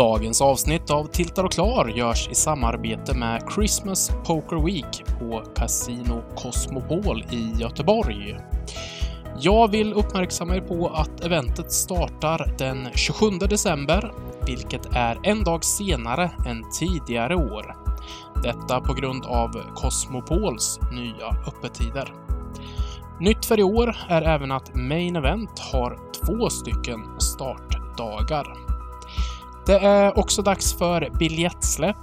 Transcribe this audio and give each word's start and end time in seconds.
Dagens 0.00 0.40
avsnitt 0.40 0.90
av 0.90 1.04
Tiltar 1.04 1.44
och 1.44 1.52
Klar 1.52 1.88
görs 1.88 2.28
i 2.28 2.34
samarbete 2.34 3.14
med 3.14 3.42
Christmas 3.54 4.10
Poker 4.26 4.64
Week 4.64 5.04
på 5.18 5.42
Casino 5.54 6.22
Cosmopol 6.36 7.24
i 7.30 7.52
Göteborg. 7.60 8.36
Jag 9.38 9.70
vill 9.70 9.92
uppmärksamma 9.92 10.56
er 10.56 10.60
på 10.60 10.88
att 10.88 11.24
eventet 11.24 11.72
startar 11.72 12.54
den 12.58 12.88
27 12.94 13.30
december, 13.30 14.12
vilket 14.46 14.86
är 14.96 15.18
en 15.22 15.44
dag 15.44 15.64
senare 15.64 16.30
än 16.46 16.70
tidigare 16.78 17.36
år. 17.36 17.76
Detta 18.42 18.80
på 18.80 18.92
grund 18.92 19.24
av 19.26 19.62
Cosmopols 19.74 20.80
nya 20.92 21.28
öppettider. 21.46 22.12
Nytt 23.20 23.46
för 23.46 23.60
i 23.60 23.62
år 23.62 23.96
är 24.08 24.22
även 24.22 24.52
att 24.52 24.74
Main 24.74 25.16
Event 25.16 25.58
har 25.72 25.98
två 26.26 26.50
stycken 26.50 27.20
startdagar. 27.20 28.69
Det 29.66 29.78
är 29.78 30.18
också 30.18 30.42
dags 30.42 30.78
för 30.78 31.10
biljettsläpp. 31.18 31.96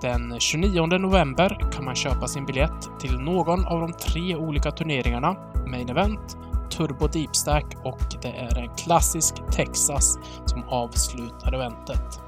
Den 0.00 0.40
29 0.40 0.86
november 0.86 1.70
kan 1.72 1.84
man 1.84 1.94
köpa 1.94 2.28
sin 2.28 2.46
biljett 2.46 3.00
till 3.00 3.18
någon 3.18 3.66
av 3.66 3.80
de 3.80 3.92
tre 3.92 4.36
olika 4.36 4.70
turneringarna 4.70 5.36
Main 5.66 5.88
Event, 5.88 6.36
Turbo 6.70 7.06
Deep 7.06 7.36
Stack 7.36 7.66
och 7.84 8.00
det 8.22 8.28
är 8.28 8.58
en 8.58 8.76
klassisk 8.76 9.34
Texas 9.52 10.18
som 10.46 10.64
avslutar 10.68 11.52
eventet. 11.52 12.20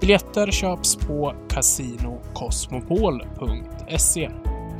Biljetter 0.00 0.50
köps 0.50 0.96
på 0.96 1.34
casinocosmopol.se. 1.48 4.30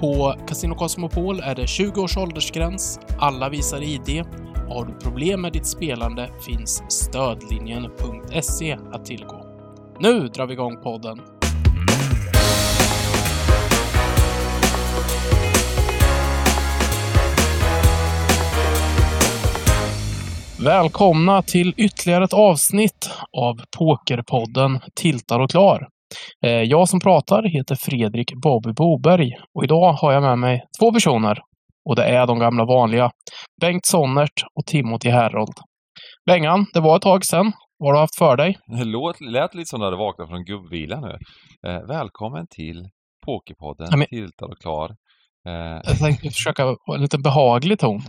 På 0.01 0.35
Casino 0.49 0.75
Cosmopol 0.75 1.41
är 1.41 1.55
det 1.55 1.67
20 1.67 2.03
års 2.03 2.17
åldersgräns, 2.17 3.01
alla 3.19 3.49
visar 3.49 3.83
ID. 3.83 4.25
Har 4.69 4.85
du 4.85 4.95
problem 4.95 5.41
med 5.41 5.53
ditt 5.53 5.67
spelande 5.67 6.31
finns 6.47 6.83
stödlinjen.se 6.89 8.79
att 8.93 9.05
tillgå. 9.05 9.47
Nu 10.01 10.29
drar 10.29 10.47
vi 10.47 10.53
igång 10.53 10.83
podden. 10.83 11.19
Välkomna 20.65 21.43
till 21.43 21.75
ytterligare 21.77 22.25
ett 22.25 22.33
avsnitt 22.33 23.11
av 23.37 23.61
Pokerpodden 23.79 24.81
Tiltar 24.95 25.41
och 25.41 25.51
Klar. 25.51 25.89
Eh, 26.45 26.51
jag 26.51 26.89
som 26.89 27.01
pratar 27.01 27.43
heter 27.43 27.75
Fredrik 27.75 28.35
Bobby 28.35 28.73
Boberg 28.73 29.37
och 29.55 29.65
idag 29.65 29.93
har 29.93 30.13
jag 30.13 30.23
med 30.23 30.39
mig 30.39 30.65
två 30.81 30.93
personer. 30.93 31.39
Och 31.89 31.97
det 31.97 32.05
är 32.05 32.27
de 32.27 32.39
gamla 32.39 32.65
vanliga. 32.65 33.11
Bengt 33.61 33.87
Sonnert 33.87 34.45
och 34.59 34.67
Timothy 34.67 35.11
Herold. 35.11 35.55
Bengan, 36.27 36.67
det 36.75 36.81
var 36.81 36.97
ett 36.97 37.03
tag 37.03 37.25
sedan. 37.25 37.53
Vad 37.79 37.89
har 37.89 37.93
du 37.95 37.99
haft 38.01 38.17
för 38.19 38.37
dig? 38.37 38.59
Det 38.79 38.85
låt, 38.85 39.21
lät 39.21 39.55
lite 39.55 39.67
som 39.69 39.81
du 39.81 39.85
hade 39.87 39.97
vaknat 39.97 40.29
från 40.29 40.45
gubbvila 40.45 41.01
nu. 41.01 41.17
Eh, 41.71 41.81
välkommen 41.89 42.47
till 42.51 42.89
Pokerpodden, 43.27 43.89
Ja, 43.91 43.97
men- 43.97 44.07
Tiltar 44.07 44.47
och 44.47 44.59
Klar. 44.61 44.91
Eh, 45.49 45.81
Jag 45.85 45.99
tänkte 45.99 46.31
försöka 46.39 46.65
vara 46.65 46.97
en 46.97 47.03
lite 47.03 47.19
behaglig 47.19 47.79
ton. 47.79 48.01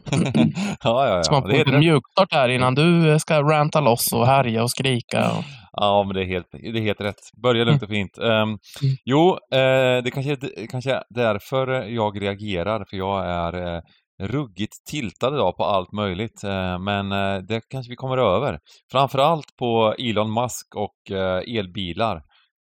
ja, 0.83 1.08
ja, 1.08 1.23
Så 1.23 1.33
ja. 1.33 1.39
man 1.39 1.41
Det 1.43 1.49
får 1.49 1.58
heter 1.58 1.65
en 1.65 1.71
det. 1.73 1.80
mjukstart 1.80 2.33
här 2.33 2.49
innan 2.49 2.75
du 2.75 3.19
ska 3.19 3.41
ranta 3.41 3.80
loss 3.80 4.13
och 4.13 4.25
härja 4.27 4.63
och 4.63 4.69
skrika. 4.71 5.31
Och... 5.31 5.43
Ja, 5.75 6.03
men 6.03 6.16
det 6.16 6.21
är 6.21 6.25
helt, 6.25 6.52
det 6.52 6.79
är 6.79 6.81
helt 6.81 7.02
rätt. 7.02 7.31
Börja 7.43 7.63
lugnt 7.63 7.83
och 7.83 7.89
fint. 7.89 8.17
Um, 8.17 8.57
jo, 9.05 9.29
eh, 9.52 10.03
det 10.03 10.11
kanske 10.13 10.31
är 10.31 10.67
kanske 10.67 10.93
är 10.93 11.03
därför 11.09 11.67
jag 11.67 12.21
reagerar, 12.21 12.85
för 12.89 12.97
jag 12.97 13.25
är 13.25 13.75
eh, 13.75 13.81
ruggigt 14.21 14.85
tiltad 14.89 15.33
idag 15.33 15.57
på 15.57 15.63
allt 15.63 15.91
möjligt. 15.91 16.43
Eh, 16.43 16.80
men 16.80 17.11
eh, 17.11 17.38
det 17.38 17.61
kanske 17.69 17.89
vi 17.89 17.95
kommer 17.95 18.17
över. 18.17 18.59
Framförallt 18.91 19.55
på 19.59 19.95
Elon 19.97 20.33
Musk 20.33 20.75
och 20.75 21.11
eh, 21.11 21.57
elbilar. 21.59 22.15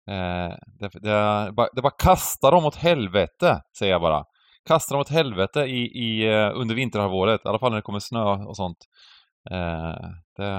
Eh, 0.09 0.55
det, 0.79 0.89
det, 0.93 1.53
det 1.75 1.81
bara 1.81 1.97
kastar 2.03 2.51
dem 2.51 2.65
åt 2.65 2.75
helvete, 2.75 3.61
säger 3.79 3.91
jag 3.91 4.01
bara. 4.01 4.23
Kastar 4.67 4.95
dem 4.95 5.01
åt 5.01 5.09
helvete 5.09 5.59
i, 5.59 5.81
i, 5.83 6.29
under 6.37 6.75
vinterhalvåret, 6.75 7.41
i 7.45 7.47
alla 7.47 7.59
fall 7.59 7.71
när 7.71 7.75
det 7.75 7.81
kommer 7.81 7.99
snö 7.99 8.23
och 8.23 8.55
sånt. 8.55 8.77
Det, 10.37 10.49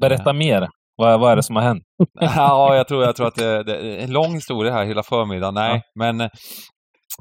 Berätta 0.00 0.32
mer. 0.32 0.68
Vad, 0.96 1.20
vad 1.20 1.32
är 1.32 1.36
det 1.36 1.42
som 1.42 1.56
har 1.56 1.62
hänt? 1.62 1.84
ja, 2.20 2.76
jag 2.76 2.88
tror, 2.88 3.04
jag 3.04 3.16
tror 3.16 3.26
att 3.26 3.34
det, 3.34 3.62
det 3.62 3.76
är 3.76 4.04
en 4.04 4.12
lång 4.12 4.34
historia 4.34 4.72
här 4.72 4.84
hela 4.84 5.02
förmiddagen. 5.02 5.54
Nej, 5.54 5.82
men 5.94 6.20
eh, 6.20 6.30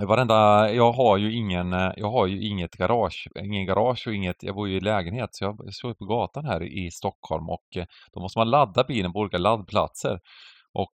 varenda, 0.08 0.72
jag 0.72 0.92
har 0.92 1.18
ju 1.18 1.34
ingen, 1.34 1.74
eh, 1.74 1.92
jag 1.98 2.12
har 2.12 2.28
ju 2.28 2.48
inget 2.48 2.72
garage, 2.72 3.28
ingen 3.44 3.66
garage 3.66 4.08
och 4.08 4.14
inget, 4.14 4.36
jag 4.40 4.56
bor 4.56 4.70
ju 4.70 4.78
i 4.78 4.80
lägenhet 4.80 5.30
så 5.32 5.46
jag 5.46 5.74
står 5.74 5.94
på 5.94 6.06
gatan 6.06 6.46
här 6.46 6.64
i 6.64 6.92
Stockholm 6.92 7.50
och 7.50 7.78
eh, 7.78 7.86
då 8.14 8.22
måste 8.22 8.40
man 8.40 8.50
ladda 8.50 8.84
bilen 8.84 9.14
på 9.14 9.20
olika 9.20 9.38
laddplatser. 9.38 10.20
Och 10.78 10.96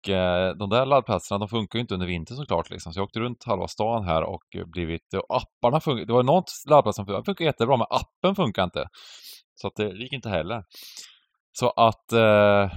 de 0.59 0.71
där 0.71 0.87
laddplatserna 0.87 1.38
de 1.38 1.49
funkar 1.49 1.78
ju 1.78 1.81
inte 1.81 1.94
under 1.94 2.06
vintern 2.06 2.37
såklart 2.37 2.71
liksom. 2.71 2.93
Så 2.93 3.00
jag 3.00 3.05
åkte 3.05 3.21
runt 3.21 3.44
halva 3.44 3.69
stan 3.69 4.05
här 4.05 4.22
och 4.22 4.43
blivit, 4.67 5.15
och 5.15 5.37
apparna 5.37 5.81
funkar, 5.81 6.06
det 6.06 6.12
var 6.12 6.22
något 6.22 6.50
laddplats 6.71 6.97
som 6.97 7.06
funkar, 7.06 7.22
funkar 7.22 7.44
jättebra 7.44 7.77
men 7.77 7.87
appen 7.91 8.34
funkar 8.34 8.65
inte. 8.65 8.84
Så 9.55 9.67
att 9.67 9.75
det 9.77 9.88
gick 9.88 10.12
inte 10.12 10.28
heller. 10.28 10.62
Så 11.60 11.70
att 11.70 12.12
eh, 12.12 12.70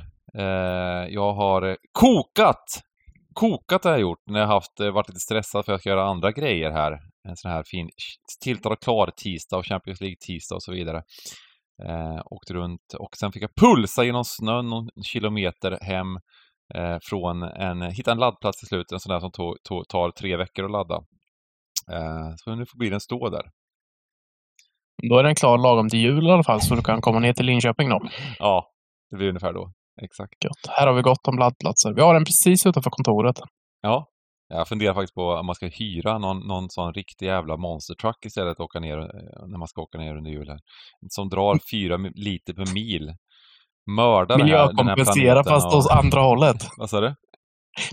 eh, 0.43 1.07
jag 1.09 1.33
har 1.33 1.77
kokat! 1.91 2.65
Kokat 3.33 3.83
har 3.83 3.91
jag 3.91 4.01
gjort 4.01 4.23
när 4.25 4.39
jag 4.39 4.47
haft, 4.47 4.79
eh, 4.79 4.91
varit 4.91 5.09
lite 5.09 5.19
stressad 5.19 5.65
för 5.65 5.71
att 5.71 5.73
jag 5.73 5.79
ska 5.79 5.89
göra 5.89 6.09
andra 6.09 6.31
grejer 6.31 6.71
här. 6.71 6.91
En 7.29 7.35
sån 7.35 7.51
här 7.51 7.63
fin 7.65 7.89
tiltad 8.43 8.71
och 8.71 8.81
klar 8.81 9.11
tisdag 9.17 9.57
och 9.57 9.65
Champions 9.65 10.01
League 10.01 10.15
tisdag 10.27 10.55
och 10.55 10.63
så 10.63 10.71
vidare. 10.71 11.03
Eh, 11.83 12.21
åkte 12.25 12.53
runt 12.53 12.93
och 12.99 13.17
sen 13.17 13.31
fick 13.31 13.43
jag 13.43 13.55
pulsa 13.55 14.03
genom 14.03 14.23
snön 14.25 14.69
någon 14.69 14.89
kilometer 15.03 15.77
hem 15.81 16.15
eh, 16.75 16.97
från 17.01 17.43
en, 17.43 17.81
hitta 17.81 18.11
en 18.11 18.19
laddplats 18.19 18.59
till 18.59 18.67
slut, 18.67 18.91
en 18.91 18.99
sån 18.99 19.13
där 19.13 19.19
som 19.19 19.31
tog, 19.31 19.63
tog, 19.63 19.87
tar 19.87 20.11
tre 20.11 20.37
veckor 20.37 20.65
att 20.65 20.71
ladda. 20.71 20.95
Eh, 21.91 22.33
så 22.37 22.55
nu 22.55 22.65
får 22.65 22.79
bilen 22.79 22.99
stå 22.99 23.29
där. 23.29 23.45
Då 25.09 25.17
är 25.17 25.23
den 25.23 25.35
klar 25.35 25.57
lagom 25.57 25.89
till 25.89 25.99
jul 25.99 26.27
i 26.27 26.31
alla 26.31 26.43
fall, 26.43 26.61
så 26.61 26.75
du 26.75 26.81
kan 26.81 27.01
komma 27.01 27.19
ner 27.19 27.33
till 27.33 27.45
Linköping 27.45 27.89
då. 27.89 27.99
Ja, 28.39 28.65
det 29.11 29.17
blir 29.17 29.27
ungefär 29.29 29.53
då. 29.53 29.71
Exakt. 30.01 30.33
Gött. 30.43 30.75
Här 30.77 30.87
har 30.87 30.93
vi 30.93 31.01
gott 31.01 31.27
om 31.27 31.37
laddplatser. 31.37 31.93
Vi 31.95 32.01
har 32.01 32.13
den 32.13 32.25
precis 32.25 32.65
utanför 32.65 32.89
kontoret. 32.89 33.35
Ja, 33.81 34.07
jag 34.49 34.67
funderar 34.67 34.93
faktiskt 34.93 35.13
på 35.15 35.23
om 35.31 35.45
man 35.45 35.55
ska 35.55 35.65
hyra 35.65 36.17
någon, 36.17 36.47
någon 36.47 36.69
sån 36.69 36.93
riktig 36.93 37.25
jävla 37.25 37.57
monster 37.57 37.95
truck 37.95 38.25
istället 38.25 38.59
och 38.59 38.65
åka 38.65 38.79
ner 38.79 38.97
eh, 38.97 39.05
när 39.47 39.57
man 39.59 39.67
ska 39.67 39.81
åka 39.81 39.97
ner 39.97 40.15
under 40.17 40.31
julen. 40.31 40.59
Som 41.09 41.29
drar 41.29 41.59
fyra 41.71 41.97
mi- 41.97 42.11
liter 42.15 42.53
per 42.53 42.73
mil. 42.73 43.07
Här 43.97 44.37
Miljökompensera 44.37 45.43
fast 45.43 45.67
och- 45.73 45.79
åt 45.79 45.91
andra 45.91 46.21
hållet. 46.21 46.57
Vad 46.77 46.89
sa 46.89 46.99
du? 47.01 47.15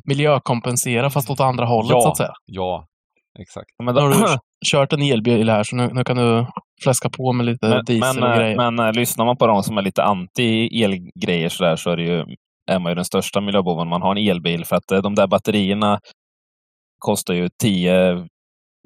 Miljökompensera 0.04 1.10
fast 1.10 1.30
åt 1.30 1.40
andra 1.40 1.64
hållet 1.66 1.90
Ja. 1.90 2.00
så 2.00 2.08
att 2.08 2.16
säga. 2.16 2.32
Ja, 2.46 2.86
exakt. 3.40 3.70
Men, 3.84 3.94
Då 3.94 4.00
har 4.00 4.08
du 4.08 4.38
kört 4.70 4.92
en 4.92 5.02
elbil 5.02 5.50
här 5.50 5.62
så 5.62 5.76
nu, 5.76 5.90
nu 5.92 6.04
kan 6.04 6.16
du 6.16 6.46
fläska 6.82 7.10
på 7.10 7.32
med 7.32 7.46
lite 7.46 7.68
men, 7.68 7.84
diesel 7.84 8.14
men, 8.20 8.22
och 8.22 8.30
eh, 8.30 8.38
grejer. 8.38 8.56
men 8.56 8.78
eh, 8.86 8.92
lyssnar 8.92 9.24
man 9.24 9.36
på 9.36 9.46
de 9.46 9.62
som 9.62 9.78
är 9.78 9.82
lite 9.82 10.02
anti-elgrejer 10.02 11.48
sådär 11.48 11.76
så 11.76 11.90
är, 11.90 11.96
det 11.96 12.02
ju, 12.02 12.24
är 12.70 12.78
man 12.78 12.90
ju 12.92 12.94
den 12.94 13.04
största 13.04 13.40
miljöboven. 13.40 13.88
Man 13.88 14.02
har 14.02 14.16
en 14.16 14.28
elbil 14.30 14.64
för 14.64 14.76
att 14.76 14.90
eh, 14.92 14.98
de 15.02 15.14
där 15.14 15.26
batterierna 15.26 16.00
kostar 16.98 17.34
ju 17.34 17.48
10 17.62 18.26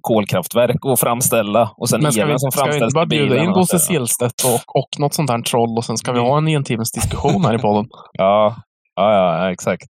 kolkraftverk 0.02 0.76
att 0.86 1.00
framställa 1.00 1.70
och 1.76 1.88
sen 1.88 2.02
Men 2.02 2.12
ska 2.12 2.24
vi, 2.24 2.28
elen 2.28 2.38
som 2.38 2.50
ska 2.50 2.64
vi 2.64 2.74
inte 2.74 2.94
bara 2.94 3.06
bjuda 3.06 3.44
in 3.44 3.52
Bosse 3.52 3.78
så- 3.78 3.92
Selstedt 3.92 4.44
och, 4.44 4.76
och 4.80 4.88
något 4.98 5.14
sånt 5.14 5.30
här 5.30 5.42
troll 5.42 5.76
och 5.76 5.84
sen 5.84 5.96
ska 5.96 6.12
vi 6.12 6.18
ha 6.20 6.38
en 6.38 6.48
en 6.48 6.64
timmes 6.64 6.92
diskussion 6.92 7.44
här 7.44 7.54
i 7.54 7.58
podden. 7.58 7.86
Ja, 8.12 8.56
ja, 8.94 9.12
ja, 9.14 9.50
exakt. 9.52 9.84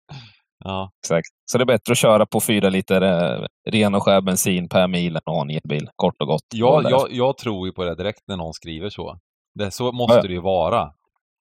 Ja, 0.63 0.91
exakt. 1.03 1.27
Så 1.51 1.57
det 1.57 1.63
är 1.63 1.66
bättre 1.66 1.91
att 1.91 1.97
köra 1.97 2.25
på 2.25 2.39
fyra 2.39 2.69
liter 2.69 3.01
eh, 3.01 3.45
ren 3.72 3.95
och 3.95 4.03
skär 4.03 4.22
bensin 4.22 4.69
per 4.69 4.88
mil 4.88 5.11
än 5.11 5.17
att 5.17 5.25
ha 5.25 5.41
en 5.41 5.49
elbil. 5.49 5.89
Kort 5.95 6.16
och 6.22 6.27
gott. 6.27 6.41
där- 6.51 6.89
jag, 6.89 7.07
jag 7.11 7.38
tror 7.38 7.67
ju 7.67 7.73
på 7.73 7.83
det 7.83 7.95
direkt 7.95 8.19
när 8.27 8.38
någon 8.38 8.53
skriver 8.53 8.89
så. 8.89 9.17
Det, 9.59 9.72
så 9.72 9.91
måste 9.91 10.16
Ja. 10.17 10.22
det 10.22 10.33
ju 10.33 10.41
vara. 10.41 10.91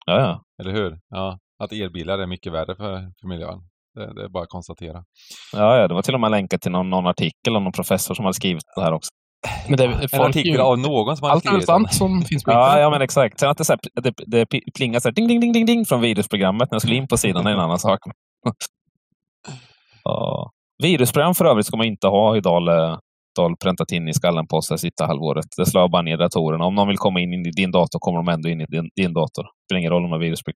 ja, 0.06 0.20
ja. 0.20 0.42
Eller 0.62 0.72
hur? 0.72 0.98
Ja, 1.08 1.38
att 1.62 1.72
elbilar 1.72 2.19
är 2.19 2.26
mycket 2.26 2.53
värre 2.53 2.76
för, 2.76 2.94
för 3.20 3.28
miljön. 3.28 3.58
Det, 3.94 4.14
det 4.14 4.25
är 4.25 4.28
bara 4.28 4.43
att 4.43 4.49
konstatera. 4.49 5.05
Ja, 5.52 5.76
ja, 5.76 5.88
det 5.88 5.94
var 5.94 6.02
till 6.02 6.14
och 6.14 6.20
med 6.20 6.31
länkat 6.31 6.61
till 6.62 6.70
någon, 6.73 6.90
någon 6.90 7.06
artikel 7.06 7.56
av 7.56 7.62
någon 7.62 7.73
professor 7.73 8.14
som 8.14 8.25
hade 8.25 8.34
skrivit 8.34 8.62
det 8.76 8.82
här 8.82 8.93
också. 8.93 9.11
Men 9.69 9.76
det, 9.76 9.84
En 9.84 10.08
folk 10.08 10.28
artikel 10.28 10.52
ju, 10.52 10.58
av 10.61 10.78
någon 10.78 11.16
som 11.16 11.25
hade 11.25 11.34
allt 11.34 11.44
är 11.44 11.49
skrivit 11.49 11.66
sant 11.66 11.94
som 11.94 12.23
finns 12.23 12.44
på 12.44 12.50
Ja, 12.50 12.64
internet. 12.66 12.82
ja 12.82 12.90
men 12.90 13.02
exakt. 13.02 13.40
Sen 13.40 13.50
att 13.50 13.58
det, 13.58 13.64
så 13.64 13.73
här, 13.73 13.81
det, 14.02 14.14
det 14.26 14.46
plingar 14.76 15.00
så 15.00 15.08
här, 15.08 15.12
ding, 15.14 15.28
ding, 15.28 15.40
ding, 15.40 15.52
ding, 15.52 15.66
ding 15.66 15.84
från 15.87 16.00
virusprogrammet 16.00 16.70
när 16.70 16.75
jag 16.75 16.82
skulle 16.82 16.96
in 16.96 17.08
på 17.08 17.16
sidan 17.16 17.46
är 17.46 17.50
en 17.50 17.61
annan 17.61 17.78
sak. 17.78 17.99
Ja. 20.05 20.50
Virusprogram 20.82 21.35
för 21.35 21.44
övrigt 21.44 21.67
ska 21.67 21.76
man 21.76 21.87
inte 21.87 22.06
ha 22.06 22.37
i 22.37 22.41
Dal, 22.41 22.69
eh, 22.69 22.97
präntat 23.62 23.93
in 23.93 24.08
i 24.08 24.14
skallen 24.14 24.47
på 24.47 24.62
sig 24.62 24.79
sista 24.79 25.06
halvåret. 25.06 25.47
Det 25.56 25.67
slår 25.67 25.88
bara 25.88 26.02
ner 26.02 26.17
datorerna. 26.17 26.64
Om 26.64 26.75
någon 26.75 26.88
vill 26.88 26.99
komma 26.99 27.20
in 27.20 27.32
i 27.32 27.50
din 27.50 27.70
dator 27.70 27.99
kommer 27.99 28.19
de 28.19 28.29
ändå 28.29 28.49
in 28.49 28.61
i 28.61 28.67
din, 28.67 28.91
din 28.97 29.12
dator. 29.12 29.43
Det 29.43 29.64
spelar 29.69 29.79
ingen 29.79 29.93
roll 29.93 30.05
om 30.05 30.11
det 30.11 30.17
är 30.17 30.20
virusprogram. 30.20 30.56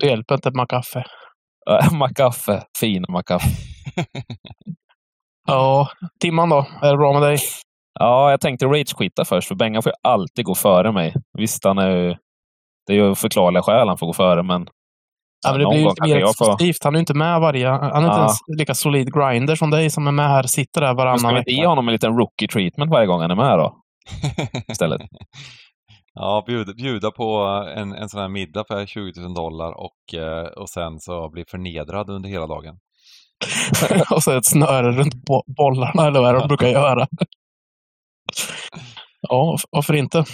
Det 0.00 0.06
hjälper 0.06 0.34
inte. 0.34 0.50
Äh, 1.70 1.92
Macaffe. 1.98 2.62
Fina 2.80 3.06
Macaffe. 3.08 3.48
Ja, 5.48 5.88
Timman 6.20 6.48
då? 6.48 6.66
Är 6.82 6.90
det 6.90 6.96
bra 6.96 7.12
med 7.12 7.22
dig? 7.22 7.38
Ja, 7.98 8.30
jag 8.30 8.40
tänkte 8.40 8.66
rage-quitta 8.66 9.24
först, 9.24 9.48
för 9.48 9.54
Bengan 9.54 9.82
får 9.82 9.90
ju 9.90 10.10
alltid 10.10 10.44
gå 10.44 10.54
före 10.54 10.92
mig. 10.92 11.14
Visst, 11.38 11.64
han 11.64 11.78
är 11.78 11.90
ju... 11.90 12.14
Det 12.86 12.92
är 12.92 12.96
ju 12.96 13.14
förklarliga 13.14 13.62
skäl 13.62 13.88
han 13.88 13.98
får 13.98 14.06
gå 14.06 14.12
före, 14.12 14.42
men 14.42 14.68
Ja, 15.44 15.50
men 15.52 15.60
det 15.60 15.66
blir 15.66 15.78
ju 15.78 15.84
lite 15.88 16.02
mer 16.02 16.16
exklusivt. 16.24 16.84
Han 16.84 16.94
är 16.94 16.98
ju 16.98 17.00
inte 17.00 17.14
med 17.14 17.40
varje... 17.40 17.68
Han 17.68 18.04
är 18.04 18.08
inte 18.08 18.18
ens 18.20 18.36
lika 18.58 18.74
solid 18.74 19.14
grinder 19.14 19.56
som 19.56 19.70
dig 19.70 19.90
som 19.90 20.06
är 20.06 20.12
med 20.12 20.28
här. 20.28 20.42
Sitter 20.42 20.80
där 20.80 20.88
Men 20.88 20.96
ska 20.96 21.04
varannan 21.04 21.34
vi 21.34 21.38
inte 21.38 21.50
ge 21.50 21.56
vecka. 21.56 21.68
honom 21.68 21.88
en 21.88 21.92
liten 21.92 22.16
rookie 22.18 22.48
treatment 22.48 22.90
varje 22.90 23.06
gång 23.06 23.20
han 23.20 23.30
är 23.30 23.34
med 23.36 23.58
då? 23.58 23.76
Istället. 24.72 25.00
Ja, 26.14 26.44
bjuda, 26.46 26.74
bjuda 26.74 27.10
på 27.10 27.36
en, 27.76 27.92
en 27.92 28.08
sån 28.08 28.20
här 28.20 28.28
middag 28.28 28.64
för 28.68 28.86
20 28.86 29.20
000 29.20 29.34
dollar 29.34 29.72
och, 29.72 30.14
eh, 30.20 30.46
och 30.46 30.68
sen 30.68 31.00
så 31.00 31.30
bli 31.30 31.44
förnedrad 31.50 32.10
under 32.10 32.28
hela 32.28 32.46
dagen. 32.46 32.78
och 34.10 34.22
så 34.22 34.32
ett 34.32 34.46
snöre 34.46 34.92
runt 34.92 35.14
bo- 35.14 35.44
bollarna 35.56 36.06
eller 36.06 36.20
vad 36.20 36.34
de 36.34 36.48
brukar 36.48 36.68
göra. 36.68 37.06
ja, 39.28 39.56
varför 39.70 39.94
inte? 39.94 40.24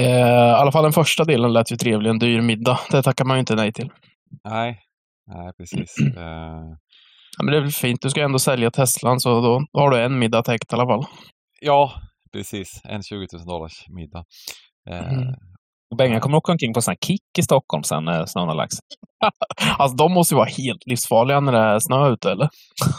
Eh, 0.00 0.06
I 0.06 0.52
alla 0.60 0.72
fall 0.72 0.82
den 0.82 0.92
första 0.92 1.24
delen 1.24 1.52
lät 1.52 1.72
ju 1.72 1.76
trevlig. 1.76 2.10
En 2.10 2.18
dyr 2.18 2.40
middag. 2.40 2.78
Det 2.90 3.02
tackar 3.02 3.24
man 3.24 3.36
ju 3.36 3.40
inte 3.40 3.54
nej 3.54 3.72
till. 3.72 3.90
Nej, 4.48 4.78
nej 5.26 5.52
precis. 5.58 5.94
Ja, 7.38 7.44
men 7.44 7.52
det 7.52 7.58
är 7.58 7.62
väl 7.62 7.70
fint. 7.70 8.02
Du 8.02 8.10
ska 8.10 8.22
ändå 8.22 8.38
sälja 8.38 8.70
Teslan, 8.70 9.20
så 9.20 9.40
då, 9.40 9.60
då 9.72 9.80
har 9.80 9.90
du 9.90 10.02
en 10.02 10.18
middag 10.18 10.42
täckt 10.42 10.72
i 10.72 10.74
alla 10.76 10.86
fall. 10.86 11.04
ja, 11.60 11.92
precis. 12.32 12.80
En 12.84 13.02
20 13.02 13.26
000 13.32 13.46
dollars 13.46 13.72
middag. 13.88 14.24
Eh, 14.90 15.12
Mm. 15.12 15.34
Och 15.90 15.96
Bengan 15.98 16.20
kommer 16.20 16.36
åka 16.36 16.52
omkring 16.52 16.74
på 16.74 16.82
sån 16.82 16.92
här 16.92 17.06
kick 17.06 17.38
i 17.38 17.42
Stockholm 17.42 17.82
sen 17.82 18.04
när 18.04 18.26
snön 18.26 18.48
har 18.48 18.54
lagt. 18.54 18.72
Alltså, 19.78 19.96
de 19.96 20.12
måste 20.12 20.34
ju 20.34 20.36
vara 20.36 20.48
helt 20.48 20.86
livsfarliga 20.86 21.40
när 21.40 21.52
det 21.52 21.58
är 21.58 21.78
snö 21.80 22.08
ute, 22.12 22.30
eller? 22.30 22.48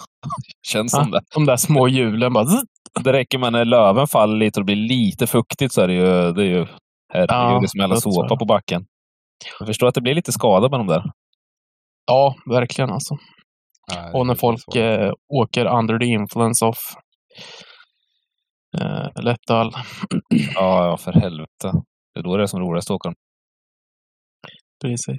Känns 0.67 0.91
som 0.91 1.11
det. 1.11 1.21
De 1.35 1.45
där 1.45 1.57
små 1.57 1.87
hjulen 1.87 2.33
bara... 2.33 2.45
Det 3.03 3.13
räcker 3.13 3.37
med 3.37 3.51
när 3.51 3.65
löven 3.65 4.07
faller 4.07 4.37
lite 4.37 4.59
och 4.59 4.65
det 4.65 4.75
blir 4.75 4.87
lite 4.87 5.27
fuktigt 5.27 5.73
så 5.73 5.81
är 5.81 5.87
det 5.87 5.93
ju, 5.93 6.31
det 6.33 6.41
är 6.41 6.45
ju 6.45 6.65
herregud, 7.13 7.29
Ja, 7.29 7.59
det 7.61 7.69
smäller 7.69 7.95
det 7.95 8.01
tror 8.01 8.11
såpa 8.11 8.35
på 8.37 8.45
backen. 8.45 8.85
Jag 9.59 9.67
förstår 9.67 9.87
att 9.87 9.95
det 9.95 10.01
blir 10.01 10.15
lite 10.15 10.31
skada 10.31 10.69
med 10.69 10.79
de 10.79 10.87
där. 10.87 11.03
Ja, 12.05 12.35
verkligen 12.49 12.89
alltså. 12.89 13.17
nej, 13.93 14.13
Och 14.13 14.27
när 14.27 14.33
är 14.33 14.37
folk 14.37 14.75
eh, 14.75 15.11
åker 15.33 15.65
under 15.65 15.99
the 15.99 16.05
influence 16.05 16.65
of 16.65 16.77
eh, 18.77 19.23
lättöl. 19.23 19.71
Ja, 20.55 20.85
ja, 20.85 20.97
för 20.97 21.11
helvete. 21.13 21.71
Det 22.13 22.19
är 22.19 22.23
då 22.23 22.37
det 22.37 22.43
är 22.43 22.47
som 22.47 22.59
roligast 22.59 22.91
att 22.91 22.95
åka. 22.95 23.13
Precis. 24.83 25.17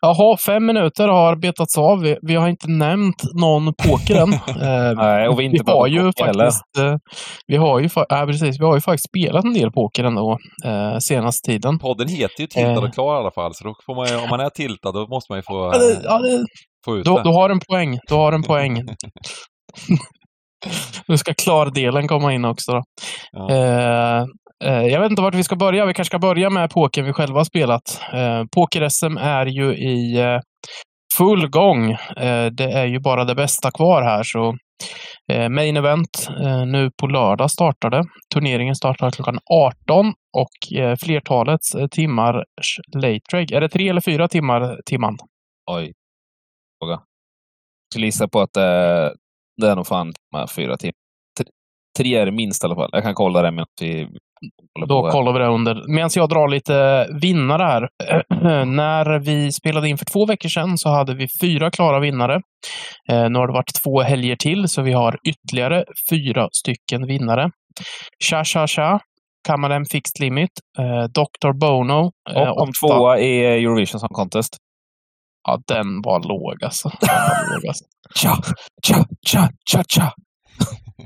Jaha, 0.00 0.36
fem 0.46 0.66
minuter 0.66 1.08
har 1.08 1.36
betats 1.36 1.78
av. 1.78 2.00
Vi, 2.00 2.16
vi 2.22 2.34
har 2.34 2.48
inte 2.48 2.70
nämnt 2.70 3.22
någon 3.40 3.74
poker 3.74 4.16
än. 4.22 4.32
Eh, 4.62 4.92
Nej, 4.96 5.28
och 5.28 5.40
vi, 5.40 5.48
vi 5.48 5.56
inte 5.56 5.72
har 5.72 5.78
pratat 5.78 5.92
ju 5.92 6.12
poker 6.12 6.24
faktiskt, 6.34 6.78
eh, 6.78 6.94
vi 7.46 7.56
har 7.56 7.80
ju, 7.80 7.88
ja, 8.08 8.24
precis, 8.26 8.60
vi 8.60 8.64
har 8.64 8.74
ju 8.74 8.80
faktiskt 8.80 9.08
spelat 9.08 9.44
en 9.44 9.54
del 9.54 9.70
poker 9.72 10.04
ändå 10.04 10.38
eh, 10.64 10.98
senaste 10.98 11.50
tiden. 11.50 11.78
Podden 11.78 12.08
heter 12.08 12.40
ju 12.40 12.46
Tiltad 12.46 12.70
Eh. 12.72 12.84
och 12.84 12.94
klar 12.94 13.14
i 13.16 13.18
alla 13.18 13.30
fall, 13.30 13.54
så 13.54 13.64
då 13.64 13.74
får 13.86 13.94
man 13.94 14.06
ju, 14.08 14.16
om 14.16 14.28
man 14.30 14.40
är 14.40 14.50
tiltad 14.50 14.92
då 14.92 15.06
måste 15.06 15.32
man 15.32 15.38
ju 15.38 15.42
få, 15.42 15.72
Ja, 16.04 16.18
det, 16.18 16.34
eh, 16.34 16.40
få 16.84 16.96
ut 16.96 17.04
du, 17.04 17.14
det. 17.14 17.22
du 17.22 17.28
har 17.28 17.50
en 17.50 17.60
poäng. 17.70 17.98
Du 18.08 18.14
har 18.14 18.32
en 18.32 18.42
poäng. 18.42 18.82
nu 21.08 21.18
ska 21.18 21.34
klardelen 21.34 22.08
komma 22.08 22.32
in 22.32 22.44
också. 22.44 22.72
Då. 22.72 22.82
Ja. 23.32 24.26
Eh, 24.62 24.86
jag 24.86 25.00
vet 25.00 25.10
inte 25.10 25.22
vart 25.22 25.34
vi 25.34 25.44
ska 25.44 25.56
börja. 25.56 25.86
Vi 25.86 25.94
kanske 25.94 26.10
ska 26.10 26.18
börja 26.18 26.50
med 26.50 26.70
pokern 26.70 27.04
vi 27.04 27.12
själva 27.12 27.40
har 27.40 27.44
spelat. 27.44 28.00
Eh, 28.12 28.44
Poker-SM 28.56 29.16
är 29.18 29.46
ju 29.46 29.74
i 29.76 30.20
eh, 30.20 30.40
full 31.18 31.48
gång. 31.48 31.96
Det 32.52 32.64
är 32.72 32.84
ju 32.86 32.98
bara 33.00 33.24
det 33.24 33.34
bästa 33.34 33.70
kvar 33.70 34.02
här. 34.02 34.22
Så 34.22 34.56
Main 35.50 35.76
event 35.76 36.28
nu 36.66 36.90
på 37.00 37.06
lördag 37.06 37.50
startade. 37.50 38.04
Turneringen 38.34 38.74
startar 38.74 39.10
klockan 39.10 39.38
18 39.52 40.06
och 40.36 40.48
flertalets 41.04 41.72
timmar 41.90 42.44
late 42.96 43.20
drag. 43.30 43.52
Är 43.52 43.60
det 43.60 43.68
tre 43.68 43.88
eller 43.88 44.00
fyra 44.00 44.28
timmar 44.28 44.78
timman? 44.86 45.16
Oj. 45.70 45.92
Fråga. 46.82 46.92
Jag 46.92 47.00
skulle 47.92 48.06
gissa 48.06 48.28
på 48.28 48.40
att 48.40 48.52
det, 48.52 49.14
det 49.60 49.68
är 49.70 49.76
nog 49.76 49.86
fan 49.86 50.12
fyra 50.56 50.76
timmar. 50.76 50.92
Tre- 51.38 51.46
Tre 51.98 52.14
är 52.16 52.26
det 52.26 52.32
minst 52.32 52.64
i 52.64 52.66
alla 52.66 52.74
fall. 52.74 52.90
Jag 52.92 53.02
kan 53.02 53.14
kolla 53.14 53.42
det 53.42 53.50
medan 53.50 53.66
vi 53.80 54.08
då 54.88 55.10
kollar 55.10 55.32
vi 55.32 55.38
det 55.38 55.46
under. 55.46 55.94
Medan 55.94 56.10
jag 56.14 56.28
drar 56.28 56.48
lite 56.48 57.06
vinnare 57.22 57.62
här. 57.62 57.88
När 58.64 59.18
vi 59.18 59.52
spelade 59.52 59.88
in 59.88 59.98
för 59.98 60.04
två 60.04 60.26
veckor 60.26 60.48
sedan 60.48 60.78
så 60.78 60.88
hade 60.88 61.14
vi 61.14 61.26
fyra 61.42 61.70
klara 61.70 62.00
vinnare. 62.00 62.34
Eh, 63.10 63.30
nu 63.30 63.38
har 63.38 63.46
det 63.46 63.52
varit 63.52 63.72
två 63.84 64.00
helger 64.02 64.36
till, 64.36 64.68
så 64.68 64.82
vi 64.82 64.92
har 64.92 65.18
ytterligare 65.28 65.84
fyra 66.10 66.48
stycken 66.52 67.06
vinnare. 67.06 67.50
Cha 68.30 68.44
Cha 68.44 68.66
Cha, 68.66 69.00
Kamalen 69.48 69.84
Fixed 69.84 70.20
Limit, 70.20 70.50
eh, 70.78 71.04
Dr. 71.04 71.52
Bono. 71.60 72.10
eh, 72.30 72.42
Och 72.48 72.60
om 72.62 72.68
åtta- 72.68 72.88
tvåa 72.88 73.18
är 73.18 73.52
Eurovision 73.52 74.00
Song 74.00 74.08
Contest. 74.12 74.56
Ja, 75.48 75.58
den 75.68 76.02
var 76.02 76.20
låg 76.28 76.64
alltså. 76.64 76.88
Den 77.00 77.08
var 77.08 77.54
låg, 77.54 77.66
alltså. 77.66 77.84
Cha, 79.74 80.20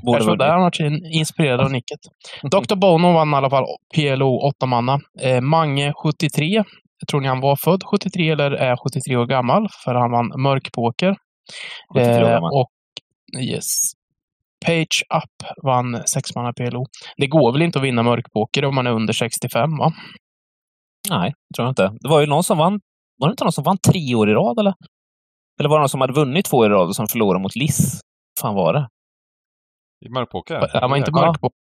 Borde 0.05 0.19
Kanske 0.19 0.35
där 0.35 0.49
han 0.49 0.61
var 0.61 0.81
in- 0.81 1.05
inspirerad 1.05 1.61
av 1.61 1.71
nicket. 1.71 1.99
Dr. 2.41 2.75
Bono 2.75 3.13
vann 3.13 3.31
i 3.31 3.35
alla 3.35 3.49
fall 3.49 3.65
PLO 3.95 4.39
8 4.47 4.65
manna. 4.65 4.99
Eh, 5.21 5.41
Mange 5.41 5.93
73. 6.03 6.63
Tror 7.11 7.21
ni 7.21 7.27
han 7.27 7.39
var 7.41 7.55
född 7.55 7.83
73 7.83 8.29
eller 8.29 8.51
är 8.51 8.75
73 8.75 9.15
år 9.17 9.25
gammal? 9.25 9.67
För 9.83 9.95
han 9.95 10.11
vann 10.11 10.41
mörkpoker. 10.41 11.15
73 11.93 12.23
år 12.23 12.29
Eh, 12.29 12.37
och 12.43 12.69
yes. 13.41 13.81
Page 14.65 15.03
Up 15.15 15.49
vann 15.63 16.01
6 16.07 16.35
manna 16.35 16.53
PLO. 16.53 16.85
Det 17.17 17.27
går 17.27 17.51
väl 17.51 17.61
inte 17.61 17.79
att 17.79 17.85
vinna 17.85 18.03
mörkpoker 18.03 18.65
om 18.65 18.75
man 18.75 18.87
är 18.87 18.91
under 18.91 19.13
65 19.13 19.77
va? 19.77 19.93
Nej, 21.09 21.33
det 21.49 21.55
tror 21.55 21.65
jag 21.65 21.71
inte. 21.71 21.91
Det 22.01 22.09
var 22.09 22.19
ju 22.21 22.25
någon 22.27 22.43
som 22.43 22.57
vann. 22.57 22.79
Var 23.17 23.27
det 23.27 23.31
inte 23.31 23.43
någon 23.43 23.51
som 23.51 23.63
vann 23.63 23.77
tre 23.87 24.15
år 24.15 24.29
i 24.29 24.33
rad 24.33 24.59
eller? 24.59 24.73
Eller 25.59 25.69
var 25.69 25.77
det 25.77 25.81
någon 25.81 25.89
som 25.89 26.01
hade 26.01 26.13
vunnit 26.13 26.45
två 26.45 26.57
år 26.57 26.65
i 26.65 26.69
rad 26.69 26.87
och 26.87 26.95
som 26.95 27.07
förlorade 27.07 27.41
mot 27.43 27.55
Liss? 27.55 27.99
fan 28.41 28.55
var 28.55 28.73
det? 28.73 28.87
I 30.05 30.09
mörkpoker? 30.09 30.69
Han 30.73 30.89
var 30.89 30.97
inte 30.97 31.11
Ja. 31.13 31.25
mörkpoker. 31.25 31.57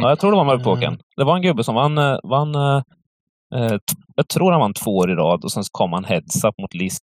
Ja, 0.00 0.08
jag 0.08 0.20
tror 0.20 0.30
det 0.30 0.36
var 0.36 0.44
mörkpåken. 0.44 0.88
Mm. 0.88 1.00
Det 1.16 1.24
var 1.24 1.36
en 1.36 1.42
gubbe 1.42 1.64
som 1.64 1.74
vann, 1.74 1.98
eh, 1.98 2.18
vann 2.22 2.54
eh, 2.54 2.82
eh, 3.54 3.78
jag 4.16 4.28
tror 4.28 4.50
han 4.52 4.60
vann 4.60 4.74
två 4.74 4.90
år 4.96 5.10
i 5.10 5.14
rad 5.14 5.44
och 5.44 5.52
sen 5.52 5.62
kom 5.72 5.92
han 5.92 6.04
heads 6.04 6.44
up 6.44 6.58
mot 6.58 6.74
List. 6.74 7.02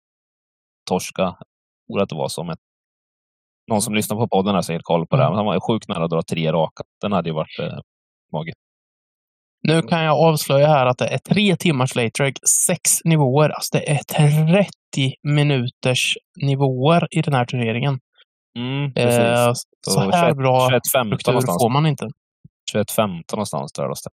Torska. 0.89 1.23
Jag 1.23 1.37
tror 1.95 2.03
att 2.03 2.09
det 2.09 2.15
var 2.17 2.29
som 2.29 2.51
ett... 2.51 2.59
Någon 3.71 3.83
som 3.83 3.95
lyssnar 3.95 4.17
på 4.17 4.29
podden 4.29 4.55
har 4.55 4.63
säkert 4.63 4.83
koll 4.83 5.07
på 5.07 5.17
det. 5.17 5.23
Mm. 5.25 5.37
Han 5.37 5.47
var 5.47 5.55
ju 5.55 5.61
sjukt 5.61 5.89
nära 5.89 6.05
att 6.05 6.11
dra 6.11 6.23
tre 6.23 6.53
raka. 6.53 6.83
Den 7.01 7.13
hade 7.13 7.29
ju 7.29 7.35
varit 7.35 7.59
eh, 7.59 7.79
magigt. 8.33 8.57
Nu 9.69 9.83
kan 9.83 10.03
jag 10.05 10.17
avslöja 10.19 10.67
här 10.67 10.87
att 10.87 10.99
det 10.99 11.07
är 11.07 11.19
tre 11.19 11.57
timmars 11.57 11.95
late 11.95 12.33
sex 12.67 13.05
nivåer. 13.05 13.49
Alltså 13.49 13.77
det 13.79 13.91
är 13.91 13.99
30 13.99 15.15
minuters 15.23 16.17
nivåer 16.43 17.09
i 17.11 17.23
den 17.23 17.35
här 17.35 17.45
turneringen. 17.45 17.99
Mm, 18.59 18.93
precis. 18.95 19.19
Eh, 19.21 19.53
så 19.87 20.01
här 20.01 20.27
21, 20.29 20.37
bra 20.37 20.69
21, 20.71 20.81
15 20.95 21.09
struktur 21.19 21.33
någonstans. 21.33 21.63
får 21.63 21.69
man 21.69 21.87
inte. 21.87 22.07
21, 22.73 22.91
15 22.91 23.37
någonstans 23.37 23.73
där 23.73 23.83
det. 23.89 24.11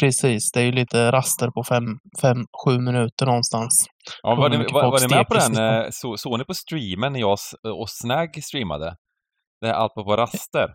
Precis, 0.00 0.52
det 0.54 0.60
är 0.60 0.64
ju 0.64 0.72
lite 0.72 1.12
raster 1.12 1.50
på 1.50 1.64
fem, 1.64 1.84
fem 2.20 2.36
sju 2.64 2.78
minuter 2.78 3.26
någonstans. 3.26 3.86
Ja, 4.22 4.34
var, 4.34 4.48
ni, 4.48 4.56
var, 4.72 4.82
var 4.90 5.00
ni 5.00 5.14
med 5.16 5.26
på 5.28 5.34
den? 5.34 5.52
eh, 5.84 5.86
Så, 5.90 6.16
såg 6.16 6.38
ni 6.38 6.44
på 6.44 6.54
streamen 6.54 7.12
när 7.12 7.20
jag 7.20 7.32
s- 7.32 7.54
och 7.80 7.90
Snag 7.90 8.42
streamade? 8.44 8.96
Det 9.60 9.66
här 9.66 9.74
allt 9.74 9.94
på 9.94 10.04
på 10.04 10.16
raster. 10.16 10.68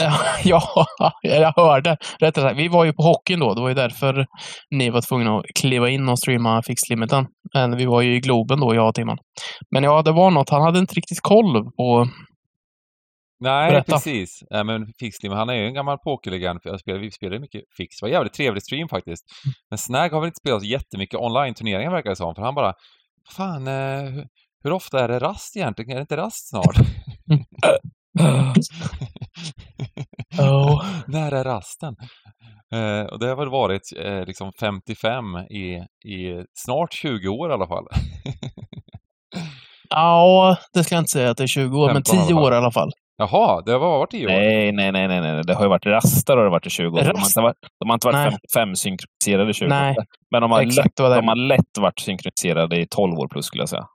Ja, 0.44 0.86
jag 1.22 1.52
hörde. 1.56 1.96
Rättare 2.20 2.44
sagt, 2.44 2.58
vi 2.58 2.68
var 2.68 2.84
ju 2.84 2.92
på 2.92 3.02
hockeyn 3.02 3.40
då. 3.40 3.54
Det 3.54 3.60
var 3.60 3.68
ju 3.68 3.74
därför 3.74 4.26
ni 4.70 4.90
var 4.90 5.00
tvungna 5.00 5.38
att 5.38 5.44
kliva 5.60 5.88
in 5.88 6.08
och 6.08 6.18
streama 6.18 6.62
fixlimiten. 6.62 7.26
Men 7.54 7.76
vi 7.76 7.86
var 7.86 8.02
ju 8.02 8.16
i 8.16 8.20
Globen 8.20 8.60
då, 8.60 8.74
jag 8.74 8.88
och 8.88 8.94
Timman. 8.94 9.18
Men 9.70 9.84
ja, 9.84 10.02
det 10.02 10.12
var 10.12 10.30
något. 10.30 10.50
Han 10.50 10.62
hade 10.62 10.78
inte 10.78 10.94
riktigt 10.94 11.20
koll 11.20 11.72
på... 11.76 12.08
Nej, 13.40 13.70
Berätta. 13.70 13.92
precis. 13.92 14.42
Äh, 14.54 14.64
men 14.64 14.86
Fixlim, 15.00 15.32
han 15.32 15.48
är 15.48 15.54
ju 15.54 15.66
en 15.66 15.74
gammal 15.74 15.98
pokerlegend. 15.98 16.60
Vi 16.86 17.10
spelar 17.10 17.34
ju 17.34 17.40
mycket 17.40 17.62
Fix. 17.76 17.96
Det 17.96 18.04
var 18.04 18.08
en 18.08 18.14
jävligt 18.14 18.34
trevlig 18.34 18.62
stream 18.62 18.88
faktiskt. 18.88 19.24
Men 19.70 19.78
Snag 19.78 20.08
har 20.10 20.20
väl 20.20 20.26
inte 20.26 20.40
spelat 20.40 20.62
så 20.62 20.66
jättemycket 20.68 21.20
online-turneringar 21.20 21.90
verkar 21.90 22.10
det 22.10 22.16
som. 22.16 22.34
För 22.34 22.42
han 22.42 22.54
bara, 22.54 22.74
fan, 23.36 23.66
eh, 23.66 24.02
hur, 24.12 24.26
hur 24.64 24.72
ofta 24.72 25.04
är 25.04 25.08
det 25.08 25.18
rast 25.18 25.56
egentligen? 25.56 25.90
Är 25.90 25.94
det 25.94 26.00
inte 26.00 26.16
rast 26.16 26.48
snart? 26.48 26.76
Oh. 30.38 30.84
När 31.06 31.32
är 31.32 31.44
rasten? 31.44 31.96
Eh, 32.74 33.06
och 33.12 33.18
det 33.18 33.26
har 33.28 33.36
väl 33.36 33.50
varit 33.50 33.82
eh, 34.04 34.24
liksom 34.26 34.52
55 34.60 35.24
i, 35.36 35.74
i 36.08 36.44
snart 36.54 36.92
20 36.92 37.28
år 37.28 37.50
i 37.50 37.52
alla 37.52 37.66
fall. 37.66 37.84
Ja, 39.88 40.56
det 40.74 40.84
ska 40.84 40.94
jag 40.94 41.00
inte 41.02 41.10
säga 41.10 41.30
att 41.30 41.36
det 41.36 41.42
är 41.42 41.46
20 41.46 41.78
år, 41.78 41.86
men 41.86 41.94
15 41.94 42.14
i 42.14 42.18
alla 42.18 42.26
10 42.26 42.34
fall. 42.34 42.44
år 42.44 42.52
i 42.52 42.56
alla 42.56 42.70
fall. 42.70 42.90
Jaha, 43.16 43.62
det 43.66 43.72
har 43.72 43.78
varit 43.78 44.10
10 44.10 44.26
år? 44.26 44.30
Nej, 44.30 44.72
nej, 44.72 44.92
nej, 44.92 45.08
nej, 45.08 45.20
nej. 45.20 45.42
Det 45.46 45.54
har 45.54 45.62
ju 45.62 45.68
varit 45.68 45.86
raster 45.86 46.36
har 46.36 46.44
det 46.44 46.50
varit 46.50 46.66
i 46.66 46.70
20 46.70 46.86
år. 46.86 46.90
De 46.90 47.06
har 47.06 47.14
Rast? 47.14 47.30
inte 47.30 47.40
varit, 47.40 47.56
de 47.80 47.88
har 47.88 47.94
inte 47.94 48.06
varit. 48.06 48.32
55 48.52 48.76
synkroniserade 48.76 49.50
i 49.50 49.54
20 49.54 49.68
Nej, 49.68 49.90
år. 49.98 50.04
Men 50.30 50.42
de 50.42 50.50
har, 50.50 50.58
lätt, 50.62 50.68
Exakt 50.68 50.96
de 50.96 51.28
har 51.28 51.36
lätt 51.36 51.78
varit 51.78 52.00
synkroniserade 52.00 52.80
i 52.80 52.86
12 52.90 53.18
år 53.18 53.28
plus 53.28 53.44
skulle 53.46 53.62
jag 53.62 53.68
säga. 53.68 53.86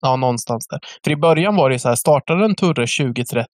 Ja, 0.00 0.16
någonstans 0.16 0.66
där. 0.70 0.78
För 1.04 1.10
i 1.10 1.16
början 1.16 1.56
var 1.56 1.70
det 1.70 1.78
så 1.78 1.88
här, 1.88 1.96
startade 1.96 2.44
en 2.44 2.54
Turre 2.54 2.86
2030, 2.86 3.46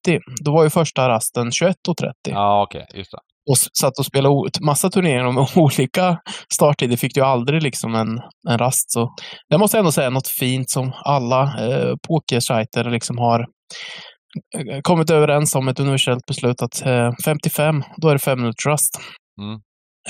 då 0.44 0.52
var 0.52 0.64
ju 0.64 0.70
första 0.70 1.08
rasten 1.08 1.50
21.30. 1.50 1.74
Ja, 2.22 2.62
okej, 2.62 2.86
just 2.94 3.10
det. 3.10 3.18
och 3.50 3.56
satt 3.80 3.98
och 3.98 4.06
spelade 4.06 4.50
massa 4.60 4.90
turneringar 4.90 5.32
med 5.38 5.46
olika 5.56 6.18
starttider. 6.54 6.96
Fick 6.96 7.14
du 7.14 7.20
ju 7.20 7.26
aldrig 7.26 7.62
liksom 7.62 7.94
en, 7.94 8.20
en 8.48 8.58
rast. 8.58 8.90
Så 8.92 9.10
det 9.50 9.58
måste 9.58 9.76
jag 9.76 9.80
ändå 9.80 9.92
säga 9.92 10.10
något 10.10 10.28
fint 10.28 10.70
som 10.70 10.92
alla 11.04 11.42
eh, 11.42 11.94
pokersajter 12.08 12.84
liksom 12.90 13.18
har 13.18 13.40
eh, 13.40 14.80
kommit 14.82 15.10
överens 15.10 15.54
om 15.54 15.68
ett 15.68 15.80
universellt 15.80 16.26
beslut 16.26 16.62
att 16.62 16.86
eh, 16.86 17.10
55, 17.24 17.82
då 17.96 18.08
är 18.08 18.12
det 18.12 18.18
fem 18.18 18.40
minuters 18.40 18.66
rast. 18.66 19.00
Mm. 19.40 19.60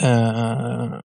Eh, 0.02 0.98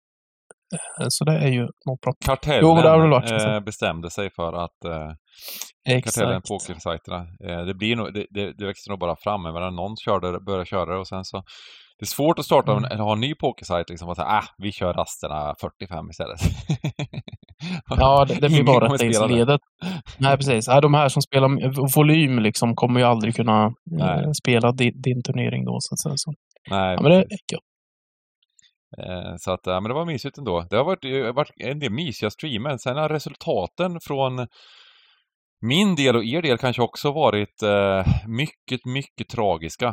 så 1.09 1.23
det 1.25 1.31
är 1.37 1.47
ju 1.47 1.61
något 1.61 2.01
bra. 2.01 2.13
Kartellen 2.25 2.59
Jo, 2.61 2.73
men 2.75 2.83
det 2.83 2.89
har 2.89 3.07
varit 3.07 3.31
eh, 3.31 3.59
bestämde 3.59 4.09
sig 4.09 4.29
för 4.35 4.53
att 4.53 4.85
eh, 4.85 6.01
kartellen 6.03 6.41
pokersajterna. 6.49 7.17
Eh, 7.49 7.65
det, 7.65 7.73
blir 7.73 7.95
nog, 7.95 8.13
det, 8.13 8.25
det, 8.29 8.53
det 8.57 8.65
växer 8.65 8.89
nog 8.91 8.99
bara 8.99 9.15
fram. 9.15 9.43
Menar, 9.43 9.71
någon 9.71 9.97
körde, 9.97 10.39
började 10.39 10.65
köra 10.65 10.85
det 10.93 10.99
och 10.99 11.07
sen 11.07 11.25
så 11.25 11.43
det 11.99 12.03
är 12.03 12.07
svårt 12.07 12.39
att 12.39 12.45
starta 12.45 12.71
en, 12.71 12.77
Mm. 12.77 12.91
eller 12.91 13.03
ha 13.03 13.13
en 13.13 13.19
ny 13.19 13.35
pokersajt 13.35 13.89
liksom 13.89 14.09
och 14.09 14.15
säga 14.15 14.27
ah, 14.27 14.43
vi 14.57 14.71
kör 14.71 14.93
rasterna 14.93 15.55
45 15.61 16.09
istället. 16.09 16.39
Ja, 17.89 18.25
det, 18.25 18.33
det 18.33 18.49
blir 18.49 18.63
bara 18.63 18.85
kommer 18.85 18.97
spela 18.97 19.11
det. 19.11 19.17
rättighetsledet. 19.33 19.61
Nej, 20.17 20.37
precis. 20.37 20.65
De 20.65 20.93
här 20.93 21.09
som 21.09 21.21
spelar 21.21 21.95
volym 21.95 22.39
liksom 22.39 22.75
kommer 22.75 22.99
ju 22.99 23.05
aldrig 23.05 23.35
kunna 23.35 23.63
eh, 23.65 23.71
Nej. 23.85 24.35
spela 24.35 24.71
din, 24.71 25.01
din 25.01 25.23
turnering 25.23 25.65
då, 25.65 25.77
så. 25.79 25.95
Så. 26.15 26.33
Nej, 26.69 26.93
Ja, 26.95 27.01
men 27.01 27.11
det 27.11 27.17
är 27.17 27.21
gött. 27.53 27.61
Eh, 28.97 29.33
Så 29.37 29.51
att, 29.51 29.59
ja, 29.63 29.79
men 29.79 29.89
det 29.89 29.93
var 29.93 30.05
mysigt 30.05 30.37
ändå. 30.37 30.65
Det 30.69 30.77
har 30.77 30.83
varit, 30.83 31.05
eh, 31.05 31.33
varit 31.33 31.51
en 31.57 31.79
del 31.79 31.91
mysiga 31.91 32.29
streamer. 32.29 32.77
Sen 32.77 32.97
har 32.97 33.09
resultaten 33.09 33.99
från 34.01 34.47
min 35.61 35.95
del 35.95 36.15
och 36.15 36.23
er 36.25 36.41
del 36.41 36.57
kanske 36.57 36.81
också 36.81 37.11
varit 37.11 37.63
eh, 37.63 38.05
mycket, 38.27 38.85
mycket 38.85 39.29
tragiska 39.29 39.87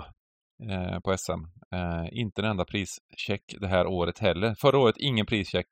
eh, 0.71 1.01
på 1.05 1.17
SM. 1.19 1.33
Eh, 1.75 2.19
inte 2.21 2.43
en 2.43 2.49
enda 2.49 2.65
prischeck 2.65 3.45
det 3.61 3.69
här 3.69 3.87
året 3.87 4.19
heller. 4.19 4.55
Förra 4.61 4.79
året 4.79 4.97
ingen 4.99 5.27
prischeck. 5.27 5.69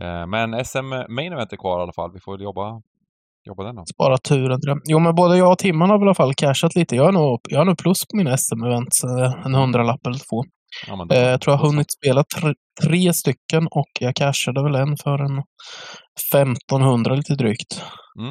Eh, 0.00 0.26
men 0.26 0.64
SM 0.64 0.88
Main 1.08 1.32
Event 1.32 1.52
är 1.52 1.56
kvar 1.56 1.78
i 1.78 1.82
alla 1.82 1.92
fall. 1.92 2.12
Vi 2.12 2.20
får 2.20 2.32
väl 2.32 2.42
jobba, 2.42 2.82
jobba 3.46 3.64
den 3.64 3.76
då. 3.76 3.84
Spara 3.94 4.18
turen 4.18 4.60
till 4.60 4.70
det. 4.70 4.80
Jo, 4.84 4.98
men 4.98 5.14
både 5.14 5.36
jag 5.38 5.52
och 5.52 5.58
Timman 5.58 5.90
har 5.90 5.98
väl 5.98 6.06
i 6.06 6.08
alla 6.08 6.14
fall 6.14 6.34
cashat 6.34 6.74
lite. 6.74 6.96
Jag 6.96 7.04
har 7.04 7.12
nog, 7.12 7.40
jag 7.48 7.66
nog 7.66 7.78
plus 7.78 8.06
på 8.06 8.16
mina 8.16 8.36
SM-event, 8.36 8.94
eh, 9.04 9.46
En 9.46 9.54
hundralapp 9.54 10.06
eller 10.06 10.18
två. 10.30 10.44
Ja, 10.86 11.06
Eh, 11.10 11.18
Jag 11.22 11.40
tror 11.40 11.52
jag 11.54 11.58
har 11.58 11.66
hunnit 11.66 11.92
spela 11.92 12.24
tre, 12.40 12.54
tre 12.82 13.12
stycken 13.12 13.66
och 13.70 13.88
jag 14.00 14.14
cashade 14.14 14.62
väl 14.62 14.74
en 14.74 14.96
för 14.96 15.18
en 15.18 15.42
1500 16.32 17.14
lite 17.14 17.34
drygt. 17.34 17.82
Mm. 18.18 18.30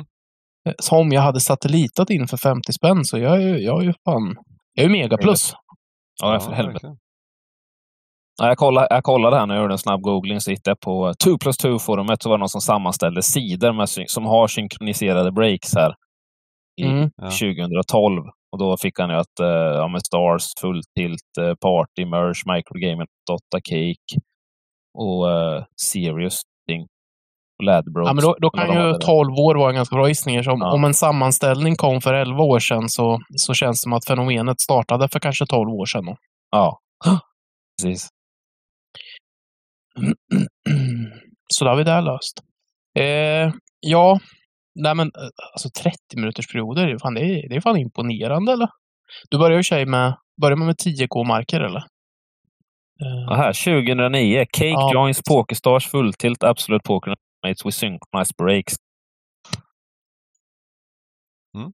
Eh, 0.69 0.73
Som 0.81 1.11
jag 1.11 1.21
hade 1.21 1.39
satellitat 1.39 2.09
in 2.09 2.27
för 2.27 2.37
50 2.37 2.73
spänn, 2.73 3.05
så 3.05 3.17
jag 3.17 3.35
är 3.35 3.39
ju, 3.41 3.57
jag 3.59 3.81
är 3.81 3.85
ju 3.85 3.93
fan... 4.05 4.35
Jag 4.73 4.83
är 4.85 4.89
ju 4.89 4.91
mega 4.91 5.17
plus. 5.17 5.53
Ja, 6.21 6.39
för 6.39 6.51
helvete. 6.51 6.87
Ja, 8.41 8.47
jag, 8.47 8.57
kollade, 8.57 8.87
jag 8.89 9.03
kollade 9.03 9.35
här 9.37 9.45
när 9.45 9.55
jag 9.55 9.61
gjorde 9.61 9.73
en 9.73 9.77
snabb 9.77 10.01
googling, 10.01 10.41
så 10.41 10.51
hittade 10.51 10.71
jag 10.71 10.79
på 10.79 11.13
2 11.23 11.37
plus 11.37 11.59
2-forumet 11.65 12.23
så 12.23 12.29
var 12.29 12.37
det 12.37 12.39
någon 12.39 12.49
som 12.49 12.61
sammanställde 12.61 13.21
sidor 13.23 13.73
med, 13.73 13.89
som 14.09 14.25
har 14.25 14.47
synkroniserade 14.47 15.31
breaks 15.31 15.75
här 15.75 15.95
i 16.81 16.85
Mm. 16.85 17.09
Ja. 17.15 17.29
2012. 17.29 18.23
Och 18.53 18.59
då 18.59 18.77
fick 18.77 18.99
han 18.99 19.09
ju 19.09 19.15
att 19.15 19.39
eh, 19.39 19.47
ja, 19.47 19.87
med 19.87 20.01
Stars, 20.05 20.43
Full 20.61 20.81
Tilt, 20.97 21.37
eh, 21.39 21.53
Party, 21.55 22.05
Merge, 22.05 22.41
Microgame, 22.55 23.05
Dotta 23.27 23.59
Cake 23.63 24.21
och 24.97 25.31
eh, 25.31 25.63
Serious 25.91 26.41
Thing. 26.67 26.81
Och 27.59 27.63
Ladbrokes. 27.65 28.07
Ja, 28.07 28.13
men 28.13 28.23
då, 28.23 28.35
då 28.39 28.49
kan 28.49 28.67
de 28.67 28.73
ju 28.73 28.79
hade 28.79 28.91
där. 28.91 28.99
12 28.99 29.33
år 29.33 29.55
vara 29.55 29.69
en 29.69 29.75
ganska 29.75 29.95
bra 29.95 30.07
gissning. 30.07 30.37
Om, 30.39 30.59
Ja. 30.61 30.73
om 30.73 30.83
en 30.83 30.93
sammanställning 30.93 31.75
kom 31.75 32.01
för 32.01 32.13
11 32.13 32.43
år 32.43 32.59
sedan 32.59 32.89
så, 32.89 33.19
så 33.35 33.53
känns 33.53 33.77
det 33.81 33.83
som 33.83 33.93
att 33.93 34.05
fenomenet 34.07 34.61
startade 34.61 35.07
för 35.09 35.19
kanske 35.19 35.45
12 35.45 35.69
år 35.69 35.85
sedan. 35.85 36.05
då. 36.05 36.15
Ja, 36.51 36.79
precis. 37.81 38.07
Så 41.47 41.65
då 41.65 41.71
har 41.71 41.77
vi 41.77 41.83
det 41.83 42.01
löst. 42.01 42.39
Eh, 42.99 43.53
ja, 43.79 44.19
nej 44.75 44.95
men 44.95 45.07
eh, 45.07 45.29
alltså 45.53 45.69
30 45.83 45.97
minuters 46.15 46.47
perioder, 46.47 46.87
det 46.87 46.93
är 46.93 46.97
fan, 46.97 47.13
det 47.13 47.21
är, 47.21 47.49
det 47.49 47.55
är 47.55 47.61
fan 47.61 47.77
imponerande 47.77 48.51
eller? 48.53 48.67
Du 49.29 49.37
börjar 49.37 49.57
ju 49.57 49.63
sig 49.63 49.85
med, 49.85 50.15
börjar 50.41 50.57
man 50.57 50.67
med 50.67 50.75
10k-marker 50.75 51.61
eller? 51.61 51.83
Eh, 53.01 53.29
Och 53.29 53.35
här 53.35 53.53
2009, 53.83 54.45
Cake 54.51 54.67
Ja. 54.69 54.93
joins 54.93 55.21
Pokerstars 55.27 55.87
Full 55.87 56.13
Tilt 56.13 56.43
Absolute 56.43 56.83
Poker 56.83 57.15
Mates 57.47 57.65
with 57.65 57.77
Synchronized 57.77 58.35
Breaks. 58.37 58.73
Mm. 61.57 61.71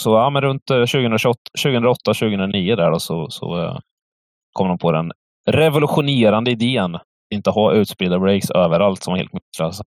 Så 0.00 0.10
ja, 0.10 0.30
men 0.30 0.42
runt 0.42 0.62
2008-2009 0.70 2.76
där 2.76 2.90
då, 2.90 2.98
så, 2.98 3.30
så 3.30 3.64
eh, 3.64 3.78
kom 4.52 4.68
de 4.68 4.78
på 4.78 4.92
den 4.92 5.12
revolutionerande 5.46 6.50
idén 6.50 6.98
inte 7.34 7.50
ha 7.50 7.72
utspridda 7.72 8.18
breaks 8.18 8.50
överallt 8.50 9.02
som 9.02 9.12
var 9.12 9.18
helt 9.18 9.32
meningslösa. 9.32 9.84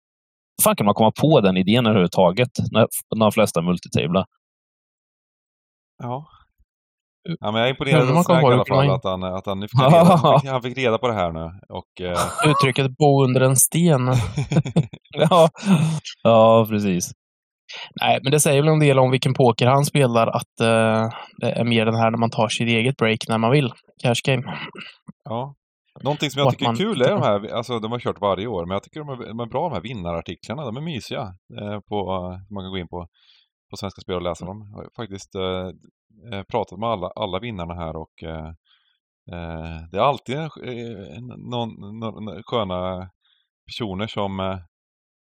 Fan 0.64 0.76
kan 0.76 0.86
man 0.86 0.96
komma 0.96 1.12
på 1.22 1.42
den 1.42 1.58
idén 1.58 1.86
överhuvudtaget 1.86 2.50
när, 2.72 2.88
när 3.16 3.26
de 3.26 3.32
flesta 3.32 3.62
multitablar? 3.62 4.26
Ja. 6.04 6.28
Ja, 7.40 7.52
men 7.52 7.62
jag 7.62 7.66
är 7.66 7.70
imponerad 7.70 8.18
av 8.18 8.24
Snag 8.24 8.42
i 8.42 8.46
alla 8.46 8.66
fall, 8.66 8.90
att 8.90 9.04
han, 9.04 9.24
att 9.24 9.46
han, 9.46 9.62
fick 9.62 9.80
reda, 9.82 10.04
han, 10.04 10.40
fick, 10.40 10.50
han 10.50 10.62
fick 10.62 10.78
reda 10.78 10.98
på 10.98 11.08
det 11.08 11.14
här 11.14 11.32
nu. 11.32 11.52
Och, 11.70 12.02
eh, 12.02 12.18
Uttrycket 12.52 12.98
bo 12.98 13.24
under 13.24 13.42
en 13.42 13.56
sten. 13.56 14.08
ja. 15.14 15.50
ja, 16.24 16.66
precis. 16.70 17.12
Nej, 18.02 18.20
men 18.24 18.32
det 18.32 18.40
säger 18.40 18.62
väl 18.62 18.72
en 18.72 18.80
del 18.80 19.00
om 19.00 19.12
vilken 19.12 19.34
poker 19.34 19.68
han 19.68 19.86
spelar, 19.86 20.28
att 20.28 20.60
eh, 20.62 21.10
det 21.38 21.52
är 21.52 21.64
mer 21.64 21.86
den 21.86 21.96
här 21.96 22.12
när 22.12 22.18
man 22.18 22.30
tar 22.30 22.48
sitt 22.48 22.68
eget 22.68 22.98
break 22.98 23.20
när 23.28 23.38
man 23.38 23.52
vill. 23.52 23.72
Cash 24.04 24.22
game. 24.26 24.44
ja. 25.24 25.56
Någonting 26.04 26.30
som 26.30 26.40
jag 26.40 26.52
tycker 26.52 26.66
är 26.66 26.70
man- 26.70 26.76
kul 26.78 27.02
är 27.02 27.10
de 27.12 27.22
här, 27.22 27.54
alltså 27.54 27.80
de 27.80 27.92
har 27.92 28.00
kört 28.00 28.22
varje 28.22 28.48
år, 28.48 28.66
men 28.66 28.74
jag 28.74 28.84
tycker 28.84 29.00
de 29.00 29.10
är, 29.10 29.28
de 29.28 29.40
är 29.40 29.46
bra 29.46 29.70
de 29.70 29.74
här 29.74 29.82
vinnarartiklarna. 29.82 30.66
De 30.66 30.78
är 30.78 30.82
mysiga. 30.82 31.36
Eh, 31.62 31.80
på, 31.80 32.06
man 32.50 32.64
kan 32.64 32.72
gå 32.72 32.78
in 32.78 32.88
på, 32.88 33.08
på 33.70 33.78
Svenska 33.78 34.02
Spel 34.02 34.16
och 34.16 34.22
läsa 34.22 34.46
dem. 34.46 34.70
Jag 34.72 34.78
har 34.78 34.90
faktiskt 34.96 35.36
eh, 35.36 35.68
eh, 36.34 36.44
pratat 36.44 36.80
med 36.80 36.90
alla, 36.90 37.08
alla 37.16 37.40
vinnarna 37.40 37.74
här 37.74 37.96
och 37.96 38.24
eh, 38.24 38.48
eh, 39.32 39.78
det 39.92 39.98
är 39.98 40.02
alltid 40.02 40.38
eh, 40.38 40.48
någon, 41.38 42.00
någon, 42.00 42.44
sköna 42.44 43.10
personer 43.66 44.08
som, 44.08 44.40
eh, 44.40 44.58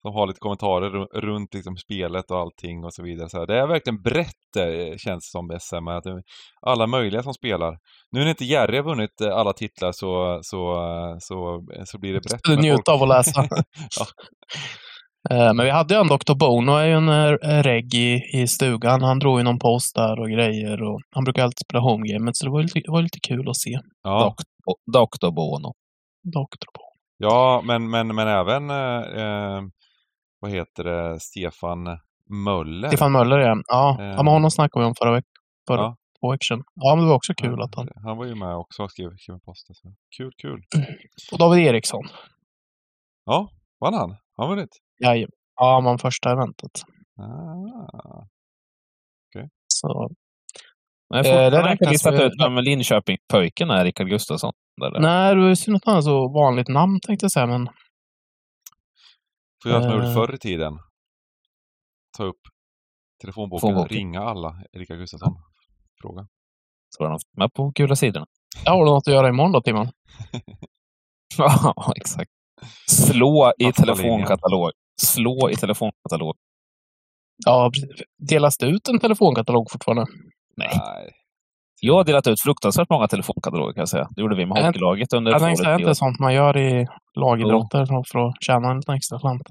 som 0.05 0.13
har 0.13 0.27
lite 0.27 0.39
kommentarer 0.39 0.89
ru- 0.89 1.21
runt 1.21 1.53
liksom 1.53 1.77
spelet 1.77 2.31
och 2.31 2.39
allting 2.39 2.83
och 2.85 2.93
så 2.93 3.03
vidare. 3.03 3.29
Så 3.29 3.39
här, 3.39 3.47
det 3.47 3.59
är 3.59 3.67
verkligen 3.67 4.01
brett 4.01 4.55
eh, 4.57 4.97
känns 4.97 5.31
som 5.31 5.57
SM. 5.59 5.87
Att 5.87 6.03
alla 6.61 6.87
möjliga 6.87 7.23
som 7.23 7.33
spelar. 7.33 7.77
Nu 8.11 8.19
när 8.19 8.29
inte 8.29 8.45
Jerry 8.45 8.77
har 8.77 8.83
vunnit 8.83 9.21
eh, 9.21 9.37
alla 9.37 9.53
titlar 9.53 9.91
så, 9.91 10.39
så, 10.41 10.73
eh, 10.73 11.15
så, 11.19 11.65
så 11.85 11.99
blir 11.99 12.13
det 12.13 12.21
brett. 12.21 12.47
Men 12.47 12.59
Njut 12.59 12.87
av 12.87 13.03
att 13.03 13.09
läsa. 13.09 13.41
Ja. 13.99 14.05
Men 15.53 15.65
vi 15.65 15.69
hade 15.69 15.93
ju 15.93 15.99
en 15.99 16.07
Dr. 16.07 16.33
Bono, 16.33 16.71
är 16.71 16.85
ju 16.85 16.93
en 16.93 17.63
regg 17.63 17.93
i, 17.93 18.21
i 18.33 18.47
stugan. 18.47 19.01
Han 19.01 19.19
drog 19.19 19.39
ju 19.39 19.43
någon 19.43 19.59
post 19.59 19.95
där 19.95 20.19
och 20.19 20.29
grejer. 20.29 20.83
Och 20.83 21.01
han 21.15 21.23
brukar 21.23 21.43
alltid 21.43 21.65
spela 21.65 21.81
homegamet, 21.81 22.37
så 22.37 22.45
det 22.45 22.51
var 22.51 22.59
ju 22.59 22.65
lite, 22.65 22.91
var 22.91 23.01
lite 23.01 23.19
kul 23.19 23.49
att 23.49 23.57
se 23.57 23.79
ja. 24.03 24.35
Dr. 24.93 25.31
Bono. 25.31 25.73
Dr. 26.23 26.67
Bono. 26.75 26.93
Ja, 27.17 27.61
men, 27.65 27.89
men, 27.89 28.15
men 28.15 28.27
även, 28.27 28.69
eh, 28.69 29.61
vad 30.43 30.51
heter 30.51 30.83
det, 30.83 31.19
Stefan 31.19 31.83
Möller. 32.29 32.87
Stefan 32.87 33.11
Möller 33.11 33.39
igen. 33.39 33.63
Ja, 33.67 33.97
Eh. 33.99 34.05
ja 34.05 34.23
men 34.23 34.27
honom 34.33 34.51
snackade 34.51 34.83
vi 34.85 34.87
om 34.89 34.95
förra 34.99 35.11
veckan. 35.11 35.29
Förra 35.67 35.81
Ja. 36.21 36.37
sedan. 36.47 36.63
Ja, 36.75 36.95
men 36.95 37.03
det 37.05 37.09
var 37.09 37.15
också 37.15 37.33
kul 37.33 37.55
Ja, 37.57 37.65
att 37.65 37.75
han... 37.75 37.87
Han 38.03 38.17
var 38.17 38.25
ju 38.25 38.35
med 38.35 38.55
också 38.55 38.83
och 38.83 38.91
skrev, 38.91 39.09
skrev 39.17 39.33
en 39.33 39.39
post. 39.39 39.67
Så. 39.75 39.93
Kul, 40.17 40.31
kul. 40.41 40.61
Och 41.31 41.37
David 41.39 41.65
Eriksson. 41.67 42.03
Ja, 43.25 43.49
vann 43.79 43.93
han? 43.93 44.09
Har 44.37 44.47
han 44.47 44.55
vunnit? 44.55 44.69
Ja, 44.97 45.15
ja 45.55 45.81
man 45.81 45.97
första 45.99 46.31
eventet. 46.31 46.71
Ah. 47.19 48.27
Så, 49.67 50.09
Men 51.09 51.23
jag 51.25 51.45
Eh, 51.45 51.51
det 51.51 51.63
räknas 51.63 51.91
listat 51.91 52.15
för- 52.17 52.25
ut 52.25 52.33
vem 52.43 52.57
Linköping-pojken 52.57 53.69
är, 53.69 53.83
Rickard 53.83 54.07
Gustafsson. 54.07 54.53
Där. 54.81 54.99
nej, 54.99 55.35
det 55.35 55.49
är 55.51 55.55
synd 55.55 55.75
att 55.77 55.85
han 55.85 55.95
har 55.95 56.01
så 56.01 56.27
vanligt 56.33 56.67
namn 56.67 56.99
tänkte 57.07 57.23
jag 57.23 57.31
säga, 57.31 57.45
men 57.47 57.69
Får 59.63 59.71
göra 59.71 59.81
som 59.81 59.91
jag 59.91 59.99
gjorde 59.99 60.13
förr 60.13 60.35
i 60.35 60.37
tiden. 60.37 60.79
Ta 62.17 62.23
upp 62.23 62.39
telefonboken 63.21 63.85
ringa 63.85 64.21
alla. 64.21 64.63
Erika 64.71 64.95
Gustafsson. 64.95 65.35
Fråga. 66.01 66.27
Så 66.89 67.03
har 67.03 67.09
de 67.09 67.19
med 67.37 67.53
på 67.53 67.71
gula 67.75 67.95
sidorna. 67.95 68.25
jag 68.65 68.71
har 68.71 68.85
du 68.85 68.91
något 68.91 69.07
att 69.07 69.13
göra 69.13 69.29
imorgon 69.29 69.51
då, 69.51 69.61
Timman? 69.61 69.91
Ja, 71.37 71.93
exakt. 71.95 72.31
Slå 72.89 73.53
i 73.59 73.71
telefonkatalog. 73.73 74.71
Slå 75.01 75.49
i 75.49 75.55
telefonkatalog. 75.55 76.35
Ja, 77.45 77.71
delas 78.29 78.57
det 78.57 78.65
ut 78.65 78.87
en 78.87 78.99
telefonkatalog 78.99 79.71
fortfarande? 79.71 80.05
Nej. 80.57 80.69
Nej. 80.77 81.11
Jag 81.85 81.93
har 81.95 82.03
delat 82.03 82.27
ut 82.27 82.41
fruktansvärt 82.41 82.89
många 82.89 83.07
telefonkataloger 83.07 83.73
kan 83.73 83.81
jag 83.81 83.89
säga. 83.89 84.07
Det 84.15 84.21
gjorde 84.21 84.35
vi 84.35 84.45
med 84.45 84.57
Jag- 84.57 84.65
hockeylaget 84.65 85.13
under 85.13 85.31
Jag 85.31 85.39
två 85.41 85.45
tänkte 85.45 85.63
säga 85.63 85.79
inte 85.79 85.95
sånt 85.95 86.19
man 86.19 86.33
gör 86.33 86.57
i 86.57 86.87
lagidrotter 87.19 87.85
för 88.11 88.19
att 88.27 88.33
tjäna 88.41 88.71
en 88.71 88.77
liten 88.77 88.95
extra 88.95 89.19
slant. 89.19 89.41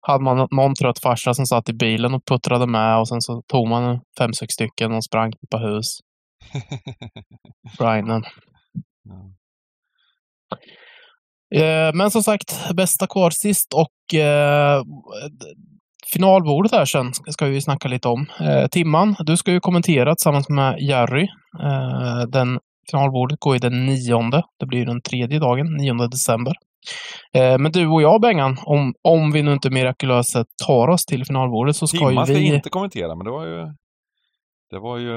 Hade 0.00 0.24
man 0.24 0.48
någon 0.50 0.74
trött 0.74 0.98
farsa 0.98 1.34
som 1.34 1.46
satt 1.46 1.68
i 1.68 1.72
bilen 1.72 2.14
och 2.14 2.24
puttrade 2.26 2.66
med 2.66 2.98
och 2.98 3.08
sen 3.08 3.20
så 3.20 3.42
tog 3.48 3.68
man 3.68 4.00
fem, 4.18 4.32
sex 4.32 4.52
stycken 4.54 4.92
och 4.92 5.04
sprang 5.04 5.32
på 5.50 5.58
hus. 5.58 5.86
Brinen. 7.78 8.22
Ja. 9.04 9.34
Eh, 11.60 11.90
Men 11.94 12.10
som 12.10 12.22
sagt, 12.22 12.74
bästa 12.74 13.06
kvar 13.06 13.30
sist 13.30 13.74
och 13.74 14.18
eh, 14.18 14.82
finalbordet 16.12 16.72
här 16.72 16.84
sen 16.84 17.12
ska 17.14 17.46
vi 17.46 17.60
snacka 17.60 17.88
lite 17.88 18.08
om. 18.08 18.26
Eh, 18.40 18.66
Timman, 18.66 19.16
du 19.18 19.36
ska 19.36 19.52
ju 19.52 19.60
kommentera 19.60 20.14
tillsammans 20.14 20.48
med 20.48 20.80
Jerry. 20.80 21.28
Eh, 21.62 22.22
den 22.28 22.58
finalbordet 22.90 23.40
går 23.40 23.54
ju 23.54 23.58
den 23.58 23.86
nionde. 23.86 24.42
Det 24.60 24.66
blir 24.66 24.86
den 24.86 25.02
tredje 25.02 25.38
dagen, 25.38 25.76
9 25.76 25.92
december. 25.92 26.54
Eh, 27.34 27.58
men 27.58 27.72
du 27.72 27.86
och 27.86 28.02
jag, 28.02 28.20
Bengan, 28.20 28.56
om, 28.64 28.94
om 29.02 29.32
vi 29.32 29.42
nu 29.42 29.52
inte 29.52 29.70
mirakulöst 29.70 30.36
tar 30.66 30.88
oss 30.88 31.04
till 31.06 31.24
finalbordet 31.24 31.76
så 31.76 31.86
ska 31.86 31.98
Timman 31.98 32.26
ju 32.26 32.34
ska 32.34 32.34
vi... 32.34 32.54
inte 32.54 32.70
kommentera, 32.70 33.14
men 33.14 33.24
det 33.24 33.30
var 33.30 33.46
ju, 33.46 33.66
det 34.70 34.78
var 34.78 34.98
ju 34.98 35.12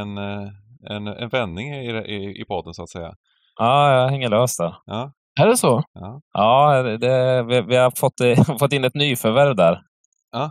en, 0.00 0.18
eh, 0.18 0.48
en, 0.90 1.06
en 1.06 1.28
vändning 1.28 1.74
i, 1.74 1.90
i, 1.90 2.40
i 2.40 2.44
podden 2.48 2.74
så 2.74 2.82
att 2.82 2.90
säga. 2.90 3.12
Ja, 3.58 3.92
jag 3.92 4.08
hänger 4.08 4.28
lös 4.28 4.56
där. 4.56 4.74
Ja, 4.84 5.12
Är 5.40 5.46
det 5.46 5.56
så? 5.56 5.82
ja. 5.92 6.20
Ja, 6.32 6.82
det, 6.82 7.42
vi, 7.42 7.60
vi 7.60 7.76
har 7.76 7.92
fått, 8.00 8.20
eh, 8.20 8.56
fått 8.58 8.72
in 8.72 8.84
ett 8.84 8.94
nyförvärv 8.94 9.56
där. 9.56 9.80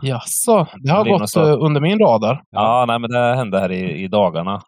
Jaså, 0.02 0.68
det 0.84 0.92
har 0.92 1.06
Linus 1.06 1.20
gått 1.22 1.30
sa. 1.30 1.50
eh, 1.50 1.58
under 1.66 1.82
min 1.82 2.00
radar. 2.00 2.42
Ja, 2.52 2.86
nej, 2.88 3.00
men 3.00 3.10
det 3.12 3.36
hände 3.36 3.60
här 3.60 3.72
i, 3.72 4.04
i 4.04 4.08
dagarna. 4.08 4.62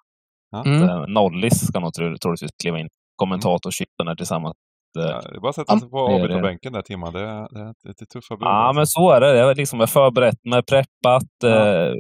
Mm. 0.65 0.83
Eh, 0.89 1.03
Nollis 1.07 1.67
ska 1.67 1.79
nog 1.79 1.93
tro- 1.93 2.17
troligtvis 2.23 2.51
kliva 2.63 2.79
in. 2.79 2.87
Kommentatorskiften 3.15 4.07
här 4.07 4.15
tillsammans. 4.15 4.53
Eh, 4.99 5.05
Ja, 5.05 5.21
det 5.31 5.35
är 5.37 5.39
bara 5.39 5.49
att 5.49 5.55
sätta 5.55 5.79
sig 5.79 5.89
på 5.89 6.07
det 6.07 6.13
det. 6.17 6.23
avbytarbänken 6.23 6.73
där 6.73 6.81
Timman. 6.81 7.13
Det, 7.13 7.19
är- 7.19 7.25
det, 7.53 7.59
är- 7.59 7.73
det 7.83 8.01
är 8.01 8.05
tuffa 8.05 8.35
bud. 8.35 8.45
Ja, 8.47 8.49
alltså. 8.49 8.77
men 8.79 8.87
så 8.87 9.11
är 9.11 9.21
det. 9.21 9.37
Jag 9.37 9.45
har 9.45 9.55
liksom 9.55 9.87
förberett 9.87 10.45
mig, 10.45 10.63
preppat, 10.63 11.23
Ja. 11.43 11.49
eh, 11.49 11.93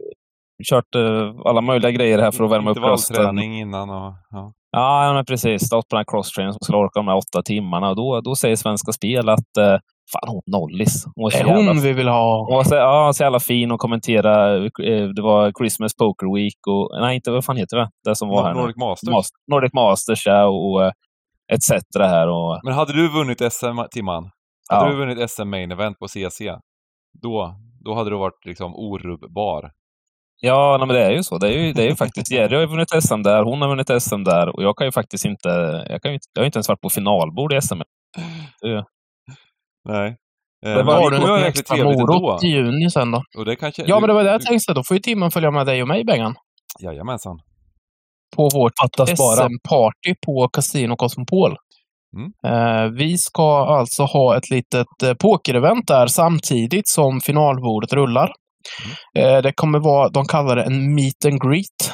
kört 0.69 0.95
eh, 0.95 1.33
alla 1.45 1.61
möjliga 1.61 1.91
grejer 1.91 2.19
här 2.19 2.31
för 2.31 2.43
att 2.43 2.51
värma 2.51 2.71
upp 2.71 2.77
rösten. 2.77 3.13
Intervallträning 3.15 3.59
innan 3.59 3.89
och... 3.89 4.13
Ja. 4.29 4.53
Ja, 4.71 5.05
ja, 5.07 5.13
men 5.13 5.25
precis. 5.25 5.61
Stått 5.67 5.87
på 5.89 5.95
den 5.95 5.99
här 5.99 6.05
crosstrainen 6.11 6.53
som 6.53 6.59
skulle 6.61 6.77
orka 6.77 6.99
de 6.99 7.07
här 7.07 7.15
åtta 7.17 7.41
timmarna. 7.45 7.89
Och 7.89 7.95
då, 7.95 8.21
då 8.21 8.35
säger 8.35 8.55
Svenska 8.55 8.91
Spel 8.91 9.29
att 9.29 9.57
eh, 9.59 9.77
fan, 10.13 10.29
hon 10.33 10.41
Nollis. 10.47 11.05
Hon 11.15 11.25
Det 11.29 11.31
så 11.31 11.37
är 11.43 11.43
hon 11.55 11.65
jävla, 11.65 11.81
vi 11.81 11.93
vill 11.93 12.07
ha. 12.07 12.45
hon 12.45 12.55
var 12.55 12.63
så, 12.63 12.75
ja, 12.75 13.11
så 13.13 13.23
jävla 13.23 13.39
fin 13.39 13.71
och 13.71 13.79
kommentera. 13.79 14.55
eh, 14.65 15.07
Det 15.15 15.21
var 15.21 15.51
Christmas 15.59 15.95
Poker 15.95 16.35
Week 16.35 16.67
och... 16.67 17.01
Nej, 17.01 17.15
inte 17.15 17.31
vad 17.31 17.45
fan 17.45 17.57
heter 17.57 17.77
det? 17.77 17.89
Det 18.03 18.15
som 18.15 18.29
var 18.29 18.43
här 18.43 18.53
nu. 18.53 18.59
Nordic 18.59 18.75
Masters. 18.77 19.09
Mas- 19.13 19.29
Nordic 19.51 19.73
Masters, 19.73 20.25
ja, 20.25 20.45
och 20.45 20.83
eh, 20.85 20.91
etc. 21.53 21.71
här. 21.99 22.27
Och, 22.27 22.59
Men 22.63 22.73
hade 22.73 22.93
du 22.93 23.09
vunnit 23.09 23.53
SM, 23.53 23.79
Timman? 23.91 24.29
Hade 24.69 24.85
ja. 24.85 24.91
du 24.91 24.97
vunnit 24.97 25.29
SM 25.31 25.49
Main 25.49 25.71
Event 25.71 25.99
på 25.99 26.07
CC? 26.07 26.41
Då, 27.21 27.55
då 27.85 27.93
hade 27.93 28.09
du 28.09 28.15
varit 28.17 28.45
liksom 28.45 28.75
orubbbar. 28.75 29.71
Ja, 30.41 30.75
nej, 30.77 30.87
men 30.87 30.95
det 30.95 31.03
är 31.05 31.11
ju 31.11 31.23
så. 31.23 31.37
Det 31.37 31.47
är 31.47 31.51
ju, 31.51 31.73
det 31.73 31.83
är 31.83 31.89
ju 31.89 31.95
faktiskt... 31.95 32.31
Jerry 32.31 32.53
har 32.55 32.61
ju 32.61 32.67
vunnit 32.67 32.89
SM 33.03 33.21
där, 33.23 33.43
hon 33.43 33.61
har 33.61 33.69
vunnit 33.69 34.03
SM 34.03 34.23
där 34.23 34.55
och 34.55 34.63
jag 34.63 34.77
kan 34.77 34.87
ju 34.87 34.91
faktiskt 34.91 35.25
inte... 35.25 35.49
Jag, 35.89 36.01
kan 36.01 36.11
ju, 36.13 36.19
jag 36.33 36.39
har 36.41 36.43
ju 36.43 36.45
inte 36.45 36.57
ens 36.57 36.69
varit 36.69 36.81
på 36.81 36.89
finalbord 36.89 37.53
i 37.53 37.61
SM. 37.61 37.81
Nej. 39.85 40.15
Det 40.61 40.71
Eh, 40.71 40.85
var- 40.85 40.93
Har 40.93 41.37
du 41.37 41.39
jäkligt 41.43 41.59
extra 41.59 41.77
morot 41.83 42.43
i 42.43 42.47
juni 42.47 42.89
sen 42.89 43.11
då? 43.11 43.23
Och 43.37 43.45
det 43.45 43.55
kanske, 43.55 43.81
Ja, 43.81 43.95
du- 43.95 44.01
men 44.01 44.07
det 44.07 44.13
var 44.13 44.23
det 44.23 44.31
jag 44.31 44.41
tänkte. 44.41 44.73
Då 44.73 44.83
får 44.83 44.97
ju 44.97 45.01
Timman 45.01 45.31
följa 45.31 45.51
med 45.51 45.65
dig 45.65 45.81
och 45.81 45.87
mig, 45.87 46.03
Bengan. 46.05 46.35
Jajamensan. 46.79 47.39
På 48.35 48.49
vårt. 48.53 48.71
SM-party 49.07 50.15
på 50.25 50.47
Casino 50.53 50.95
Cosmopol. 50.95 51.55
Mm. 52.17 52.31
Eh, 52.47 52.91
vi 52.91 53.17
ska 53.17 53.65
alltså 53.65 54.03
ha 54.03 54.37
ett 54.37 54.49
litet 54.49 54.87
eh, 55.03 55.13
pokerevent 55.13 55.87
där 55.87 56.07
samtidigt 56.07 56.87
som 56.89 57.21
finalbordet 57.21 57.93
rullar. 57.93 58.31
Mm. 59.15 59.35
Eh, 59.35 59.41
det 59.41 59.51
kommer 59.55 59.79
vara, 59.79 60.09
de 60.09 60.25
kallar 60.25 60.55
det 60.55 60.63
en 60.63 60.95
meet 60.95 61.25
and 61.25 61.41
greet. 61.41 61.93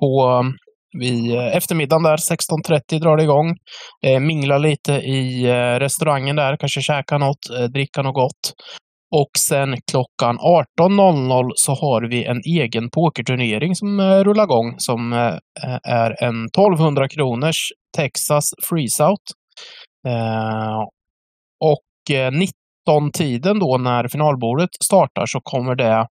På 0.00 0.42
vi, 0.98 1.36
eh, 1.36 1.56
eftermiddagen 1.56 2.02
där, 2.02 2.16
16.30 2.16 2.98
drar 2.98 3.16
det 3.16 3.22
igång. 3.22 3.56
Eh, 4.06 4.20
mingla 4.20 4.58
lite 4.58 4.92
i 4.92 5.44
eh, 5.44 5.78
restaurangen 5.78 6.36
där, 6.36 6.56
kanske 6.56 6.80
käka 6.80 7.18
något, 7.18 7.50
eh, 7.58 7.64
dricka 7.64 8.02
något 8.02 8.14
gott. 8.14 8.52
Och 9.10 9.30
sen 9.38 9.76
klockan 9.90 10.38
18.00 10.38 11.50
så 11.54 11.72
har 11.72 12.08
vi 12.10 12.24
en 12.24 12.40
egen 12.44 12.90
pokerturnering 12.90 13.74
som 13.74 14.00
rullar 14.00 14.44
igång 14.44 14.74
som 14.78 15.12
är 15.84 16.22
en 16.24 16.44
1200 16.44 17.08
kronors 17.08 17.56
Texas 17.96 18.44
Freezeout. 18.68 19.22
Och 21.60 22.16
16-tiden 22.88 23.58
då 23.58 23.78
när 23.78 24.08
finalbordet 24.08 24.70
startar 24.84 25.26
så 25.26 25.40
kommer 25.40 25.74
det 25.74 26.06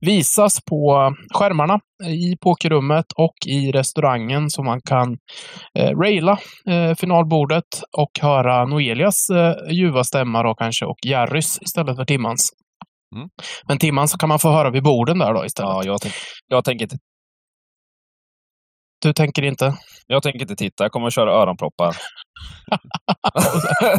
visas 0.00 0.64
på 0.70 1.14
skärmarna 1.34 1.80
i 2.06 2.36
pokerrummet 2.36 3.06
och 3.16 3.34
i 3.46 3.72
restaurangen 3.72 4.50
så 4.50 4.62
man 4.62 4.80
kan 4.80 5.16
eh, 5.78 5.98
raila 5.98 6.38
eh, 6.68 6.94
finalbordet 6.94 7.64
och 7.98 8.10
höra 8.20 8.66
Noelias 8.66 9.30
eh, 9.30 9.72
ljuva 9.72 10.04
stämma 10.04 10.42
då 10.42 10.54
kanske 10.54 10.84
och 10.86 10.98
Jerrys 11.06 11.58
istället 11.62 11.96
för 11.96 12.04
Timmans. 12.04 12.50
Mm. 13.16 13.28
Men 13.68 13.78
Timmans 13.78 14.10
så 14.10 14.18
kan 14.18 14.28
man 14.28 14.38
få 14.38 14.50
höra 14.50 14.70
vid 14.70 14.82
borden 14.82 15.18
där 15.18 15.34
då 15.34 15.44
istället. 15.44 15.70
Ja, 15.70 15.82
jag, 15.84 16.00
tänk, 16.00 16.14
jag 16.48 16.64
tänker 16.64 16.84
inte. 16.84 16.96
Du 19.02 19.12
tänker 19.12 19.42
inte? 19.42 19.74
Jag 20.06 20.22
tänker 20.22 20.40
inte 20.40 20.56
titta. 20.56 20.84
Jag 20.84 20.92
kommer 20.92 21.06
att 21.06 21.14
köra 21.14 21.32
öronproppar. 21.32 21.96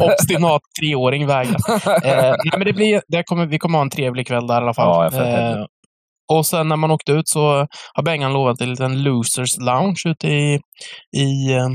Obstinat 0.00 0.62
treåring 0.80 1.26
vägrar. 1.26 1.56
Eh, 2.04 2.36
nej, 2.44 2.52
men 2.58 2.64
det 2.64 2.72
blir, 2.72 3.02
det 3.08 3.22
kommer, 3.22 3.46
vi 3.46 3.58
kommer 3.58 3.78
ha 3.78 3.82
en 3.82 3.90
trevlig 3.90 4.26
kväll 4.26 4.46
där 4.46 4.54
i 4.54 4.64
alla 4.64 4.74
fall. 4.74 5.12
Ja, 5.12 5.22
eh, 5.22 5.64
och 6.32 6.46
sen 6.46 6.68
när 6.68 6.76
man 6.76 6.90
åkte 6.90 7.12
ut 7.12 7.28
så 7.28 7.66
har 7.94 8.02
Bengan 8.02 8.32
lovat 8.32 8.60
en 8.60 8.70
liten 8.70 9.02
Losers 9.02 9.58
Lounge 9.58 10.02
ute 10.06 10.28
i, 10.28 10.60
i, 11.16 11.52
eh, 11.52 11.68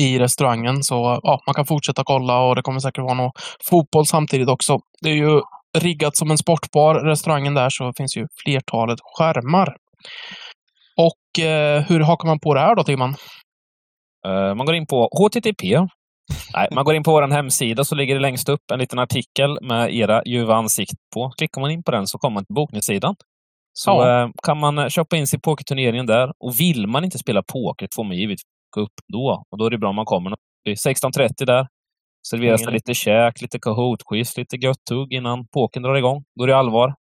i 0.00 0.18
restaurangen. 0.18 0.82
Så 0.82 1.20
ja, 1.22 1.40
man 1.46 1.54
kan 1.54 1.66
fortsätta 1.66 2.02
kolla 2.04 2.38
och 2.38 2.56
det 2.56 2.62
kommer 2.62 2.80
säkert 2.80 3.02
vara 3.02 3.14
någon 3.14 3.30
fotboll 3.70 4.06
samtidigt 4.06 4.48
också. 4.48 4.78
Det 5.02 5.10
är 5.10 5.14
ju 5.14 5.40
riggat 5.78 6.16
som 6.16 6.30
en 6.30 6.38
sportbar, 6.38 6.94
restaurangen 6.94 7.54
där, 7.54 7.70
så 7.70 7.92
finns 7.96 8.16
ju 8.16 8.26
flertalet 8.44 8.98
skärmar. 9.16 9.76
Och 11.06 11.44
eh, 11.44 11.82
hur 11.82 12.00
hakar 12.00 12.26
man 12.28 12.40
på 12.40 12.54
det 12.54 12.60
här 12.60 12.74
då, 12.74 12.82
Timman? 12.84 13.14
Eh, 14.26 14.54
man 14.54 14.66
går 14.66 14.74
in 14.74 14.86
på 14.86 15.08
HTTP. 15.18 15.80
Nej, 16.54 16.68
man 16.72 16.84
går 16.84 16.94
in 16.94 17.02
på 17.02 17.10
vår 17.12 17.28
hemsida 17.28 17.84
så 17.84 17.94
ligger 17.94 18.14
det 18.14 18.20
längst 18.20 18.48
upp 18.48 18.70
en 18.72 18.78
liten 18.78 18.98
artikel 18.98 19.58
med 19.62 19.94
era 19.94 20.22
ljuva 20.26 20.54
ansikten 20.54 20.96
på. 21.14 21.30
Klickar 21.30 21.60
man 21.60 21.70
in 21.70 21.82
på 21.82 21.90
den 21.90 22.06
så 22.06 22.18
kommer 22.18 22.34
man 22.34 22.44
till 22.44 22.54
bokningssidan. 22.54 23.14
Så 23.72 23.90
Ja. 23.90 24.22
eh, 24.24 24.30
kan 24.42 24.58
man 24.58 24.78
eh, 24.78 24.88
köpa 24.88 25.16
in 25.16 25.26
sig 25.26 25.36
i 25.36 25.40
pokerturneringen 25.40 26.06
där. 26.06 26.32
Och 26.44 26.60
vill 26.60 26.86
man 26.86 27.04
inte 27.04 27.18
spela 27.18 27.42
poker 27.42 27.88
får 27.96 28.04
man 28.04 28.16
givetvis 28.16 28.42
gå 28.76 28.80
upp 28.80 28.92
då. 29.12 29.44
Och 29.50 29.58
då 29.58 29.66
är 29.66 29.70
det 29.70 29.78
bra 29.78 29.88
om 29.88 29.96
man 29.96 30.04
kommer 30.04 30.34
vid 30.64 30.76
16.30 30.76 31.44
där. 31.46 31.66
Serveras 32.30 32.60
det 32.60 32.64
Ingen- 32.64 32.74
lite 32.74 32.94
käk, 32.94 33.40
lite 33.40 33.58
Kahoot-quiz, 33.58 34.38
lite 34.38 34.56
gött-tugg 34.56 35.12
innan 35.12 35.46
pokern 35.54 35.82
drar 35.82 35.94
igång. 35.94 36.24
Då 36.38 36.44
är 36.44 36.48
det 36.48 36.56
allvar. 36.56 36.94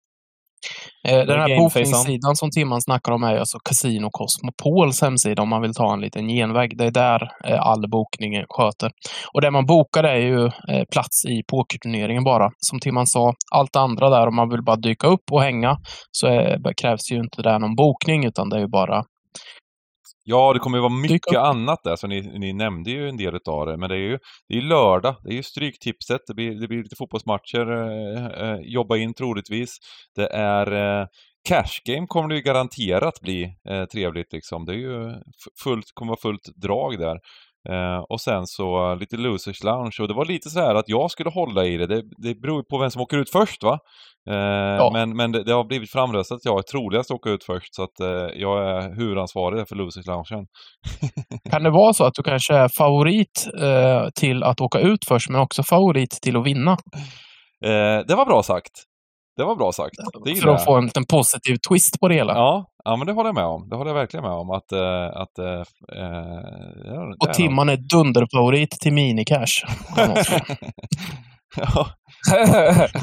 Eh, 1.08 1.26
Den 1.26 1.40
här 1.40 1.58
bokningssidan 1.58 2.36
som 2.36 2.52
Timman 2.52 2.82
snackar 2.82 3.12
om 3.12 3.24
är 3.24 3.38
alltså 3.38 3.58
Casino 3.60 4.10
Cosmopols 4.12 5.02
hemsida 5.02 5.42
om 5.42 5.50
man 5.50 5.62
vill 5.62 5.74
ta 5.74 5.94
en 5.94 6.02
liten 6.02 6.28
genväg. 6.28 6.78
Det 6.78 6.86
är 6.86 6.92
där 6.92 7.22
eh, 7.46 7.62
all 7.62 7.90
bokning 7.90 8.46
sköter. 8.50 8.92
Och 9.34 9.42
det 9.42 9.52
man 9.52 9.66
bokar 9.66 10.04
är 10.04 10.20
ju 10.20 10.46
eh, 10.46 10.84
plats 10.92 11.26
i 11.26 11.44
pokerturneringen 11.52 12.24
bara. 12.24 12.50
Som 12.58 12.80
Timman 12.80 13.08
sa, 13.08 13.34
allt 13.56 13.76
andra 13.76 14.10
där 14.10 14.28
om 14.28 14.36
man 14.36 14.50
vill 14.50 14.64
bara 14.64 14.76
dyka 14.76 15.08
upp 15.08 15.32
och 15.32 15.42
hänga 15.42 15.78
så 16.12 16.28
krävs 16.82 17.12
ju 17.12 17.16
inte 17.16 17.42
det 17.42 17.60
någon 17.60 17.76
bokning 17.76 18.26
utan 18.26 18.50
det 18.50 18.56
är 18.56 18.60
ju 18.60 18.68
bara 18.68 19.04
Ja, 20.32 20.54
det 20.54 20.60
kommer 20.60 20.78
ju 20.78 20.82
vara 20.82 20.94
mycket 20.94 21.34
upp. 21.34 21.38
annat 21.38 21.84
där, 21.84 21.96
så 21.96 22.08
ni, 22.08 22.22
ni 22.22 22.54
nämnde 22.54 22.92
ju 22.92 23.10
en 23.10 23.18
del 23.18 23.36
utav 23.36 23.66
det. 23.66 23.78
Men 23.78 23.90
det 23.90 23.96
är 23.96 24.00
ju 24.00 24.20
det 24.48 24.58
är 24.58 24.62
lördag, 24.62 25.16
det 25.24 25.30
är 25.30 25.34
ju 25.34 25.44
Stryktipset, 25.44 26.22
det 26.28 26.34
blir, 26.34 26.62
det 26.62 26.68
blir 26.68 26.84
lite 26.84 26.96
fotbollsmatcher, 26.96 27.72
eh, 27.72 28.26
eh, 28.26 28.60
jobba 28.62 28.98
in 28.98 29.14
troligtvis. 29.14 29.78
Det 30.16 30.28
är 30.28 31.00
eh, 31.02 31.08
Cash 31.50 31.82
Game 31.86 32.08
kommer 32.08 32.30
det 32.30 32.36
ju 32.36 32.42
garanterat 32.42 33.20
bli 33.22 33.44
eh, 33.70 33.86
trevligt 33.86 34.34
liksom. 34.34 34.66
Det 34.66 34.74
är 34.74 34.78
ju 34.78 35.14
fullt, 35.64 35.86
kommer 35.94 36.10
vara 36.10 36.20
fullt 36.22 36.50
drag 36.62 37.00
där. 37.00 37.20
Eh, 37.70 38.00
och 38.10 38.22
sen 38.22 38.48
så 38.48 38.96
lite 38.96 39.18
Losers 39.18 39.64
Lounge 39.64 39.98
och 40.02 40.08
det 40.08 40.14
var 40.14 40.26
lite 40.26 40.50
så 40.50 40.60
här 40.60 40.76
att 40.76 40.90
jag 40.90 41.12
skulle 41.12 41.30
hålla 41.30 41.66
i 41.66 41.78
det. 41.78 41.88
Det, 41.88 42.02
det 42.18 42.36
beror 42.42 42.64
på 42.64 42.78
vem 42.78 42.92
som 42.92 43.02
åker 43.02 43.18
ut 43.18 43.32
först 43.32 43.64
va. 43.64 43.80
Eh, 44.30 44.92
Men, 44.94 45.16
men 45.16 45.32
det, 45.32 45.44
det 45.44 45.54
har 45.54 45.64
blivit 45.64 45.92
framröstat 45.92 46.36
att 46.36 46.46
jag 46.46 46.58
är 46.58 46.64
troligast 46.64 47.12
åka 47.12 47.30
ut 47.30 47.44
först 47.44 47.76
så 47.76 47.84
att 47.84 48.00
eh, 48.00 48.42
jag 48.42 48.68
är 48.68 48.96
huvudansvarig 48.96 49.68
för 49.68 49.76
Losers 49.76 50.06
Loungen. 50.06 50.46
Kan 51.52 51.64
det 51.64 51.70
vara 51.70 51.94
så 51.94 52.04
att 52.04 52.14
du 52.14 52.24
kanske 52.24 52.56
är 52.56 52.70
favorit 52.78 53.48
eh, 53.62 54.10
till 54.16 54.44
att 54.44 54.62
åka 54.62 54.80
ut 54.80 55.06
först 55.08 55.30
men 55.30 55.42
också 55.42 55.64
favorit 55.64 56.10
till 56.22 56.38
att 56.38 56.46
vinna? 56.46 56.72
Eh, 57.66 58.06
det 58.08 58.16
var 58.16 58.26
bra 58.26 58.44
sagt. 58.44 58.72
Det 59.42 59.46
var 59.46 59.56
bra 59.56 59.72
sagt. 59.72 59.96
Det 60.26 60.36
För 60.36 60.50
att 60.50 60.66
få 60.66 60.76
en 60.78 60.86
liten 60.86 61.06
positiv 61.06 61.58
twist 61.70 62.00
på 62.00 62.08
det 62.08 62.16
hela. 62.16 62.34
Ja, 62.34 62.66
ja, 62.84 62.96
men 62.96 63.08
det 63.08 63.14
håller 63.14 63.28
jag 63.28 63.36
med 63.36 63.46
om. 63.46 63.70
Det 63.70 63.76
håller 63.76 63.90
jag 63.90 63.96
verkligen 63.96 64.24
med 64.24 64.32
om. 64.34 64.50
Att, 64.52 64.72
eh, 64.72 65.22
att, 65.22 65.40
är- 65.40 67.10
det 67.10 67.16
Och 67.20 67.30
är 67.30 67.34
Timman 67.34 67.70
är 67.70 67.78
dunderfavorit 67.78 68.72
till 68.72 68.94
jag. 68.94 69.64
ja, 71.58 71.88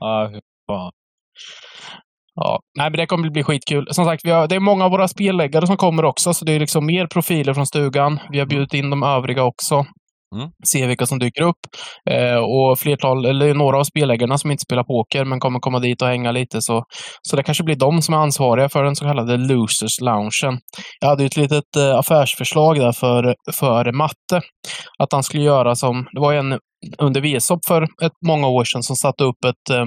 ja, 0.00 0.30
fan. 0.70 0.92
Ja, 2.34 2.60
nej, 2.78 2.90
men 2.90 2.96
det 2.98 3.06
kommer 3.06 3.30
bli 3.30 3.42
skitkul. 3.42 3.86
Som 3.90 4.04
sagt, 4.04 4.24
vi 4.24 4.30
har, 4.30 4.48
det 4.48 4.54
är 4.54 4.60
många 4.60 4.84
av 4.84 4.90
våra 4.90 5.08
spelläggare 5.08 5.66
som 5.66 5.76
kommer 5.76 6.04
också, 6.04 6.34
så 6.34 6.44
det 6.44 6.52
är 6.52 6.60
liksom 6.60 6.86
mer 6.86 7.06
profiler 7.06 7.54
från 7.54 7.66
stugan. 7.66 8.20
Vi 8.30 8.38
har 8.38 8.46
bjudit 8.46 8.74
in 8.74 8.90
de 8.90 9.02
övriga 9.02 9.44
också. 9.44 9.86
Mm. 10.36 10.50
Se 10.72 10.86
vilka 10.86 11.06
som 11.06 11.18
dyker 11.18 11.42
upp. 11.42 11.56
Eh, 12.10 12.36
och 12.36 12.78
flertal, 12.78 13.26
eller 13.26 13.54
några 13.54 13.78
av 13.78 13.84
spelägarna 13.84 14.38
som 14.38 14.50
inte 14.50 14.62
spelar 14.62 14.84
poker, 14.84 15.24
men 15.24 15.40
kommer 15.40 15.60
komma 15.60 15.78
dit 15.78 16.02
och 16.02 16.08
hänga 16.08 16.32
lite. 16.32 16.62
Så, 16.62 16.84
så 17.22 17.36
det 17.36 17.42
kanske 17.42 17.64
blir 17.64 17.76
de 17.76 18.02
som 18.02 18.14
är 18.14 18.18
ansvariga 18.18 18.68
för 18.68 18.84
den 18.84 18.96
så 18.96 19.04
kallade 19.04 19.36
Losers 19.36 20.00
Loungen. 20.00 20.60
Jag 21.00 21.08
hade 21.08 21.22
ju 21.22 21.26
ett 21.26 21.36
litet 21.36 21.76
eh, 21.76 21.98
affärsförslag 21.98 22.78
där 22.78 22.92
för, 22.92 23.34
för 23.52 23.92
Matte. 23.92 24.40
Att 24.98 25.12
han 25.12 25.22
skulle 25.22 25.42
göra 25.42 25.74
som, 25.74 26.06
det 26.12 26.20
var 26.20 26.32
en 26.32 26.58
under 26.98 27.20
VSOP 27.20 27.64
för 27.66 27.82
ett, 27.82 28.12
många 28.26 28.48
år 28.48 28.64
sedan 28.64 28.82
som 28.82 28.96
satte 28.96 29.24
upp 29.24 29.44
ett, 29.44 29.70
eh, 29.76 29.84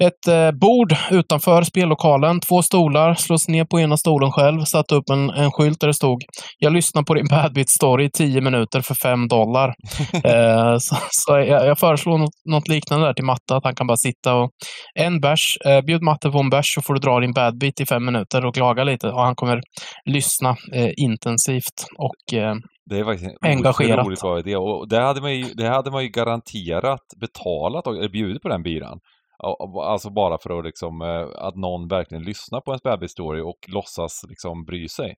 ett 0.00 0.28
eh, 0.28 0.50
bord 0.50 0.94
utanför 1.10 1.62
spellokalen. 1.62 2.40
Två 2.40 2.62
stolar, 2.62 3.14
slås 3.14 3.48
ner 3.48 3.64
på 3.64 3.80
ena 3.80 3.96
stolen 3.96 4.32
själv, 4.32 4.64
satte 4.64 4.94
upp 4.94 5.10
en, 5.10 5.30
en 5.30 5.50
skylt 5.52 5.80
där 5.80 5.86
det 5.88 5.94
stod 5.94 6.22
“Jag 6.58 6.72
lyssnar 6.72 7.02
på 7.02 7.14
din 7.14 7.28
Badbit 7.28 7.70
story 7.70 8.04
i 8.04 8.10
tio 8.10 8.40
minuter 8.40 8.80
för 8.80 8.94
fem 8.94 9.28
dollar”. 9.28 9.68
eh, 10.24 10.76
så 10.78 10.96
så 11.10 11.32
jag, 11.38 11.66
jag 11.66 11.78
föreslår 11.78 12.18
något, 12.18 12.34
något 12.50 12.68
liknande 12.68 13.06
där 13.06 13.14
till 13.14 13.24
Matte, 13.24 13.56
att 13.56 13.64
han 13.64 13.74
kan 13.74 13.86
bara 13.86 13.96
sitta 13.96 14.34
och 14.34 14.50
en 14.94 15.20
bärs, 15.20 15.56
eh, 15.66 15.80
bjud 15.80 16.02
Matte 16.02 16.30
på 16.30 16.38
en 16.38 16.50
bärs 16.50 16.74
så 16.74 16.82
får 16.82 16.94
du 16.94 17.00
dra 17.00 17.20
din 17.20 17.32
Badbit 17.32 17.80
i 17.80 17.86
fem 17.86 18.04
minuter 18.04 18.46
och 18.46 18.54
klaga 18.54 18.84
lite 18.84 19.08
och 19.08 19.20
han 19.22 19.34
kommer 19.34 19.60
lyssna 20.04 20.56
eh, 20.74 20.90
intensivt 20.96 21.86
och 21.98 22.38
eh, 22.38 22.54
Det 22.90 22.98
är 22.98 23.04
faktiskt 23.04 23.30
en 23.30 23.50
Engagerat. 23.50 23.98
otroligt 23.98 24.20
bra 24.20 24.38
idé. 24.38 24.56
Och 24.56 24.88
det 24.88 25.00
hade 25.00 25.20
man 25.20 25.34
ju, 25.34 25.44
det 25.54 25.68
hade 25.68 25.90
man 25.90 26.02
ju 26.02 26.08
garanterat 26.08 27.00
betalat 27.20 27.86
och 27.86 27.96
eller 27.96 28.08
bjudit 28.08 28.42
på 28.42 28.48
den 28.48 28.62
biran. 28.62 28.98
Alltså 29.84 30.10
bara 30.10 30.38
för 30.42 30.58
att 30.58 30.64
liksom, 30.64 31.02
eh, 31.02 31.44
att 31.46 31.56
någon 31.56 31.88
verkligen 31.88 32.24
lyssnar 32.24 32.60
på 32.60 32.70
ens 32.70 32.82
bebisstory 32.82 33.40
och 33.40 33.58
låtsas 33.68 34.20
liksom 34.28 34.64
bry 34.64 34.88
sig. 34.88 35.14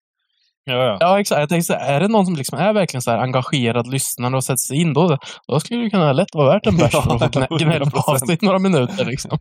Ja, 0.64 0.74
ja. 0.74 0.96
Ja, 1.00 1.20
exakt. 1.20 1.38
Jag 1.40 1.48
tänkte 1.48 1.64
så 1.66 1.72
här, 1.78 1.92
är 1.94 2.00
det 2.00 2.08
någon 2.08 2.26
som 2.26 2.36
liksom 2.36 2.58
är 2.58 2.72
verkligen 2.72 3.02
så 3.02 3.10
här 3.10 3.18
engagerad 3.18 3.86
lyssnare 3.86 4.36
och 4.36 4.44
sätter 4.44 4.56
sig 4.68 4.80
in, 4.80 4.92
då, 4.94 5.18
då 5.48 5.60
skulle 5.60 5.82
det 5.82 5.90
kunna 5.90 6.12
lätt 6.12 6.34
vara 6.34 6.52
värt 6.54 6.66
en 6.66 6.76
bärs 6.76 6.90
för 6.92 6.98
att 6.98 7.04
få 7.04 7.26
gnä- 7.40 7.58
gnälla 7.64 7.90
av 8.06 8.16
sig 8.16 8.38
i 8.42 8.46
några 8.46 8.58
minuter. 8.58 9.04
Liksom. 9.04 9.38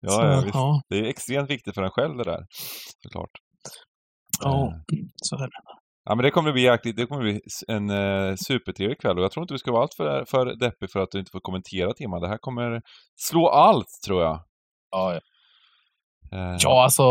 Ja, 0.00 0.10
Så, 0.10 0.22
ja, 0.22 0.40
visst. 0.44 0.54
ja, 0.54 0.80
Det 0.88 0.98
är 0.98 1.04
extremt 1.04 1.50
viktigt 1.50 1.74
för 1.74 1.82
en 1.82 1.90
själv 1.90 2.16
det 2.16 2.24
där. 2.24 2.40
Såklart. 3.02 3.30
ja, 4.42 4.66
Eh, 4.66 4.98
så 5.16 5.36
är 5.36 5.40
det. 5.40 5.60
Ja 6.08 6.14
men 6.14 6.22
det 6.22 6.30
kommer 6.30 6.52
bli 6.52 6.62
jäkligt, 6.62 6.96
det 6.96 7.06
kommer 7.06 7.22
bli 7.22 7.40
en 7.68 7.90
uh, 7.90 8.34
supertrevlig 8.48 9.00
kväll 9.00 9.18
och 9.18 9.24
jag 9.24 9.32
tror 9.32 9.42
inte 9.44 9.54
du 9.54 9.58
ska 9.58 9.72
vara 9.72 9.82
allt 9.82 9.94
för, 9.94 10.24
för 10.24 10.46
deppig 10.46 10.90
för 10.90 11.00
att 11.00 11.10
du 11.10 11.18
inte 11.18 11.30
får 11.30 11.40
kommentera 11.40 11.92
Timman. 11.92 12.20
Det 12.20 12.28
här 12.28 12.38
kommer 12.38 12.82
slå 13.16 13.48
allt 13.48 13.88
tror 14.06 14.22
jag. 14.22 14.40
Ja, 14.90 15.14
ja. 15.14 15.20
Eh, 16.32 16.56
Ja, 16.60 16.84
alltså 16.84 17.06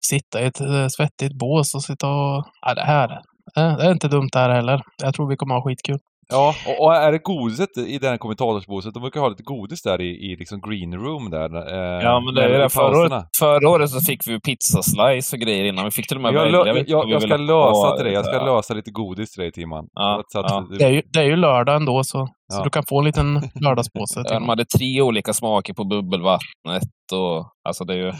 sitta 0.00 0.42
i 0.42 0.44
ett 0.44 0.60
eh, 0.60 0.86
svettigt 0.88 1.38
bås 1.38 1.74
och 1.74 1.82
sitta 1.82 2.08
och... 2.08 2.44
Ja, 2.66 2.74
det 2.74 2.84
här 2.84 3.10
eh, 3.56 3.76
det 3.76 3.84
är 3.84 3.92
inte 3.92 4.08
dumt 4.08 4.28
det 4.32 4.38
här 4.38 4.50
heller. 4.50 4.82
Jag 5.02 5.14
tror 5.14 5.28
vi 5.28 5.36
kommer 5.36 5.54
ha 5.54 5.62
skitkul. 5.62 5.98
Ja, 6.30 6.54
och, 6.66 6.84
och 6.84 6.94
är 6.94 7.12
det 7.12 7.18
godiset 7.18 7.78
i 7.78 7.98
den 7.98 8.18
kommentatorsbåset? 8.18 8.94
De 8.94 9.00
brukar 9.00 9.20
ha 9.20 9.28
lite 9.28 9.42
godis 9.42 9.82
där 9.82 10.00
i, 10.00 10.32
i 10.32 10.36
liksom 10.36 10.60
green 10.60 10.94
room 10.94 11.30
där. 11.30 11.56
Eh, 11.56 12.04
Ja, 12.04 12.20
men 12.20 12.34
det 12.34 12.58
det. 12.58 12.68
Förra 12.70 12.98
året, 13.00 13.24
förra 13.40 13.68
året 13.68 13.90
så 13.90 14.00
fick 14.00 14.20
vi 14.26 14.32
ju 14.32 14.40
pizzaslice 14.40 15.36
och 15.36 15.40
grejer 15.40 15.64
innan. 15.64 15.84
Vi 15.84 15.90
fick 15.90 16.08
till 16.08 16.16
och 16.16 16.22
med 16.22 16.34
Jag, 16.34 16.44
vilka 16.44 16.90
jag, 16.90 17.06
vi 17.06 17.12
jag 17.12 17.22
ska 17.22 17.36
lösa 17.36 17.96
till 17.96 18.04
dig, 18.04 18.14
jag 18.14 18.24
ska 18.24 18.34
Ja. 18.34 18.44
lösa 18.56 18.74
lite 18.74 18.90
godis 18.90 19.32
till 19.32 19.42
dig 19.42 19.52
Timman. 19.52 19.84
Ja, 19.94 20.22
Så 20.28 20.38
att, 20.40 20.50
ja. 20.50 20.66
Det 20.78 20.84
är 20.84 20.90
ju, 20.90 21.02
det 21.12 21.18
är 21.20 21.24
ju 21.24 21.36
lördag 21.36 21.76
ändå, 21.76 22.04
så, 22.04 22.26
så 22.52 22.58
Ja. 22.58 22.64
du 22.64 22.70
kan 22.70 22.82
få 22.88 22.98
en 22.98 23.04
liten 23.04 23.34
lördagspåse. 23.64 24.24
till 24.24 24.34
De 24.34 24.48
hade 24.48 24.64
tre 24.64 25.02
olika 25.02 25.32
smaker 25.32 25.74
på 25.74 25.84
bubbelvattnet 25.84 26.82
och 27.12 27.46
alltså 27.68 27.84
det 27.84 27.92
är 27.94 27.98
ju... 27.98 28.12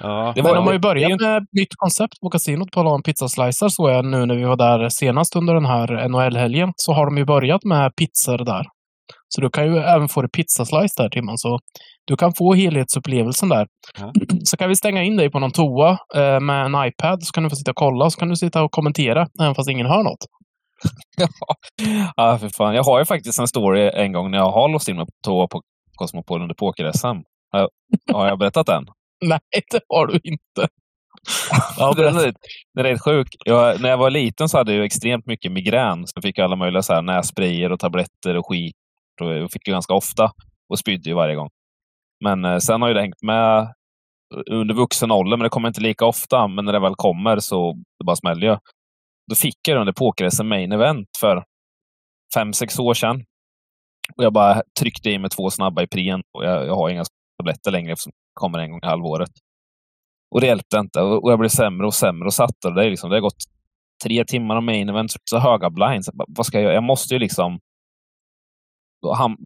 ja. 0.00 0.32
Det 0.34 0.42
Men 0.42 0.54
de 0.54 0.66
har 0.66 0.72
ju 0.72 0.78
börjat 0.78 1.20
med 1.20 1.36
ett 1.36 1.48
nytt 1.52 1.74
koncept 1.76 2.20
på 2.20 2.30
kasinot 2.30 2.70
på 2.70 2.80
en 2.80 3.02
pizzaslicer 3.02 3.68
såg 3.68 3.90
jag 3.90 4.04
nu 4.04 4.26
när 4.26 4.34
vi 4.34 4.44
var 4.44 4.56
där 4.56 4.88
senast 4.88 5.36
under 5.36 5.54
den 5.54 5.66
här 5.66 6.08
NHL-helgen. 6.08 6.72
Så 6.76 6.92
har 6.92 7.06
de 7.06 7.18
ju 7.18 7.24
börjat 7.24 7.64
med 7.64 7.96
pizzor 7.96 8.38
där. 8.38 8.64
Så 9.28 9.40
du 9.40 9.50
kan 9.50 9.64
ju 9.66 9.78
även 9.78 10.08
få 10.08 10.22
det 10.22 10.28
pizzaslice 10.28 11.02
där 11.02 11.08
Timman. 11.08 11.38
Så 11.38 11.58
du 12.06 12.16
kan 12.16 12.34
få 12.34 12.54
helhetsupplevelsen 12.54 13.48
där. 13.48 13.66
Ja. 13.98 14.12
Så 14.44 14.56
kan 14.56 14.68
vi 14.68 14.76
stänga 14.76 15.02
in 15.02 15.16
dig 15.16 15.30
på 15.30 15.38
någon 15.38 15.50
toa 15.52 15.90
eh, 16.14 16.40
med 16.40 16.66
en 16.66 16.86
iPad 16.88 17.22
så 17.22 17.32
kan 17.32 17.42
du 17.42 17.50
få 17.50 17.56
sitta 17.56 17.70
och 17.70 17.76
kolla 17.76 18.04
och 18.04 18.12
så 18.12 18.18
kan 18.18 18.28
du 18.28 18.36
sitta 18.36 18.62
och 18.62 18.72
kommentera 18.72 19.26
även 19.40 19.54
fast 19.54 19.70
ingen 19.70 19.86
hör 19.86 20.02
något. 20.02 20.24
Ja, 22.16 22.38
för 22.38 22.48
fan. 22.56 22.74
Jag 22.74 22.82
har 22.82 22.98
ju 22.98 23.04
faktiskt 23.04 23.38
en 23.38 23.48
story 23.48 23.90
en 23.94 24.12
gång 24.12 24.30
när 24.30 24.38
jag 24.38 24.50
har 24.50 24.68
låst 24.68 24.88
in 24.88 24.96
mig 24.96 25.04
på 25.06 25.12
toa 25.26 25.46
på 25.48 25.60
Cosmopol 25.94 26.42
under 26.42 26.54
poker-SM. 26.54 27.22
Har 28.12 28.28
jag 28.28 28.38
berättat 28.38 28.66
den? 28.66 28.84
Nej, 29.28 29.40
det 29.70 29.80
har 29.88 30.06
du 30.06 30.20
inte. 30.24 30.68
Ja, 31.78 31.92
den, 31.92 32.16
är, 32.16 32.34
den 32.74 32.86
är 32.86 32.90
rätt 32.90 33.00
sjuk. 33.00 33.28
Jag, 33.44 33.80
när 33.80 33.88
jag 33.88 33.96
var 33.96 34.10
liten 34.10 34.48
så 34.48 34.58
hade 34.58 34.74
jag 34.74 34.84
extremt 34.84 35.26
mycket 35.26 35.52
migrän. 35.52 36.06
Så 36.06 36.12
jag 36.14 36.22
fick 36.22 36.38
alla 36.38 36.56
möjliga 36.56 36.82
så 36.82 36.94
här 36.94 37.02
nässprayer 37.02 37.72
och 37.72 37.80
tabletter 37.80 38.36
och 38.36 38.46
skit. 38.46 38.76
Och 39.20 39.34
jag 39.34 39.52
fick 39.52 39.64
det 39.64 39.70
ganska 39.70 39.94
ofta 39.94 40.32
och 40.68 40.78
spydde 40.78 41.08
ju 41.08 41.14
varje 41.14 41.34
gång. 41.34 41.50
Men 42.24 42.44
eh, 42.44 42.58
sen 42.58 42.82
har 42.82 42.88
ju 42.88 42.94
det 42.94 43.00
hängt 43.00 43.22
med 43.22 43.74
under 44.50 44.74
vuxen 44.74 45.10
ålder, 45.10 45.36
men 45.36 45.44
det 45.44 45.48
kommer 45.48 45.68
inte 45.68 45.80
lika 45.80 46.04
ofta. 46.04 46.48
Men 46.48 46.64
när 46.64 46.72
det 46.72 46.80
väl 46.80 46.94
kommer 46.94 47.38
så 47.38 47.72
det 47.98 48.04
bara 48.04 48.16
smäller 48.16 48.46
jag. 48.46 48.60
Då 49.30 49.34
fick 49.34 49.68
jag 49.68 49.76
det 49.76 49.80
under 49.80 49.92
poker 49.92 50.42
main 50.42 50.72
event 50.72 51.08
för 51.20 51.44
fem, 52.34 52.52
sex 52.52 52.78
år 52.78 52.94
sedan. 52.94 53.24
Och 54.16 54.24
jag 54.24 54.32
bara 54.32 54.62
tryckte 54.80 55.10
i 55.10 55.18
mig 55.18 55.30
två 55.30 55.50
snabba 55.50 55.82
i 55.82 55.86
prien 55.86 56.22
och 56.38 56.44
jag, 56.44 56.66
jag 56.66 56.76
har 56.76 56.90
inga 56.90 57.04
tabletter 57.38 57.70
längre 57.70 57.92
eftersom 57.92 58.12
kommer 58.34 58.58
en 58.58 58.70
gång 58.70 58.80
i 58.82 58.86
halvåret. 58.86 59.30
Och 60.30 60.40
det 60.40 60.46
hjälpte 60.46 60.76
inte. 60.76 61.00
Och 61.00 61.32
jag 61.32 61.38
blev 61.38 61.48
sämre 61.48 61.86
och 61.86 61.94
sämre 61.94 62.26
och 62.26 62.34
satt 62.34 62.60
där. 62.62 62.70
Det, 62.70 62.84
är 62.84 62.90
liksom, 62.90 63.10
det 63.10 63.16
har 63.16 63.20
gått 63.20 63.44
tre 64.04 64.24
timmar 64.24 64.56
av 64.56 64.62
main 64.62 64.88
event, 64.88 65.14
så 65.30 65.38
höga 65.38 65.70
blinds. 65.70 66.10
Vad 66.28 66.46
ska 66.46 66.56
jag 66.56 66.64
göra? 66.64 66.74
Jag 66.74 66.82
måste 66.82 67.14
ju 67.14 67.20
liksom... 67.20 67.58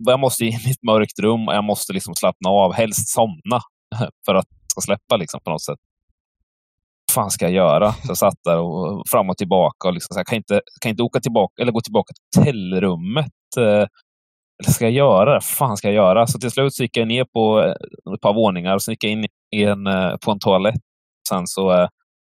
Jag 0.07 0.20
måste 0.20 0.44
in 0.44 0.53
i 0.66 0.70
ett 0.70 0.83
mörkt 0.83 1.18
rum 1.18 1.48
och 1.48 1.55
jag 1.55 1.64
måste 1.64 1.92
liksom 1.92 2.14
slappna 2.14 2.51
av, 2.51 2.72
helst 2.72 3.09
somna 3.09 3.61
för 4.27 4.35
att 4.35 4.46
det 4.51 4.70
ska 4.70 4.81
släppa 4.81 5.16
liksom 5.16 5.40
på 5.44 5.51
något 5.51 5.62
sätt. 5.62 5.79
Vad 7.09 7.14
fan 7.14 7.31
ska 7.31 7.44
jag 7.44 7.55
göra? 7.55 7.92
Så 7.92 8.09
jag 8.09 8.16
satt 8.16 8.44
där 8.44 8.59
och 8.59 9.03
fram 9.11 9.31
och 9.31 9.37
tillbaka 9.37 9.88
och 9.88 9.94
liksom, 9.94 10.14
så 10.14 10.20
jag 10.20 10.27
kan 10.27 10.37
inte, 10.37 10.61
kan 10.81 10.90
inte 10.90 11.03
åka 11.03 11.20
tillbaka 11.20 11.62
eller 11.62 11.72
gå 11.72 11.81
tillbaka 11.81 12.12
till 12.14 12.40
hotellrummet. 12.40 13.57
Eh, 13.57 13.87
eller 14.64 14.73
ska 14.73 14.85
jag 14.85 14.92
göra? 14.92 15.33
Vad 15.33 15.44
fan 15.44 15.77
ska 15.77 15.88
jag 15.88 15.94
göra? 15.94 16.27
Så 16.27 16.38
till 16.38 16.51
slut 16.51 16.75
så 16.75 16.83
gick 16.83 16.97
jag 16.97 17.09
ner 17.09 17.25
på 17.25 17.61
eh, 17.61 17.71
ett 18.14 18.21
par 18.21 18.35
våningar 18.35 18.75
och 18.75 18.83
så 18.83 18.90
gick 18.90 19.05
jag 19.05 19.12
in 19.12 19.25
i 19.57 19.64
en, 19.64 19.87
eh, 19.87 20.16
på 20.16 20.31
en 20.31 20.38
toalett. 20.38 20.75
Sen 21.29 21.47
så 21.47 21.73
eh, 21.73 21.88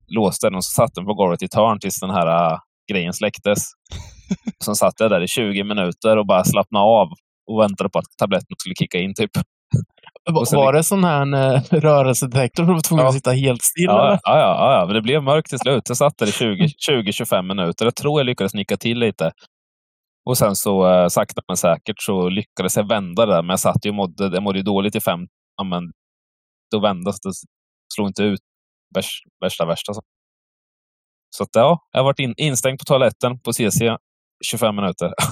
låste 0.08 0.46
jag 0.46 0.52
den 0.54 0.58
och 0.58 0.66
så 0.66 0.72
satte 0.82 0.92
den 0.96 1.06
på 1.06 1.14
golvet 1.14 1.42
i 1.42 1.46
ett 1.46 1.54
hörn 1.56 1.80
tills 1.80 2.00
den 2.00 2.10
här 2.10 2.28
eh, 2.52 2.58
grejen 2.92 3.14
släcktes. 3.14 3.64
Sen 4.66 4.76
satt 4.76 4.94
jag 5.00 5.10
där 5.12 5.22
i 5.22 5.28
20 5.28 5.64
minuter 5.64 6.18
och 6.18 6.26
bara 6.28 6.44
slappnade 6.44 6.86
av 6.86 7.08
och 7.52 7.62
väntade 7.62 7.90
på 7.90 8.00
att 8.00 8.06
tabletten 8.20 8.56
skulle 8.58 8.76
kicka 8.76 8.98
in. 9.00 9.14
typ. 9.14 9.32
Sen- 10.48 10.58
Var 10.60 10.74
det 10.74 10.84
sån 10.84 11.04
här 11.04 11.54
eh, 11.56 11.62
rörelsedetektor 11.72 12.64
du 12.64 12.74
var 12.74 12.80
tvungen 12.82 13.04
Ja. 13.04 13.10
att 13.10 13.16
sitta 13.16 13.32
helt 13.32 13.62
still? 13.64 13.86
Ja, 13.86 14.20
ja, 14.24 14.38
ja, 14.40 14.80
ja, 14.80 14.86
men 14.86 14.96
det 14.96 15.02
blev 15.02 15.24
mörkt 15.24 15.50
till 15.50 15.60
slut. 15.60 15.84
Jag 15.88 15.98
satt 15.98 16.18
där 16.18 16.28
i 16.28 16.32
20 16.32 16.68
20-25 16.92 17.42
minuter. 17.42 17.86
Jag 17.86 17.96
tror 17.96 18.20
jag 18.20 18.26
lyckades 18.26 18.54
nicka 18.54 18.78
till 18.78 19.00
lite. 19.00 19.32
Och 20.26 20.38
sen 20.38 20.56
så 20.56 20.88
eh, 20.88 21.08
sakta 21.08 21.42
men 21.48 21.58
säkert 21.58 22.02
så 22.02 22.30
lyckades 22.30 22.78
jag 22.78 22.88
vända 22.88 23.26
det 23.26 23.34
där. 23.34 23.42
Men 23.42 23.50
jag 23.50 23.60
satt 23.60 23.86
ju 23.86 23.90
och 23.90 23.96
mådde, 23.96 24.24
jag 24.34 24.44
mådde 24.44 24.60
ju 24.60 24.64
dåligt 24.64 24.96
i 24.96 25.00
fem. 25.02 25.20
Men 25.64 25.92
då 26.72 26.80
vände 26.80 27.12
det. 27.12 27.32
Slog 27.96 28.08
inte 28.08 28.24
ut 28.24 28.40
värst, 28.96 29.24
värsta 29.42 29.66
värsta. 29.66 29.94
Så, 31.38 31.44
att, 31.44 31.50
ja, 31.54 31.80
jag 31.92 32.00
har 32.00 32.06
varit 32.06 32.20
in, 32.20 32.34
instängd 32.38 32.80
på 32.80 32.86
toaletten 32.86 33.40
på 33.40 33.54
CC 33.54 33.82
25 34.46 34.76
minuter. 34.76 35.14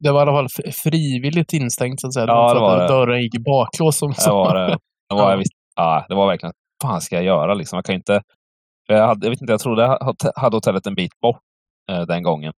Det 0.00 0.10
var 0.12 0.20
i 0.20 0.22
alla 0.22 0.48
fall 0.48 0.72
frivilligt 0.72 1.52
instängt 1.52 2.00
så 2.00 2.06
att 2.06 2.14
säga. 2.14 2.26
Ja, 2.26 2.54
det 2.54 2.60
var 2.60 2.78
det. 2.78 2.88
Dörren 2.88 3.22
gick 3.22 3.34
i 3.34 3.38
baklås. 3.38 3.98
Som, 3.98 4.10
Det 4.10 4.30
var, 4.30 4.54
det. 4.54 4.66
det 4.66 4.70
var, 4.70 4.78
Ja. 5.22 5.30
jag 5.30 5.38
visste, 5.38 5.56
ja, 5.76 6.06
det 6.08 6.14
var 6.14 6.26
verkligen, 6.26 6.52
vad 6.82 6.90
fan 6.90 7.00
ska 7.00 7.14
jag 7.14 7.24
göra 7.24 7.54
liksom? 7.54 7.76
Jag 7.76 7.84
kan 7.84 7.94
inte... 7.94 8.22
Jag, 8.86 9.06
hade, 9.06 9.26
jag 9.26 9.30
vet 9.30 9.40
inte, 9.40 9.52
jag 9.52 9.60
trodde 9.60 9.82
jag 9.82 10.14
hade 10.36 10.56
hotellet 10.56 10.86
en 10.86 10.94
bit 10.94 11.20
bort 11.20 11.40
eh, 11.90 12.02
den 12.02 12.22
gången. 12.22 12.52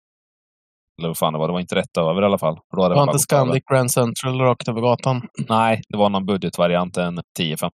Eller 0.98 1.08
vad 1.08 1.18
fan 1.18 1.32
det 1.32 1.38
var, 1.38 1.46
det 1.48 1.52
var 1.52 1.60
inte 1.60 1.74
rätt 1.74 1.96
över 1.98 2.22
i 2.22 2.24
alla 2.24 2.38
fall. 2.38 2.54
För 2.70 2.76
då 2.76 2.82
hade 2.82 2.94
det 2.94 2.98
var 2.98 3.06
inte. 3.06 3.18
Scandic 3.18 3.62
Grand 3.72 3.90
Central 3.90 4.40
rakt 4.40 4.68
över 4.68 4.80
gatan. 4.80 5.22
Nej, 5.48 5.82
det 5.88 5.98
var 5.98 6.10
någon 6.10 6.26
budgetvariant, 6.26 6.96
en 6.96 7.18
10-15 7.18 7.20
minuter 7.40 7.70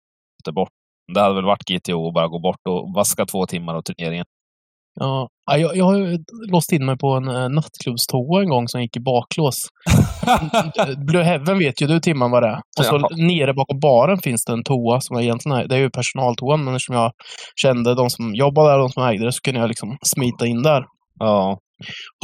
bort. 0.54 0.68
Det 1.14 1.20
hade 1.20 1.34
väl 1.34 1.44
varit 1.44 1.64
GTO 1.68 2.08
att 2.08 2.14
bara 2.14 2.28
gå 2.28 2.38
bort 2.38 2.60
och 2.68 2.94
vaska 2.94 3.26
två 3.26 3.46
timmar 3.46 3.74
av 3.74 3.82
turneringen. 3.82 4.24
Ja. 5.00 5.28
Ja, 5.50 5.58
jag, 5.58 5.76
jag 5.76 5.84
har 5.84 6.18
låst 6.50 6.72
in 6.72 6.86
mig 6.86 6.98
på 6.98 7.08
en 7.08 7.28
eh, 7.28 7.48
nattklubbstoa 7.48 8.42
en 8.42 8.48
gång 8.48 8.68
som 8.68 8.82
gick 8.82 8.96
i 8.96 9.00
baklås. 9.00 9.68
Blue 11.06 11.22
Heaven 11.22 11.58
vet 11.58 11.82
ju 11.82 11.86
du 11.86 12.00
Timman 12.00 12.30
vad 12.30 12.42
det 12.42 12.48
är. 12.48 12.60
Och 12.78 12.84
så 12.84 12.96
Jaha. 12.96 13.08
nere 13.16 13.54
bakom 13.54 13.80
baren 13.80 14.18
finns 14.18 14.44
det 14.44 14.52
en 14.52 14.64
toa 14.64 15.00
som 15.00 15.16
är 15.16 15.22
egentligen 15.22 15.58
är, 15.58 15.68
det 15.68 15.74
är 15.74 15.78
ju 15.78 15.90
personaltoan, 15.90 16.64
men 16.64 16.74
eftersom 16.74 16.96
jag 16.96 17.12
kände 17.56 17.94
de 17.94 18.10
som 18.10 18.34
jobbade 18.34 18.70
där, 18.70 18.78
de 18.78 18.88
som 18.88 19.02
ägde 19.02 19.24
det, 19.24 19.32
så 19.32 19.40
kunde 19.40 19.60
jag 19.60 19.68
liksom 19.68 19.96
smita 20.02 20.46
in 20.46 20.62
där. 20.62 20.84
Ja, 21.18 21.58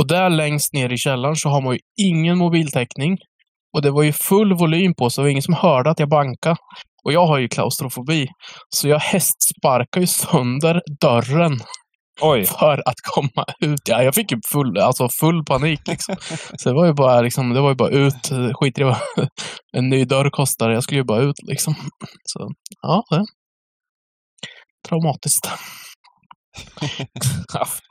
Och 0.00 0.06
där 0.08 0.30
längst 0.30 0.72
ner 0.74 0.92
i 0.92 0.96
källaren 0.96 1.36
så 1.36 1.48
har 1.48 1.62
man 1.62 1.74
ju 1.74 1.80
ingen 2.00 2.38
mobiltäckning. 2.38 3.18
Och 3.72 3.82
det 3.82 3.90
var 3.90 4.02
ju 4.02 4.12
full 4.12 4.54
volym 4.54 4.94
på, 4.94 5.10
så 5.10 5.20
det 5.20 5.24
var 5.24 5.30
ingen 5.30 5.42
som 5.42 5.54
hörde 5.54 5.90
att 5.90 6.00
jag 6.00 6.08
bankade. 6.08 6.56
Och 7.04 7.12
jag 7.12 7.26
har 7.26 7.38
ju 7.38 7.48
klaustrofobi. 7.48 8.28
Så 8.68 8.88
jag 8.88 8.98
hästsparkar 8.98 10.00
ju 10.00 10.06
sönder 10.06 10.82
dörren 11.00 11.60
Oj. 12.20 12.46
för 12.46 12.88
att 12.88 13.00
komma 13.02 13.44
ut. 13.60 13.80
Ja, 13.88 14.02
jag 14.02 14.14
fick 14.14 14.32
ju 14.32 14.40
full, 14.52 14.78
alltså 14.78 15.08
full 15.20 15.44
panik. 15.44 15.80
Liksom. 15.86 16.16
Så 16.58 16.68
det 16.68 16.74
var 16.74 16.86
ju 16.86 16.92
bara, 16.92 17.20
liksom, 17.20 17.54
det 17.54 17.60
var 17.60 17.68
ju 17.68 17.74
bara 17.74 17.90
ut. 17.90 18.30
Skit 18.54 18.78
i 18.78 18.82
vad 18.82 18.96
en 19.76 19.88
ny 19.88 20.04
dörr 20.04 20.30
kostar. 20.30 20.70
Jag 20.70 20.82
skulle 20.82 21.00
ju 21.00 21.04
bara 21.04 21.22
ut. 21.22 21.42
Liksom. 21.42 21.74
Så 22.24 22.50
ja, 22.82 23.04
det. 23.10 23.24
Traumatiskt. 24.88 25.50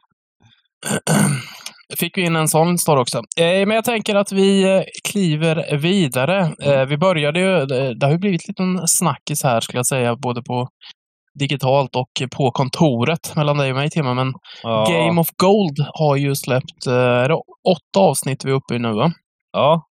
Fick 2.00 2.18
vi 2.18 2.22
in 2.22 2.36
en 2.36 2.48
sån 2.48 2.78
story 2.78 3.02
också. 3.02 3.18
Eh, 3.18 3.68
men 3.68 3.72
jag 3.72 3.86
tänker 3.86 4.16
att 4.16 4.32
vi 4.32 4.64
eh, 4.64 4.84
kliver 5.12 5.78
vidare. 5.78 6.54
Eh, 6.62 6.86
vi 6.86 6.98
började 6.98 7.40
ju, 7.40 7.66
det 7.66 8.00
det 8.00 8.06
har 8.06 8.12
ju 8.12 8.18
blivit 8.20 8.48
lite 8.48 8.64
en 8.64 8.88
snackis 8.88 9.44
här 9.44 9.60
skulle 9.62 9.80
jag 9.80 9.88
säga, 9.88 10.16
både 10.16 10.42
på 10.44 10.68
digitalt 11.40 11.96
och 11.96 12.12
på 12.38 12.52
kontoret 12.52 13.36
mellan 13.36 13.58
dig 13.58 13.70
och 13.72 13.76
mig, 13.78 13.90
Tim. 13.90 14.06
Men 14.16 14.34
Ja. 14.64 14.86
Game 14.90 15.22
of 15.22 15.28
Gold 15.38 15.78
har 15.94 16.16
ju 16.16 16.36
släppt 16.36 16.88
eh, 16.88 17.36
åtta 17.70 18.00
avsnitt 18.00 18.46
vi 18.46 18.52
är 18.52 18.56
uppe 18.56 18.76
i 18.76 18.80
nu. 18.80 18.92
Va? 18.94 19.12
Ja. 19.52 19.86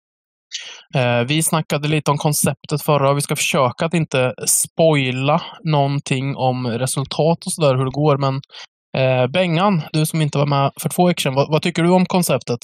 Eh, 0.94 1.20
vi 1.26 1.42
snackade 1.42 1.88
lite 1.88 2.10
om 2.10 2.18
konceptet 2.18 2.82
förra. 2.82 3.14
Vi 3.14 3.20
ska 3.20 3.36
försöka 3.36 3.86
att 3.86 3.94
inte 3.94 4.34
spoila 4.46 5.42
någonting 5.64 6.36
om 6.36 6.66
resultat 6.66 7.46
och 7.46 7.52
sådär, 7.52 7.76
hur 7.76 7.84
det 7.84 7.90
går. 7.90 8.16
Men 8.16 8.40
eh, 8.96 9.26
Bengan, 9.26 9.82
du 9.92 10.06
som 10.06 10.20
inte 10.20 10.38
var 10.38 10.46
med 10.46 10.72
för 10.80 10.88
två 10.88 11.06
veckor 11.06 11.20
sedan, 11.20 11.34
vad, 11.34 11.50
vad 11.50 11.62
tycker 11.62 11.82
du 11.82 11.90
om 11.90 12.06
konceptet? 12.06 12.60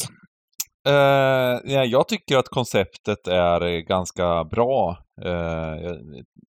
Eh, 0.87 1.61
ja, 1.65 1.85
jag 1.85 2.09
tycker 2.09 2.37
att 2.37 2.49
konceptet 2.49 3.29
är 3.29 3.79
ganska 3.79 4.45
bra. 4.45 4.99
Eh, 5.25 5.95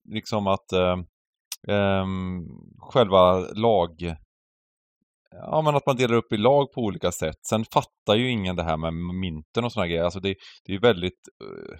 liksom 0.08 0.46
att 0.46 0.72
eh, 0.72 0.96
ehm, 1.68 2.44
själva 2.78 3.38
lag... 3.38 4.14
Ja, 5.36 5.62
men 5.62 5.76
att 5.76 5.86
man 5.86 5.96
delar 5.96 6.14
upp 6.14 6.32
i 6.32 6.36
lag 6.36 6.72
på 6.72 6.80
olika 6.80 7.12
sätt. 7.12 7.46
Sen 7.48 7.64
fattar 7.72 8.14
ju 8.14 8.30
ingen 8.30 8.56
det 8.56 8.62
här 8.62 8.76
med 8.76 8.94
mynten 8.94 9.64
och 9.64 9.72
sådana 9.72 9.88
grejer. 9.88 10.04
Alltså 10.04 10.20
det, 10.20 10.34
det 10.66 10.74
är 10.74 10.80
väldigt 10.80 11.20
uh, 11.44 11.76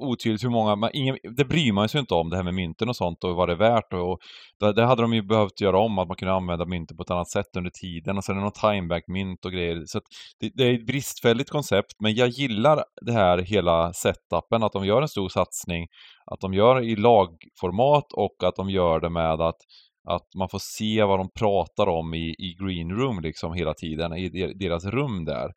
otydligt 0.00 0.44
hur 0.44 0.50
många... 0.50 0.76
Man, 0.76 0.90
ingen, 0.92 1.18
det 1.36 1.44
bryr 1.44 1.72
man 1.72 1.88
sig 1.88 2.00
inte 2.00 2.14
om, 2.14 2.30
det 2.30 2.36
här 2.36 2.42
med 2.42 2.54
mynten 2.54 2.88
och 2.88 2.96
sånt 2.96 3.24
och 3.24 3.36
vad 3.36 3.48
det 3.48 3.52
är 3.52 3.56
värt. 3.56 3.92
Och, 3.92 4.10
och 4.10 4.18
det, 4.60 4.72
det 4.72 4.84
hade 4.84 5.02
de 5.02 5.14
ju 5.14 5.22
behövt 5.22 5.60
göra 5.60 5.78
om, 5.78 5.98
att 5.98 6.08
man 6.08 6.16
kunde 6.16 6.34
använda 6.34 6.66
mynten 6.66 6.96
på 6.96 7.02
ett 7.02 7.10
annat 7.10 7.30
sätt 7.30 7.56
under 7.56 7.70
tiden. 7.70 8.16
Och 8.16 8.24
sen 8.24 8.36
är 8.36 8.40
det 8.40 8.44
något 8.44 8.54
timeback-mynt 8.54 9.44
och 9.44 9.52
grejer. 9.52 9.82
Så 9.86 9.98
att 9.98 10.04
det, 10.40 10.50
det 10.54 10.64
är 10.64 10.74
ett 10.74 10.86
bristfälligt 10.86 11.50
koncept, 11.50 11.92
men 12.00 12.14
jag 12.14 12.28
gillar 12.28 12.84
det 13.06 13.12
här 13.12 13.38
hela 13.38 13.92
setupen, 13.92 14.62
att 14.62 14.72
de 14.72 14.84
gör 14.86 15.02
en 15.02 15.08
stor 15.08 15.28
satsning, 15.28 15.86
att 16.26 16.40
de 16.40 16.54
gör 16.54 16.82
i 16.82 16.96
lagformat 16.96 18.12
och 18.12 18.44
att 18.44 18.56
de 18.56 18.70
gör 18.70 19.00
det 19.00 19.10
med 19.10 19.40
att, 19.40 19.60
att 20.08 20.34
man 20.38 20.48
får 20.48 20.60
se 20.62 21.04
vad 21.04 21.18
de 21.18 21.30
pratar 21.38 21.86
om 21.86 22.14
i, 22.14 22.34
i 22.38 22.56
green 22.60 22.90
room 22.90 23.20
liksom 23.20 23.54
hela 23.54 23.74
tiden, 23.74 24.12
i 24.12 24.54
deras 24.54 24.84
rum 24.84 25.24
där. 25.24 25.50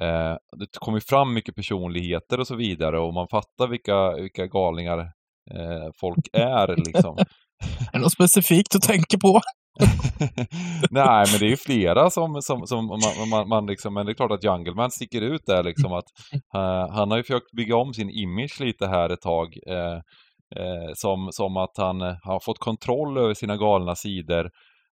Eh, 0.00 0.36
det 0.58 0.78
kommer 0.78 1.00
fram 1.00 1.34
mycket 1.34 1.54
personligheter 1.54 2.40
och 2.40 2.46
så 2.46 2.56
vidare 2.56 3.00
och 3.00 3.14
man 3.14 3.28
fattar 3.28 3.68
vilka, 3.68 4.12
vilka 4.12 4.46
galningar 4.46 4.98
eh, 5.54 5.90
folk 6.00 6.28
är 6.32 6.76
liksom. 6.76 7.18
Är 7.92 7.92
det 7.92 7.98
något 7.98 8.12
specifikt 8.12 8.72
du 8.72 8.78
tänker 8.78 9.18
på? 9.18 9.40
Nej, 10.90 11.26
men 11.30 11.38
det 11.38 11.46
är 11.46 11.50
ju 11.50 11.56
flera 11.56 12.10
som, 12.10 12.42
som, 12.42 12.66
som 12.66 12.86
man, 12.86 13.28
man, 13.30 13.48
man 13.48 13.66
liksom, 13.66 13.94
men 13.94 14.06
det 14.06 14.12
är 14.12 14.14
klart 14.14 14.30
att 14.32 14.44
Jungleman 14.44 14.90
sticker 14.90 15.22
ut 15.22 15.46
där 15.46 15.62
liksom 15.62 15.92
att 15.92 16.04
eh, 16.54 16.90
han 16.90 17.10
har 17.10 17.16
ju 17.16 17.22
försökt 17.22 17.52
bygga 17.56 17.76
om 17.76 17.94
sin 17.94 18.10
image 18.10 18.60
lite 18.60 18.86
här 18.86 19.10
ett 19.10 19.20
tag. 19.20 19.48
eh, 19.66 20.00
eh, 20.56 20.92
som, 20.94 21.28
som 21.32 21.56
att 21.56 21.76
han 21.76 22.00
har 22.00 22.40
fått 22.44 22.58
kontroll 22.58 23.18
över 23.18 23.34
sina 23.34 23.56
galna 23.56 23.94
sidor 23.94 24.50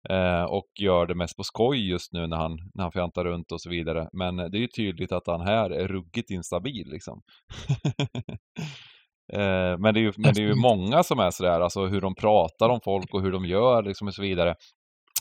eh, 0.09 0.43
och 0.43 0.67
gör 0.79 1.05
det 1.05 1.15
mest 1.15 1.37
på 1.37 1.43
skoj 1.43 1.89
just 1.89 2.13
nu 2.13 2.27
när 2.27 2.37
han, 2.37 2.51
när 2.73 2.83
han 2.83 2.91
fjantar 2.91 3.23
runt 3.25 3.51
och 3.51 3.61
så 3.61 3.69
vidare. 3.69 4.09
Men 4.13 4.39
eh, 4.39 4.45
det 4.45 4.57
är 4.57 4.61
ju 4.61 4.67
tydligt 4.67 5.11
att 5.11 5.27
han 5.27 5.41
här 5.41 5.69
är 5.69 5.87
ruggigt 5.87 6.29
instabil 6.29 6.87
liksom. 6.89 7.21
Eh, 9.33 9.77
men, 9.77 9.93
det 9.93 9.99
är 9.99 10.01
ju, 10.01 10.13
men 10.17 10.33
det 10.33 10.41
är 10.41 10.47
ju 10.47 10.55
många 10.55 11.03
som 11.03 11.19
är 11.19 11.31
sådär, 11.31 11.61
alltså 11.61 11.85
hur 11.85 12.01
de 12.01 12.15
pratar 12.15 12.69
om 12.69 12.79
folk 12.83 13.13
och 13.13 13.21
hur 13.21 13.31
de 13.31 13.45
gör 13.45 13.83
liksom 13.83 14.07
och 14.07 14.13
så 14.13 14.21
vidare. 14.21 14.55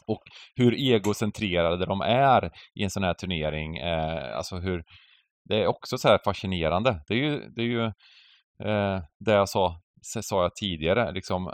Och 0.06 0.22
hur 0.54 0.74
egocentrerade 0.74 1.86
de 1.86 2.00
är 2.00 2.50
i 2.74 2.82
en 2.84 2.90
sån 2.90 3.02
här 3.02 3.14
turnering. 3.14 3.76
Eh, 3.76 4.36
alltså 4.36 4.56
hur, 4.56 4.84
det 5.48 5.62
är 5.62 5.66
också 5.66 5.98
så 5.98 6.08
här 6.08 6.18
fascinerande. 6.24 7.00
Det 7.08 7.14
är 7.14 7.18
ju, 7.18 7.48
det 7.48 7.62
är 7.62 7.66
ju 7.66 7.84
eh, 8.68 9.00
det 9.20 9.32
jag 9.32 9.48
sa, 9.48 9.80
sa 10.02 10.42
jag 10.42 10.54
tidigare, 10.54 11.12
liksom 11.12 11.48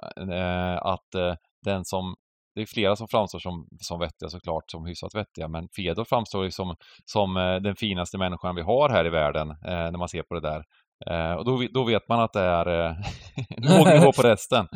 att 0.80 1.38
den 1.64 1.84
som 1.84 2.14
det 2.54 2.62
är 2.62 2.66
flera 2.66 2.96
som 2.96 3.08
framstår 3.08 3.38
som, 3.38 3.66
som 3.80 4.00
vettiga 4.00 4.28
såklart, 4.28 4.64
som 4.66 4.87
hyfsat 4.87 5.14
vettiga, 5.14 5.48
men 5.48 5.68
Fedor 5.76 6.04
framstår 6.04 6.44
ju 6.44 6.50
som, 6.50 6.76
som 7.04 7.37
eh, 7.37 7.56
den 7.56 7.76
finaste 7.76 8.18
människan 8.18 8.54
vi 8.54 8.62
har 8.62 8.88
här 8.88 9.06
i 9.06 9.11
världen 9.11 9.50
eh, 9.50 9.90
när 9.92 9.98
man 9.98 10.08
ser 10.08 10.22
på 10.22 10.34
det 10.34 10.40
där. 10.40 10.62
Eh, 11.11 11.32
och 11.32 11.44
då, 11.44 11.66
då 11.74 11.84
vet 11.84 12.08
man 12.08 12.20
att 12.20 12.32
det 12.32 12.40
är 12.40 12.87
eh, 12.87 12.96
låg 13.78 13.87
nivå 13.88 14.12
på 14.12 14.22
resten. 14.22 14.66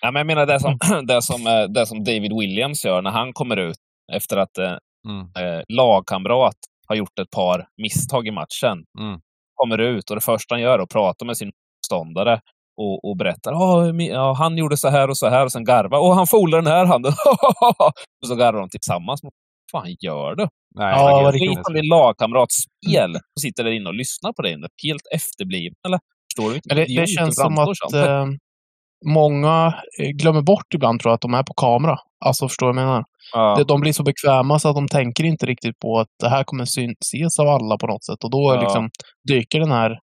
Ja, 0.00 0.10
men 0.10 0.20
jag 0.20 0.26
menar 0.26 0.46
det 0.46 0.60
som, 0.60 0.78
det, 1.06 1.22
som, 1.22 1.46
eh, 1.46 1.62
det 1.62 1.86
som 1.86 2.04
David 2.04 2.32
Williams 2.40 2.84
gör 2.84 3.02
när 3.02 3.10
han 3.10 3.32
kommer 3.32 3.56
ut 3.56 3.78
efter 4.12 4.36
att 4.36 4.58
eh, 4.58 4.76
Mm, 5.08 5.20
eh, 5.20 5.62
lagkamrat 5.68 6.56
har 6.88 6.96
gjort 6.96 7.18
ett 7.18 7.30
par 7.30 7.68
misstag 7.76 8.26
i 8.26 8.30
matchen. 8.30 8.84
Mm. 8.98 9.20
Kommer 9.54 9.78
ut 9.78 10.10
och 10.10 10.16
det 10.16 10.24
första 10.24 10.54
han 10.54 10.62
gör 10.62 10.78
är 10.78 10.82
att 10.82 10.88
prata 10.88 11.24
med 11.24 11.36
sin 11.36 11.50
motståndare 11.50 12.40
och, 12.82 13.04
och 13.10 13.16
berättar 13.16 13.52
"Ja, 13.52 13.92
mi- 13.92 14.10
ja, 14.12 14.32
han 14.32 14.58
gjorde 14.58 14.76
så 14.76 14.88
här 14.88 15.08
och 15.10 15.16
så 15.16 15.28
här 15.28 15.44
och 15.44 15.52
sen 15.52 15.64
garva. 15.64 15.98
Och 15.98 16.14
han 16.14 16.26
folade 16.26 16.62
den 16.62 16.72
här 16.72 16.84
handen. 16.86 17.12
och 18.22 18.26
så 18.28 18.34
garvar 18.34 18.60
de 18.60 18.68
tillsammans. 18.68 19.20
Vad 19.22 19.32
fan 19.72 19.96
gör 20.00 20.34
du? 20.34 20.48
nej, 20.74 20.94
Ja, 20.96 21.04
det 21.04 21.10
är 21.10 21.14
vad 21.14 21.22
helt 21.22 21.34
riktigt. 21.34 21.40
Skit 21.48 21.48
sinnessjukt. 21.48 21.68
om 21.68 21.74
din 21.74 21.88
lagkamrats 21.88 22.54
spel 22.56 23.10
och 23.16 23.40
sitter 23.40 23.64
där 23.64 23.70
inne 23.70 23.88
och 23.88 23.94
lyssnar 23.94 24.32
på 24.32 24.42
dig. 24.42 24.52
Helt 24.86 25.06
efterbliven. 25.14 25.74
Eller 25.86 25.98
förstår 26.28 26.50
du? 26.52 26.74
Det, 26.74 27.00
det 27.00 27.06
känns 27.08 27.36
som 27.36 27.58
att 27.58 27.92
eh, 27.94 28.26
många 29.06 29.74
eh, 30.00 30.08
glömmer 30.08 30.42
bort 30.42 30.74
ibland 30.74 31.00
tror 31.00 31.10
jag 31.10 31.14
att 31.14 31.20
de 31.20 31.34
är 31.34 31.42
på 31.42 31.54
kamera. 31.54 31.96
Alltså 32.24 32.48
förstår 32.48 32.66
du 32.66 32.72
vad 32.72 32.82
jag 32.82 32.88
menar? 32.88 33.04
ja. 33.32 33.64
De- 33.68 33.80
blir 33.80 33.92
så 33.92 34.02
bekväma 34.02 34.58
så 34.58 34.68
att 34.68 34.74
de 34.74 34.88
tänker 34.88 35.24
inte 35.24 35.46
riktigt 35.46 35.78
på 35.78 35.98
att 35.98 36.08
det 36.22 36.28
här 36.28 36.44
kommer 36.44 36.64
ses 36.64 37.38
av 37.38 37.48
alla 37.48 37.78
på 37.78 37.86
något 37.86 38.04
sätt. 38.04 38.24
Och 38.24 38.30
då 38.30 38.54
Ja. 38.54 38.60
liksom 38.62 38.90
dyker 39.28 39.60
den 39.60 39.70
här 39.72 39.98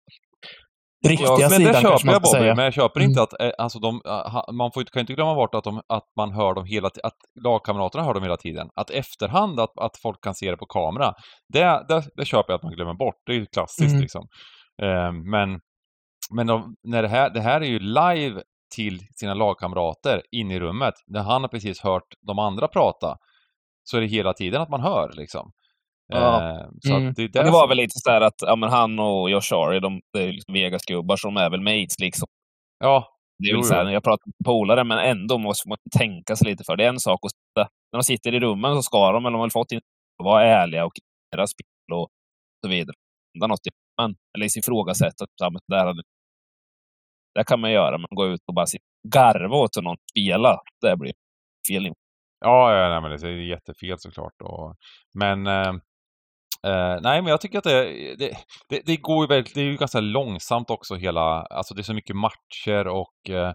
riktiga 1.08 1.28
Ja, 1.28 1.36
men 1.40 1.50
sidan 1.50 1.72
det 1.74 1.80
kanske 1.80 1.98
köper 1.98 2.12
jag 2.12 2.22
Bobby, 2.22 2.54
men 2.54 2.64
jag 2.64 2.74
köper 2.74 3.00
Mm. 3.00 3.10
inte 3.10 3.22
att, 3.22 3.40
eh, 3.40 3.50
alltså 3.58 3.78
de, 3.78 4.00
eh, 4.06 4.42
man 4.52 4.72
får, 4.72 4.84
kan 4.84 5.00
inte 5.00 5.12
glömma 5.12 5.34
bort 5.34 5.54
att, 5.54 5.64
de, 5.64 5.80
att 5.88 6.04
man 6.16 6.32
hör 6.32 6.54
dem 6.54 6.64
hela 6.64 6.86
att 7.02 7.16
lagkamraterna 7.44 8.04
hör 8.04 8.14
dem 8.14 8.22
hela 8.22 8.36
tiden. 8.36 8.68
Att 8.74 8.90
efterhand, 8.90 9.60
att, 9.60 9.78
att 9.80 9.96
folk 10.02 10.24
kan 10.24 10.34
se 10.34 10.50
det 10.50 10.56
på 10.56 10.66
kamera, 10.66 11.12
det, 11.52 11.84
det, 11.88 12.02
det 12.16 12.24
köper 12.24 12.52
jag 12.52 12.56
att 12.58 12.62
man 12.62 12.72
glömmer 12.72 12.94
bort. 12.94 13.14
Det 13.26 13.32
är 13.32 13.36
ju 13.36 13.46
klassiskt 13.46 13.90
Mm. 13.90 14.00
liksom. 14.00 14.26
Eh, 14.82 15.12
men 15.12 15.60
men 16.30 16.46
de, 16.46 16.74
när 16.88 17.02
det, 17.02 17.08
här, 17.08 17.30
det 17.30 17.40
här 17.40 17.60
är 17.60 17.64
ju 17.66 17.78
live 17.78 18.42
till 18.74 19.00
sina 19.16 19.34
lagkamrater 19.34 20.22
in 20.32 20.50
i 20.50 20.60
rummet, 20.60 20.94
när 21.06 21.22
han 21.22 21.42
har 21.42 21.48
precis 21.48 21.80
hört 21.80 22.02
de 22.26 22.38
andra 22.38 22.68
prata, 22.68 23.16
så 23.84 23.96
är 23.96 24.00
det 24.00 24.06
hela 24.06 24.32
tiden 24.32 24.62
att 24.62 24.68
man 24.70 24.80
hör 24.80 25.12
liksom. 25.16 25.50
Ja. 26.08 26.50
Eh, 26.50 26.66
så 26.80 26.94
Mm. 26.96 27.12
det, 27.14 27.22
det 27.28 27.42
det 27.42 27.50
var 27.50 27.60
som- 27.60 27.68
väl 27.68 27.76
lite 27.76 27.98
sådär 28.00 28.20
att 28.20 28.34
ja, 28.38 28.56
men 28.56 28.68
han 28.70 28.98
och 28.98 29.30
Josh 29.30 29.52
Ari, 29.54 29.80
de, 29.80 30.00
det 30.12 30.22
är 30.22 30.32
liksom 30.32 30.54
Vegas-gubbar, 30.54 31.18
de 31.22 31.36
är 31.36 31.50
väl 31.50 31.60
mates 31.60 31.98
liksom. 32.00 32.26
Ja, 32.78 33.08
Det 33.38 33.50
är 33.50 33.54
väl 33.54 33.64
så 33.64 33.74
här, 33.74 33.90
jag 33.90 34.04
pratar 34.04 34.26
med 34.26 34.44
polare, 34.46 34.84
men 34.84 34.98
ändå 34.98 35.38
måste 35.38 35.68
man 35.68 35.78
tänka 35.98 36.36
sig 36.36 36.46
lite 36.50 36.64
för. 36.64 36.76
Det 36.76 36.84
är 36.84 36.88
en 36.88 37.00
sak 37.00 37.20
att 37.26 37.30
sitta, 37.30 37.68
när 37.92 37.98
de 37.98 38.02
sitter 38.02 38.34
i 38.34 38.40
rummen 38.40 38.74
så 38.74 38.82
ska 38.82 39.12
de, 39.12 39.26
eller 39.26 39.30
de 39.38 39.40
har 39.40 39.50
fått 39.50 39.72
in, 39.72 39.80
vara 40.22 40.44
ärliga 40.44 40.84
och 40.86 40.92
deras 41.32 41.50
spel 41.50 41.66
och 41.98 42.08
så 42.64 42.70
vidare. 42.70 42.94
Hända 43.34 43.46
något 43.46 43.66
i 43.66 43.70
rummen, 44.00 44.16
eller 44.36 44.58
ifrågasätta. 44.58 45.26
Det, 45.68 46.02
det 47.34 47.44
kan 47.44 47.60
man 47.60 47.72
göra, 47.72 47.98
men 47.98 48.06
gå 48.10 48.26
ut 48.26 48.40
och 48.48 48.54
bara 48.54 48.66
sitta 48.66 48.84
garva 49.08 49.56
åt 49.56 49.76
någon 49.82 49.96
spela, 50.10 50.60
det 50.80 50.96
blir 50.96 51.12
fel. 51.68 51.92
Ja, 52.40 52.74
ja 52.74 52.88
nej, 52.88 53.00
men 53.00 53.10
det 53.20 53.28
är 53.28 53.32
jättefel 53.32 53.98
såklart. 53.98 54.42
Och, 54.42 54.76
men 55.14 55.46
eh, 55.46 55.72
eh, 56.66 57.00
nej, 57.02 57.22
men 57.22 57.26
jag 57.26 57.40
tycker 57.40 57.58
att 57.58 57.64
det, 57.64 58.14
det, 58.18 58.36
det, 58.68 58.82
det 58.86 58.96
går 58.96 59.24
ju 59.24 59.28
väldigt, 59.28 59.54
det 59.54 59.60
är 59.60 59.64
ju 59.64 59.76
ganska 59.76 60.00
långsamt 60.00 60.70
också 60.70 60.94
hela, 60.94 61.42
alltså 61.42 61.74
det 61.74 61.80
är 61.80 61.82
så 61.82 61.94
mycket 61.94 62.16
matcher 62.16 62.86
och 62.86 63.30
eh, 63.30 63.52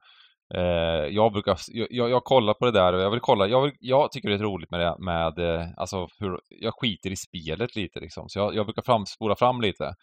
eh, 0.56 1.06
jag 1.10 1.32
brukar, 1.32 1.58
jag, 1.68 2.10
jag, 2.10 2.24
kollar 2.24 2.54
på 2.54 2.66
det 2.66 2.72
där 2.72 2.94
och 2.94 3.02
jag 3.02 3.12
vill 3.12 3.20
kolla, 3.20 3.48
jag, 3.48 3.62
vill, 3.62 3.74
jag 3.80 4.12
tycker 4.12 4.30
det 4.30 4.36
är 4.36 4.40
roligt 4.40 4.72
med 4.72 4.80
det, 4.80 4.96
med, 5.00 5.40
alltså 5.78 6.08
hur, 6.20 6.40
jag 6.50 6.74
skiter 6.74 7.12
i 7.12 7.16
spelet 7.16 7.76
lite 7.76 8.00
liksom, 8.00 8.30
så 8.30 8.40
jag, 8.40 8.56
jag 8.56 8.66
brukar 8.66 8.82
fram, 8.82 9.06
spola 9.06 9.36
fram 9.36 9.62
lite. 9.62 9.94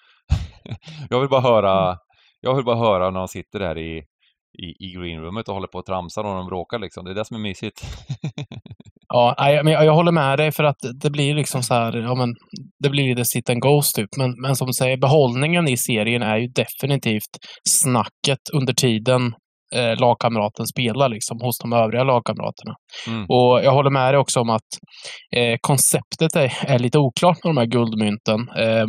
jag 1.11 1.21
vill 1.21 1.29
bara 1.29 1.41
höra, 1.41 1.97
jag 2.41 2.55
vill 2.55 2.65
bara 2.65 2.77
höra 2.77 3.11
när 3.11 3.19
de 3.19 3.29
sitter 3.29 3.59
där 3.59 3.79
i, 3.79 4.05
i, 4.59 4.87
i 4.87 4.93
greenroomet 4.97 5.49
och 5.49 5.55
håller 5.55 5.69
på 5.69 5.79
och 5.79 5.87
tramsar 5.87 6.25
och 6.25 6.35
de 6.35 6.47
bråkar 6.47 6.79
liksom, 6.79 7.05
det 7.05 7.11
är 7.11 7.15
det 7.15 7.25
som 7.25 7.37
är 7.37 7.41
mysigt. 7.41 7.81
Ja, 9.15 9.35
men 9.65 9.73
jag, 9.73 9.85
jag 9.85 9.95
håller 9.95 10.13
med 10.13 10.39
dig 10.39 10.53
för 10.53 10.65
att 10.65 10.77
det 11.03 11.11
blir 11.11 11.35
liksom 11.35 11.63
så 11.63 11.75
här, 11.75 11.97
ja 11.97 12.15
men 12.15 12.35
det 12.83 12.91
blir 12.91 13.09
lite 13.09 13.25
sit 13.25 13.51
and 13.51 13.61
goes 13.61 13.93
typ. 13.93 14.09
Men, 14.17 14.35
men 14.43 14.57
som 14.57 14.67
du 14.67 14.73
säger, 14.73 14.97
behållningen 14.97 15.69
i 15.69 15.77
serien 15.77 16.23
är 16.23 16.37
ju 16.37 16.49
definitivt 16.49 17.39
snacket 17.69 18.51
under 18.53 18.73
tiden 18.73 19.33
eh, 19.75 20.01
lagkamraten 20.01 20.67
spelar 20.67 21.09
liksom, 21.09 21.41
hos 21.41 21.59
de 21.59 21.73
övriga 21.73 22.05
lagkamraterna. 22.05 22.75
Mm. 23.07 23.23
Och 23.29 23.65
jag 23.65 23.73
håller 23.73 23.91
med 23.91 24.15
dig 24.15 24.19
också 24.19 24.41
om 24.41 24.51
att 24.51 24.71
eh, 25.37 25.57
konceptet 25.61 26.37
är, 26.37 26.53
är 26.67 26.79
lite 26.79 26.99
oklart 26.99 27.45
med 27.45 27.51
de 27.55 27.57
här 27.57 27.67
guldmynten. 27.67 28.41
Eh, 28.57 28.87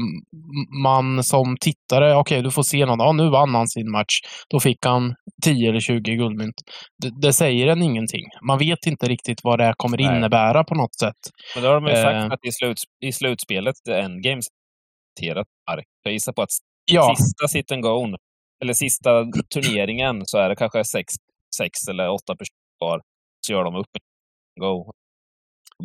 man 0.84 1.24
som 1.24 1.58
tittare, 1.62 2.16
okej, 2.16 2.20
okay, 2.20 2.42
du 2.42 2.52
får 2.52 2.64
se 2.64 2.86
någon, 2.86 3.00
ja, 3.00 3.12
nu 3.12 3.30
vann 3.30 3.56
han 3.56 3.68
sin 3.68 3.92
match. 3.92 4.16
Då 4.50 4.60
fick 4.60 4.86
han 4.86 5.16
10 5.46 5.70
eller 5.70 5.80
20 5.80 6.16
guldmynt. 6.16 6.56
Det, 7.02 7.22
det 7.22 7.34
säger 7.34 7.68
en 7.68 7.82
ingenting. 7.84 8.26
Man 8.48 8.58
vet 8.58 8.86
inte 8.86 9.06
riktigt 9.06 9.40
vad 9.44 9.60
det 9.60 9.64
här 9.64 9.74
kommer 9.78 9.98
Nej. 9.98 10.18
innebära 10.18 10.64
på 10.64 10.76
något 10.76 10.96
sätt. 11.00 11.22
Men 11.56 11.64
då 11.64 11.70
har 11.70 11.76
de 11.76 11.86
ju 11.86 11.92
Eh. 11.92 12.04
sagt 12.04 12.34
att 12.34 12.46
i, 12.46 12.52
sluts 12.52 12.84
i 13.06 13.12
slutspelet, 13.12 13.76
Endgames, 13.90 14.46
ark. 15.72 15.86
Jag 16.04 16.14
gissar 16.14 16.34
på 16.34 16.42
att 16.42 16.50
Ja, 16.92 17.16
sista 17.18 17.48
sit 17.48 17.72
and 17.72 17.82
go, 17.82 18.08
eller 18.62 18.74
sista 18.74 19.26
turneringen, 19.54 20.22
så 20.26 20.38
är 20.38 20.50
det 20.50 20.56
kanske 20.56 20.84
sex, 20.84 21.14
sex 21.58 21.74
eller 21.90 22.10
åtta 22.10 22.36
personer 22.36 22.78
kvar. 22.82 23.02
Så 23.42 23.54
gör 23.54 23.64
de 23.64 23.76
upp 23.76 23.88
go. 24.60 24.92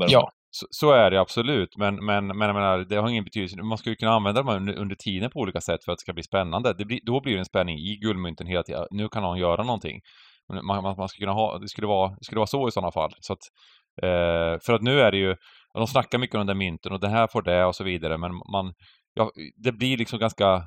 Ja. 0.09 0.31
Så, 0.51 0.67
så 0.71 0.93
är 0.93 1.11
det 1.11 1.21
absolut, 1.21 1.77
men, 1.77 1.95
men, 2.05 2.27
men 2.27 2.41
jag 2.41 2.55
menar, 2.55 2.79
det 2.79 2.97
har 2.97 3.09
ingen 3.09 3.25
betydelse. 3.25 3.63
Man 3.63 3.79
ska 3.79 3.91
ju 3.91 3.97
kunna 3.97 4.13
använda 4.13 4.43
dem 4.43 4.57
under, 4.57 4.75
under 4.75 4.97
tiden 4.97 5.31
på 5.31 5.41
olika 5.41 5.61
sätt 5.61 5.85
för 5.85 5.93
att 5.93 5.99
det 5.99 6.03
ska 6.03 6.13
bli 6.13 6.23
spännande. 6.23 6.75
Det 6.79 6.85
blir, 6.85 7.01
då 7.03 7.21
blir 7.21 7.33
det 7.33 7.39
en 7.39 7.45
spänning 7.45 7.79
i 7.79 7.97
guldmynten 7.97 8.47
hela 8.47 8.63
tiden. 8.63 8.87
Nu 8.91 9.09
kan 9.09 9.23
någon 9.23 9.39
göra 9.39 9.63
någonting. 9.63 10.01
Man, 10.53 10.67
man, 10.67 10.97
man 10.97 11.09
ska 11.09 11.19
kunna 11.19 11.33
ha, 11.33 11.59
det 11.59 11.69
skulle 11.69 11.87
vara, 11.87 12.09
det 12.09 12.25
skulle 12.25 12.39
vara 12.39 12.47
så 12.47 12.69
i 12.69 12.71
sådana 12.71 12.93
fall. 12.93 13.11
Så 13.21 13.33
att, 13.33 13.39
eh, 14.03 14.61
för 14.67 14.73
att 14.73 14.83
nu 14.83 15.01
är 15.01 15.11
det 15.11 15.19
ju, 15.19 15.37
de 15.75 15.87
snackar 15.87 16.19
mycket 16.19 16.35
om 16.35 16.39
den 16.39 16.47
där 16.47 16.55
mynten 16.55 16.93
och 16.93 17.01
det 17.01 17.09
här 17.09 17.27
får 17.27 17.43
det 17.43 17.65
och 17.65 17.77
så 17.77 17.85
vidare, 17.85 18.19
men 18.19 18.31
man, 18.53 18.75
ja, 19.15 19.31
det 19.65 19.73
blir 19.73 19.97
liksom 19.97 20.19
ganska 20.19 20.63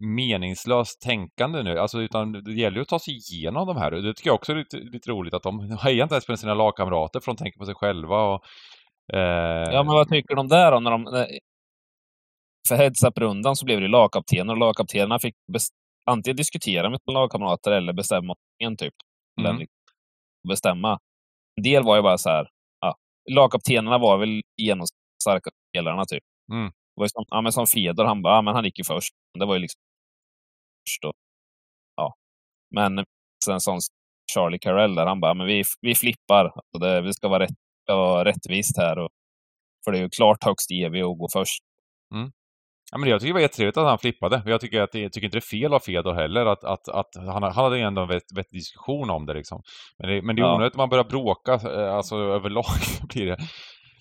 meningslöst 0.00 1.00
tänkande 1.00 1.62
nu. 1.62 1.78
Alltså, 1.78 2.00
utan 2.00 2.32
det 2.32 2.52
gäller 2.52 2.76
ju 2.76 2.82
att 2.82 2.88
ta 2.88 2.98
sig 2.98 3.14
igenom 3.14 3.66
de 3.66 3.76
här. 3.76 3.94
Och 3.94 4.02
Det 4.02 4.14
tycker 4.14 4.30
jag 4.30 4.34
också 4.34 4.52
är 4.52 4.56
lite, 4.56 4.76
lite 4.76 5.10
roligt 5.10 5.34
att 5.34 5.42
de 5.42 5.70
hejar 5.82 6.02
inte 6.02 6.14
ens 6.14 6.26
på 6.26 6.36
sina 6.36 6.54
lagkamrater 6.54 7.20
för 7.20 7.32
de 7.32 7.36
tänker 7.36 7.58
på 7.58 7.64
sig 7.64 7.74
själva. 7.74 8.34
Och, 8.34 8.44
eh, 9.12 9.72
Ja, 9.72 9.82
men 9.82 9.94
vad 9.94 10.08
tycker 10.08 10.34
de 10.34 10.48
där 10.48 10.72
då? 10.72 10.80
När 10.80 10.90
de, 10.90 11.02
när, 11.02 11.28
för 12.68 12.76
heads-up-rundan 12.76 13.56
så 13.56 13.64
blev 13.64 13.80
det 13.80 13.88
lagkaptener 13.88 14.52
och 14.52 14.58
lagkaptenerna 14.58 15.18
fick 15.18 15.34
antingen 16.10 16.36
diskutera 16.36 16.90
med 16.90 17.00
sina 17.04 17.20
lagkamrater 17.20 17.72
eller 17.72 17.92
bestämma 17.92 18.34
en 18.58 18.76
typ. 18.76 18.94
Mm. 19.40 19.56
liksom 19.58 19.74
bestämma. 20.48 20.98
En 21.56 21.62
del 21.62 21.84
var 21.84 21.96
ju 21.96 22.02
bara 22.02 22.18
så 22.18 22.30
här, 22.30 22.48
ja, 22.80 22.94
lagkaptenerna 23.30 23.98
var 23.98 24.18
väl 24.18 24.40
genomstarka 24.62 25.50
spelarna 25.70 26.04
typ. 26.04 26.22
Mm. 26.52 26.72
Var 26.94 27.06
som, 27.08 27.24
ja, 27.28 27.40
men 27.40 27.52
som 27.52 27.66
Fedor, 27.66 28.04
han 28.04 28.22
bara, 28.22 28.34
ja, 28.34 28.42
men 28.42 28.54
han 28.54 28.64
gick 28.64 28.78
ju 28.78 28.84
först. 28.84 29.14
Det 29.38 29.46
var 29.46 29.54
ju 29.54 29.60
liksom 29.60 29.80
först 30.88 31.04
och, 31.04 31.14
ja. 31.96 32.14
Men 32.74 33.04
sen 33.44 33.60
sån 33.60 33.80
Charlie 34.34 34.58
Carell 34.58 34.94
där, 34.94 35.06
han 35.06 35.20
bara, 35.20 35.34
men 35.34 35.46
vi, 35.46 35.64
vi 35.80 35.94
flippar. 35.94 36.44
Alltså 36.44 36.78
det, 36.80 37.00
vi 37.00 37.12
ska 37.12 37.28
vara, 37.28 37.42
rätt, 37.44 37.50
vara 37.86 38.24
rättvist 38.24 38.76
här. 38.78 38.98
Och, 38.98 39.10
för 39.84 39.92
det 39.92 39.98
är 39.98 40.02
ju 40.02 40.10
klart 40.10 40.44
högst 40.44 40.70
EV 40.70 40.94
att 40.94 41.18
gå 41.18 41.28
först. 41.32 41.62
Ja, 42.92 42.98
men 42.98 43.08
jag 43.10 43.20
tycker 43.20 43.28
det 43.28 43.34
var 43.34 43.40
jättetrevligt 43.40 43.76
att 43.76 43.86
han 43.86 43.98
flippade. 43.98 44.42
Jag 44.46 44.60
tycker, 44.60 44.80
att 44.82 44.94
jag 44.94 45.12
tycker 45.12 45.24
inte 45.26 45.36
det 45.36 45.38
är 45.38 45.60
fel 45.60 45.74
av 45.74 45.78
Fedor 45.80 46.14
heller. 46.14 46.46
Att, 46.46 46.64
att, 46.64 46.88
att 46.88 47.08
han, 47.16 47.42
han 47.42 47.52
hade 47.52 47.78
ändå 47.80 48.02
en 48.02 48.08
vettig 48.08 48.36
vet 48.36 48.50
diskussion 48.50 49.10
om 49.10 49.26
det. 49.26 49.34
Liksom. 49.34 49.62
Men 49.98 50.08
det, 50.08 50.22
men 50.22 50.36
det 50.36 50.42
är 50.42 50.46
Ja. 50.46 50.54
onödigt 50.54 50.72
att 50.72 50.76
man 50.76 50.88
börjar 50.88 51.04
bråka 51.04 51.54
eh, 51.54 51.94
alltså, 51.94 52.16
överlag. 52.16 52.64
blir 53.08 53.26
det. 53.26 53.36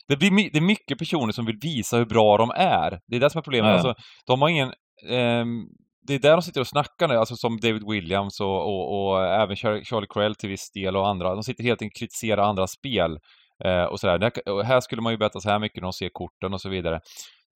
Det, 0.08 0.18
blir, 0.18 0.30
det 0.52 0.58
är 0.58 0.62
mycket 0.62 0.98
personer 0.98 1.32
som 1.32 1.46
vill 1.46 1.58
visa 1.62 1.98
hur 1.98 2.06
bra 2.06 2.38
de 2.38 2.52
är. 2.56 3.00
Det 3.08 3.16
är 3.16 3.20
det 3.20 3.30
som 3.30 3.40
är 3.40 3.44
problemet. 3.44 3.72
Alltså, 3.74 3.94
de 4.28 4.42
har 4.42 4.50
ingen... 4.50 4.74
ehm, 5.10 5.64
det 6.08 6.14
är 6.14 6.20
där 6.20 6.32
de 6.32 6.42
sitter 6.42 6.62
och 6.62 6.68
snackar 6.68 7.08
nu, 7.08 7.16
alltså 7.16 7.36
som 7.36 7.60
David 7.60 7.84
Williams 7.90 8.40
och, 8.40 8.62
och, 8.62 9.12
och 9.12 9.26
även 9.26 9.56
Char- 9.56 9.84
Charlie 9.84 10.08
Crell 10.14 10.36
till 10.36 10.50
viss 10.50 10.72
del 10.72 10.96
och 10.96 11.08
andra. 11.08 11.34
De 11.36 11.44
sitter 11.44 11.64
helt 11.64 11.82
enkelt 11.82 11.96
och 11.96 12.00
kritiserar 12.00 12.44
andras 12.44 12.72
spel. 12.72 13.18
Eh, 13.66 13.84
och 13.84 14.00
sådär. 14.00 14.18
Där, 14.18 14.50
och 14.50 14.66
här 14.66 14.80
skulle 14.80 15.02
man 15.02 15.14
ju 15.14 15.18
betta 15.18 15.40
så 15.40 15.50
här 15.50 15.60
mycket 15.60 15.82
när 15.82 15.88
de 15.88 15.94
ser 15.94 16.10
korten 16.14 16.54
och 16.54 16.62
så 16.62 16.70
vidare. 16.70 17.00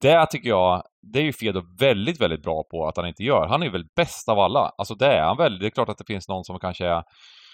Det 0.00 0.26
tycker 0.26 0.48
jag, 0.48 0.82
det 1.12 1.18
är 1.18 1.22
ju 1.22 1.32
Fedor 1.32 1.64
väldigt, 1.80 2.20
väldigt 2.20 2.42
bra 2.42 2.62
på 2.70 2.86
att 2.86 2.96
han 2.96 3.06
inte 3.06 3.22
gör. 3.22 3.46
Han 3.46 3.62
är 3.62 3.66
ju 3.66 3.72
väl 3.72 3.86
bäst 3.96 4.28
av 4.28 4.38
alla. 4.38 4.70
Alltså 4.78 4.94
det 4.94 5.06
är 5.06 5.22
han 5.22 5.36
väl. 5.36 5.58
Det 5.58 5.66
är 5.66 5.70
klart 5.70 5.88
att 5.88 5.98
det 5.98 6.06
finns 6.06 6.28
någon 6.28 6.44
som 6.44 6.58
kanske 6.58 6.86
är... 6.86 7.02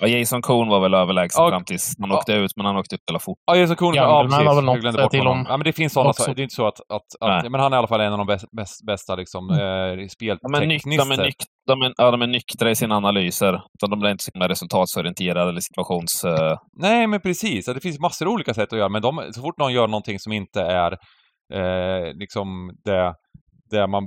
Ja, 0.00 0.07
Jason 0.07 0.42
Cohn 0.42 0.68
var 0.68 0.80
väl 0.80 0.94
överlägsen 0.94 1.42
Ja. 1.44 1.50
fram 1.50 1.64
tills 1.64 1.92
han 2.00 2.11
Ja. 2.11 2.16
åkte 2.18 2.33
ut, 2.33 2.50
men 2.57 2.66
han 2.66 2.76
åkte 2.76 2.94
ut 2.94 3.00
hela 3.11 3.18
fort. 3.18 3.38
Ja, 3.46 3.57
Jason 3.57 3.76
Cohn, 3.76 3.94
Ja, 3.94 4.02
ja, 4.02 4.09
men 4.22 4.33
han 4.33 4.40
precis. 4.40 4.48
har 4.48 4.54
väl 4.54 4.64
något 4.64 4.74
Jag 4.74 4.80
glömde 4.83 5.02
bort 5.02 5.11
till 5.11 5.20
honom. 5.20 5.38
om 5.38 5.46
Ja, 5.48 5.57
men 5.57 5.64
det 5.64 5.72
finns 5.72 5.92
sådana, 5.92 6.12
så, 6.12 6.33
det 6.33 6.40
är 6.40 6.42
inte 6.42 6.54
så 6.54 6.66
att, 6.66 6.80
att, 6.80 7.02
att 7.20 7.50
men 7.50 7.61
han 7.61 7.72
är 7.72 7.76
i 7.76 7.78
alla 7.78 7.87
fall 7.87 8.00
en 8.00 8.12
av 8.12 8.18
de 8.18 8.26
bäst, 8.26 8.44
bäst, 8.57 8.87
bästa 8.87 9.14
liksom, 9.14 9.50
eh, 9.50 9.57
De 9.57 9.61
är, 10.54 10.62
är 10.62 10.66
nyk, 10.66 10.85
de, 11.66 11.83
är, 11.83 11.92
ja, 11.96 12.11
de 12.11 12.22
är 12.22 12.26
nyktra 12.26 12.70
i 12.70 12.76
sina 12.76 12.96
analyser. 12.96 13.61
De 13.90 13.98
blir 14.00 14.11
inte 14.11 14.24
så 14.24 14.30
himla 14.35 14.48
resultatorienterade 14.48 15.48
eller 15.50 15.61
situations... 15.61 16.24
eh, 16.24 16.59
Nej, 16.80 17.07
men 17.07 17.20
precis. 17.20 17.66
Det 17.66 17.80
finns 17.80 18.00
massor 18.00 18.26
av 18.26 18.33
olika 18.33 18.54
sätt 18.54 18.72
att 18.72 18.78
göra, 18.78 18.88
men 18.88 19.02
de, 19.02 19.22
så 19.35 19.40
fort 19.40 19.59
någon 19.59 19.72
gör 19.72 19.88
någonting 19.88 20.18
som 20.18 20.33
inte 20.33 20.61
är 20.62 20.92
eh, 21.54 22.12
liksom 22.14 22.70
det, 22.85 23.14
det 23.70 23.87
man 23.87 24.02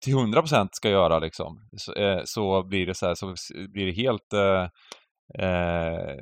till 0.00 0.14
100% 0.14 0.68
ska 0.72 0.90
göra 0.90 1.18
liksom, 1.18 1.68
så, 1.76 1.92
eh, 1.94 2.20
så 2.24 2.62
blir 2.62 2.86
det 2.86 2.94
så 2.94 3.06
här, 3.06 3.14
så 3.14 3.34
blir 3.72 3.86
det 3.86 3.92
helt 3.92 4.32
eh, 4.32 4.66
Eh, 5.34 6.16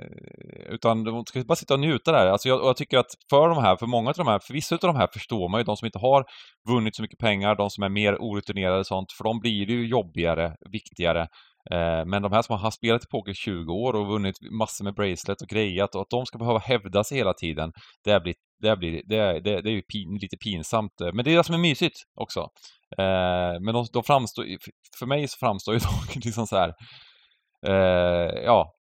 utan 0.69 1.05
de 1.05 1.25
ska 1.27 1.45
bara 1.45 1.57
sitta 1.57 1.75
och 1.75 1.81
njuta 1.81 2.13
där. 2.13 2.27
Alltså 2.27 2.49
jag, 2.49 2.61
och 2.61 2.69
jag 2.69 2.77
tycker 2.77 2.99
att 2.99 3.15
för 3.31 3.49
de 3.49 3.59
här, 3.59 3.77
för 3.77 3.87
många 3.87 4.11
av 4.11 4.15
de 4.17 4.27
här, 4.27 4.39
för 4.39 4.55
vissa 4.55 4.75
av 4.75 4.81
de 4.81 4.97
här 4.97 5.09
förstår 5.13 5.49
man 5.49 5.61
ju, 5.61 5.65
de 5.65 5.77
som 5.77 5.87
inte 5.87 5.99
har 5.99 6.25
vunnit 6.69 6.97
så 6.97 7.03
mycket 7.03 7.19
pengar, 7.19 7.55
de 7.55 7.71
som 7.71 7.85
är 7.85 7.89
mer 7.89 8.17
orutinerade 8.21 8.79
och 8.79 8.87
sånt, 8.87 9.13
för 9.13 9.25
de 9.25 9.41
blir 9.41 9.67
det 9.67 9.73
ju 9.73 9.87
jobbigare, 9.87 10.57
viktigare. 10.71 11.29
Eh, 11.71 12.05
men 12.07 12.23
de 12.23 12.33
här 12.33 12.43
som 12.43 12.59
har 12.59 12.71
spelat 12.71 13.05
i 13.05 13.07
poker 13.11 13.33
i 13.33 13.35
20 13.35 13.73
år 13.73 13.93
och 13.97 14.07
vunnit 14.07 14.35
massor 14.59 14.85
med 14.85 14.95
bracelet 14.95 15.43
och 15.43 15.49
grejat 15.49 15.95
och 15.95 16.01
att 16.01 16.11
de 16.11 16.27
ska 16.27 16.39
behöva 16.39 16.59
hävda 16.59 17.05
sig 17.05 17.19
hela 17.19 17.35
tiden, 17.35 17.73
det 18.05 18.21
blir, 18.21 18.35
det 18.63 18.77
blir, 18.77 19.03
det, 19.07 19.17
är- 19.17 19.41
det, 19.41 19.61
det 19.63 19.71
är 19.71 19.75
ju 19.75 19.83
pin, 19.83 20.19
lite 20.21 20.37
pinsamt. 20.37 20.93
Men 21.15 21.25
det 21.25 21.33
är 21.33 21.37
det 21.37 21.45
som 21.45 21.55
är 21.55 21.59
mysigt 21.59 21.97
också. 22.21 22.41
Eh, 22.99 23.61
men 23.61 23.75
de, 23.75 23.87
de 23.93 24.03
framstår, 24.03 24.45
för 24.99 25.07
mig 25.07 25.29
så 25.29 25.37
framstår 25.39 25.75
ju 25.75 25.81
de 26.15 26.21
liksom 26.25 26.47
så 26.47 26.57
här, 26.57 26.73
eh, 27.67 28.43
ja, 28.45 28.73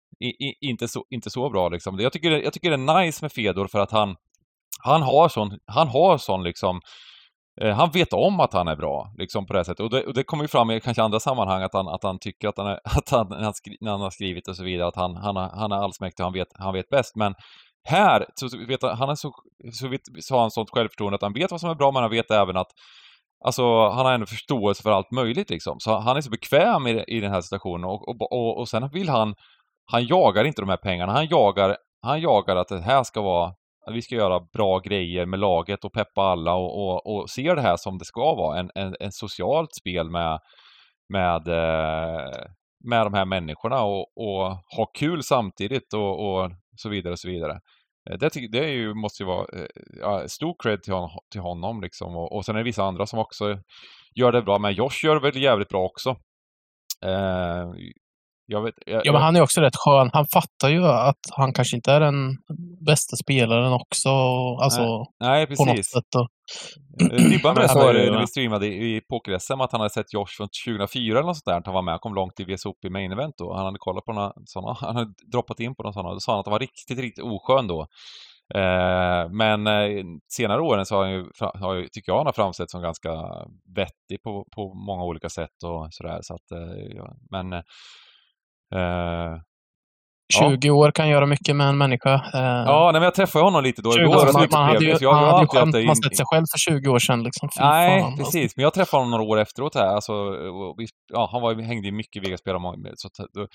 inte, 0.62 0.88
så, 0.88 1.06
inte 1.10 1.30
så 1.30 1.50
bra 1.50 1.70
liksom. 1.70 2.00
Jag 2.00 2.14
tycker, 2.14 2.32
det- 2.32 2.42
jag 2.42 2.54
tycker 2.54 2.70
det 2.70 2.76
är 2.94 3.04
nice 3.06 3.24
med 3.24 3.32
Fedor 3.32 3.68
för 3.68 3.80
att 3.80 3.92
han, 3.92 4.16
han 4.84 5.02
har 5.02 5.30
sån, 5.30 5.58
han 5.66 5.88
har 5.88 6.18
sån 6.18 6.44
liksom, 6.44 6.80
Eh, 7.62 7.76
han 7.76 7.92
vet 7.92 8.14
om 8.14 8.40
att 8.40 8.54
han 8.54 8.68
är 8.68 8.76
bra, 8.76 9.14
liksom 9.18 9.46
på 9.46 9.54
det 9.54 9.60
här 9.60 9.64
sättet. 9.64 9.80
Och 9.80 9.90
det, 9.90 10.06
och 10.06 10.14
det 10.14 10.24
kommer 10.24 10.44
ju 10.44 10.48
fram 10.48 10.72
i 10.72 10.80
kanske 10.80 11.04
andra 11.04 11.20
sammanhang 11.20 11.64
att 11.64 11.74
han, 11.74 11.88
att 11.88 12.04
han 12.04 12.20
tycker 12.20 12.48
att 12.48 12.58
han, 12.58 12.68
är, 12.68 12.80
att 12.98 13.10
han, 13.10 13.28
när, 13.30 13.44
han 13.44 13.54
skri, 13.54 13.78
när 13.82 13.92
han 13.92 14.02
har 14.02 14.10
skrivit 14.10 14.48
och 14.48 14.56
så 14.56 14.64
vidare, 14.64 14.88
att 14.88 14.96
han, 14.96 15.16
han, 15.16 15.36
han 15.36 15.72
är 15.72 15.76
allsmäktig 15.76 16.24
och 16.24 16.26
han 16.26 16.34
vet, 16.34 16.48
han 16.54 16.74
vet 16.74 16.90
bäst. 16.90 17.16
Men 17.16 17.34
här, 17.88 18.26
så, 18.36 18.48
vet 18.68 18.82
han, 18.82 18.98
han 18.98 19.10
är 19.10 19.16
så, 19.16 19.32
så, 19.74 19.88
vet, 19.88 20.02
så 20.20 20.36
har 20.36 20.42
han 20.42 20.52
sånt 20.52 20.70
självförtroende 20.70 21.16
att 21.16 21.22
han 21.22 21.34
vet 21.34 21.52
vad 21.52 21.60
som 21.62 21.70
är 21.70 21.76
bra, 21.76 21.92
men 21.92 22.02
han 22.02 22.12
vet 22.12 22.32
även 22.32 22.58
att 22.58 22.72
Alltså, 23.46 23.90
han 23.90 24.06
har 24.06 24.14
ändå 24.14 24.26
förståelse 24.26 24.84
för 24.84 24.92
allt 24.92 25.12
möjligt 25.12 25.50
liksom. 25.50 25.80
Så 25.80 26.00
han 26.00 26.18
är 26.18 26.22
så 26.22 26.30
bekväm 26.30 26.88
i, 26.88 27.04
i 27.08 27.20
den 27.20 27.32
här 27.32 27.42
situationen 27.42 27.84
och, 27.84 28.08
och, 28.08 28.32
och, 28.32 28.58
och 28.60 28.70
sen 28.70 28.90
vill 28.90 29.10
han, 29.10 29.36
han 29.92 30.06
jagar 30.06 30.44
inte 30.44 30.62
de 30.62 30.70
här 30.70 30.78
pengarna. 30.78 31.12
Han 31.12 31.28
jagar, 31.28 31.78
han 32.02 32.22
jagar 32.22 32.56
att 32.56 32.68
det 32.68 32.82
här 32.82 33.04
ska 33.04 33.22
vara, 33.22 33.54
vi 33.94 34.02
ska 34.02 34.16
göra 34.16 34.40
bra 34.54 34.80
grejer 34.80 35.26
med 35.26 35.40
laget 35.40 35.86
och 35.86 35.94
peppa 35.94 36.22
alla 36.22 36.54
och, 36.54 36.88
och, 36.88 37.16
och 37.16 37.30
ser 37.30 37.56
det 37.56 37.62
här 37.62 37.78
som 37.78 37.98
det 37.98 38.06
ska 38.06 38.36
vara. 38.36 38.60
En, 38.60 38.72
en, 38.76 38.96
en 39.00 39.12
socialt 39.12 39.76
spel 39.76 40.10
med, 40.10 40.40
med, 41.10 41.48
eh, 41.48 42.46
med 42.84 43.06
de 43.06 43.14
här 43.14 43.26
människorna 43.26 43.84
och, 43.84 44.18
och 44.18 44.52
ha 44.78 44.86
kul 44.94 45.24
samtidigt 45.24 45.94
och, 45.94 46.44
och 46.44 46.52
så 46.78 46.90
vidare 46.90 47.12
och 47.12 47.20
så 47.20 47.28
vidare. 47.28 47.60
Eh, 48.10 48.18
det, 48.18 48.30
det 48.52 48.66
är 48.66 48.74
ju, 48.74 48.94
måste 48.94 49.24
ju 49.24 49.28
vara 49.28 49.46
eh, 49.60 49.68
ja, 50.00 50.28
stor 50.28 50.56
cred 50.64 50.84
till, 50.84 50.94
hon, 50.94 51.10
till 51.32 51.42
honom 51.42 51.82
liksom. 51.82 52.16
Och, 52.16 52.36
och 52.36 52.46
sen 52.46 52.56
är 52.56 52.60
det 52.60 52.66
vissa 52.66 52.84
andra 52.84 53.06
som 53.06 53.20
också 53.20 53.60
gör 54.16 54.32
det 54.32 54.42
bra. 54.42 54.60
Men 54.60 54.74
Josh 54.74 55.04
gör 55.06 55.16
det 55.16 55.22
väl 55.22 55.42
jävligt 55.42 55.70
bra 55.70 55.86
också. 55.86 56.10
Eh, 57.06 57.72
jag 58.46 58.62
vet, 58.62 58.74
jag, 58.86 59.02
Ja, 59.06 59.12
men 59.12 59.22
han 59.22 59.36
är 59.36 59.42
också 59.42 59.62
rätt 59.62 59.76
skön. 59.76 60.10
Han 60.14 60.26
fattar 60.34 60.70
ju 60.70 60.86
att 60.86 61.20
han 61.32 61.54
kanske 61.54 61.76
inte 61.76 61.92
är 61.92 62.00
den 62.00 62.38
bästa 62.86 63.16
spelaren 63.16 63.74
också. 63.74 64.10
Alltså, 64.62 65.06
nej, 65.20 65.48
på 65.48 65.66
något 65.66 65.76
precis. 65.76 65.92
sätt. 65.92 66.16
Och, 66.16 66.28
Eh, 67.02 67.30
Dibban 67.30 67.56
så 67.56 67.62
berättade 67.62 68.12
när 68.12 68.20
vi 68.20 68.28
streamade 68.28 68.68
i 68.68 69.02
poker-SM 69.10 69.62
att 69.62 69.72
han 69.72 69.82
hade 69.82 69.94
sett 69.94 70.14
Josh 70.14 70.38
från 70.38 70.48
2004 70.66 71.20
eller 71.20 71.28
något 71.28 71.38
sånt 71.38 71.46
där. 71.46 71.62
Han 71.66 71.74
var 71.74 71.82
med, 71.82 72.02
kom 72.02 72.16
långt 72.16 72.40
i 72.40 72.44
VSOP 72.44 72.86
i 72.86 72.90
main 72.90 73.12
event 73.12 73.36
då. 73.38 73.54
Han 73.54 73.66
hade 73.66 73.78
kollat 73.80 74.06
på 74.06 74.14
några 74.14 74.34
sådana, 74.46 74.74
han 74.82 74.96
hade 74.96 75.14
droppat 75.32 75.60
in 75.60 75.76
på 75.76 75.84
några 75.84 75.94
sådana. 75.94 76.14
Då 76.14 76.20
sa 76.20 76.32
han 76.32 76.40
att 76.40 76.46
han 76.46 76.52
var 76.52 76.60
riktigt, 76.60 77.00
riktigt 77.00 77.24
oskön 77.24 77.68
då. 77.68 77.88
Eh, 78.56 79.30
men 79.30 79.68
eh, 79.68 80.04
senare 80.34 80.62
åren 80.62 80.86
så 80.86 80.96
har 80.96 81.04
han 81.04 81.14
ju, 81.14 81.26
har 81.40 81.74
ju, 81.74 81.88
tycker 81.88 82.12
jag 82.12 82.18
han 82.18 82.26
har 82.26 82.34
framställt 82.34 82.70
som 82.70 82.82
ganska 82.82 83.12
vettig 83.76 84.24
på, 84.24 84.46
på 84.56 84.74
många 84.74 85.04
olika 85.04 85.30
sätt 85.30 85.64
och 85.66 85.88
sådär. 85.94 86.20
Så 86.22 86.34
att, 86.34 86.52
eh, 86.52 86.96
ja, 86.96 87.14
men 87.32 87.64
eh, 88.76 89.42
Ja. 90.34 90.50
20 90.50 90.70
år 90.70 90.92
kan 90.92 91.10
göra 91.10 91.26
mycket 91.26 91.56
med 91.56 91.68
en 91.68 91.78
människa. 91.78 92.14
Eh, 92.14 92.42
Ja, 92.42 92.90
nej, 92.92 92.94
men 92.94 93.04
jag 93.04 93.16
träffade 93.16 93.46
honom 93.46 93.64
lite 93.64 93.82
då. 93.82 93.92
20 93.92 94.02
igår. 94.02 94.16
år, 94.16 94.34
man, 94.34 94.48
man 94.52 94.64
hade 94.64 94.86
ju. 94.86 94.98
Jag 95.02 95.14
man 95.14 95.24
hade 95.24 95.42
ju 95.42 95.48
skämt, 95.48 95.86
man 95.86 95.96
sett 95.96 96.18
sig 96.18 96.26
själv 96.26 96.46
för 96.52 96.58
20 96.58 96.90
år 96.90 97.00
sedan. 97.00 97.24
Liksom. 97.24 97.50
Nej, 97.60 98.02
fan, 98.02 98.10
alltså. 98.10 98.24
precis. 98.24 98.58
Men 98.58 98.64
jag 98.64 98.74
träffade 98.74 99.04
honom 99.04 99.12
några 99.12 99.24
år 99.34 99.40
efteråt 99.40 99.76
här. 99.76 99.88
Alltså, 99.88 100.14
vi, 100.78 100.88
ja, 101.14 101.30
han 101.32 101.42
var, 101.42 101.62
hängde 101.62 101.88
ju 101.88 101.94
mycket 101.94 102.16
i 102.16 102.26
Vegas-spelare. 102.26 102.92
Så 102.96 103.08
att, 103.08 103.30
då, 103.34 103.48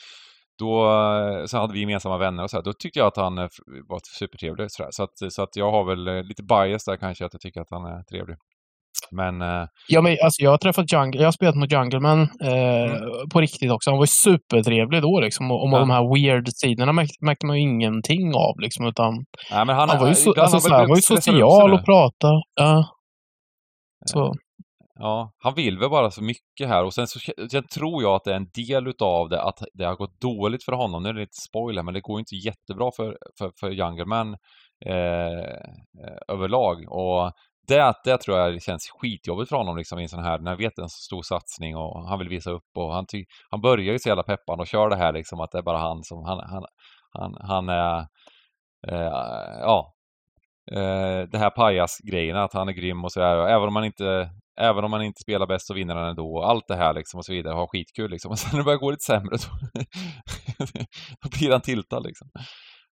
då 0.59 0.91
eh, 0.91 1.45
så 1.47 1.59
hade 1.59 1.73
vi 1.73 1.81
gemensamma 1.81 2.19
vänner 2.19 2.43
och 2.43 2.51
så 2.51 2.57
här, 2.57 2.65
då 2.65 2.73
tyckte 2.73 2.99
jag 2.99 3.07
att 3.07 3.17
han 3.17 3.39
eh, 3.39 3.49
var 3.89 4.01
supertrevlig. 4.19 4.71
Så, 4.71 4.87
så, 4.91 5.03
att, 5.03 5.33
så 5.33 5.43
att 5.43 5.57
jag 5.57 5.71
har 5.71 5.85
väl 5.85 6.09
eh, 6.09 6.23
lite 6.23 6.43
bias 6.43 6.85
där 6.85 6.97
kanske, 6.97 7.25
att 7.25 7.35
jag 7.35 7.41
tycker 7.41 7.61
att 7.61 7.71
han 7.71 7.85
är 7.85 8.03
trevlig. 8.03 8.37
Men 9.13 9.43
eh, 9.43 9.67
Ja, 9.89 10.01
men, 10.01 10.17
alltså, 10.25 10.43
jag 10.43 10.51
har 10.51 10.59
träffat 10.59 10.93
Jungle, 10.93 11.21
jag 11.21 11.27
har 11.27 11.33
spelat 11.33 11.55
mot 11.55 11.73
Jungleman 11.73 12.21
eh, 12.23 12.93
på 13.33 13.41
riktigt 13.41 13.73
också. 13.73 13.91
Han 13.91 13.99
var 13.99 14.05
ju 14.05 14.09
supertrevlig 14.25 15.03
då 15.03 15.21
liksom. 15.21 15.51
Och, 15.51 15.63
och 15.63 15.71
Ja. 15.73 15.79
de 15.79 15.91
här 15.91 16.15
weird 16.15 16.49
sidorna 16.49 16.93
märkte, 16.93 17.25
märkte 17.25 17.47
man 17.47 17.57
ju 17.57 17.63
ingenting 17.63 18.35
av 18.35 18.61
liksom. 18.61 18.87
Utan 18.87 19.25
men 19.51 19.69
han, 19.69 19.89
han, 19.89 20.01
var 20.01 20.07
ju, 20.07 20.41
alltså, 20.41 20.61
så 20.61 20.69
väl 20.69 20.73
här, 20.73 20.79
han 20.81 20.89
var 20.89 20.97
ju 20.97 21.03
social 21.03 21.73
och 21.73 21.85
pratade. 21.85 22.43
Ja. 22.55 22.85
Så, 24.07 24.35
Ja, 25.03 25.33
han 25.39 25.55
vill 25.55 25.79
väl 25.79 25.91
bara 25.91 26.11
så 26.11 26.23
mycket 26.23 26.69
här 26.69 26.85
och 26.85 26.95
sen 26.95 27.07
så 27.07 27.19
sen 27.51 27.67
tror 27.75 28.03
jag 28.03 28.15
att 28.15 28.25
det 28.25 28.33
är 28.33 28.37
en 28.37 28.51
del 28.55 28.87
utav 28.87 29.29
det 29.29 29.43
att 29.43 29.59
det 29.75 29.85
har 29.85 29.97
gått 29.97 30.21
dåligt 30.21 30.65
för 30.65 30.73
honom. 30.73 31.03
Nu 31.03 31.09
är 31.09 31.13
det 31.13 31.21
lite 31.21 31.41
spoiler, 31.49 31.83
men 31.83 31.95
det 31.95 32.01
går 32.01 32.19
inte 32.19 32.37
jättebra 32.37 32.91
för, 32.97 33.17
för, 33.39 33.51
för 33.61 33.73
Youngerman 33.73 34.37
eh, 34.87 35.41
eh, 36.05 36.19
överlag. 36.29 36.77
Och 36.89 37.33
det, 37.71 37.95
det 38.05 38.19
tror 38.19 38.39
jag 38.39 38.63
känns 38.63 38.91
skitjobbigt 38.91 39.49
för 39.49 39.57
honom 39.57 39.77
liksom 39.77 39.99
i 39.99 40.03
en 40.03 40.09
sån 40.09 40.25
här, 40.25 40.39
när 40.39 40.51
han 40.51 40.59
vet 40.59 40.79
en 40.79 40.89
så 40.89 41.03
stor 41.03 41.23
satsning 41.23 41.77
och 41.77 42.09
han 42.09 42.19
vill 42.19 42.29
visa 42.29 42.51
upp 42.51 42.71
och 42.77 42.93
han, 42.95 43.07
ty, 43.07 43.25
han 43.51 43.61
börjar 43.61 43.93
ju 43.93 43.99
så 43.99 44.09
jävla 44.09 44.23
peppan 44.23 44.61
och 44.61 44.67
kör 44.67 44.91
det 44.91 44.97
här 44.97 45.13
liksom 45.13 45.41
att 45.41 45.51
det 45.51 45.59
är 45.59 45.63
bara 45.63 45.79
han 45.79 46.05
som, 46.05 46.25
han, 46.25 46.39
han, 46.39 46.65
han, 47.13 47.37
han 47.41 47.69
är, 47.69 47.99
eh, 48.89 49.61
ja, 49.61 49.95
eh, 50.73 51.29
det 51.33 51.39
här 51.39 51.51
pajasgrejerna, 51.51 52.45
att 52.45 52.55
han 52.55 52.69
är 52.69 52.73
grym 52.73 53.05
och 53.05 53.13
sådär. 53.13 53.37
Och 53.37 53.51
Även 53.51 53.69
om 53.69 53.75
man 53.75 53.85
inte 53.85 54.31
Även 54.61 54.85
om 54.85 54.91
man 54.91 55.03
inte 55.03 55.21
spelar 55.21 55.47
bäst 55.47 55.67
så 55.67 55.75
vinner 55.75 55.95
han 55.95 56.09
ändå. 56.09 56.43
Allt 56.43 56.69
det 56.69 56.77
här 56.77 56.95
liksom 56.95 57.19
och 57.19 57.25
så 57.25 57.33
vidare. 57.33 57.55
Har 57.55 57.67
skitkul 57.67 58.11
liksom. 58.11 58.31
Och 58.31 58.39
sen 58.39 58.51
när 58.53 58.59
det 58.59 58.65
börjar 58.65 58.79
gå 58.79 58.91
lite 58.91 59.05
sämre 59.05 59.39
så 59.39 59.51
då 61.23 61.29
blir 61.39 61.51
han 61.51 61.61
tiltad 61.61 62.01
liksom. 62.01 62.31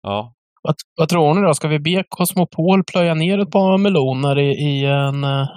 Ja 0.01 0.33
vad, 0.67 0.75
vad 0.97 1.09
tror 1.09 1.33
ni 1.33 1.41
då? 1.41 1.53
Ska 1.53 1.67
vi 1.67 1.79
be 1.79 2.03
Cosmopol 2.09 2.83
plöja 2.91 3.13
ner 3.13 3.39
ett 3.39 3.51
par 3.51 3.77
meloner 3.77 4.39
i, 4.39 4.49
i 4.51 4.85
en 4.85 5.23
eh, 5.23 5.47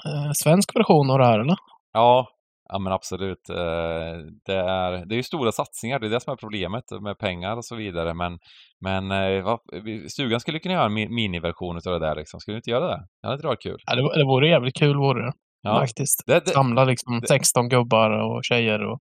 svensk 0.45 0.77
version 0.77 1.11
av 1.11 1.19
det 1.19 1.25
här 1.27 1.39
eller? 1.41 1.57
Ja, 1.93 2.27
ja 2.73 2.79
men 2.79 2.93
absolut. 2.93 3.49
Eh, 3.51 4.17
Det 4.47 4.57
är, 4.81 5.07
det 5.09 5.15
är 5.15 5.17
ju 5.17 5.23
stora 5.23 5.53
satsningar, 5.53 5.99
det 5.99 6.07
är 6.07 6.11
det 6.11 6.21
som 6.21 6.33
är 6.33 6.37
problemet 6.37 6.85
med 7.03 7.19
pengar 7.19 7.57
och 7.57 7.65
så 7.65 7.77
vidare. 7.77 8.15
Men, 8.15 8.39
men 8.85 9.11
eh, 9.11 9.57
vi- 9.85 10.09
stugan 10.09 10.41
skulle 10.41 10.59
kunna 10.59 10.75
göra 10.75 10.85
en 10.87 10.99
mi- 10.99 11.15
miniversion 11.15 11.77
av 11.77 11.93
det 12.01 12.07
där 12.07 12.15
liksom. 12.17 12.41
Skulle 12.41 12.55
du 12.55 12.59
inte 12.59 12.71
göra 12.71 12.87
det? 12.89 13.01
Det 13.23 13.27
hade 13.29 13.35
inte 13.35 13.47
varit 13.47 13.63
kul. 13.63 13.79
Ja, 13.87 13.95
det, 13.97 14.03
det 14.19 14.25
vore 14.25 14.49
jävligt 14.49 14.79
kul 14.79 14.97
vore 14.97 15.27
det. 15.27 15.33
Ja, 15.63 15.79
Faktiskt. 15.81 16.23
det, 16.27 16.41
det, 16.45 16.51
Samla 16.51 16.85
liksom 16.85 17.21
det- 17.21 17.29
16 17.29 17.69
gubbar 17.69 18.11
och 18.11 18.41
tjejer 18.45 18.85
och 18.91 18.99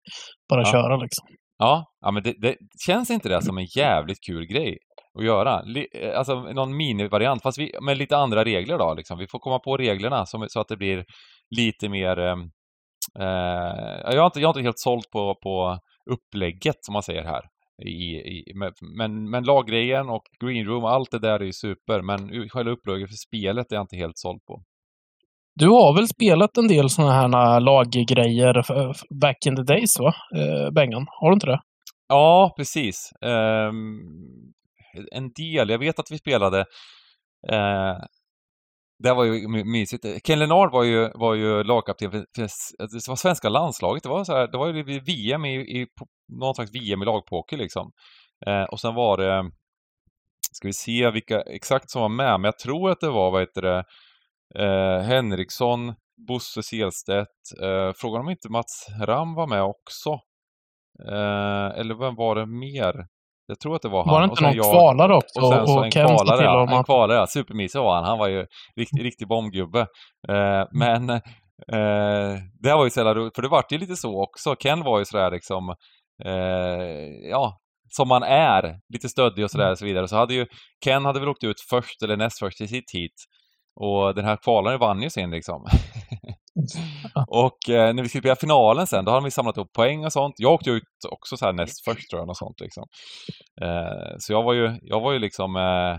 bara 0.51 0.61
Ja. 0.61 0.73
köra 0.73 0.97
liksom. 0.97 1.27
ja, 1.59 1.85
ja 2.01 2.11
men 2.11 2.23
det, 2.23 2.35
det, 2.43 2.57
känns 2.87 3.11
inte 3.11 3.29
det 3.29 3.43
som 3.43 3.59
en 3.59 3.67
jävligt 3.77 4.19
kul 4.27 4.47
grej 4.47 4.79
att 5.19 5.25
göra? 5.25 5.62
Eh, 5.93 6.19
alltså 6.19 6.41
någon 6.41 6.77
minivariant, 6.77 7.43
fast 7.43 7.59
vi, 7.59 7.73
med 7.81 7.99
lite 7.99 8.17
andra 8.17 8.45
regler 8.45 8.79
då 8.79 8.95
liksom. 8.95 9.19
Vi 9.19 9.27
får 9.27 9.39
komma 9.39 9.59
på 9.59 9.77
reglerna 9.77 10.27
som, 10.27 10.47
så 10.49 10.61
att 10.61 10.69
det 10.69 10.77
blir 10.77 11.05
lite 11.57 11.89
mer 11.89 12.19
ehm, 12.19 12.41
eh, 13.19 14.14
jag, 14.14 14.21
har 14.21 14.27
inte, 14.27 14.41
jag 14.41 14.49
har 14.49 14.53
inte 14.53 14.62
helt 14.62 14.79
sålt 14.79 15.11
på, 15.11 15.35
på 15.43 15.79
upplägget 16.11 16.77
som 16.85 16.93
man 16.93 17.03
säger 17.03 17.25
här. 17.25 17.43
I, 17.83 18.17
i, 18.17 18.53
men, 18.97 19.31
men 19.31 19.45
laggrejen 19.45 20.09
och 20.09 20.23
green 20.45 20.67
room 20.67 20.85
och 20.85 20.91
allt 20.91 21.11
det 21.11 21.19
där 21.19 21.41
är 21.41 21.45
ju 21.45 21.53
super, 21.53 22.03
men 22.03 22.49
själva 22.49 22.71
upplägget 22.71 23.09
för 23.09 23.17
spelet 23.17 23.73
är 23.73 23.77
jag 23.77 23.83
inte 23.83 23.97
helt 23.97 24.19
såld 24.19 24.45
på. 24.47 24.62
Du 25.55 25.69
har 25.69 25.95
väl 25.95 26.09
spelat 26.09 26.57
en 26.57 26.69
del 26.69 26.91
sådana 26.91 27.12
här 27.12 27.61
laggrejer 27.61 28.55
back 29.21 29.47
in 29.47 29.57
the 29.57 29.62
days 29.62 29.99
va? 29.99 30.14
Eh, 30.37 30.71
Bengan, 30.71 31.07
har 31.09 31.31
du 31.31 31.35
inte 31.35 31.47
det? 31.47 31.61
Ja, 32.09 32.55
precis. 32.57 33.12
Ehm, 33.21 34.01
en 35.13 35.33
del. 35.33 35.71
Jag 35.71 35.79
vet 35.79 35.99
att 35.99 36.11
vi 36.11 36.19
spelade 36.19 36.61
eh, 37.49 37.97
det 38.99 39.15
var 39.15 39.25
ju 39.25 39.49
mysigt. 39.49 40.05
Ken 40.25 40.39
Lennard 40.39 40.73
var 40.73 40.85
ju, 40.85 41.11
var 41.15 41.35
ju 41.35 41.65
lagkapten 41.65 42.11
för, 42.11 42.19
för 42.19 42.43
det 42.79 43.09
var 43.09 43.17
svenska 43.17 43.49
landslaget. 43.49 44.03
Det 44.03 44.09
var, 44.09 44.25
så 44.25 44.33
här, 44.33 44.47
det 44.47 44.59
var 44.59 44.67
ju 44.69 45.01
VM 45.01 45.45
i, 45.45 45.55
i 45.55 45.87
någon 46.29 46.55
slags 46.55 46.75
VM 46.75 47.03
i 47.03 47.05
lagpoker 47.05 47.57
liksom. 47.57 47.93
Eh, 48.47 48.63
och 48.63 48.81
sen 48.81 48.95
var 48.95 49.17
det, 49.17 49.51
ska 50.53 50.69
vi 50.69 50.73
se 50.73 51.11
vilka 51.11 51.41
exakt 51.41 51.91
som 51.91 52.03
var 52.03 52.09
med, 52.09 52.41
men 52.41 52.45
jag 52.45 52.59
tror 52.59 52.91
att 52.91 53.01
det 53.01 53.11
var, 53.11 53.31
vad 53.31 53.43
heter 53.43 53.63
det, 53.63 53.85
eh, 54.55 55.01
Henriksson, 55.01 55.95
Bosse 56.29 56.63
Selstedt, 56.63 57.63
eh, 57.63 57.93
frågan 57.97 58.21
om 58.21 58.31
inte 58.31 58.49
Mats 58.49 58.87
Ram 59.03 59.35
var 59.35 59.47
med 59.47 59.63
också. 59.63 60.11
Eh, 61.09 61.81
eller 61.81 61.95
vem 61.95 62.15
var 62.15 62.35
det 62.35 62.47
mer? 62.47 63.07
Jag 63.47 63.61
tror 63.61 63.77
att 63.77 63.83
det 63.83 63.89
var 63.89 64.05
han. 64.05 64.13
Var 64.13 64.21
det 64.21 64.25
inte 64.25 64.43
någon 64.43 64.57
jag- 64.57 64.73
kvalare 64.73 65.17
också? 65.17 65.41
och 65.41 65.53
sen 65.53 65.67
så 65.67 65.79
och 65.79 65.85
en 65.85 65.91
Ken 65.91 66.07
kvalare, 66.07 66.39
till 66.39 66.47
honom 66.47 66.79
En 66.79 66.85
kvalare. 66.85 67.27
Supermysig 67.27 67.81
var 67.81 67.95
han. 67.95 68.05
Han 68.05 68.19
var 68.19 68.29
ju 68.29 68.47
riktig, 68.77 69.05
riktig 69.05 69.29
bombgubbe. 69.29 69.81
Eh, 70.29 70.65
men 70.73 71.11
eh, 71.11 72.41
det 72.63 72.73
var 72.75 72.85
ju 72.85 72.91
så 72.91 73.01
jävla 73.01 73.15
roligt, 73.15 73.35
för 73.35 73.43
det 73.43 73.49
vart 73.49 73.73
ju 73.73 73.79
lite 73.79 73.97
så 73.97 74.23
också. 74.23 74.55
Ken 74.57 74.83
var 74.83 74.99
ju 74.99 75.05
sådär 75.05 75.31
liksom, 75.31 75.75
eh, 76.25 77.31
ja, 77.31 77.59
som 77.97 78.09
man 78.09 78.23
är. 78.23 78.79
Lite 78.93 79.09
stöddig 79.09 79.45
och 79.45 79.51
sådär 79.51 79.71
och 79.71 79.79
så 79.79 79.85
vidare. 79.85 80.09
Så 80.09 80.17
hade 80.17 80.35
ju, 80.35 80.47
Ken 80.85 81.05
hade 81.05 81.21
väl 81.21 81.29
åkt 81.29 81.45
ut 81.45 81.61
först 81.71 82.03
eller 82.03 82.17
näst 82.17 82.39
först 82.39 82.61
i 82.61 82.69
sitt 82.69 82.91
hit. 82.95 83.15
Och 83.81 84.15
den 84.15 84.25
här 84.25 84.37
kvalaren 84.37 84.79
vann 84.81 85.03
ju 85.03 85.11
sen 85.11 85.31
liksom. 85.31 85.67
och 87.29 87.71
eh, 87.71 87.95
när 87.95 88.03
vi 88.03 88.09
skulle 88.09 88.23
spela 88.23 88.37
finalen 88.37 88.87
sen, 88.87 89.05
då 89.05 89.11
hade 89.11 89.25
vi 89.25 89.31
samlat 89.31 89.59
upp 89.59 89.73
poäng 89.73 90.05
och 90.05 90.13
sånt. 90.13 90.35
Jag 90.39 90.53
åkte 90.53 90.71
ut 90.71 90.83
också 91.11 91.37
så 91.37 91.45
här 91.45 91.53
näst 91.53 91.85
först 91.85 92.11
tror 92.11 92.23
jag, 92.23 92.29
och 92.29 92.37
sånt 92.37 92.61
liksom. 92.61 92.85
Eh, 93.63 94.17
så 94.19 94.33
jag 94.33 94.43
var 94.43 94.53
ju, 94.53 94.79
jag 94.83 95.01
var 95.01 95.13
ju 95.13 95.19
liksom 95.19 95.57
eh, 95.57 95.93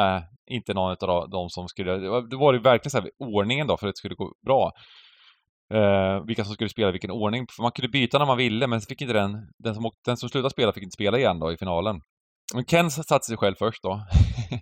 eh, 0.00 0.22
inte 0.50 0.74
någon 0.74 0.96
av 1.00 1.30
de 1.30 1.48
som 1.48 1.68
skulle... 1.68 1.96
Det 1.96 2.08
var, 2.08 2.30
det 2.30 2.36
var 2.36 2.52
ju 2.52 2.58
verkligen 2.58 2.90
så 2.90 3.00
här 3.00 3.10
ordningen 3.18 3.66
då 3.66 3.76
för 3.76 3.86
att 3.86 3.92
det 3.92 3.98
skulle 3.98 4.14
gå 4.14 4.32
bra. 4.46 4.72
Eh, 5.74 6.26
vilka 6.26 6.44
som 6.44 6.54
skulle 6.54 6.70
spela 6.70 6.88
i 6.88 6.92
vilken 6.92 7.10
ordning. 7.10 7.46
För 7.56 7.62
man 7.62 7.72
kunde 7.72 7.88
byta 7.88 8.18
när 8.18 8.26
man 8.26 8.36
ville, 8.36 8.66
men 8.66 8.80
så 8.80 8.86
fick 8.86 9.02
inte 9.02 9.14
den, 9.14 9.32
den 9.58 9.74
som, 9.74 9.86
åkte, 9.86 10.10
den 10.10 10.16
som 10.16 10.28
slutade 10.28 10.50
spela 10.50 10.72
fick 10.72 10.82
inte 10.82 10.94
spela 10.94 11.18
igen 11.18 11.38
då 11.38 11.52
i 11.52 11.56
finalen. 11.56 12.00
Men 12.54 12.64
Ken 12.64 12.90
satte 12.90 13.26
sig 13.26 13.36
själv 13.36 13.54
först 13.58 13.82
då. 13.82 14.00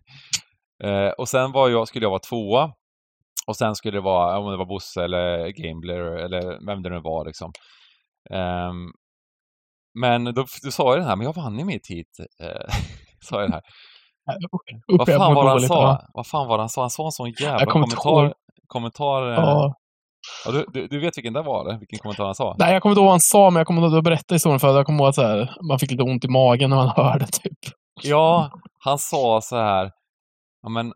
eh, 0.88 1.08
och 1.08 1.28
sen 1.28 1.52
var 1.52 1.68
jag, 1.68 1.88
skulle 1.88 2.04
jag 2.04 2.10
vara 2.10 2.20
tvåa. 2.20 2.72
Och 3.46 3.56
sen 3.56 3.74
skulle 3.74 3.96
det 3.96 4.00
vara, 4.00 4.38
om 4.38 4.50
det 4.50 4.56
var 4.56 4.66
Bosse 4.66 5.04
eller 5.04 5.48
Gambler 5.48 6.00
eller 6.00 6.66
vem 6.66 6.82
det 6.82 6.90
nu 6.90 7.00
var 7.00 7.24
liksom. 7.24 7.52
Ehm, 8.30 8.90
men 10.00 10.24
då, 10.24 10.44
då 10.64 10.70
sa 10.70 10.90
jag 10.90 10.98
den 10.98 11.08
här, 11.08 11.16
men 11.16 11.26
jag 11.26 11.34
vann 11.34 11.58
ju 11.58 11.64
mitt 11.64 11.86
hit. 11.86 12.18
Eh, 12.42 12.74
sa 13.24 13.40
jag 13.40 13.44
den 13.44 13.52
här. 13.52 13.62
Vad 14.86 15.08
fan 15.08 15.34
var 15.34 15.44
han 15.44 15.56
dåligt, 15.56 15.68
sa? 15.68 15.82
ja. 15.82 16.08
Vad 16.14 16.26
fan 16.26 16.48
var 16.48 16.58
han 16.58 16.68
sa? 16.68 16.80
Han 16.80 16.90
sa 16.90 17.04
en 17.04 17.12
sån 17.12 17.30
jävla 17.40 17.60
inte 17.60 17.66
kommentar. 17.72 18.34
Kommentar. 18.66 19.28
eh, 19.32 19.34
Ja. 19.34 19.74
Ja, 20.44 20.50
du, 20.52 20.66
du, 20.72 20.86
du 20.88 21.00
vet 21.00 21.16
vilken 21.18 21.32
det 21.32 21.42
var, 21.42 21.60
eller? 21.68 21.78
Vilken 21.78 21.98
kommentar 21.98 22.24
han 22.24 22.34
sa? 22.34 22.56
Nej, 22.58 22.72
jag 22.72 22.82
kommer 22.82 22.90
inte 22.92 22.98
ihåg 23.00 23.04
vad 23.06 23.12
han 23.12 23.20
sa, 23.20 23.50
men 23.50 23.60
jag 23.60 23.66
kommer 23.66 23.82
ihåg 23.82 23.94
att 23.96 24.04
berätta 24.04 24.34
historien 24.34 24.60
för 24.60 24.76
Jag 24.76 24.86
kommer 24.86 24.98
ihåg 24.98 25.08
att 25.08 25.14
så 25.14 25.22
här, 25.22 25.54
man 25.68 25.78
fick 25.78 25.90
lite 25.90 26.02
ont 26.02 26.24
i 26.24 26.28
magen 26.28 26.70
när 26.70 26.76
man 26.76 26.88
hörde 26.96 27.26
typ. 27.26 27.58
Ja, 28.02 28.50
han 28.78 28.98
sa 28.98 29.40
så 29.42 29.56
här. 29.56 29.90
Ja 30.62 30.68
men, 30.68 30.92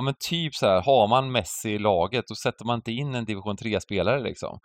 ja 0.00 0.04
men 0.04 0.14
typ 0.30 0.54
så 0.54 0.66
här, 0.66 0.82
har 0.82 1.06
man 1.08 1.32
Messi 1.32 1.70
i 1.70 1.78
laget 1.78 2.24
då 2.28 2.34
sätter 2.34 2.64
man 2.64 2.74
inte 2.76 2.92
in 2.92 3.14
en 3.14 3.24
division 3.24 3.56
3-spelare 3.56 4.20
liksom. 4.20 4.58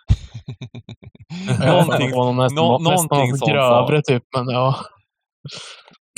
någonting, 1.67 2.07
nästan, 2.37 2.55
någonting 2.55 3.37
sånt 3.37 3.51
grövre 3.51 4.01
typ, 4.01 4.23
men 4.37 4.49
ja. 4.49 4.75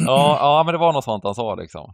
ja, 0.06 0.38
ja, 0.40 0.64
men 0.66 0.74
det 0.74 0.78
var 0.80 0.94
något 0.94 1.04
sånt 1.04 1.24
han 1.24 1.36
sa 1.36 1.56
liksom. 1.56 1.94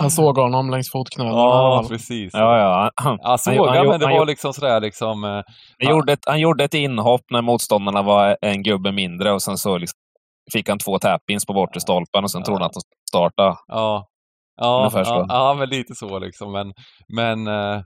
Han 0.00 0.10
såg 0.10 0.38
honom 0.38 0.70
längs 0.70 0.90
fotknölarna. 0.90 1.36
ja, 1.38 1.84
precis. 1.88 2.30
Ja, 2.34 2.58
ja. 2.58 2.90
Han, 2.94 3.18
Ja, 3.22 3.38
såg 3.38 3.54
han- 3.54 3.64
jag, 3.66 3.74
han- 3.74 3.86
men 3.88 4.00
det 4.00 4.06
han- 4.06 4.16
var 4.18 4.26
liksom 4.26 4.52
sådär 4.52 4.80
liksom... 4.80 5.24
eh, 5.24 5.30
han, 5.30 5.90
gjorde 5.90 6.12
ett, 6.12 6.20
han 6.26 6.40
gjorde 6.40 6.64
ett 6.64 6.74
inhopp 6.74 7.22
när 7.30 7.42
motståndarna 7.42 8.02
var 8.02 8.36
en 8.40 8.62
gubbe 8.62 8.92
mindre 8.92 9.32
och 9.32 9.42
sen 9.42 9.58
så 9.58 9.78
liksom 9.78 9.96
fick 10.52 10.68
han 10.68 10.78
två 10.78 10.98
tap-ins 10.98 11.46
på 11.46 11.52
bortre 11.52 11.80
stolpen 11.80 12.24
och 12.24 12.30
sen 12.30 12.42
trodde 12.42 12.60
han 12.60 12.66
att 12.66 12.72
de 12.72 12.80
startade. 13.10 13.56
Ja, 13.66 14.06
ja, 14.60 14.90
ja, 14.94 15.26
ja, 15.28 15.54
men 15.58 15.68
lite 15.68 15.94
så 15.94 16.18
liksom. 16.18 16.52
Men, 16.52 16.72
men 17.16 17.46
eh, 17.46 17.82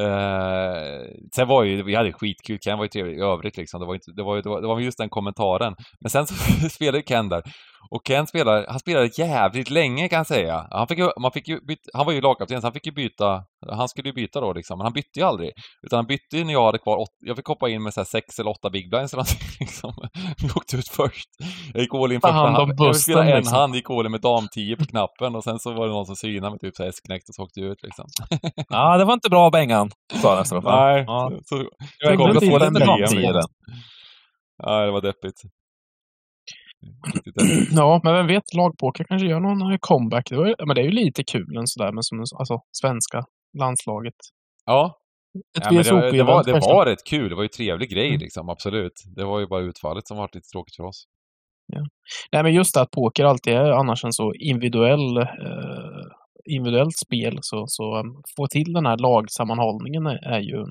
eh, 0.00 1.02
sen 1.36 1.48
var 1.48 1.62
ju, 1.62 1.82
vi 1.82 1.94
hade 1.94 2.12
skitkul, 2.12 2.58
Ken 2.58 2.78
var 2.78 2.84
ju 2.84 2.88
trevlig 2.88 3.18
i 3.18 3.20
övrigt 3.20 3.56
liksom. 3.56 3.80
Det 3.80 3.86
var, 3.86 3.94
inte, 3.94 4.12
det 4.16 4.22
var, 4.22 4.42
det 4.42 4.48
var, 4.48 4.60
det 4.60 4.66
var 4.66 4.80
just 4.80 4.98
den 4.98 5.08
kommentaren. 5.08 5.74
Men 6.00 6.10
sen 6.10 6.26
så 6.26 6.34
spelade 6.70 7.02
Ken 7.02 7.28
där. 7.28 7.42
Och 7.90 8.06
Ken 8.06 8.26
spelade, 8.26 8.66
han 8.68 8.78
spelade 8.78 9.10
jävligt 9.18 9.70
länge 9.70 10.08
kan 10.08 10.16
jag 10.16 10.26
säga. 10.26 10.66
Han, 10.70 10.86
fick 10.88 10.98
man 11.20 11.32
fick 11.32 11.48
ju 11.48 11.60
byta, 11.66 11.80
han 11.94 12.06
var 12.06 12.12
ju 12.12 12.20
lagkapten 12.20 12.60
så 12.60 12.66
han 12.66 12.72
fick 12.72 12.86
ju 12.86 12.92
byta, 12.92 13.42
han 13.70 13.88
skulle 13.88 14.08
ju 14.08 14.12
byta 14.12 14.40
då 14.40 14.52
liksom. 14.52 14.78
Men 14.78 14.84
han 14.84 14.92
bytte 14.92 15.18
ju 15.20 15.22
aldrig. 15.22 15.50
Utan 15.86 15.96
han 15.96 16.06
bytte 16.06 16.36
ju 16.36 16.44
när 16.44 16.52
jag 16.52 16.64
hade 16.66 16.78
kvar 16.78 16.96
åt, 16.96 17.08
jag 17.26 17.36
fick 17.36 17.46
hoppa 17.46 17.68
in 17.68 17.82
med 17.82 17.94
så 17.94 18.04
sex 18.04 18.38
eller 18.38 18.50
åtta 18.50 18.70
big 18.70 18.90
blinds 18.90 19.12
eller 19.12 19.20
någonting 19.22 19.48
liksom. 19.60 19.94
Vi 20.42 20.48
åkte 20.48 20.76
ut 20.76 20.88
först. 20.88 21.28
Jag 21.74 21.82
gick 21.82 21.94
all 21.94 22.12
in 22.12 22.20
Ta 22.20 22.28
första 22.28 22.38
hand 22.38 22.74
Jag 22.78 22.96
spelade 22.96 23.30
en 23.30 23.36
liksom. 23.36 23.58
hand, 23.58 23.74
gick 23.74 23.90
all 23.90 24.06
in 24.06 24.12
med 24.12 24.20
dam 24.20 24.48
10 24.54 24.76
på 24.76 24.84
knappen 24.84 25.34
och 25.36 25.44
sen 25.44 25.58
så 25.58 25.72
var 25.72 25.86
det 25.86 25.92
någon 25.92 26.06
som 26.06 26.16
synade 26.16 26.50
med 26.50 26.60
typ 26.60 26.76
så 26.76 26.82
här 26.82 26.90
S-knäckt 26.90 27.28
och 27.28 27.34
så 27.34 27.42
åkte 27.42 27.60
jag 27.60 27.70
ut 27.70 27.82
liksom. 27.82 28.04
Ja, 28.68 28.96
det 28.98 29.04
var 29.04 29.14
inte 29.14 29.30
bra 29.30 29.50
Bengan, 29.50 29.90
sa 30.22 30.44
fall. 30.44 30.62
Nej, 30.64 31.04
Ja. 31.06 31.30
så, 31.44 31.56
så 31.58 31.64
Jag 31.98 32.16
kommer 32.18 32.34
kommer 32.34 32.50
få 32.50 32.58
lite 32.58 32.84
dam 32.86 32.98
igen. 32.98 33.08
tiden. 33.08 33.42
ja, 34.62 34.80
det 34.84 34.90
var 34.90 35.00
deppigt. 35.00 35.40
Än. 36.86 37.66
Ja, 37.76 38.00
men 38.04 38.14
vem 38.14 38.26
vet, 38.26 38.54
lagpoker 38.54 39.04
kanske 39.04 39.28
gör 39.28 39.40
någon 39.40 39.78
comeback. 39.80 40.30
Det, 40.30 40.36
var, 40.36 40.66
men 40.66 40.74
det 40.74 40.80
är 40.80 40.84
ju 40.84 40.90
lite 40.90 41.24
kul 41.24 41.56
en 41.56 41.66
sådär 41.66 41.92
med 41.92 42.04
som, 42.04 42.18
alltså, 42.38 42.60
svenska 42.72 43.24
landslaget. 43.58 44.14
Ja, 44.66 44.98
Ett 45.58 45.64
ja 45.64 45.72
men 45.72 45.82
det, 45.82 46.10
det, 46.10 46.22
var, 46.22 46.44
det 46.44 46.52
kanske. 46.52 46.72
var 46.72 46.86
rätt 46.86 47.04
kul. 47.04 47.28
Det 47.28 47.34
var 47.34 47.42
ju 47.42 47.48
trevlig 47.48 47.90
grej 47.90 48.08
Mm. 48.08 48.20
liksom, 48.20 48.48
absolut. 48.48 49.02
Det 49.16 49.24
var 49.24 49.40
ju 49.40 49.46
bara 49.46 49.60
utfallet 49.60 50.06
som 50.08 50.16
var 50.16 50.30
lite 50.32 50.48
tråkigt 50.48 50.76
för 50.76 50.84
oss. 50.84 51.04
Nej, 52.32 52.42
men 52.42 52.54
just 52.54 52.74
det 52.74 52.80
att 52.80 52.90
poker 52.90 53.24
alltid 53.24 53.52
är 53.54 53.70
annars 53.70 54.04
en 54.04 54.12
så 54.12 54.32
individuell, 54.34 55.16
eh, 55.16 56.04
individuellt 56.44 56.96
spel, 57.06 57.38
så, 57.40 57.64
så 57.66 57.98
um, 58.00 58.22
få 58.36 58.46
till 58.46 58.72
den 58.72 58.86
här 58.86 58.96
lagsammanhållningen 58.98 60.06
är, 60.06 60.26
är 60.26 60.40
ju, 60.40 60.64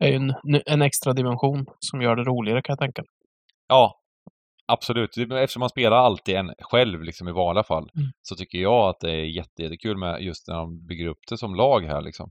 är 0.00 0.08
ju 0.08 0.14
en, 0.14 0.34
en 0.66 0.82
extra 0.82 1.12
dimension 1.12 1.66
som 1.78 2.02
gör 2.02 2.16
det 2.16 2.22
roligare 2.24 2.62
kan 2.62 2.72
jag 2.72 2.78
tänka. 2.78 3.02
Ja, 3.68 4.00
absolut. 4.68 5.10
Eftersom 5.18 5.60
man 5.60 5.68
spelar 5.68 5.96
alltid 5.96 6.36
en 6.36 6.52
själv 6.60 7.02
liksom 7.02 7.28
i 7.28 7.32
vanliga 7.32 7.64
fall 7.64 7.90
Mm. 7.96 8.08
så 8.22 8.34
tycker 8.36 8.58
jag 8.58 8.88
att 8.88 9.00
det 9.00 9.10
är 9.10 9.24
jätte, 9.24 9.62
jättekul 9.62 9.96
med 9.98 10.22
just 10.22 10.48
när 10.48 10.54
de 10.54 10.86
bygger 10.86 11.06
upp 11.06 11.18
det 11.30 11.38
som 11.38 11.54
lag 11.54 11.80
här 11.80 12.00
liksom. 12.02 12.30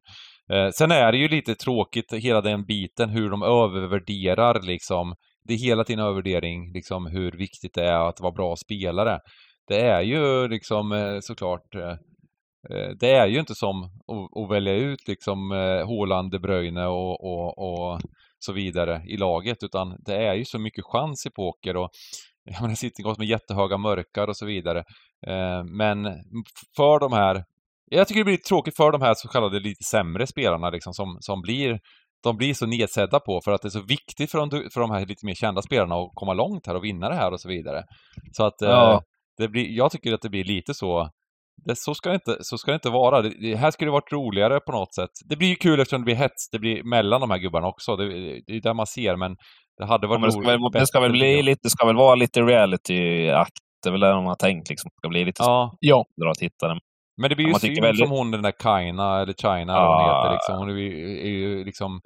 Eh, 0.53 0.69
sen 0.69 0.91
är 0.91 1.11
det 1.11 1.17
ju 1.17 1.27
lite 1.27 1.55
tråkigt 1.55 2.13
hela 2.13 2.41
den 2.41 2.65
biten 2.65 3.09
hur 3.09 3.29
de 3.29 3.43
övervärderar 3.43 4.61
liksom. 4.61 5.15
Det 5.47 5.53
är 5.53 5.57
hela 5.57 5.83
tiden 5.83 6.05
övervärdering 6.05 6.73
liksom 6.73 7.05
hur 7.05 7.31
viktigt 7.31 7.73
det 7.73 7.83
är 7.85 8.09
att 8.09 8.21
vara 8.21 8.31
bra 8.31 8.55
spelare. 8.55 9.19
Det 9.67 9.81
är 9.81 10.01
ju 10.01 10.47
liksom 10.47 10.91
eh, 10.91 11.19
såklart 11.21 11.75
eh, 11.75 11.91
eh, 12.69 12.89
det 12.99 13.11
är 13.11 13.27
ju 13.27 13.39
inte 13.39 13.55
som 13.55 13.83
att, 13.83 14.43
att 14.43 14.51
välja 14.51 14.73
ut 14.73 15.07
liksom 15.07 15.51
eh, 15.51 15.87
Haaland, 15.87 16.31
De 16.31 16.39
Bruyne 16.39 16.85
och, 16.85 17.23
och, 17.23 17.57
och 17.57 17.99
så 18.45 18.53
vidare 18.53 19.01
i 19.07 19.17
laget 19.17 19.63
utan 19.63 19.95
det 20.05 20.15
är 20.15 20.33
ju 20.33 20.45
så 20.45 20.59
mycket 20.59 20.85
chans 20.85 21.25
i 21.25 21.29
poker 21.29 21.77
och 21.77 21.89
jag 22.43 22.61
menar 22.61 22.75
Sittinghouse 22.75 23.21
med 23.21 23.27
jättehöga 23.27 23.77
mörkar 23.77 24.27
och 24.27 24.37
så 24.37 24.45
vidare. 24.45 24.79
Eh, 25.27 25.63
men 25.63 26.03
för 26.75 26.99
de 26.99 27.13
här 27.13 27.43
jag 27.91 28.07
tycker 28.07 28.19
det 28.19 28.25
blir 28.25 28.37
tråkigt 28.37 28.75
för 28.77 28.91
de 28.91 29.01
här 29.01 29.13
så 29.13 29.27
kallade 29.27 29.59
lite 29.59 29.83
sämre 29.83 30.27
spelarna 30.27 30.69
liksom 30.69 30.93
som, 30.93 31.17
som 31.19 31.41
blir 31.41 31.79
de 32.23 32.37
blir 32.37 32.53
så 32.53 32.65
nedsedda 32.65 33.19
på 33.19 33.41
för 33.41 33.51
att 33.51 33.61
det 33.61 33.67
är 33.67 33.69
så 33.69 33.81
viktigt 33.81 34.31
för 34.31 34.37
de, 34.37 34.49
för 34.73 34.81
de 34.81 34.91
här 34.91 35.05
lite 35.05 35.25
mer 35.25 35.33
kända 35.35 35.61
spelarna 35.61 35.95
att 35.95 36.11
komma 36.13 36.33
långt 36.33 36.67
här 36.67 36.75
och 36.75 36.83
vinna 36.83 37.09
det 37.09 37.15
här 37.15 37.31
och 37.31 37.41
så 37.41 37.49
vidare. 37.49 37.83
Så 38.31 38.43
att 38.45 38.61
eh, 38.61 38.69
Ja. 38.69 39.01
det 39.37 39.47
blir, 39.47 39.69
jag 39.69 39.91
tycker 39.91 40.13
att 40.13 40.21
det 40.21 40.29
blir 40.29 40.43
lite 40.43 40.73
så 40.73 41.09
det, 41.65 41.75
så, 41.77 41.95
ska 41.95 42.09
det 42.09 42.15
inte, 42.15 42.37
så 42.41 42.57
ska 42.57 42.71
det 42.71 42.75
inte 42.75 42.89
vara. 42.89 43.21
Det, 43.21 43.29
det 43.29 43.55
här 43.55 43.71
skulle 43.71 43.91
varit 43.91 44.11
roligare 44.11 44.59
på 44.59 44.71
något 44.71 44.93
sätt. 44.95 45.09
Det 45.29 45.35
blir 45.35 45.47
ju 45.47 45.55
kul 45.55 45.79
eftersom 45.79 46.01
det 46.01 46.05
blir 46.05 46.15
hets. 46.15 46.49
Det 46.51 46.59
blir 46.59 46.83
mellan 46.83 47.21
de 47.21 47.31
här 47.31 47.37
gubbarna 47.37 47.67
också. 47.67 47.95
Det, 47.95 48.05
det 48.47 48.53
är 48.57 48.61
där 48.61 48.73
man 48.73 48.87
ser, 48.87 49.15
men 49.15 49.35
det 49.77 49.85
hade 49.85 50.05
Ja, 50.05 50.09
varit 50.09 50.21
men 50.21 50.27
det, 50.29 50.31
ska 50.31 50.41
väl, 50.51 50.59
det 50.73 50.87
ska 50.87 50.99
väl 50.99 51.11
bli 51.11 51.41
lite, 51.43 51.59
det 51.63 51.69
ska 51.69 51.85
väl 51.85 51.95
vara 51.95 52.15
lite 52.15 52.41
reality-akt. 52.41 53.51
Det 53.83 53.89
är 53.89 53.91
väl 53.91 54.01
det 54.01 54.09
de 54.09 54.25
har 54.25 54.35
tänkt 54.35 54.69
liksom. 54.69 54.89
Det 54.89 54.97
ska 55.01 55.09
bli 55.09 55.25
lite 55.25 55.43
Ja, 55.43 55.77
Ja, 55.79 56.05
så 56.15 56.25
dra 56.25 56.33
tittare. 56.33 56.79
men 57.21 57.29
det 57.29 57.35
blir 57.35 57.45
Ja, 57.45 57.49
ju 57.49 57.59
tycker 57.59 57.75
synd 57.75 57.85
väldigt- 57.85 58.07
som 58.07 58.17
hon 58.17 58.31
den 58.31 58.41
där 58.41 58.53
Kaina, 58.59 59.21
eller 59.21 59.33
China 59.33 59.73
vad 59.79 59.97
hon 59.97 60.07
Ja. 60.07 60.21
heter 60.23 60.31
liksom. 60.33 60.57
Hon 60.57 60.69
är 60.69 60.73
ju, 60.73 61.19
är 61.21 61.29
ju 61.29 61.63
liksom 61.65 62.01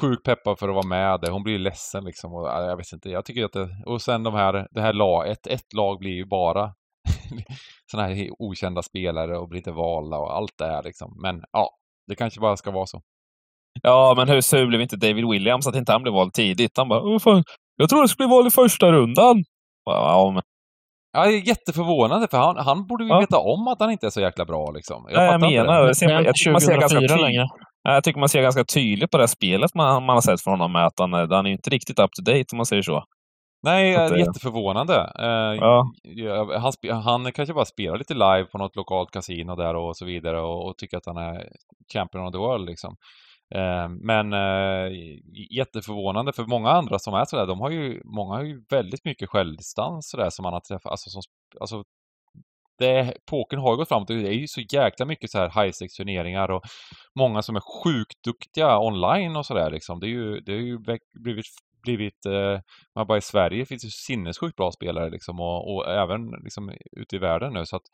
sjukt 0.00 0.22
peppad 0.24 0.58
för 0.58 0.68
att 0.68 0.74
vara 0.74 0.86
med 0.86 1.20
där. 1.20 1.30
Hon 1.30 1.42
blir 1.42 1.52
ju 1.54 1.58
ledsen 1.58 2.04
liksom. 2.04 2.32
Och, 2.34 2.46
ja, 2.48 2.62
jag 2.62 2.76
vet 2.76 2.92
inte, 2.92 3.10
jag 3.10 3.24
tycker 3.24 3.44
att 3.44 3.52
det... 3.52 3.68
Och 3.86 4.02
sen 4.02 4.22
de 4.22 4.34
här, 4.34 4.66
det 4.70 4.80
här 4.80 4.92
lag, 4.92 5.28
ett, 5.30 5.46
ett 5.46 5.72
lag 5.76 5.98
blir 5.98 6.12
ju 6.12 6.26
bara 6.26 6.72
sådana 7.90 8.08
här 8.08 8.28
okända 8.38 8.82
spelare 8.82 9.38
och 9.38 9.48
blir 9.48 9.58
inte 9.58 9.72
valda 9.72 10.16
och 10.18 10.36
allt 10.36 10.52
det 10.58 10.66
här 10.66 10.82
liksom. 10.82 11.18
Men 11.22 11.42
ja, 11.52 11.70
det 12.08 12.14
kanske 12.14 12.40
bara 12.40 12.56
ska 12.56 12.70
vara 12.70 12.86
så. 12.86 13.00
Ja, 13.82 14.14
men 14.16 14.28
hur 14.28 14.40
sur 14.40 14.66
blev 14.66 14.80
inte 14.80 14.96
David 14.96 15.28
Williams 15.28 15.66
att 15.66 15.76
inte 15.76 15.92
han 15.92 16.02
blev 16.02 16.14
vald 16.14 16.32
tidigt? 16.32 16.76
Han 16.76 16.88
bara, 16.88 17.00
Åh, 17.02 17.18
fan, 17.18 17.44
jag 17.76 17.88
tror 17.88 18.00
jag 18.02 18.10
skulle 18.10 18.26
bli 18.28 18.36
vald 18.36 18.46
i 18.46 18.50
första 18.50 18.92
rundan. 18.92 19.44
Ja, 19.84 20.30
men, 20.34 20.42
Ja, 21.16 21.24
jag 21.24 21.34
är 21.34 21.48
jätteförvånande 21.48 22.28
för 22.30 22.38
han, 22.38 22.56
han 22.56 22.86
borde 22.86 23.04
ju 23.04 23.10
Ja. 23.10 23.20
veta 23.20 23.38
om 23.38 23.68
att 23.68 23.80
han 23.80 23.90
inte 23.90 24.06
är 24.06 24.10
så 24.10 24.20
jäkla 24.20 24.44
bra 24.44 24.70
liksom. 24.70 25.06
jag, 25.08 25.22
jag 25.22 25.32
fattar 25.32 25.46
inte 25.46 25.62
menar, 25.62 25.80
det. 25.80 25.86
jag, 25.86 25.96
ser, 25.96 26.06
men 26.06 26.24
jag, 26.24 26.34
tycker 26.34 26.52
man 26.52 26.60
ser 26.60 26.72
ganska 26.80 26.98
2004 26.98 27.18
tydligt, 27.26 27.50
jag 27.82 28.04
tycker 28.04 28.20
man 28.20 28.28
ser 28.28 28.42
ganska 28.42 28.64
tydligt 28.64 29.10
på 29.10 29.16
det 29.16 29.22
här 29.22 29.26
spelet 29.28 29.74
man, 29.74 30.04
man 30.04 30.16
har 30.16 30.20
sett 30.20 30.40
från 30.40 30.60
honom 30.60 30.76
att 30.76 30.98
han, 30.98 31.12
han 31.12 31.46
är 31.46 31.50
inte 31.50 31.70
riktigt 31.70 31.98
up 31.98 32.10
to 32.12 32.22
date 32.22 32.44
om 32.52 32.56
man 32.56 32.66
säger 32.66 32.82
så. 32.82 33.04
Nej, 33.64 33.96
att 33.96 34.10
det- 34.12 34.18
jätteförvånande. 34.18 35.12
Eh, 35.18 35.58
Ja. 35.60 35.92
han, 36.58 37.02
han 37.02 37.32
kanske 37.32 37.54
bara 37.54 37.64
spelar 37.64 37.98
lite 37.98 38.14
live 38.14 38.44
på 38.44 38.58
något 38.58 38.76
lokalt 38.76 39.10
kasino 39.10 39.56
där 39.56 39.74
och 39.76 39.96
så 39.96 40.04
vidare 40.04 40.40
och, 40.40 40.68
och 40.68 40.78
tycker 40.78 40.96
att 40.96 41.06
han 41.06 41.16
är 41.16 41.48
champion 41.92 42.26
of 42.26 42.32
the 42.32 42.38
world 42.38 42.66
liksom. 42.66 42.96
Eh, 43.54 43.88
men 43.88 44.32
eh, 44.32 44.92
jätteförvånande 45.50 46.32
för 46.32 46.44
många 46.44 46.70
andra 46.70 46.98
som 46.98 47.14
är 47.14 47.24
sådär, 47.24 47.46
de 47.46 47.60
har 47.60 47.70
ju, 47.70 48.02
många 48.04 48.34
har 48.34 48.42
ju 48.42 48.64
väldigt 48.70 49.04
mycket 49.04 49.28
självdistans 49.30 50.10
sådär 50.10 50.30
som 50.30 50.42
man 50.42 50.52
har 50.52 50.60
träffat, 50.60 50.90
alltså 50.90 51.10
som, 51.10 51.22
alltså 51.60 51.82
det, 52.78 53.14
pokern 53.30 53.60
har 53.60 53.70
ju 53.70 53.76
gått 53.76 53.88
framåt. 53.88 54.08
Det 54.08 54.14
är 54.14 54.32
ju 54.32 54.46
så 54.48 54.60
jäkla 54.60 55.06
mycket 55.06 55.30
så 55.30 55.38
här 55.38 55.62
high 55.62 55.72
stakes 55.72 55.94
turneringar 55.96 56.50
och 56.50 56.62
många 57.18 57.42
som 57.42 57.56
är 57.56 57.60
sjukt 57.84 58.24
duktiga 58.24 58.78
online 58.78 59.36
och 59.36 59.46
sådär 59.46 59.70
liksom. 59.70 60.00
Det 60.00 60.06
är 60.06 60.08
ju, 60.08 60.40
det 60.40 60.52
är 60.52 60.60
ju 60.60 60.78
blivit, 61.24 61.46
blivit 61.84 62.26
eh, 62.26 62.60
men 62.94 63.06
bara 63.06 63.18
i 63.18 63.20
Sverige 63.20 63.66
finns 63.66 63.82
det 63.82 63.90
sinnessjukt 63.90 64.56
bra 64.56 64.72
spelare 64.72 65.10
liksom 65.10 65.40
och, 65.40 65.74
och 65.74 65.88
även 65.88 66.30
liksom 66.30 66.72
ute 66.96 67.16
i 67.16 67.18
världen 67.18 67.52
nu 67.52 67.66
så 67.66 67.76
att 67.76 67.86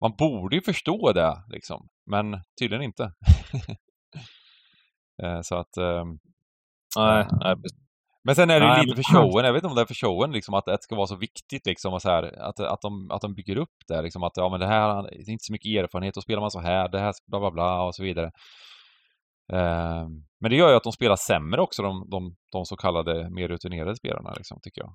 man 0.00 0.14
borde 0.18 0.56
ju 0.56 0.62
förstå 0.62 1.12
det 1.12 1.42
liksom, 1.48 1.88
men 2.10 2.40
tydligen 2.60 2.84
inte. 2.84 3.12
Eh, 5.22 5.40
så 5.40 5.56
att, 5.56 5.76
ehm, 5.76 6.18
Nej, 6.96 7.26
nej, 7.40 7.56
men 8.24 8.34
sen 8.34 8.50
är 8.50 8.60
det 8.60 8.66
ju 8.66 8.72
Nej, 8.72 8.86
lite 8.86 8.96
för 8.96 9.02
showen, 9.02 9.44
jag 9.44 9.52
vet 9.52 9.58
inte 9.58 9.68
om 9.68 9.74
det 9.74 9.80
är 9.80 9.86
för 9.86 9.94
showen 9.94 10.32
liksom 10.32 10.54
att 10.54 10.64
det 10.64 10.78
ska 10.80 10.96
vara 10.96 11.06
så 11.06 11.16
viktigt 11.16 11.66
liksom 11.66 11.92
och 11.94 12.02
så 12.02 12.08
här, 12.08 12.22
att, 12.22 12.60
att, 12.60 12.80
de, 12.80 13.10
att 13.10 13.20
de 13.20 13.34
bygger 13.34 13.56
upp 13.58 13.76
det 13.88 14.02
liksom 14.02 14.22
att 14.22 14.36
ja 14.36 14.48
men 14.48 14.60
det 14.60 14.66
här, 14.66 15.02
det 15.02 15.08
är 15.08 15.30
inte 15.30 15.44
så 15.44 15.52
mycket 15.52 15.84
erfarenhet, 15.84 16.14
då 16.14 16.20
spelar 16.20 16.40
man 16.40 16.50
så 16.50 16.60
här, 16.60 16.88
det 16.88 16.98
här 16.98 17.12
bla 17.26 17.40
bla 17.40 17.50
bla 17.50 17.82
och 17.82 17.94
så 17.94 18.02
vidare. 18.02 18.30
Ehm, 19.52 20.08
men 20.40 20.50
det 20.50 20.56
gör 20.56 20.70
ju 20.70 20.76
att 20.76 20.82
de 20.82 20.92
spelar 20.92 21.16
sämre 21.16 21.60
också, 21.60 21.82
de, 21.82 22.06
de, 22.10 22.34
de 22.52 22.64
så 22.64 22.76
kallade 22.76 23.30
mer 23.30 23.48
rutinerade 23.48 23.96
spelarna 23.96 24.32
liksom, 24.36 24.58
tycker 24.62 24.80
jag. 24.80 24.92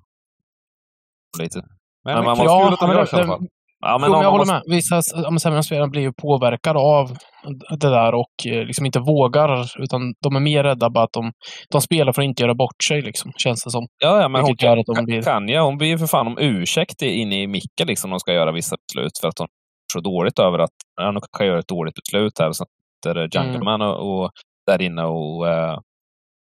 lite. 1.42 1.58
Men, 1.58 1.66
Men 2.04 2.14
men 2.14 2.24
man 2.24 2.36
kul 2.36 2.44
måste- 2.46 2.74
att 2.74 2.80
de 2.80 2.90
görs 2.98 3.12
i 3.12 3.16
alla 3.16 3.26
fall. 3.26 3.46
Ja, 3.80 3.98
men 4.00 4.10
jo, 4.10 4.22
jag 4.22 4.30
håller 4.30 4.38
måste- 4.44 4.52
med. 4.54 4.62
Vissa 4.76 5.00
ja, 5.14 5.38
sämre 5.38 5.62
spelare 5.62 5.88
blir 5.88 6.02
ju 6.02 6.12
påverkade 6.12 6.78
av 6.78 7.16
det 7.80 7.88
där 7.90 8.14
och 8.14 8.34
eh, 8.46 8.64
liksom 8.66 8.86
inte 8.86 9.00
vågar, 9.00 9.82
utan 9.82 10.00
de 10.24 10.36
är 10.36 10.40
mer 10.40 10.62
rädda 10.64 10.90
bara 10.90 11.04
att 11.04 11.12
de, 11.12 11.32
de 11.72 11.80
spelar 11.80 12.12
för 12.12 12.22
att 12.22 12.26
inte 12.26 12.42
göra 12.42 12.54
bort 12.54 12.82
sig, 12.88 13.02
liksom, 13.02 13.32
känns 13.36 13.64
det 13.64 13.70
som. 13.70 13.86
Ja, 13.98 14.20
ja, 14.20 14.28
men 14.28 14.42
hon 14.42 14.56
kan, 14.56 14.78
att 14.78 14.86
de 14.86 15.04
blir- 15.04 15.22
kan 15.22 15.48
ja, 15.48 15.62
hon 15.62 15.78
ber 15.78 15.86
ju 15.86 15.98
för 15.98 16.06
fan 16.06 16.26
om 16.26 16.38
ursäkt 16.38 17.02
inne 17.02 17.42
i 17.42 17.46
micken 17.46 17.86
liksom, 17.86 18.10
när 18.10 18.14
de 18.14 18.20
ska 18.20 18.32
göra 18.32 18.52
vissa 18.52 18.76
beslut 18.88 19.18
för 19.20 19.28
att 19.28 19.36
de 19.36 19.42
är 19.42 19.48
så 19.92 20.00
dåligt 20.00 20.38
över 20.38 20.58
att 20.58 20.70
ja, 20.96 21.12
de 21.12 21.20
kan 21.38 21.46
göra 21.46 21.58
ett 21.58 21.68
dåligt 21.68 21.94
beslut 21.94 22.38
här. 22.38 22.48
Och 22.48 22.56
så 22.56 22.64
sitter 23.04 23.16
Mm. 23.16 23.52
Jungleman 23.52 23.82
och, 23.82 24.24
och 24.24 24.30
där 24.66 24.82
inne 24.82 25.04
och 25.04 25.46
uh, 25.46 25.78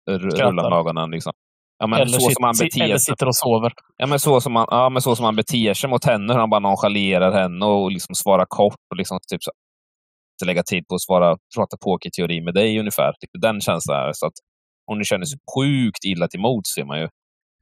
rullar 0.09 0.79
ögonen. 0.79 1.11
Liksom. 1.11 1.33
Ja, 1.79 1.87
men 1.87 1.99
eller, 1.99 2.11
så 2.11 2.19
sit, 2.19 2.33
som 2.33 2.43
han 2.43 2.55
beter 2.59 2.83
eller 2.83 2.97
sitter 2.97 3.27
och 3.27 3.35
sover. 3.35 3.71
Ja, 3.97 4.07
men 4.07 4.19
så 4.19 4.41
som 4.41 4.55
han, 4.55 4.67
ja, 4.69 4.89
men 4.89 5.01
så 5.01 5.15
som 5.15 5.25
han 5.25 5.35
beter 5.35 5.73
sig 5.73 5.89
mot 5.89 6.05
henne, 6.05 6.33
hur 6.33 6.39
han 6.39 6.49
bara 6.49 6.59
nonchalerar 6.59 7.31
henne 7.31 7.65
och 7.65 7.91
liksom 7.91 8.15
svarar 8.15 8.45
kort 8.45 8.83
och 8.91 8.97
liksom 8.97 9.19
typ 9.31 9.43
så, 9.43 9.51
inte 10.35 10.45
lägga 10.45 10.63
tid 10.63 10.87
på 10.87 10.95
att 10.95 11.01
svara, 11.01 11.37
prata 11.55 11.77
pokerteori 11.77 12.41
med 12.41 12.53
dig 12.53 12.79
ungefär. 12.79 13.13
Lite 13.21 13.47
Den 13.47 13.61
känslan. 13.61 14.07
är. 14.07 14.13
Så 14.13 14.25
att 14.27 14.33
hon 14.85 15.03
känner 15.03 15.25
sig 15.25 15.39
sjukt 15.55 16.03
illa 16.05 16.27
till 16.27 16.39
mods 16.39 16.73
ser 16.73 16.85
man 16.85 16.99
ju. 16.99 17.07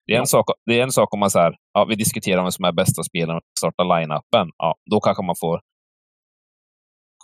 Det 0.05 0.15
är 0.15 0.19
en, 0.19 0.27
sak, 0.27 0.45
det 0.65 0.79
är 0.79 0.83
en 0.83 0.91
sak 0.91 1.13
om 1.13 1.19
man 1.19 1.29
så 1.29 1.39
här, 1.39 1.55
ja, 1.73 1.85
vi 1.85 1.95
diskuterar 1.95 2.41
vem 2.41 2.51
som 2.51 2.65
är 2.65 2.71
bästa 2.71 3.03
spelaren 3.03 3.37
och 3.37 3.43
startar 3.59 3.83
line-upen. 3.83 4.49
Ja, 4.57 4.75
då 4.91 4.99
kanske 4.99 5.23
man 5.23 5.35
får 5.39 5.59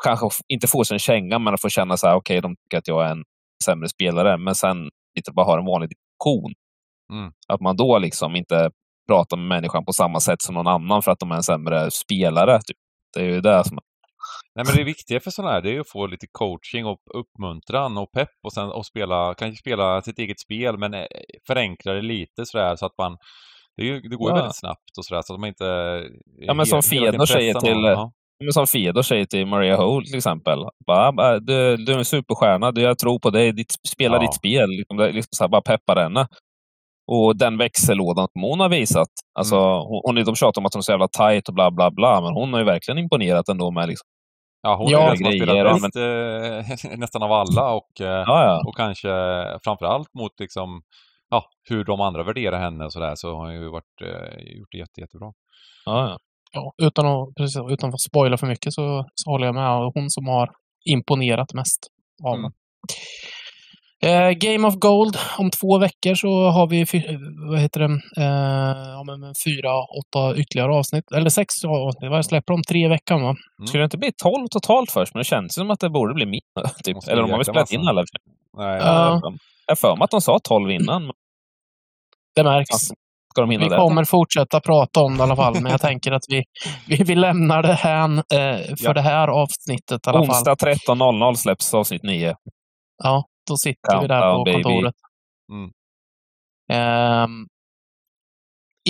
kanske 0.04 0.28
inte 0.48 0.68
få 0.68 0.86
sig 0.86 0.96
en 0.96 1.00
känga, 1.00 1.40
men 1.40 1.58
får 1.58 1.70
känna 1.70 1.98
så 1.98 2.08
här, 2.08 2.16
okej, 2.16 2.42
de 2.42 2.56
tycker 2.56 2.78
att 2.78 2.88
jag 2.88 3.06
är 3.06 3.12
en 3.12 3.24
sämre 3.66 3.90
spelare, 3.90 4.38
men 4.38 4.56
sen 4.56 4.78
inte 5.18 5.32
bara 5.32 5.46
ha 5.46 5.58
en 5.60 5.66
vanlig 5.66 5.90
diskussion. 5.90 6.54
Mm. 7.14 7.32
Att 7.48 7.62
man 7.62 7.76
då 7.76 8.00
liksom 8.00 8.36
inte 8.36 8.70
pratar 9.08 9.38
med 9.38 9.48
människan 9.48 9.86
på 9.86 9.94
samma 9.94 10.20
sätt 10.20 10.42
som 10.42 10.56
någon 10.56 10.68
annan 10.68 11.02
för 11.02 11.12
att 11.12 11.20
de 11.20 11.32
är 11.32 11.36
en 11.36 11.44
sämre 11.44 11.92
spelare. 11.92 12.60
Typ. 12.62 12.78
Det 13.14 13.20
är 13.20 13.26
ju 13.26 13.42
det 13.42 13.64
som... 13.64 13.78
Nej 14.56 14.66
men 14.66 14.76
det 14.76 14.84
viktiga 14.84 15.20
för 15.20 15.32
sådana 15.32 15.54
här, 15.54 15.62
det 15.62 15.70
är 15.70 15.74
ju 15.74 15.80
att 15.80 15.90
få 15.90 16.08
lite 16.08 16.28
coaching 16.32 16.86
och 16.86 17.00
uppmuntran 17.14 17.98
och 17.98 18.12
pepp 18.12 18.30
och 18.44 18.54
sen 18.54 18.70
och 18.70 18.86
spela, 18.86 19.34
kanske 19.34 19.60
spela 19.60 20.02
sitt 20.02 20.20
eget 20.20 20.40
spel 20.40 20.78
men 20.78 20.94
eh, 20.94 21.06
förenkla 21.48 21.94
det 21.94 22.02
lite 22.02 22.46
sådär 22.46 22.76
så 22.76 22.86
att 22.86 22.98
man 22.98 23.18
det, 23.78 23.84
ju, 23.86 24.02
det 24.02 24.16
går 24.16 24.30
ju 24.32 24.36
Ja. 24.36 24.42
väldigt 24.42 24.56
snabbt 24.60 24.98
och 24.98 25.06
sådär 25.06 25.22
så 25.22 25.34
att 25.34 25.40
man 25.40 25.50
inte 25.50 25.66
Ja, 26.38 26.54
men 26.54 26.66
som 26.66 26.82
Fedor 26.84 27.26
säger 27.26 27.54
till- 27.60 27.84
Ja. 27.84 28.12
Men 28.40 28.54
som 28.54 28.68
Fedor 28.68 29.02
säger 29.02 29.26
till 29.26 29.46
Maria 29.48 29.76
Hole 29.76 30.06
till 30.06 30.18
exempel. 30.18 30.60
Bara, 30.88 31.12
bara, 31.12 31.40
du, 31.40 31.78
du 31.78 31.94
är 31.94 31.98
en 31.98 32.06
superstjärna, 32.06 32.72
du, 32.72 32.82
jag 32.82 33.00
tror 33.00 33.20
på 33.20 33.30
dig, 33.30 33.52
ditt, 33.52 33.72
spela 33.88 34.16
Ja. 34.16 34.22
ditt 34.22 34.34
spel. 34.36 34.70
Liksom, 34.70 34.98
liksom 34.98 35.30
så 35.32 35.44
här, 35.44 35.50
bara 35.50 35.62
peppar 35.62 35.96
henne. 36.04 36.28
Och 37.12 37.38
den 37.38 37.58
växellådan 37.58 38.28
som 38.34 38.42
hon 38.42 38.60
har 38.60 38.70
visat. 38.70 39.08
Alltså, 39.40 39.56
Mm. 39.56 39.86
hon, 40.04 40.16
de 40.26 40.36
tjatar 40.36 40.62
om 40.62 40.66
att 40.66 40.74
hon 40.74 40.80
är 40.80 40.84
så 40.84 40.92
jävla 40.92 41.08
tight 41.08 41.48
och 41.48 41.54
bla 41.56 41.72
bla 41.72 41.92
bla, 41.92 42.22
men 42.22 42.34
hon 42.34 42.54
har 42.54 42.60
ju 42.60 42.66
verkligen 42.66 42.98
imponerat 42.98 43.50
ändå 43.50 43.72
med 43.72 43.88
liksom, 43.88 44.06
Ja, 44.62 44.76
hon 44.76 44.90
Ja, 44.92 45.00
är 45.14 45.46
den 45.46 45.56
ja, 45.58 45.64
bäst 45.74 45.96
eh, 46.92 46.92
nästan 46.98 47.24
av 47.24 47.32
alla 47.32 47.72
och, 47.74 48.02
eh, 48.02 48.08
ja, 48.08 48.44
ja. 48.46 48.64
och 48.68 48.78
kanske 48.78 49.10
framförallt 49.64 50.14
mot 50.14 50.40
liksom 50.40 50.82
ja, 51.30 51.46
hur 51.70 51.84
de 51.84 52.02
andra 52.02 52.24
värderar 52.24 52.60
henne 52.60 52.86
och 52.86 52.94
sådär 52.94 53.16
så 53.16 53.28
har 53.36 53.36
hon 53.36 53.54
ju 53.54 53.70
varit, 53.70 54.02
eh, 54.02 54.58
gjort 54.58 54.68
det 54.72 54.78
jätte, 54.78 55.02
jättebra. 55.02 55.34
Ja, 55.86 56.10
ja. 56.10 56.18
Ja, 56.54 56.74
utan 56.82 57.06
att, 57.06 57.36
precis, 57.36 57.62
utan 57.70 57.90
att 57.90 58.02
spoila 58.02 58.38
för 58.38 58.48
mycket 58.48 58.74
så, 58.74 59.06
så 59.16 59.30
håller 59.32 59.46
jag 59.46 59.56
med. 59.56 59.92
Hon 59.96 60.10
som 60.10 60.28
har 60.28 60.50
imponerat 60.86 61.54
mest 61.54 61.80
av 62.24 62.36
Mm. 62.36 62.52
Eh, 64.04 64.32
Game 64.32 64.68
of 64.68 64.76
Gold. 64.76 65.18
Om 65.38 65.50
två 65.52 65.78
veckor 65.78 66.16
så 66.16 66.50
har 66.50 66.68
vi 66.68 66.86
vad 67.50 67.60
heter 67.60 67.80
det, 67.80 67.86
eh, 68.24 69.04
men, 69.06 69.20
men 69.20 69.34
fyra, 69.46 69.72
åtta 70.00 70.36
ytterligare 70.38 70.74
avsnitt. 70.74 71.12
Eller 71.12 71.30
sex 71.30 71.54
avsnitt. 71.66 72.12
Vad 72.12 72.26
släpper 72.26 72.54
de? 72.54 72.64
Tre 72.64 72.86
i 72.86 72.88
veckan 72.88 73.22
va? 73.22 73.36
Skulle 73.68 73.82
det 73.82 73.86
inte 73.86 73.98
bli 73.98 74.12
12 74.24 74.48
totalt 74.48 74.92
först? 74.92 75.14
Men 75.14 75.20
det 75.20 75.24
känns 75.26 75.54
som 75.54 75.72
att 75.72 75.80
det 75.80 75.90
borde 75.90 76.14
bli 76.14 76.26
mer. 76.26 76.40
Typ. 76.84 76.98
Eller 77.08 77.22
har 77.22 77.30
väl 77.30 77.38
jäkla 77.40 77.44
spelat 77.44 77.72
in 77.72 77.88
alla. 77.88 78.04
Nej, 78.58 78.78
Ja. 78.78 79.22
Jag 79.66 79.72
har 79.72 79.76
för 79.76 79.96
mig 79.96 80.04
att 80.04 80.12
de 80.12 80.22
sa 80.22 80.40
12 80.44 80.72
innan. 80.72 81.04
men 81.06 81.14
Det 82.36 82.44
märks. 82.44 82.70
Ska 83.34 83.42
de 83.42 83.50
hinna 83.50 83.64
Vi 83.64 83.70
det? 83.70 83.76
kommer 83.76 84.04
fortsätta 84.06 84.60
prata 84.60 85.02
om 85.02 85.14
det 85.18 85.20
i 85.20 85.24
alla 85.24 85.36
fall, 85.36 85.54
men 85.62 85.72
jag 85.72 85.82
tänker 85.82 86.12
att 86.12 86.24
vi, 86.28 86.44
vi, 86.88 87.04
vi 87.04 87.16
lämnar 87.16 87.62
det 87.64 87.74
här 87.74 88.10
eh, 88.18 88.58
för 88.78 88.86
Ja. 88.86 88.94
det 88.94 89.02
här 89.02 89.28
avsnittet 89.28 90.08
i 90.08 90.10
alla 90.10 90.26
fall. 90.26 90.30
Onsdag 90.30 90.54
13.00 90.54 91.34
släpps 91.36 91.74
avsnitt 91.74 92.04
9. 92.04 92.36
Ja, 93.04 93.24
då 93.50 93.56
sitter 93.58 94.02
vi 94.02 94.08
där 94.08 94.22
på 94.22 94.26
Countdown, 94.26 94.44
baby. 94.44 94.64
kontoret. 94.64 94.96
Mm. 95.52 95.72
Ehm, 96.72 97.46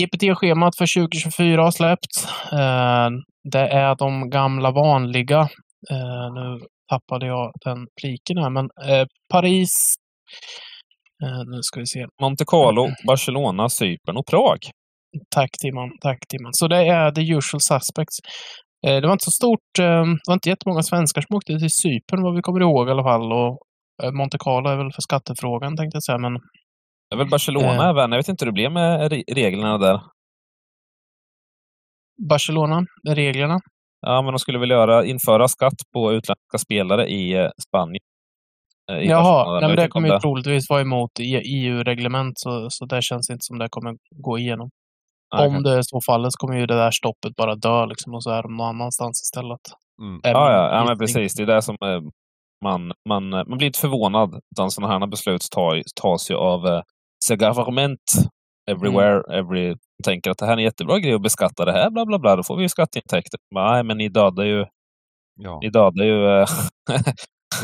EPT-schemat 0.00 0.76
för 0.78 1.00
2024 1.00 1.62
har 1.62 1.70
släppts. 1.70 2.28
Ehm, 2.52 3.12
det 3.52 3.68
är 3.68 3.94
de 3.96 4.30
gamla 4.30 4.70
vanliga. 4.70 5.40
Ehm, 5.90 6.34
nu 6.34 6.60
tappade 6.88 7.26
jag 7.26 7.52
den 7.64 7.86
pliken 8.00 8.38
här, 8.38 8.50
men 8.50 8.64
eh, 8.64 9.06
Paris. 9.32 9.70
Eh, 11.22 11.40
nu 11.52 11.58
ska 11.62 11.80
vi 11.80 11.86
se. 11.86 12.06
Monte 12.20 12.44
Carlo, 12.46 12.88
Barcelona, 13.06 13.68
Cypern 13.68 14.16
och 14.16 14.26
Prag. 14.26 14.58
Tack 15.34 15.50
Timman, 15.62 15.90
tack 16.00 16.18
Timman. 16.28 16.52
Så 16.54 16.68
det 16.68 16.76
är 16.76 17.10
the 17.12 17.20
usual 17.20 17.60
suspects. 17.60 18.16
Eh, 18.86 19.00
det 19.00 19.06
var 19.06 19.12
inte 19.12 19.24
så 19.24 19.30
stort, 19.30 19.72
eh, 19.78 19.84
det 20.02 20.26
var 20.28 20.34
inte 20.34 20.48
jättemånga 20.48 20.82
svenskar 20.82 21.20
som 21.22 21.36
åkte 21.36 21.58
till 21.58 21.70
Cypern 21.82 22.22
vad 22.22 22.34
vi 22.36 22.42
kommer 22.42 22.60
ihåg 22.60 22.88
i 22.88 22.90
alla 22.90 23.02
fall. 23.02 23.32
Och 23.32 23.58
Monte 24.18 24.38
Carlo 24.38 24.68
är 24.70 24.76
väl 24.76 24.92
för 24.92 25.02
skattefrågan 25.02 25.76
tänkte 25.76 25.96
jag 25.96 26.02
säga, 26.04 26.18
men 26.18 26.32
Det 26.32 27.14
är 27.14 27.16
väl 27.18 27.30
Barcelona 27.30 27.90
även. 27.90 28.10
Jag 28.12 28.18
vet 28.18 28.28
inte 28.28 28.44
hur 28.44 28.50
det 28.52 28.58
blev 28.60 28.72
med 28.72 29.12
re- 29.12 29.34
reglerna 29.34 29.78
där. 29.78 30.00
Barcelona, 32.28 32.84
reglerna. 33.08 33.58
Ja, 34.00 34.22
men 34.22 34.32
de 34.32 34.38
skulle 34.38 34.58
väl 34.58 34.70
göra, 34.70 35.04
införa 35.04 35.48
skatt 35.48 35.78
på 35.92 36.12
utländska 36.12 36.58
spelare 36.58 37.08
i 37.08 37.48
Spanien. 37.68 38.00
Eh. 38.92 38.98
Jaha, 38.98 39.54
Jag 39.54 39.60
nej, 39.60 39.68
men 39.68 39.76
det 39.76 39.88
kommer 39.88 40.08
ju 40.08 40.18
troligtvis 40.20 40.70
vara 40.70 40.80
emot 40.80 41.10
E- 41.20 41.42
EU-reglement, 41.44 42.38
så, 42.38 42.66
så 42.70 42.86
det 42.86 43.02
känns 43.02 43.30
inte 43.30 43.44
som 43.44 43.58
det 43.58 43.68
kommer 43.70 43.96
gå 44.10 44.38
igenom. 44.38 44.70
Nej, 45.34 45.48
Om 45.48 45.62
det 45.62 45.70
är 45.70 45.82
så 45.82 46.00
fallet 46.06 46.32
så 46.32 46.36
kommer 46.36 46.58
ju 46.58 46.66
det 46.66 46.74
där 46.74 46.90
stoppet 46.90 47.36
bara 47.36 47.54
dö 47.54 47.86
liksom, 47.86 48.14
och 48.14 48.22
så 48.22 48.30
är 48.30 48.42
de 48.42 48.56
någon 48.56 48.66
annanstans 48.66 49.22
istället. 49.22 49.60
Mm. 50.02 50.20
Ja, 50.22 50.52
ja, 50.52 50.76
ja 50.76 50.84
men 50.84 50.98
precis. 50.98 51.34
Det 51.34 51.42
är 51.42 51.46
det 51.46 51.62
som 51.62 51.76
eh, 51.84 52.00
man, 52.64 52.92
man, 53.08 53.32
eh, 53.32 53.44
man 53.46 53.58
blir 53.58 53.66
inte 53.66 53.78
förvånad. 53.78 54.40
Utan 54.54 54.70
sådana 54.70 54.98
här 54.98 55.06
beslut 55.06 55.48
tas 56.02 56.30
ju 56.30 56.34
av 56.34 56.66
eh, 56.66 56.82
the 57.28 57.36
government 57.36 58.00
everywhere. 58.70 59.22
Mm. 59.28 59.38
Every, 59.38 59.76
tänker 60.04 60.30
att 60.30 60.38
det 60.38 60.46
här 60.46 60.52
är 60.52 60.56
en 60.56 60.64
jättebra 60.64 60.98
grej 60.98 61.14
att 61.14 61.22
beskatta 61.22 61.64
det 61.64 61.72
här, 61.72 61.90
bla 61.90 62.06
bla 62.06 62.18
bla. 62.18 62.36
Då 62.36 62.42
får 62.42 62.56
vi 62.56 62.62
ju 62.62 62.68
skatteintäkter. 62.68 63.40
Men, 63.54 63.64
Nej, 63.64 63.84
men 63.84 63.98
ni 63.98 64.08
dödar 64.08 64.44
ju... 64.44 64.64
Ja. 65.36 65.58
Ni 65.62 65.70
dödar 65.70 66.04
ju... 66.04 66.46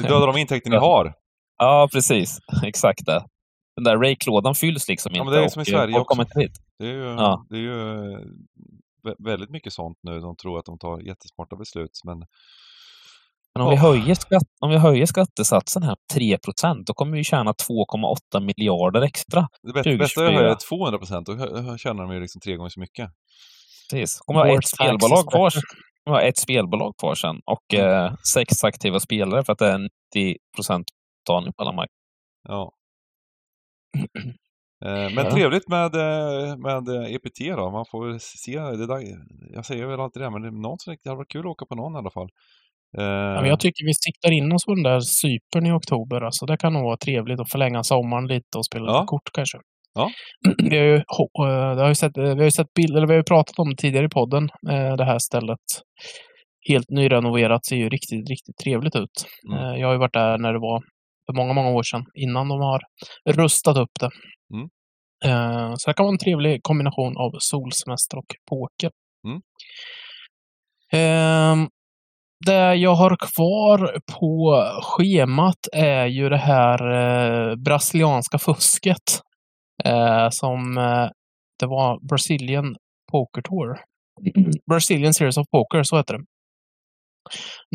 Ni 0.02 0.08
dödar 0.08 0.26
de 0.26 0.36
intäkter 0.36 0.70
ni 0.70 0.76
har. 0.76 1.14
ja, 1.58 1.88
precis. 1.92 2.38
Exakt 2.64 3.06
det. 3.06 3.24
Den 3.76 3.84
där 3.84 3.96
Rake-lådan 3.96 4.54
fylls 4.54 4.88
liksom 4.88 5.12
Ja, 5.14 5.22
inte. 5.22 5.34
det 5.36 5.44
är 5.44 5.48
som 5.48 5.60
i 5.60 5.62
och, 5.62 5.66
Sverige 5.66 5.94
folk 5.94 6.10
också. 6.10 6.38
hit. 6.40 6.52
Det 6.78 6.86
är 6.86 6.92
ju, 6.92 7.04
Ja. 7.04 7.46
det 7.48 7.56
är 7.56 7.60
ju 7.60 7.90
eh, 8.12 8.18
vä- 9.04 9.24
väldigt 9.24 9.50
mycket 9.50 9.72
sånt 9.72 9.98
nu. 10.02 10.20
De 10.20 10.36
tror 10.36 10.58
att 10.58 10.64
de 10.64 10.78
tar 10.78 10.98
jättesmarta 11.00 11.56
beslut. 11.56 11.90
Men 12.04 12.18
Men 13.54 13.62
om, 13.62 13.70
vi 13.70 13.76
Ja. 13.76 13.80
höjer 13.82 14.14
skatt, 14.14 14.42
om 14.60 14.70
vi 14.70 14.76
höjer 14.76 15.06
skattesatsen 15.06 15.82
här 15.82 15.96
3% 16.14 16.84
då 16.86 16.94
kommer 16.94 17.16
vi 17.16 17.24
tjäna 17.24 17.52
2,8 17.52 18.40
miljarder 18.40 19.02
extra. 19.02 19.48
det 19.62 19.72
bästa, 19.72 19.96
bästa 19.96 20.20
är 20.24 20.26
att 20.28 20.30
2024. 20.30 20.42
höja 20.42 20.56
200 20.56 20.98
procent. 20.98 21.26
Då 21.26 21.76
tjänar 21.78 22.02
de 22.06 22.14
ju 22.14 22.20
liksom 22.20 22.40
tre 22.40 22.56
gånger 22.56 22.70
så 22.70 22.80
mycket. 22.80 23.10
Precis. 23.90 24.18
kommer 24.18 24.44
vi 24.44 24.50
ha 24.50 24.58
ett 24.58 24.68
spelbolag 24.68 25.30
kvar. 25.30 25.52
Vi 26.04 26.10
ha 26.10 26.20
ett 26.22 26.38
spelbolag 26.38 26.94
kvar 26.98 27.14
sen 27.14 27.40
och 27.46 27.74
eh, 27.74 28.14
sex 28.34 28.64
aktiva 28.64 29.00
spelare 29.00 29.44
för 29.44 29.52
att 29.52 29.58
det 29.58 29.66
är 29.68 29.78
90 29.78 30.36
betalning 31.26 31.52
på 31.52 31.62
alla 31.62 31.72
marknader. 31.72 31.90
Ja. 32.48 32.72
Eh, 34.84 35.10
Men 35.14 35.30
trevligt 35.30 35.68
med, 35.68 35.94
eh, 35.94 36.56
med 36.56 36.88
eh, 36.88 37.14
EPT 37.14 37.38
då. 37.56 37.70
Man 37.70 37.84
får 37.90 38.18
se. 38.18 38.58
Det 38.60 38.86
där, 38.86 39.02
jag 39.52 39.66
säger 39.66 39.86
väl 39.86 40.00
alltid 40.00 40.22
det, 40.22 40.30
men 40.30 40.42
det 40.42 40.48
är 40.48 40.52
någon 40.52 40.78
som 40.78 40.96
det 41.02 41.08
hade 41.10 41.16
varit 41.18 41.28
kul 41.32 41.40
att 41.40 41.46
åka 41.46 41.66
på 41.66 41.74
någon 41.74 41.94
i 41.94 41.98
alla 41.98 42.10
fall. 42.10 42.28
Eh, 42.98 43.04
Ja, 43.04 43.46
jag 43.46 43.60
tycker 43.60 43.84
vi 43.84 43.94
siktar 43.94 44.30
in 44.32 44.52
oss 44.52 44.64
på 44.64 44.74
den 44.74 44.82
där 44.82 45.00
Cypern 45.00 45.66
i 45.66 45.72
oktober. 45.72 46.20
Alltså, 46.20 46.46
det 46.46 46.56
kan 46.56 46.72
nog 46.72 46.82
vara 46.84 46.96
trevligt 46.96 47.40
att 47.40 47.50
förlänga 47.50 47.82
sommaren 47.84 48.26
lite 48.26 48.58
och 48.58 48.66
spela 48.66 48.86
Ja. 48.86 48.92
lite 49.00 49.06
kort 49.06 49.30
kanske. 49.32 49.58
Ja. 49.94 50.10
Vi 50.70 50.78
har 50.78 50.84
ju, 50.84 50.96
eh, 50.96 51.76
har 51.78 51.88
ju 51.88 51.94
sett, 51.94 52.16
eh, 52.16 52.24
vi 52.24 52.30
har 52.30 52.44
ju 52.44 52.50
sett 52.50 52.74
bilder, 52.74 52.96
eller 52.96 53.06
vi 53.06 53.12
har 53.12 53.18
ju 53.18 53.24
pratat 53.24 53.58
om 53.58 53.70
det 53.70 53.76
tidigare 53.76 54.06
i 54.06 54.08
podden, 54.08 54.48
eh, 54.70 54.96
det 54.96 55.04
här 55.04 55.18
stället. 55.18 55.58
Helt 56.68 56.90
nyrenoverat, 56.90 57.66
ser 57.66 57.76
ju 57.76 57.88
riktigt, 57.88 58.30
riktigt 58.30 58.56
trevligt 58.64 58.96
ut. 58.96 59.26
Mm. 59.52 59.80
Jag 59.80 59.88
har 59.88 59.92
ju 59.92 59.98
varit 59.98 60.12
där 60.12 60.38
när 60.38 60.52
det 60.52 60.58
var 60.58 60.82
för 61.26 61.36
många, 61.36 61.52
många 61.52 61.70
år 61.70 61.82
sedan, 61.82 62.04
innan 62.14 62.48
de 62.48 62.60
har 62.60 62.80
rustat 63.30 63.76
upp 63.76 63.90
det. 64.00 64.10
Mm. 64.54 64.68
Så 65.76 65.90
det 65.90 65.94
kan 65.94 66.04
vara 66.04 66.12
en 66.12 66.18
trevlig 66.18 66.62
kombination 66.62 67.16
av 67.16 67.30
solsemester 67.38 68.18
och 68.18 68.26
poker. 68.50 68.90
Mm. 69.26 69.40
Ehm, 70.92 71.68
det 72.46 72.74
jag 72.74 72.94
har 72.94 73.16
kvar 73.16 73.98
på 74.18 74.62
schemat 74.82 75.68
är 75.72 76.06
ju 76.06 76.28
det 76.28 76.36
här 76.36 77.56
brasilianska 77.56 78.38
fusket. 78.38 79.20
Eh, 79.84 80.28
som 80.30 80.78
eh, 80.78 81.08
det 81.60 81.66
var 81.66 82.08
Brazilian 82.08 82.76
Poker 83.12 83.42
Tour. 83.42 83.78
Brazilian 84.70 85.14
Series 85.14 85.36
of 85.36 85.46
Poker, 85.52 85.82
så 85.82 85.96
heter 85.96 86.14
det. 86.14 86.24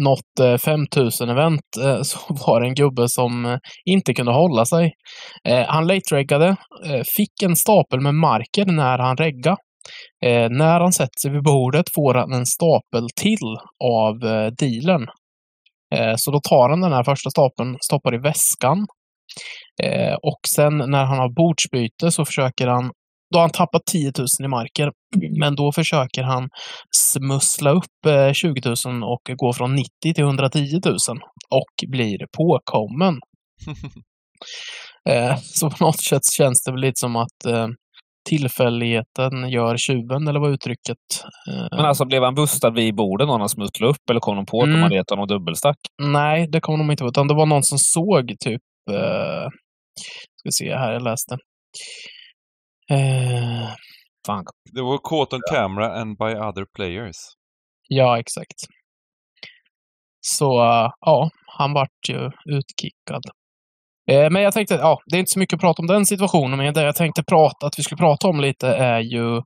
Något 0.01 0.39
eh, 0.39 0.71
5000-event 0.71 1.85
eh, 1.85 2.01
så 2.03 2.19
var 2.29 2.61
det 2.61 2.67
en 2.67 2.75
gubbe 2.75 3.09
som 3.09 3.45
eh, 3.45 3.57
inte 3.85 4.13
kunde 4.13 4.31
hålla 4.31 4.65
sig. 4.65 4.93
Eh, 5.47 5.65
han 5.67 5.87
late-reggade, 5.87 6.55
fick 7.17 7.43
en 7.43 7.55
stapel 7.55 8.01
med 8.01 8.15
marker 8.15 8.65
när 8.65 8.97
han 8.97 9.17
regga. 9.17 9.57
Eh, 10.25 10.49
när 10.49 10.79
han 10.79 10.93
sätter 10.93 11.19
sig 11.21 11.31
vid 11.31 11.43
bordet 11.43 11.85
får 11.95 12.13
han 12.13 12.33
en 12.33 12.45
stapel 12.45 13.07
till 13.15 13.57
av 13.83 14.31
eh, 14.31 14.51
dealern. 14.51 15.07
Eh, 15.95 16.13
så 16.17 16.31
då 16.31 16.39
tar 16.39 16.69
han 16.69 16.81
den 16.81 16.93
här 16.93 17.03
första 17.03 17.29
stapeln, 17.29 17.77
stoppar 17.81 18.15
i 18.15 18.17
väskan. 18.17 18.87
Eh, 19.83 20.13
och 20.13 20.39
sen 20.55 20.77
när 20.77 21.05
han 21.05 21.17
har 21.17 21.29
bordsbyte 21.29 22.11
så 22.11 22.25
försöker 22.25 22.67
han 22.67 22.91
då 23.33 23.37
har 23.39 23.41
han 23.43 23.49
tappat 23.51 23.81
10 23.91 24.11
000 24.17 24.27
i 24.43 24.47
marker. 24.47 24.91
Men 25.39 25.55
då 25.55 25.71
försöker 25.71 26.23
han 26.23 26.49
smussla 26.97 27.69
upp 27.71 28.05
eh, 28.07 28.33
20 28.33 28.61
000 28.85 29.03
och 29.03 29.21
gå 29.37 29.53
från 29.53 29.75
90 29.75 29.89
till 30.15 30.23
110 30.23 30.79
000 30.85 30.95
och 31.49 31.89
blir 31.91 32.17
påkommen. 32.37 33.19
Eh, 35.09 35.37
så 35.41 35.69
på 35.69 35.85
något 35.85 35.99
sätt 36.03 36.21
känns 36.37 36.63
det 36.63 36.71
väl 36.71 36.81
lite 36.81 36.99
som 36.99 37.15
att 37.15 37.45
eh, 37.47 37.67
tillfälligheten 38.29 39.49
gör 39.49 39.77
tjuven, 39.77 40.27
eller 40.27 40.39
vad 40.39 40.51
uttrycket 40.51 40.97
eh, 41.49 41.67
Men 41.71 41.85
alltså 41.85 42.05
blev 42.05 42.23
han 42.23 42.35
bustad 42.35 42.69
vid 42.69 42.95
bordet 42.95 43.27
någon 43.27 43.39
han 43.39 43.49
smusslade 43.49 43.91
upp 43.91 44.09
eller 44.09 44.19
kom 44.19 44.35
de 44.35 44.45
på 44.45 44.59
att 44.61 44.63
Mm. 44.67 44.75
de 44.77 44.83
hade 44.83 44.95
gett 44.95 45.09
honom 45.09 45.27
dubbelstack? 45.27 45.77
Nej, 46.01 46.47
det 46.51 46.59
kommer 46.61 46.77
de 46.77 46.91
inte 46.91 47.03
vara. 47.03 47.09
Utan 47.09 47.27
det 47.27 47.33
var 47.33 47.45
någon 47.45 47.63
som 47.63 47.77
såg 47.77 48.35
typ... 48.39 48.61
Eh, 48.91 49.47
ska 50.35 50.51
se 50.51 50.75
här, 50.75 50.93
jag 50.93 51.01
läste. 51.01 51.33
Eh, 52.91 53.69
Fan. 54.27 54.45
Det 54.71 54.81
var 54.81 54.97
caught 55.09 55.33
on 55.33 55.41
camera 55.51 56.01
and 56.01 56.17
by 56.17 56.25
other 56.35 56.65
players. 56.75 57.15
ja, 57.87 58.19
exakt. 58.19 58.55
Så 60.21 60.55
ja, 61.01 61.29
han 61.57 61.73
vart 61.73 62.09
ju 62.09 62.31
utkickad. 62.45 63.23
Eh, 64.11 64.29
men 64.31 64.41
jag 64.41 64.53
tänkte, 64.53 64.73
ja, 64.73 64.99
det 65.05 65.17
är 65.17 65.19
inte 65.19 65.31
så 65.31 65.39
mycket 65.39 65.53
att 65.57 65.61
prata 65.61 65.81
om 65.81 65.87
den 65.87 66.05
situationen, 66.05 66.57
men 66.57 66.73
det 66.73 66.81
jag 66.81 66.95
tänkte 66.95 67.23
prata, 67.23 67.67
att 67.67 67.79
vi 67.79 67.83
skulle 67.83 67.97
prata 67.97 68.27
om 68.27 68.39
lite 68.39 68.67
är 68.67 68.99
ju 68.99 69.41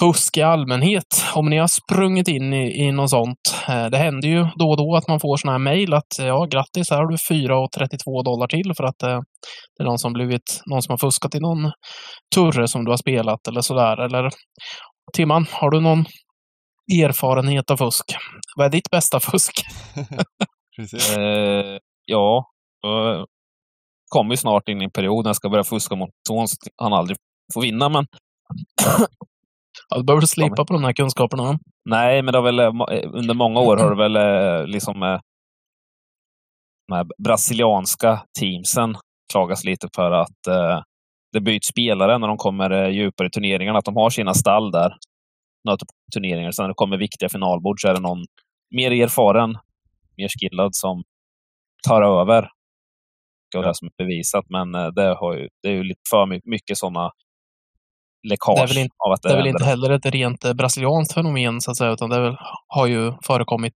fusk 0.00 0.36
i 0.36 0.42
allmänhet. 0.42 1.24
Om 1.34 1.50
ni 1.50 1.58
har 1.58 1.66
sprungit 1.66 2.28
in 2.28 2.52
i, 2.52 2.86
i 2.86 2.92
något 2.92 3.10
sånt. 3.10 3.38
Eh, 3.68 3.86
det 3.86 3.98
händer 3.98 4.28
ju 4.28 4.46
då 4.56 4.70
och 4.70 4.76
då 4.76 4.96
att 4.96 5.08
man 5.08 5.20
får 5.20 5.36
sådana 5.36 5.52
här 5.52 5.64
mejl 5.64 5.94
att 5.94 6.18
eh, 6.18 6.26
ja, 6.26 6.44
grattis, 6.44 6.90
här 6.90 6.98
har 6.98 7.06
du 7.06 7.16
4,32 7.16 8.24
dollar 8.24 8.46
till 8.46 8.72
för 8.76 8.84
att 8.84 9.02
eh, 9.02 9.20
det 9.76 9.82
är 9.82 9.84
någon 9.84 9.98
som 9.98 10.12
blivit, 10.12 10.62
någon 10.66 10.82
som 10.82 10.92
har 10.92 10.98
fuskat 10.98 11.34
i 11.34 11.40
någon 11.40 11.72
turre 12.34 12.68
som 12.68 12.84
du 12.84 12.90
har 12.90 12.96
spelat 12.96 13.48
eller 13.48 13.60
sådär. 13.60 14.00
Eller 14.00 14.30
Timman, 15.16 15.46
har 15.50 15.70
du 15.70 15.80
någon 15.80 16.04
erfarenhet 17.04 17.70
av 17.70 17.76
fusk? 17.76 18.04
Vad 18.56 18.66
är 18.66 18.70
ditt 18.70 18.90
bästa 18.90 19.20
fusk? 19.20 19.62
Eh, 21.16 21.78
ja, 22.04 22.44
jag 22.82 23.26
kommer 24.08 24.30
ju 24.30 24.36
snart 24.36 24.68
in 24.68 24.82
i 24.82 24.84
en 24.84 24.90
period 24.90 25.24
när 25.24 25.28
jag 25.28 25.36
ska 25.36 25.48
börja 25.48 25.64
fuska 25.64 25.96
mot 25.96 26.10
son 26.28 26.48
så 26.48 26.56
han 26.76 26.92
aldrig 26.92 27.16
får 27.54 27.60
vinna. 27.60 27.88
Men 27.88 28.06
Ja, 29.88 29.96
du 29.96 30.04
behöver 30.04 30.26
slipa 30.26 30.64
på 30.64 30.72
de 30.72 30.84
här 30.84 30.92
kunskaperna. 30.92 31.58
nej, 31.84 32.22
men 32.22 32.32
det 32.32 32.38
har 32.38 32.44
väl, 32.44 32.58
eh, 32.58 32.66
eh, 32.66 33.10
under 33.12 33.34
många 33.34 33.60
år 33.60 33.76
har 33.76 33.90
det 33.90 33.96
väl 33.96 34.16
eh, 34.16 34.66
liksom 34.66 35.00
de 36.88 36.94
här 36.94 37.06
brasilianska 37.24 38.22
teamsen 38.40 38.96
klagas 39.32 39.64
lite 39.64 39.88
för 39.94 40.10
att 40.10 40.46
eh, 40.46 40.82
det 41.32 41.40
byts 41.40 41.68
spelare 41.68 42.18
när 42.18 42.28
de 42.28 42.36
kommer 42.36 42.88
djupare 42.88 43.28
i 43.28 43.30
turneringarna. 43.30 43.78
Att 43.78 43.84
de 43.84 43.96
har 43.96 44.10
sina 44.10 44.34
stall 44.34 44.70
där, 44.70 44.96
nöter 45.64 45.86
på 45.86 45.92
turneringar. 46.14 46.50
Sen 46.50 46.62
när 46.62 46.68
det 46.68 46.74
kommer 46.74 46.96
viktiga 46.96 47.28
finalbord 47.28 47.80
så 47.80 47.88
är 47.88 47.94
det 47.94 48.00
någon 48.00 48.24
mer 48.74 48.90
erfaren, 48.90 49.58
mer 50.16 50.28
skillad 50.28 50.74
som 50.74 51.02
tar 51.88 52.02
över. 52.02 52.48
Och 53.56 53.62
det 53.62 53.74
som 53.74 53.86
är 53.86 54.04
bevisat, 54.04 54.44
men 54.48 54.72
det, 54.72 55.16
har 55.20 55.34
ju, 55.36 55.48
det 55.62 55.68
är 55.68 55.72
ju 55.72 55.82
lite 55.82 56.00
för 56.10 56.26
my- 56.26 56.40
mycket 56.44 56.78
sådana 56.78 57.10
läckage 58.30 58.56
Det 58.56 58.62
är 58.62 58.66
väl 58.68 58.78
inte- 58.78 58.94
av 59.06 59.12
att 59.12 59.22
Det 59.22 59.32
är 59.32 59.36
väl 59.36 59.46
inte 59.46 59.64
heller 59.64 59.90
ett 59.90 60.06
rent 60.06 60.44
eh, 60.44 60.52
brasilianskt 60.52 61.14
fenomen, 61.14 61.60
så 61.60 61.70
att 61.70 61.76
säga, 61.76 61.90
utan 61.90 62.10
det 62.10 62.20
väl, 62.20 62.36
har 62.68 62.86
ju 62.86 63.12
förekommit 63.22 63.72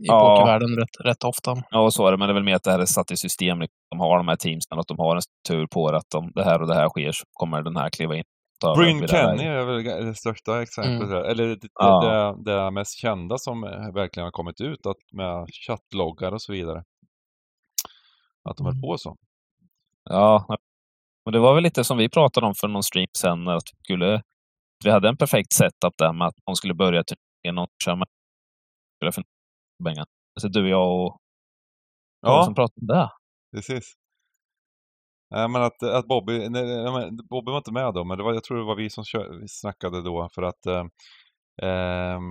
i 0.00 0.06
Ja. 0.06 0.20
pokervärlden 0.36 0.68
rätt, 0.76 1.06
rätt 1.06 1.24
ofta. 1.24 1.62
Ja, 1.70 1.80
och 1.80 1.92
så 1.94 2.06
är 2.06 2.10
det, 2.12 2.18
men 2.18 2.28
det 2.28 2.32
är 2.32 2.34
väl 2.34 2.44
mer 2.44 2.54
att 2.56 2.62
det 2.62 2.70
här 2.70 2.78
är 2.78 2.86
satt 2.86 3.10
i 3.10 3.16
system. 3.16 3.60
liksom. 3.60 3.76
De 3.90 4.00
har 4.00 4.16
de 4.16 4.28
här 4.28 4.36
teamsen, 4.36 4.78
att 4.78 4.88
de 4.88 4.98
har 4.98 5.16
en 5.16 5.22
struktur 5.22 5.66
på 5.66 5.90
det. 5.90 5.96
Att 5.98 6.14
om 6.14 6.32
det 6.34 6.44
här 6.44 6.62
och 6.62 6.68
det 6.68 6.74
här 6.74 6.88
sker 6.88 7.12
så 7.12 7.24
kommer 7.32 7.62
den 7.62 7.76
här 7.76 7.90
kliva 7.90 8.16
in. 8.16 8.24
och 8.64 8.76
Bryn. 8.76 9.08
Kenny 9.08 9.44
är 9.44 9.64
väl 9.64 9.84
det 10.06 10.14
största 10.14 10.62
exemplet. 10.62 11.08
Mm. 11.10 11.24
Eller 11.24 11.46
det, 11.46 11.68
Ja. 11.74 12.34
det, 12.44 12.52
det 12.52 12.70
mest 12.70 12.98
kända 12.98 13.38
som 13.38 13.64
eh, 13.64 13.70
verkligen 13.94 14.24
har 14.24 14.30
kommit 14.30 14.60
ut 14.60 14.86
att 14.86 14.96
med 15.12 15.46
chattloggar 15.66 16.32
och 16.32 16.42
så 16.42 16.52
vidare. 16.52 16.82
Att 18.50 18.56
de 18.56 18.66
Mm. 18.66 18.74
höll 18.74 18.82
på 18.82 18.98
så. 18.98 19.16
Ja, 20.10 20.46
och 21.24 21.32
det 21.32 21.38
var 21.38 21.54
väl 21.54 21.62
lite 21.62 21.84
som 21.84 21.98
vi 21.98 22.08
pratade 22.08 22.46
om 22.46 22.54
för 22.54 22.68
någon 22.68 22.82
stream 22.82 23.06
sen, 23.18 23.48
att 23.48 23.62
vi, 23.72 23.84
skulle, 23.84 24.22
vi 24.84 24.90
hade 24.90 25.08
en 25.08 25.16
perfekt 25.16 25.52
setup 25.52 25.94
där 25.98 26.12
med 26.12 26.26
att 26.26 26.34
de 26.46 26.54
skulle 26.54 26.74
börja 26.74 27.02
turneringen 27.04 27.62
och 27.62 27.68
köra 27.84 27.96
med 27.96 28.08
spela 28.96 29.12
för 29.12 29.24
pengar. 29.84 30.04
Så 30.40 30.48
du, 30.48 30.68
jag 30.68 31.04
och 31.04 31.18
ja. 32.20 32.44
Som 32.44 32.54
pratade 32.54 32.80
om 32.80 32.86
det. 32.86 33.10
precis. 33.56 33.94
Nej, 35.30 35.48
men 35.48 35.62
att, 35.62 35.82
att 35.82 36.06
Bobby, 36.06 36.48
nej, 36.48 36.64
Bobby 37.30 37.50
var 37.50 37.56
inte 37.56 37.72
med 37.72 37.94
då, 37.94 38.04
men 38.04 38.18
det 38.18 38.24
var, 38.24 38.34
jag 38.34 38.44
tror 38.44 38.58
det 38.58 38.64
var 38.64 38.76
vi 38.76 38.90
som 38.90 39.04
kör, 39.04 39.40
vi 39.40 39.48
snackade 39.48 40.02
då 40.02 40.28
för 40.34 40.42
att 40.42 40.66
eh, 40.66 40.84
ehm, 41.62 42.22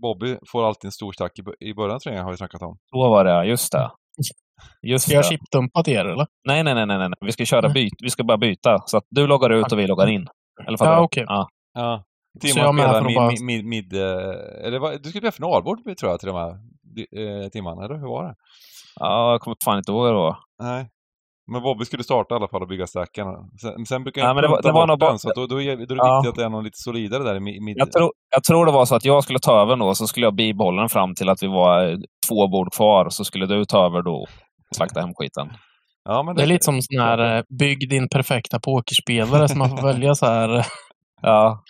Bobby 0.00 0.38
får 0.52 0.66
alltid 0.66 0.88
en 0.88 0.92
stor 0.92 1.12
stack 1.12 1.38
i, 1.38 1.42
i 1.68 1.74
början 1.74 1.94
av 1.94 1.98
turneringen 1.98 2.24
har 2.24 2.32
vi 2.32 2.36
snackat 2.36 2.62
om. 2.62 2.78
Så 2.90 3.10
var 3.10 3.24
det, 3.24 3.46
just 3.46 3.72
det. 3.72 3.90
Just 4.82 5.04
Ska 5.06 5.14
jag 5.14 5.24
chipdumpa 5.26 5.82
till 5.82 5.94
er, 5.94 6.04
eller? 6.04 6.26
Nej, 6.48 6.62
nej, 6.64 6.74
nej, 6.74 6.86
nej, 6.86 6.98
nej. 6.98 7.08
Vi 7.20 7.32
ska 7.32 7.44
köra 7.44 7.60
Nej. 7.60 7.72
byt. 7.74 7.94
Vi 8.02 8.10
ska 8.10 8.24
bara 8.24 8.38
byta. 8.38 8.78
Så 8.86 8.96
att 8.96 9.04
du 9.10 9.26
loggar 9.26 9.50
ut 9.50 9.72
och 9.72 9.78
vi 9.78 9.86
loggar 9.86 10.06
in. 10.06 10.28
Eller 10.66 10.78
Ja, 10.80 11.00
okej. 11.00 11.24
Ja. 11.28 11.48
Ja. 11.74 12.04
Jag 12.32 12.40
Timman 12.54 12.74
med 12.76 12.84
spelar 12.84 13.02
mid, 13.04 13.16
bara- 13.16 13.28
mid, 13.30 13.42
mid, 13.44 13.64
mid 13.64 13.92
eh, 13.94 14.66
eller 14.66 14.78
vad, 14.78 14.92
du 15.02 15.08
skulle 15.08 15.20
spela 15.20 15.32
finalbord 15.32 15.96
tror 15.98 16.10
jag 16.12 16.20
till 16.20 16.32
med, 16.32 16.58
di- 16.96 17.42
eh, 17.44 17.48
Timman, 17.48 17.78
eller 17.84 17.94
hur 17.94 18.06
var 18.08 18.24
det? 18.24 18.34
ja, 19.00 19.30
jag 19.32 19.40
kommer 19.40 19.56
fan 19.64 19.78
inte 19.78 19.92
ihåg 19.92 20.06
det 20.06 20.12
var. 20.12 20.36
Nej. 20.62 20.86
Men 21.52 21.62
Bobby 21.62 21.84
skulle 21.84 22.04
starta 22.04 22.34
i 22.34 22.36
alla 22.36 22.48
fall 22.48 22.62
och 22.62 22.68
bygga 22.68 22.86
stacken. 22.86 23.26
Sen, 23.60 23.86
sen 23.86 24.02
brukar 24.04 24.20
Ja, 24.22 24.26
jag 24.26 24.34
men 24.34 24.42
det 24.42 24.48
var- 24.48 24.62
det 24.62 24.72
var 24.72 24.96
bara- 24.96 25.08
den, 25.10 25.18
så 25.18 25.28
att 25.28 25.34
då, 25.34 25.46
då, 25.46 25.62
är, 25.62 25.76
då 25.76 25.82
är 25.82 25.86
det 25.86 25.94
Ja. 25.96 26.16
viktigt 26.20 26.28
att 26.30 26.36
det 26.38 26.44
är 26.44 26.48
någon 26.48 26.64
lite 26.64 26.78
solidare 26.78 27.22
där 27.22 27.34
i 27.34 27.38
mi- 27.38 27.60
mid. 27.60 27.76
Jag 27.78 27.92
tror, 27.92 28.12
jag 28.30 28.44
tror 28.44 28.66
det 28.66 28.72
var 28.72 28.84
så 28.84 28.94
att 28.94 29.04
jag 29.04 29.24
skulle 29.24 29.38
ta 29.38 29.60
över 29.62 29.76
då, 29.76 29.94
så 29.94 30.06
skulle 30.06 30.26
jag 30.26 30.34
bibehålla 30.34 30.82
den 30.82 30.88
fram 30.88 31.14
till 31.14 31.28
att 31.28 31.42
vi 31.42 31.46
var 31.46 31.88
eh, 31.88 31.96
två 32.28 32.48
bord 32.48 32.72
kvar. 32.72 33.08
Så 33.08 33.24
skulle 33.24 33.46
du 33.46 33.64
ta 33.64 33.86
över 33.86 34.02
då 34.02 34.26
slakta 34.76 35.00
hem 35.00 35.14
skiten. 35.14 35.48
ja, 36.04 36.22
men 36.22 36.34
Det 36.36 36.42
är 36.42 36.46
lite 36.46 36.64
som 36.64 36.82
sån 36.82 37.00
här 37.00 37.36
eh, 37.36 37.42
bygg 37.58 37.90
din 37.90 38.08
perfekta 38.08 38.60
pokerspelare, 38.60 39.48
så 39.48 39.58
man 39.58 39.70
får 39.70 39.82
välja 39.86 40.14
så 40.14 40.26
här 40.26 40.58
eh, 40.58 40.64
Ja. 41.22 41.62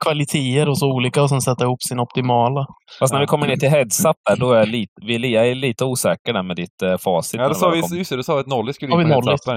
kvaliteter 0.00 0.68
och 0.68 0.78
så 0.78 0.86
olika 0.92 1.22
och 1.22 1.28
sen 1.28 1.40
sätta 1.40 1.64
ihop 1.64 1.82
sin 1.82 2.00
optimala. 2.00 2.66
Fast 2.98 3.12
när 3.12 3.20
vi 3.20 3.26
kommer 3.26 3.46
ner 3.46 3.56
till 3.56 3.68
heads-up 3.68 4.16
där, 4.28 4.36
då 4.36 4.52
är 4.52 4.58
jag 4.58 4.68
lite, 4.68 4.92
vi 5.06 5.14
är 5.14 5.18
li- 5.18 5.34
jag 5.34 5.48
är 5.48 5.54
lite 5.54 5.84
osäker 5.84 6.32
där 6.32 6.42
med 6.42 6.56
ditt 6.56 6.82
eh, 6.82 6.96
facit. 6.98 7.40
Ja, 7.40 7.48
det 7.48 7.54
sa 7.54 7.70
vi, 7.70 7.80
kom. 7.80 7.96
just 7.98 8.10
det, 8.10 8.16
du 8.16 8.22
sa 8.22 8.40
att 8.40 8.46
Nolly 8.46 8.72
skulle 8.72 8.92
in 8.92 8.98
vi 8.98 9.04
på 9.04 9.08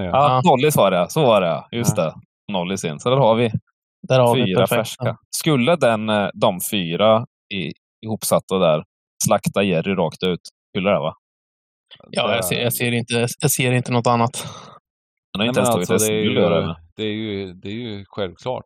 ju. 0.03 0.05
Ja, 0.05 0.11
Ja. 0.11 0.41
Nollis 0.45 0.75
var 0.75 0.91
det. 0.91 1.05
Så 1.09 1.21
var 1.25 1.41
det. 1.41 1.63
Just 1.77 1.97
Ja. 1.97 2.03
det. 2.03 2.13
Nollis 2.53 2.83
in. 2.85 2.99
Så 2.99 3.09
där 3.09 3.17
har 3.17 3.35
vi 3.35 3.51
Där 4.07 4.19
har 4.19 4.35
vi 4.35 4.43
fyra 4.45 4.59
perfekta. 4.59 4.75
färska. 4.75 5.15
Skulle 5.35 5.75
den, 5.75 6.09
eh, 6.09 6.27
de 6.33 6.59
fyra 6.71 7.25
i, 7.53 7.71
ihopsatta 8.05 8.57
där 8.59 8.83
slakta 9.25 9.63
Jerry 9.63 9.95
rakt 9.95 10.23
ut? 10.23 10.39
Skulle 10.71 10.89
det 10.89 10.99
va? 10.99 11.13
Ja, 12.11 12.35
jag 12.35 12.45
ser, 12.45 12.61
jag, 12.61 12.73
ser 12.73 12.91
inte, 12.91 13.27
jag 13.41 13.51
ser 13.51 13.71
inte 13.71 13.91
något 13.91 14.07
annat. 14.07 14.43
Han 15.33 15.39
har 15.41 15.47
inte 15.47 15.59
ens 15.59 15.69
alltså, 15.69 15.93
tagit 15.97 16.07
det, 16.07 16.13
är 16.13 16.23
ju, 16.23 16.33
det, 16.95 17.03
är 17.03 17.13
ju, 17.13 17.53
det 17.53 17.67
är 17.69 17.73
ju 17.73 18.05
självklart. 18.07 18.65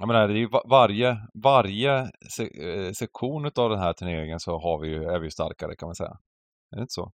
Jag 0.00 0.06
menar, 0.08 0.28
det 0.28 0.34
är 0.34 0.38
ju 0.38 0.48
va- 0.48 0.62
varje, 0.70 1.16
varje 1.42 2.06
se, 2.36 2.42
eh, 2.42 2.92
sektion 2.92 3.50
av 3.56 3.70
den 3.70 3.78
här 3.78 3.92
turneringen 3.92 4.40
så 4.40 4.50
har 4.50 4.80
vi 4.82 4.88
ju, 4.88 5.04
är 5.04 5.18
vi 5.18 5.26
ju 5.26 5.30
starkare 5.30 5.74
kan 5.78 5.86
man 5.88 5.94
säga. 5.94 6.10
Är 6.72 6.76
det 6.76 6.80
inte 6.82 6.92
så? 6.92 7.10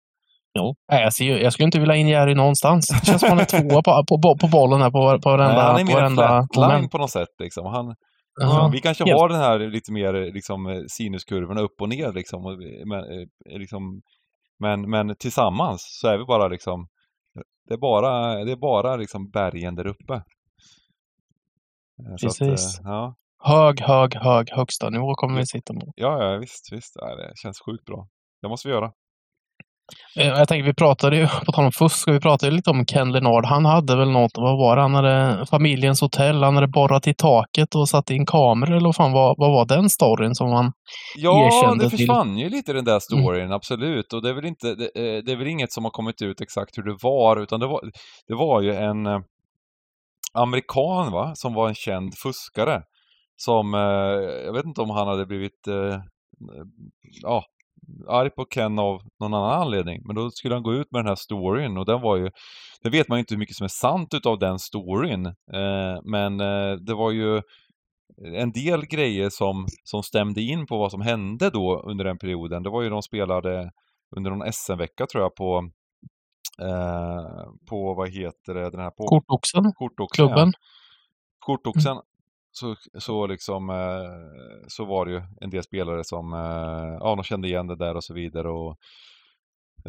Nej, 0.92 1.02
jag, 1.02 1.12
ser, 1.14 1.24
ju- 1.24 1.42
jag 1.42 1.52
skulle 1.52 1.64
inte 1.66 1.80
vilja 1.80 1.94
in 1.96 2.08
Jerry 2.08 2.34
någonstans. 2.34 2.86
Det 3.00 3.06
känns 3.06 3.20
som 3.20 3.28
han 3.30 3.40
är 3.40 3.44
tvåa 3.68 3.82
på, 3.82 4.04
på, 4.08 4.20
på, 4.22 4.36
på 4.40 4.48
bollen 4.52 4.80
här 4.82 4.90
på, 4.90 5.20
på 5.22 5.30
varenda, 5.30 5.54
Nej, 5.54 5.62
han 5.64 5.76
är 5.80 5.80
på 5.80 5.86
mer 5.86 5.96
en 6.06 6.16
varenda 6.16 6.46
flatline 6.54 6.88
på 6.88 6.98
något 6.98 7.10
sätt 7.10 7.28
liksom. 7.38 7.66
Han, 7.66 7.94
Ja. 8.40 8.70
vi 8.72 8.80
kanske 8.80 9.04
har 9.04 9.28
den 9.28 9.38
här 9.38 9.58
lite 9.58 9.92
mer 9.92 10.32
liksom, 10.32 10.66
eh, 10.66 10.82
sinuskurvorna 10.88 11.60
upp 11.60 11.80
och 11.80 11.88
ner 11.88 12.12
liksom. 12.12 12.46
och 12.46 12.60
vi- 12.60 12.82
Men, 12.84 12.98
eh, 12.98 13.58
liksom, 13.58 14.00
men, 14.58 14.90
men 14.90 15.16
tillsammans 15.16 15.98
så 16.00 16.08
är 16.08 16.18
vi 16.18 16.24
bara 16.24 16.48
liksom 16.48 16.88
det 17.68 17.74
är 17.74 17.78
bara, 17.78 18.44
det 18.44 18.52
är 18.52 18.56
bara 18.56 18.96
liksom 18.96 19.30
bergen 19.30 19.74
där 19.74 19.86
uppe. 19.86 20.14
Eh, 20.14 20.22
så 22.16 22.28
att, 22.28 22.40
eh, 22.40 22.48
Precis. 22.48 22.80
ja, 22.84 23.14
Hög, 23.38 23.80
hög, 23.80 24.14
hög 24.14 24.50
högsta 24.50 24.90
nivå 24.90 25.14
kommer 25.14 25.38
vi 25.38 25.46
sitta 25.46 25.74
på. 25.74 25.92
ja, 25.96 26.24
ja, 26.24 26.38
visst, 26.38 26.72
visst. 26.72 26.92
Ja, 26.94 27.16
det 27.16 27.32
känns 27.36 27.60
sjukt 27.60 27.84
bra. 27.84 28.08
Det 28.42 28.48
måste 28.48 28.68
vi 28.68 28.74
göra. 28.74 28.92
Eh, 30.16 30.26
Jag 30.26 30.48
tänker, 30.48 30.64
vi 30.66 30.74
pratade 30.74 31.16
ju, 31.16 31.26
på 31.46 31.52
tal 31.52 31.64
om 31.64 31.72
fusk, 31.72 32.08
vi 32.08 32.20
pratade 32.20 32.50
ju 32.50 32.56
lite 32.56 32.70
om 32.70 32.86
Ken 32.86 33.12
Leonard. 33.12 33.44
Han 33.46 33.64
hade 33.64 33.96
väl 33.96 34.10
något, 34.10 34.30
vad 34.34 34.58
var 34.58 34.76
det? 34.76 34.82
Han 34.82 34.94
hade 34.94 35.46
familjens 35.50 36.00
hotell, 36.00 36.42
han 36.42 36.54
hade 36.54 36.68
borrat 36.68 37.06
i 37.06 37.14
taket 37.14 37.74
och 37.74 37.88
satt 37.88 38.10
in 38.10 38.26
kameror, 38.26 38.72
eller 38.76 38.84
vad 38.88 38.96
fan 38.96 39.12
var, 39.12 39.34
vad 39.38 39.50
var 39.50 39.66
den 39.66 39.90
storyn 39.90 40.34
som 40.34 40.52
han... 40.52 40.72
Ja, 41.16 41.46
erkände 41.46 41.84
det 41.84 41.90
till- 41.90 41.98
försvann 41.98 42.38
ju 42.38 42.48
lite 42.48 42.72
den 42.72 42.84
där 42.84 42.98
storyn, 43.00 43.52
absolut. 43.52 44.12
Och 44.12 44.22
det 44.22 44.28
är, 44.28 44.34
väl 44.34 44.46
inte, 44.46 44.74
det, 44.74 44.84
eh, 44.84 45.22
det 45.24 45.32
är 45.32 45.36
väl 45.36 45.46
inget 45.46 45.72
som 45.72 45.84
har 45.84 45.90
kommit 45.90 46.22
ut 46.22 46.40
exakt 46.40 46.78
hur 46.78 46.82
det 46.82 46.96
var, 47.02 47.36
utan 47.36 47.60
det 47.60 47.66
var, 47.66 47.80
det 48.28 48.34
var 48.34 48.60
ju 48.62 48.74
en 48.74 49.06
eh, 49.06 49.20
amerikan, 50.34 51.12
va, 51.12 51.32
som 51.34 51.54
var 51.54 51.68
en 51.68 51.74
känd 51.74 52.12
fuskare. 52.22 52.82
Som, 53.38 53.74
jag 54.44 54.52
vet 54.52 54.64
inte 54.64 54.80
om 54.80 54.90
han 54.90 55.08
hade 55.08 55.26
blivit, 55.26 55.68
ja, 57.22 57.44
arg 58.08 58.30
på 58.30 58.44
Ken 58.44 58.78
av 58.78 59.00
någon 59.20 59.34
annan 59.34 59.60
anledning. 59.60 60.02
Men 60.04 60.16
då 60.16 60.30
skulle 60.30 60.54
han 60.54 60.62
gå 60.62 60.74
ut 60.74 60.92
med 60.92 61.00
den 61.00 61.08
här 61.08 61.14
storyn 61.14 61.78
och 61.78 61.86
den 61.86 62.00
var 62.00 62.16
ju, 62.16 62.30
det 62.82 62.90
vet 62.90 63.08
man 63.08 63.18
ju 63.18 63.20
inte 63.20 63.34
hur 63.34 63.38
mycket 63.38 63.56
som 63.56 63.64
är 63.64 63.68
sant 63.68 64.14
utav 64.14 64.38
den 64.38 64.58
storyn. 64.58 65.26
Eh, 65.26 65.96
men 66.04 66.40
eh, 66.40 66.72
det 66.86 66.94
var 66.94 67.10
ju 67.10 67.42
en 68.34 68.52
del 68.52 68.86
grejer 68.86 69.30
som, 69.30 69.66
som 69.84 70.02
stämde 70.02 70.42
in 70.42 70.66
på 70.66 70.78
vad 70.78 70.90
som 70.90 71.00
hände 71.00 71.50
då 71.50 71.82
under 71.86 72.04
den 72.04 72.18
perioden. 72.18 72.62
Det 72.62 72.70
var 72.70 72.82
ju 72.82 72.90
de 72.90 73.02
spelade 73.02 73.70
under 74.16 74.30
någon 74.30 74.52
SM-vecka 74.52 75.06
tror 75.06 75.22
jag 75.22 75.34
på, 75.34 75.70
eh, 76.62 77.50
på 77.68 77.94
vad 77.94 78.08
heter 78.08 78.54
det, 78.54 78.70
den 78.70 78.80
här 78.80 78.90
på 78.90 79.04
Kortoxen, 79.04 79.72
kortoxen. 79.72 80.26
klubben. 80.26 80.52
Ja. 80.54 80.60
Kortoxen. 81.38 81.96
Så, 82.58 82.76
så 82.98 83.26
liksom, 83.26 83.70
eh, 83.70 84.66
så 84.68 84.84
var 84.84 85.06
det 85.06 85.12
ju 85.12 85.22
en 85.40 85.50
del 85.50 85.62
spelare 85.62 86.04
som, 86.04 86.32
eh, 86.32 86.98
ja 87.00 87.14
de 87.16 87.22
kände 87.22 87.48
igen 87.48 87.66
det 87.66 87.76
där 87.76 87.94
och 87.94 88.04
så 88.04 88.14
vidare 88.14 88.48
och 88.48 88.76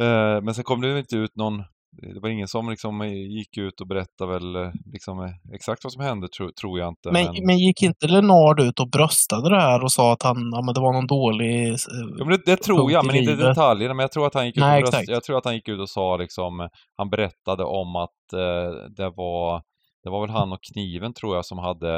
eh, 0.04 0.42
men 0.42 0.54
sen 0.54 0.64
kom 0.64 0.82
det 0.82 1.00
inte 1.00 1.16
ut 1.16 1.36
någon 1.36 1.64
det 1.92 2.20
var 2.20 2.30
ingen 2.30 2.48
som 2.48 2.70
liksom 2.70 3.08
gick 3.10 3.58
ut 3.58 3.82
och 3.82 3.88
berättade 3.88 4.34
väl 4.34 4.72
liksom 4.86 5.34
exakt 5.54 5.84
vad 5.84 5.94
som 5.94 6.04
hände, 6.04 6.28
tro, 6.28 6.52
tror 6.62 6.80
jag 6.80 6.88
inte. 6.88 7.12
Men, 7.12 7.46
men 7.46 7.58
gick 7.58 7.84
inte 7.84 8.08
Leonard 8.08 8.60
ut 8.60 8.80
och 8.80 8.90
bröstade 8.90 9.50
det 9.50 9.62
här 9.62 9.84
och 9.84 9.92
sa 9.92 10.14
att 10.14 10.24
han, 10.24 10.38
ja, 10.52 10.62
men 10.62 10.74
det 10.74 10.82
var 10.82 10.94
någon 10.94 11.08
dålig... 11.08 11.76
Ja, 12.18 12.26
men 12.26 12.30
det, 12.30 12.46
det 12.46 12.58
tror 12.58 12.92
jag, 12.92 13.06
men 13.06 13.16
inte 13.16 13.36
detaljerna. 13.36 13.94
Men 13.94 14.04
jag 14.04 14.12
tror 14.12 14.28
att 14.28 14.34
han 14.34 14.46
gick 14.46 14.58
ut, 14.58 14.62
Nej, 14.62 14.78
och, 14.78 14.82
röst, 14.82 14.94
exakt. 14.94 15.10
jag 15.10 15.24
tror 15.24 15.38
att 15.38 15.46
han 15.46 15.56
gick 15.56 15.68
ut 15.68 15.80
och 15.80 15.90
sa 15.90 16.18
liksom, 16.18 16.70
han 16.98 17.10
berättade 17.10 17.64
om 17.64 17.96
att 17.96 18.34
eh, 18.34 18.90
det 18.98 19.10
var 19.10 19.62
det 20.08 20.12
var 20.12 20.22
väl 20.22 20.30
han 20.30 20.54
och 20.54 20.64
kniven 20.74 21.14
tror 21.14 21.36
jag 21.36 21.46
som 21.46 21.58
hade 21.58 21.92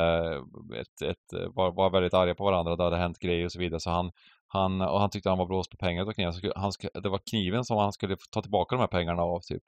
ett, 0.81 1.01
ett, 1.01 1.53
var, 1.55 1.71
var 1.71 1.89
väldigt 1.89 2.13
arga 2.13 2.35
på 2.35 2.43
varandra, 2.43 2.75
det 2.75 2.83
hade 2.83 2.97
hänt 2.97 3.19
grejer 3.19 3.45
och 3.45 3.51
så 3.51 3.59
vidare. 3.59 3.79
Så 3.79 3.89
han, 3.89 4.11
han, 4.47 4.81
och 4.81 4.99
han 4.99 5.09
tyckte 5.09 5.29
han 5.29 5.37
var 5.37 5.45
blåst 5.45 5.71
på 5.71 5.77
pengar 5.77 6.03
utav 6.03 6.13
kniven. 6.13 6.33
Så 6.33 6.51
han, 6.55 6.71
det 7.03 7.09
var 7.09 7.19
kniven 7.29 7.65
som 7.65 7.77
han 7.77 7.93
skulle 7.93 8.17
ta 8.31 8.41
tillbaka 8.41 8.75
de 8.75 8.79
här 8.79 8.87
pengarna 8.87 9.21
av 9.21 9.39
typ. 9.39 9.63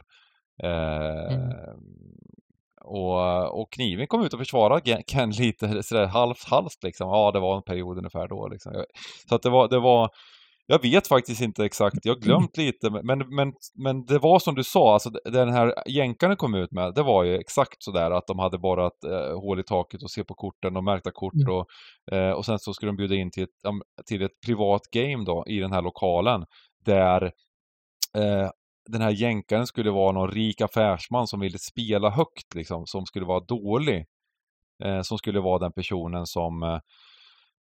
Eh, 0.63 1.33
Mm. 1.33 1.51
och, 2.81 3.61
och 3.61 3.71
kniven 3.71 4.07
kom 4.07 4.23
ut 4.23 4.33
och 4.33 4.39
försvarade 4.39 5.03
Ken 5.07 5.29
lite 5.31 5.83
sådär 5.83 6.05
halvt, 6.05 6.43
halvt 6.43 6.83
liksom. 6.83 7.09
Ja, 7.09 7.31
det 7.31 7.39
var 7.39 7.55
en 7.55 7.63
period 7.63 7.97
ungefär 7.97 8.27
då 8.27 8.47
liksom. 8.47 8.85
Så 9.29 9.35
att 9.35 9.41
det 9.41 9.49
var, 9.49 9.67
det 9.69 9.79
var 9.79 10.09
Jag 10.71 10.81
vet 10.81 11.07
faktiskt 11.07 11.41
inte 11.41 11.65
exakt, 11.65 11.97
jag 12.03 12.13
har 12.13 12.19
glömt 12.19 12.57
lite, 12.57 12.89
men, 12.89 13.35
men, 13.35 13.53
men 13.75 14.05
det 14.05 14.19
var 14.19 14.39
som 14.39 14.55
du 14.55 14.63
sa, 14.63 14.93
alltså 14.93 15.09
den 15.09 15.49
här 15.49 15.73
jänkarna 15.87 16.35
kom 16.35 16.55
ut 16.55 16.71
med, 16.71 16.93
det 16.93 17.03
var 17.03 17.23
ju 17.23 17.37
exakt 17.37 17.83
sådär 17.83 18.11
att 18.11 18.27
de 18.27 18.39
hade 18.39 18.57
borrat 18.57 19.03
eh, 19.03 19.39
hål 19.39 19.59
i 19.59 19.63
taket 19.63 20.03
och 20.03 20.11
se 20.11 20.23
på 20.23 20.33
korten 20.33 20.77
och 20.77 20.83
märkta 20.83 21.11
kort 21.11 21.33
Mm. 21.33 21.55
och, 21.55 21.67
eh, 22.15 22.31
och 22.31 22.45
sen 22.45 22.59
så 22.59 22.73
skulle 22.73 22.89
de 22.89 22.95
bjuda 22.95 23.15
in 23.15 23.31
till 23.31 23.43
ett, 23.43 23.49
till 24.05 24.21
ett 24.21 24.41
privat 24.45 24.81
game 24.91 25.25
då 25.25 25.43
i 25.47 25.59
den 25.59 25.71
här 25.71 25.81
lokalen 25.81 26.45
där 26.85 27.23
eh, 28.17 28.49
den 28.89 29.01
här 29.01 29.11
jänkaren 29.11 29.67
skulle 29.67 29.91
vara 29.91 30.11
någon 30.11 30.31
rik 30.31 30.61
affärsman 30.61 31.27
som 31.27 31.39
ville 31.39 31.57
spela 31.57 32.09
högt 32.09 32.55
liksom, 32.55 32.85
som 32.85 33.05
skulle 33.05 33.25
vara 33.25 33.39
dålig. 33.39 34.05
Eh, 34.83 35.01
som 35.01 35.17
skulle 35.17 35.39
vara 35.39 35.59
den 35.59 35.71
personen 35.71 36.25
som 36.25 36.63
eh, 36.63 36.79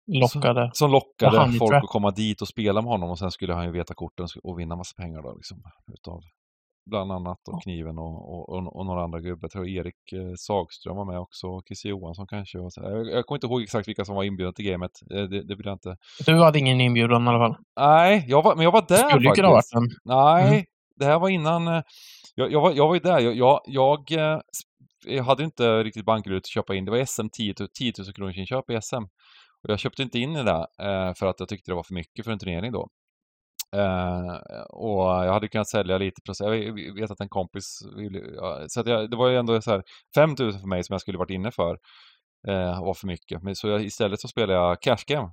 Lockade. 0.08 0.70
som 0.74 0.92
lockade 0.92 1.38
Honey 1.40 1.58
folk 1.60 1.72
trap. 1.72 1.84
att 1.84 1.90
komma 1.90 2.12
dit 2.12 2.42
och 2.42 2.48
spela 2.48 2.82
med 2.82 2.92
honom 2.92 3.10
och 3.10 3.20
sen 3.20 3.32
skulle 3.32 3.54
han 3.54 3.66
ju 3.66 3.72
veta 3.72 3.94
korten 3.94 4.28
och 4.44 4.60
vinna 4.60 4.76
massa 4.76 4.94
pengar 5.02 5.22
då 5.22 5.34
liksom. 5.36 5.58
Utav 5.94 6.22
bland 6.86 7.12
annat 7.12 7.38
då 7.46 7.58
Kniven 7.58 7.98
och, 7.98 8.34
och, 8.34 8.50
och, 8.50 8.76
och 8.76 8.86
några 8.86 9.04
andra 9.04 9.20
gubbar. 9.20 9.40
Jag 9.42 9.52
tror 9.52 9.68
Erik 9.68 10.14
eh, 10.14 10.34
Sagström 10.38 10.96
var 10.96 11.06
med 11.06 11.20
också, 11.20 11.48
och 11.48 11.64
Christer 11.68 11.90
Johansson 11.90 12.28
kanske. 12.28 12.60
Och 12.60 12.74
så. 12.74 12.82
Jag, 12.82 13.08
jag 13.10 13.26
kommer 13.26 13.38
inte 13.38 13.48
ihåg 13.48 13.62
exakt 13.62 13.88
vilka 13.88 14.06
som 14.06 14.16
var 14.16 14.24
inbjudna 14.24 14.54
till 14.54 14.66
gamet. 14.66 14.92
Eh, 15.14 15.24
Det, 15.24 15.44
det 15.48 15.56
vill 15.56 15.66
jag 15.66 15.76
inte. 15.76 15.96
Du 16.26 16.44
hade 16.44 16.60
ingen 16.60 16.82
inbjudan 16.82 17.26
i 17.26 17.30
alla 17.30 17.40
fall. 17.40 17.56
Nej, 17.80 18.26
jag 18.28 18.42
var, 18.44 18.56
men 18.56 18.64
jag 18.64 18.72
var 18.72 18.86
där 18.88 18.96
Skulle 19.10 19.30
faktiskt. 19.30 19.46
ha 19.46 19.52
varit 19.54 19.74
en. 19.76 19.90
Nej, 20.06 20.48
Mm. 20.54 20.66
det 20.96 21.06
här 21.06 21.20
var 21.20 21.30
innan... 21.30 21.68
eh, 21.68 21.82
Jag, 22.36 22.52
jag, 22.52 22.62
var, 22.62 22.72
jag 22.72 22.88
var 22.88 22.94
ju 22.94 23.00
där. 23.00 23.20
Jag, 23.20 23.62
jag, 23.66 24.12
jag, 25.08 25.24
hade 25.24 25.44
inte 25.44 25.84
riktigt 25.84 26.06
bankguld 26.06 26.38
att 26.38 26.48
köpa 26.48 26.76
in. 26.76 26.86
Det 26.86 26.92
var 26.92 27.06
SM 27.06 27.28
10, 27.32 27.54
000 27.60 27.70
10 27.80 27.94
000 28.00 28.14
kronors 28.14 28.38
inköp 28.38 28.70
i 28.70 28.80
SM. 28.82 28.96
Och 29.64 29.70
jag 29.70 29.80
köpte 29.80 30.04
inte 30.04 30.20
in 30.20 30.36
i 30.36 30.44
det 30.44 30.68
eh, 30.80 31.14
för 31.14 31.26
att 31.26 31.40
jag 31.40 31.50
tyckte 31.50 31.72
det 31.72 31.76
var 31.76 31.84
för 31.84 31.94
mycket 31.94 32.26
för 32.26 32.32
en 32.32 32.40
turnering 32.40 32.72
då. 32.72 32.90
Eh, 33.76 34.36
och 34.70 35.04
jag 35.04 35.34
hade 35.34 35.48
kunnat 35.48 35.70
sälja 35.70 35.98
lite 35.98 36.22
procent. 36.22 36.50
Jag 36.50 36.94
vet 36.96 37.12
att 37.12 37.20
en 37.20 37.30
kompis 37.30 37.80
ville... 37.98 38.20
Ja, 38.20 38.66
så 38.68 38.80
att 38.80 38.88
jag, 38.88 39.12
det 39.12 39.18
var 39.18 39.30
ju 39.30 39.38
ändå 39.38 39.62
så 39.62 39.72
här 39.72 39.84
5 40.16 40.30
000 40.40 40.54
för 40.54 40.68
mig 40.68 40.84
som 40.84 40.94
jag 40.94 41.02
skulle 41.02 41.18
varit 41.18 41.30
inne 41.32 41.52
för. 41.52 41.78
Eh, 42.48 42.84
var 42.84 42.94
för 42.94 43.08
mycket. 43.08 43.44
Men 43.44 43.56
så 43.56 43.68
jag, 43.68 43.84
istället 43.84 44.20
så 44.20 44.28
spelade 44.28 44.54
jag 44.54 44.82
cash 44.82 45.04
game. 45.08 45.32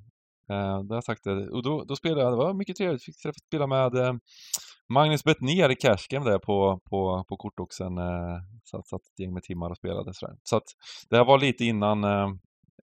Eh, 0.51 0.83
det 0.83 0.95
har 0.95 1.01
sagt 1.03 1.25
det. 1.25 1.49
Och 1.49 1.63
då, 1.63 1.85
då 1.85 1.97
spelade 1.97 2.23
jag, 2.23 2.33
det 2.33 2.37
var 2.37 2.55
mycket 2.55 2.77
trevligt. 2.77 3.05
Fick 3.05 3.23
träffa 3.23 3.39
spela 3.49 3.67
med 3.67 3.95
eh, 3.95 4.15
Magnus 4.89 5.25
Bettner 5.25 5.71
i 5.71 5.77
cash 5.77 6.07
game 6.11 6.31
där 6.31 6.39
på, 6.39 6.81
på, 6.91 7.25
på 7.29 7.37
kortoxen. 7.37 7.99
Eh, 7.99 8.39
satt, 8.71 8.87
satt 8.89 9.01
ett 9.01 9.19
gäng 9.19 9.35
med 9.35 9.43
timmar 9.43 9.71
och 9.71 9.77
spelade 9.77 10.15
sådär. 10.15 10.37
Så 10.43 10.57
att 10.57 10.67
det 11.11 11.17
här 11.17 11.25
var 11.25 11.39
lite 11.39 11.65
innan, 11.65 12.05
eh, 12.05 12.29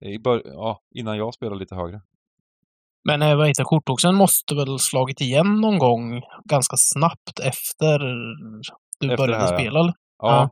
i 0.00 0.18
bör, 0.18 0.42
ja, 0.44 0.80
innan 0.94 1.16
jag 1.16 1.34
spelade 1.34 1.58
lite 1.58 1.74
högre. 1.74 2.00
Men 3.04 3.22
eh, 3.22 3.36
vad 3.36 3.48
heter 3.48 3.64
kortoxen 3.64 4.14
måste 4.14 4.54
väl 4.54 4.78
slagit 4.78 5.20
igen 5.20 5.60
någon 5.60 5.78
gång 5.78 6.22
ganska 6.44 6.76
snabbt 6.76 7.40
efter 7.44 7.98
du 9.00 9.12
Efter 9.12 9.16
började 9.16 9.46
här, 9.46 9.58
spela? 9.58 9.80
eller? 9.80 9.92
Ja. 10.18 10.28
Ja. 10.28 10.50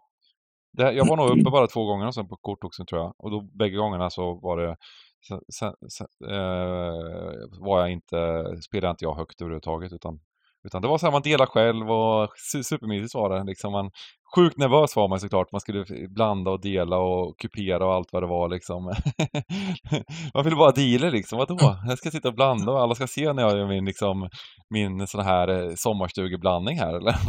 Det, 0.72 0.92
jag 0.92 1.07
var 1.09 1.16
nog 1.16 1.30
uppe 1.30 1.51
bara 1.51 1.66
två 1.66 1.84
gånger 1.86 2.11
sen 2.11 2.28
på 2.28 2.36
kortoxen 2.36 2.86
tror 2.86 3.01
jag. 3.01 3.14
Och 3.18 3.30
då 3.30 3.40
bägge 3.40 3.76
gångerna 3.76 4.11
så 4.11 4.34
var 4.34 4.57
det 4.57 4.76
sen, 5.28 5.40
sen, 5.59 5.74
sen, 5.88 6.07
eh, 6.30 7.61
var 7.61 7.80
jag 7.80 7.90
inte, 7.90 8.45
spelade 8.62 8.90
inte 8.90 9.05
jag 9.05 9.14
högt 9.14 9.40
överhuvudtaget 9.40 9.92
utan, 9.92 10.20
utan 10.66 10.82
det 10.82 10.88
var 10.88 10.99
så 10.99 11.07
här 11.07 11.12
man 11.12 11.22
delar 11.22 11.47
själv 11.47 11.90
och 11.90 12.30
su- 12.55 12.62
supermysigt 12.62 13.14
var 13.14 13.30
det. 13.38 13.45
Liksom 13.45 13.72
man, 13.72 13.90
sjukt 14.35 14.59
nervös 14.59 14.97
var 14.97 15.09
man 15.09 15.20
såklart. 15.20 15.53
Man 15.53 15.61
skulle 15.61 15.85
blanda 16.09 16.51
och 16.51 16.61
dela 16.61 16.97
och 16.97 17.39
kupera 17.39 17.87
och 17.87 17.95
allt 17.95 18.09
vad 18.12 18.22
det 18.22 18.26
var 18.26 18.49
liksom. 18.49 18.85
man 20.35 20.45
ville 20.45 20.57
bara 20.57 20.72
deala 20.72 21.11
liksom. 21.11 21.39
Vadå? 21.39 21.76
Jag 21.89 21.99
ska 21.99 22.11
sitta 22.11 22.28
och 22.28 22.35
blanda 22.35 22.72
och 22.72 22.80
alla 22.80 22.95
ska 22.95 23.07
se 23.07 23.32
när 23.32 23.43
jag 23.43 23.59
gör 23.59 23.68
min, 23.68 23.85
liksom, 23.85 24.28
min 24.70 25.07
sån 25.07 25.24
här 25.24 25.49
eh, 25.49 25.74
sommarstugeblandning 25.76 26.78
här 26.78 26.97
eller? 26.97 27.14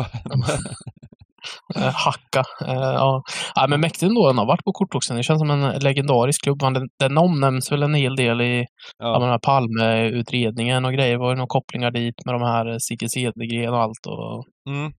Eh, 1.75 1.93
hacka. 1.93 2.43
Eh, 2.67 2.73
ja. 2.73 3.23
ja, 3.55 3.67
men 3.69 3.81
mäktigt 3.81 4.03
ändå. 4.03 4.27
Den 4.27 4.37
har 4.37 4.45
varit 4.45 4.63
på 4.63 4.71
kortoxen. 4.71 5.17
Det 5.17 5.23
känns 5.23 5.39
som 5.39 5.49
en 5.49 5.79
legendarisk 5.79 6.43
klubb. 6.43 6.59
Den, 6.59 6.87
den 6.99 7.17
omnämns 7.17 7.71
väl 7.71 7.83
en 7.83 7.93
hel 7.93 8.15
del 8.15 8.41
i 8.41 8.65
ja. 8.97 9.19
den 9.19 9.29
här 9.29 9.39
Palme-utredningen 9.39 10.85
och 10.85 10.93
grejer. 10.93 11.11
Det 11.11 11.19
var 11.19 11.29
ju 11.29 11.35
några 11.35 11.47
kopplingar 11.47 11.91
dit 11.91 12.15
med 12.25 12.35
de 12.35 12.41
här 12.41 12.77
Sigge 12.79 13.09
Cedergren 13.09 13.73
och 13.73 13.81
allt. 13.81 14.05
Och... 14.07 14.43
Mm. 14.69 14.91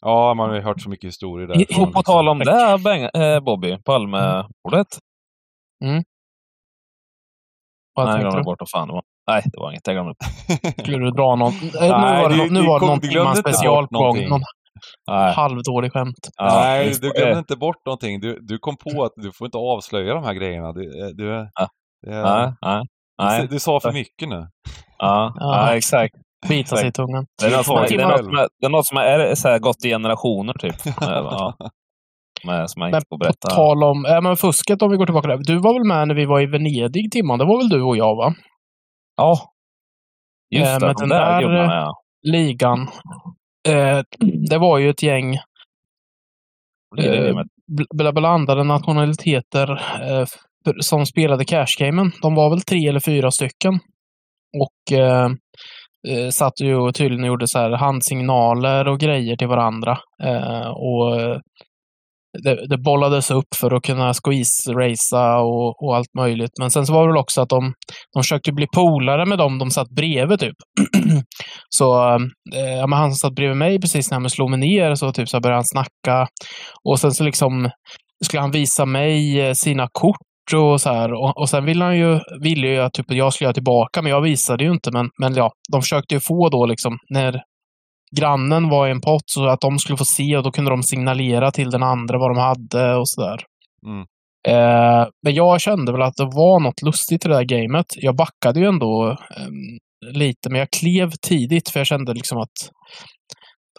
Ja, 0.00 0.34
man 0.34 0.48
har 0.48 0.56
ju 0.56 0.62
hört 0.62 0.80
så 0.80 0.88
mycket 0.88 1.08
historier 1.08 1.54
I- 1.54 1.64
därifrån. 1.64 1.88
Och 1.88 1.94
på 1.94 2.02
tal 2.02 2.28
om 2.28 2.38
det, 2.38 2.78
Beng, 2.84 3.02
eh, 3.22 3.40
Bobby, 3.40 3.78
Palmemordet. 3.84 4.86
Vad 7.94 8.06
Nej, 8.06 8.14
jag 8.14 8.20
glömde 8.20 8.42
bort 8.42 8.60
vad 8.60 8.70
fan 8.70 8.88
det 8.88 8.94
var. 8.94 9.02
Nej, 9.30 9.42
det 9.44 9.58
var 9.60 9.70
inget. 9.70 9.86
Jag 9.86 9.94
glömde. 9.96 10.14
Skulle 10.82 10.98
du 10.98 11.10
dra 11.10 11.36
någon? 11.36 11.52
Eh, 11.52 11.60
nu 11.72 11.88
Nej, 11.88 12.22
var 12.22 12.28
det, 12.28 12.34
du- 12.34 12.38
nå- 12.38 12.44
nu 12.52 12.60
du 12.60 12.66
var 12.66 12.74
det 12.74 12.80
kom- 12.80 12.88
någon 12.88 12.98
du 12.98 13.08
glömde 13.08 13.32
timman 13.32 13.36
inte 13.36 13.42
bort 13.42 13.54
special 13.54 13.88
på 13.88 13.94
gång. 13.98 14.02
någonting. 14.02 14.28
Någon 14.28 14.40
Nej. 15.10 15.34
halvdålig 15.34 15.92
skämt. 15.92 16.28
Nej, 16.40 16.90
du 17.00 17.08
det. 17.08 17.18
glömde 17.18 17.38
inte 17.38 17.56
bort 17.56 17.86
någonting. 17.86 18.20
Du, 18.20 18.38
du 18.40 18.58
kom 18.58 18.76
på 18.76 19.04
att 19.04 19.12
du 19.16 19.32
får 19.32 19.44
inte 19.46 19.58
avslöja 19.58 20.14
de 20.14 20.24
här 20.24 20.32
grejerna. 20.34 20.72
Du, 20.72 21.02
eh, 21.04 21.08
du, 21.08 21.28
Ja. 21.54 21.68
det, 22.06 22.22
Nej, 22.22 22.52
nej. 22.62 22.80
du, 23.18 23.24
Nej, 23.24 23.46
du 23.50 23.58
sa 23.58 23.80
för 23.80 23.92
mycket 23.92 24.28
nu. 24.28 24.48
ja, 24.98 25.32
Ja. 25.38 25.68
ja, 25.70 25.76
exakt. 25.76 26.14
Bita 26.48 26.76
sig 26.76 26.88
i 26.88 26.92
tungan. 26.92 27.26
Det 27.42 27.46
är 27.46 27.56
något 27.56 27.66
som, 27.66 27.76
det 27.88 27.94
är 27.94 28.08
något 28.08 28.24
som, 28.24 28.34
är, 28.38 28.48
det 28.60 28.66
är, 28.66 28.70
något 28.70 28.86
som 28.86 28.96
är 28.98 29.34
så 29.34 29.48
här 29.48 29.58
gått 29.58 29.84
i 29.84 29.88
generationer, 29.88 30.52
typ. 30.54 30.74
ja. 31.00 31.54
Med, 32.44 32.70
som 32.70 32.82
jag 32.82 32.88
inte 32.88 33.00
får 33.00 33.16
på 33.16 33.18
berätta. 33.18 33.48
tal 33.48 33.84
om 33.84 34.04
äh, 34.04 34.20
men 34.22 34.36
fusket, 34.36 34.82
om 34.82 34.90
vi 34.90 34.96
går 34.96 35.06
tillbaka 35.06 35.28
där. 35.28 35.38
Du 35.38 35.58
var 35.58 35.72
väl 35.74 35.84
med 35.88 36.08
när 36.08 36.14
vi 36.14 36.24
var 36.26 36.40
i 36.40 36.46
Venedig, 36.46 37.12
Timman? 37.12 37.38
Det 37.38 37.44
var 37.44 37.58
väl 37.58 37.68
du 37.68 37.82
och 37.82 37.96
jag, 37.96 38.16
va? 38.16 38.34
Ja. 39.16 39.38
Just 40.54 40.66
Eh, 40.68 40.78
det, 40.78 40.86
men 40.86 40.94
de 40.94 41.00
den 41.00 41.08
där 41.08 41.32
där- 41.32 41.40
gubbarna, 41.40 41.74
ja. 41.74 41.94
Ligan. 42.32 42.80
Eh, 43.68 44.00
det 44.50 44.58
var 44.58 44.78
ju 44.78 44.90
ett 44.90 45.02
gäng 45.02 45.38
Det 46.96 47.06
är 47.06 47.22
det 47.22 47.28
eh, 47.28 47.34
med. 47.34 47.46
bl- 47.94 48.12
blandade 48.12 48.64
nationaliteter 48.64 49.70
eh, 50.02 50.26
som 50.80 51.06
spelade 51.06 51.44
cashgamen. 51.44 52.12
De 52.22 52.34
var 52.34 52.50
väl 52.50 52.60
tre 52.60 52.88
eller 52.88 53.00
fyra 53.00 53.30
stycken. 53.30 53.74
Och 54.62 54.98
eh, 54.98 55.28
eh, 56.08 56.28
satt 56.30 56.60
ju 56.60 56.74
och 56.76 56.94
tydligen 56.94 57.26
gjorde 57.26 57.48
så 57.48 57.58
här 57.58 57.70
handsignaler 57.70 58.88
och 58.88 59.00
grejer 59.00 59.36
till 59.36 59.48
varandra. 59.48 59.98
Eh, 60.22 60.68
och 60.68 61.20
eh, 61.20 61.38
det, 62.42 62.66
det 62.68 62.78
bollades 62.78 63.30
upp 63.30 63.54
för 63.56 63.74
att 63.74 63.82
kunna 63.82 64.12
squeeze-racea 64.12 65.36
och, 65.36 65.82
och 65.82 65.96
allt 65.96 66.14
möjligt. 66.14 66.50
Men 66.58 66.70
sen 66.70 66.86
så 66.86 66.92
var 66.92 67.02
det 67.06 67.12
väl 67.12 67.20
också 67.20 67.40
att 67.40 67.48
de, 67.48 67.74
de 68.14 68.22
försökte 68.22 68.52
bli 68.52 68.66
polare 68.74 69.26
med 69.26 69.38
dem 69.38 69.58
de 69.58 69.70
satt 69.70 69.90
bredvid 69.90 70.40
typ. 70.40 70.56
så 71.68 72.08
eh, 72.54 72.76
ja, 72.78 72.86
men 72.86 72.98
han 72.98 73.10
som 73.10 73.16
satt 73.16 73.34
bredvid 73.34 73.56
mig 73.56 73.80
precis 73.80 74.10
när 74.10 74.20
han 74.20 74.30
slog 74.30 74.50
mig 74.50 74.58
ner 74.58 74.94
så 74.94 75.12
typ 75.12 75.28
så 75.28 75.40
började 75.40 75.56
han 75.56 75.64
snacka. 75.64 76.28
Och 76.84 77.00
sen 77.00 77.12
så 77.12 77.24
liksom 77.24 77.70
skulle 78.24 78.40
han 78.40 78.50
visa 78.50 78.84
mig 78.86 79.40
eh, 79.40 79.52
sina 79.52 79.88
kort 79.92 80.29
och 80.56 80.80
så 80.80 80.92
här. 80.92 81.12
Och, 81.12 81.38
och 81.38 81.48
sen 81.48 81.64
ville 81.64 81.84
han 81.84 81.98
ju, 81.98 82.20
ville 82.40 82.66
ju 82.66 82.78
att 82.78 82.92
typ, 82.92 83.06
jag 83.08 83.32
skulle 83.32 83.46
göra 83.46 83.54
tillbaka, 83.54 84.02
men 84.02 84.10
jag 84.10 84.20
visade 84.20 84.64
ju 84.64 84.70
inte. 84.70 84.90
Men, 84.92 85.10
men 85.18 85.34
ja, 85.34 85.52
de 85.72 85.82
försökte 85.82 86.14
ju 86.14 86.20
få 86.20 86.48
då 86.48 86.66
liksom, 86.66 86.98
när 87.08 87.42
grannen 88.16 88.68
var 88.68 88.88
i 88.88 88.90
en 88.90 89.00
pott 89.00 89.22
så 89.26 89.46
att 89.46 89.60
de 89.60 89.78
skulle 89.78 89.96
få 89.96 90.04
se 90.04 90.36
och 90.36 90.42
då 90.42 90.50
kunde 90.50 90.70
de 90.70 90.82
signalera 90.82 91.50
till 91.50 91.70
den 91.70 91.82
andra 91.82 92.18
vad 92.18 92.30
de 92.30 92.38
hade 92.38 92.94
och 92.94 93.08
sådär. 93.08 93.38
Mm. 93.86 94.06
Eh, 94.48 95.08
men 95.22 95.34
jag 95.34 95.60
kände 95.60 95.92
väl 95.92 96.02
att 96.02 96.16
det 96.16 96.24
var 96.24 96.60
något 96.60 96.82
lustigt 96.82 97.24
i 97.24 97.28
det 97.28 97.34
där 97.34 97.44
gamet. 97.44 97.86
Jag 97.96 98.16
backade 98.16 98.60
ju 98.60 98.66
ändå 98.66 99.10
ehm, 99.10 99.78
lite, 100.14 100.50
men 100.50 100.58
jag 100.58 100.70
klev 100.70 101.10
tidigt 101.10 101.68
för 101.68 101.80
jag 101.80 101.86
kände 101.86 102.14
liksom 102.14 102.38
att 102.38 102.70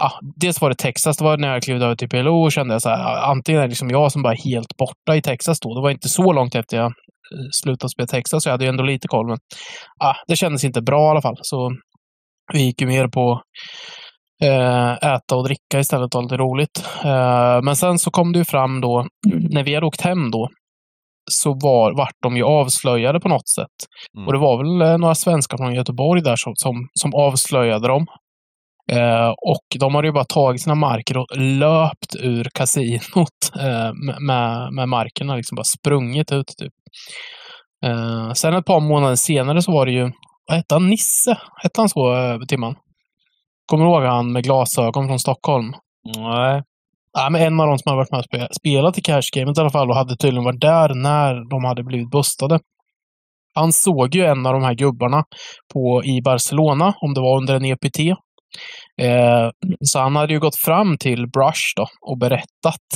ah, 0.02 0.20
dels 0.36 0.62
var 0.62 0.70
det 0.70 0.76
Texas, 0.76 1.18
det 1.18 1.24
var 1.24 1.38
när 1.38 1.54
jag 1.54 1.64
klev 1.64 1.84
över 1.84 1.96
till 1.96 2.10
PLO 2.10 2.44
och 2.44 2.52
kände 2.52 2.80
så 2.80 2.90
här, 2.90 3.22
antingen 3.32 3.60
är 3.62 3.66
det 3.66 3.70
liksom 3.70 3.90
jag 3.90 4.12
som 4.12 4.24
bara 4.24 4.34
är 4.34 4.52
helt 4.52 4.78
borta 4.78 5.16
i 5.16 5.22
Texas 5.22 5.60
då. 5.60 5.76
Det 5.76 5.82
var 5.82 5.90
inte 5.90 6.10
så 6.10 6.34
långt 6.34 6.56
efter 6.56 6.78
jag 6.78 6.86
eh, 6.86 7.48
slutade 7.64 7.90
spela 7.90 8.08
Texas, 8.08 8.44
så 8.44 8.50
jag 8.50 8.54
hade 8.54 8.64
ju 8.64 8.70
ändå 8.70 8.84
lite 8.84 9.08
koll. 9.08 9.28
Men 9.28 9.38
ah, 10.04 10.16
det 10.28 10.36
kändes 10.36 10.64
inte 10.64 10.82
bra 10.82 11.08
i 11.08 11.10
alla 11.10 11.22
fall. 11.22 11.38
Så 11.42 11.72
vi 12.54 12.66
gick 12.66 12.82
ju 12.82 12.88
mer 12.88 13.08
på 13.08 13.42
eh, 14.44 14.92
äta 14.92 15.36
och 15.36 15.44
dricka 15.44 15.80
istället. 15.80 16.12
Det 16.12 16.18
var 16.18 16.24
lite 16.24 16.38
roligt. 16.38 16.86
Eh, 17.04 17.62
men 17.64 17.76
sen 17.76 18.00
så 18.00 18.12
kom 18.12 18.34
det 18.34 18.40
ju 18.40 18.46
fram 18.46 18.82
då, 18.82 19.06
när 19.50 19.64
vi 19.64 19.74
hade 19.76 19.88
åkt 19.88 20.02
hem 20.02 20.32
då, 20.32 20.50
så 21.32 21.54
var, 21.54 21.98
vart 21.98 22.16
de 22.24 22.38
ju 22.38 22.44
avslöjade 22.44 23.20
på 23.20 23.30
något 23.30 23.50
sätt. 23.50 23.78
Mm. 24.18 24.28
Och 24.28 24.34
det 24.34 24.40
var 24.40 24.58
väl 24.58 25.00
några 25.00 25.16
svenskar 25.16 25.58
från 25.58 25.76
Göteborg 25.76 26.22
där 26.22 26.36
som, 26.36 26.54
som, 26.56 26.88
som 26.94 27.14
avslöjade 27.16 27.88
dem. 27.88 28.06
Eh, 28.92 29.30
och 29.30 29.66
de 29.80 29.96
hade 29.96 30.08
ju 30.08 30.12
bara 30.14 30.26
tagit 30.26 30.62
sina 30.62 30.76
marker 30.76 31.18
och 31.18 31.38
löpt 31.38 32.16
ur 32.20 32.44
kasinot 32.54 33.30
eh, 33.60 33.92
med- 34.22 34.74
med, 34.74 34.90
markerna. 34.90 35.36
Liksom 35.36 35.56
bara 35.56 35.64
sprungit 35.64 36.32
ut 36.32 36.48
typ. 36.58 36.74
Eh, 37.86 38.34
sen 38.34 38.54
ett 38.54 38.66
par 38.66 38.80
månader 38.80 39.16
senare 39.16 39.62
så 39.62 39.72
var 39.72 39.86
det 39.86 39.92
ju, 39.92 40.12
vad 40.48 40.58
hette 40.58 40.76
han? 40.76 40.88
Nisse? 40.90 41.38
Hette 41.64 41.82
han 41.82 41.90
så, 41.90 42.16
eh, 42.16 42.40
Timman? 42.48 42.76
Kommer 43.66 43.86
du 43.86 43.92
ihåg 43.92 44.04
han 44.04 44.32
med 44.32 44.44
glasögon 44.44 45.08
från 45.08 45.20
Stockholm? 45.20 45.74
Nej. 46.18 46.62
Ja, 47.18 47.30
men 47.30 47.42
en 47.42 47.60
av 47.60 47.68
de 47.68 47.78
som 47.80 47.90
har 47.90 47.96
varit 47.98 48.12
med 48.12 48.20
och 48.20 48.26
spe- 48.26 48.54
spelat 48.60 48.98
i 48.98 49.02
Cash 49.02 49.22
Gamet 49.36 49.58
i 49.58 49.62
alla 49.62 49.70
fall 49.70 49.90
och 49.90 49.96
hade 49.96 50.18
tydligen 50.18 50.44
varit 50.44 50.62
där 50.62 50.94
när 50.94 51.50
de 51.50 51.64
hade 51.64 51.84
blivit 51.84 52.10
bustade. 52.12 52.60
Han 53.54 53.72
såg 53.74 54.16
ju 54.16 54.26
en 54.26 54.46
av 54.46 54.54
de 54.54 54.64
här 54.64 54.74
gubbarna 54.74 55.24
på, 55.74 56.04
i 56.06 56.22
Barcelona, 56.22 56.94
om 57.02 57.14
det 57.14 57.22
var 57.22 57.38
under 57.38 57.56
en 57.56 57.66
EPT. 57.66 58.00
Eh, 59.02 59.50
så 59.82 60.00
han 60.00 60.16
hade 60.16 60.34
ju 60.34 60.40
gått 60.40 60.56
fram 60.56 60.98
till 60.98 61.28
Brush 61.28 61.74
då 61.76 61.88
och 62.02 62.18
berättat 62.18 62.88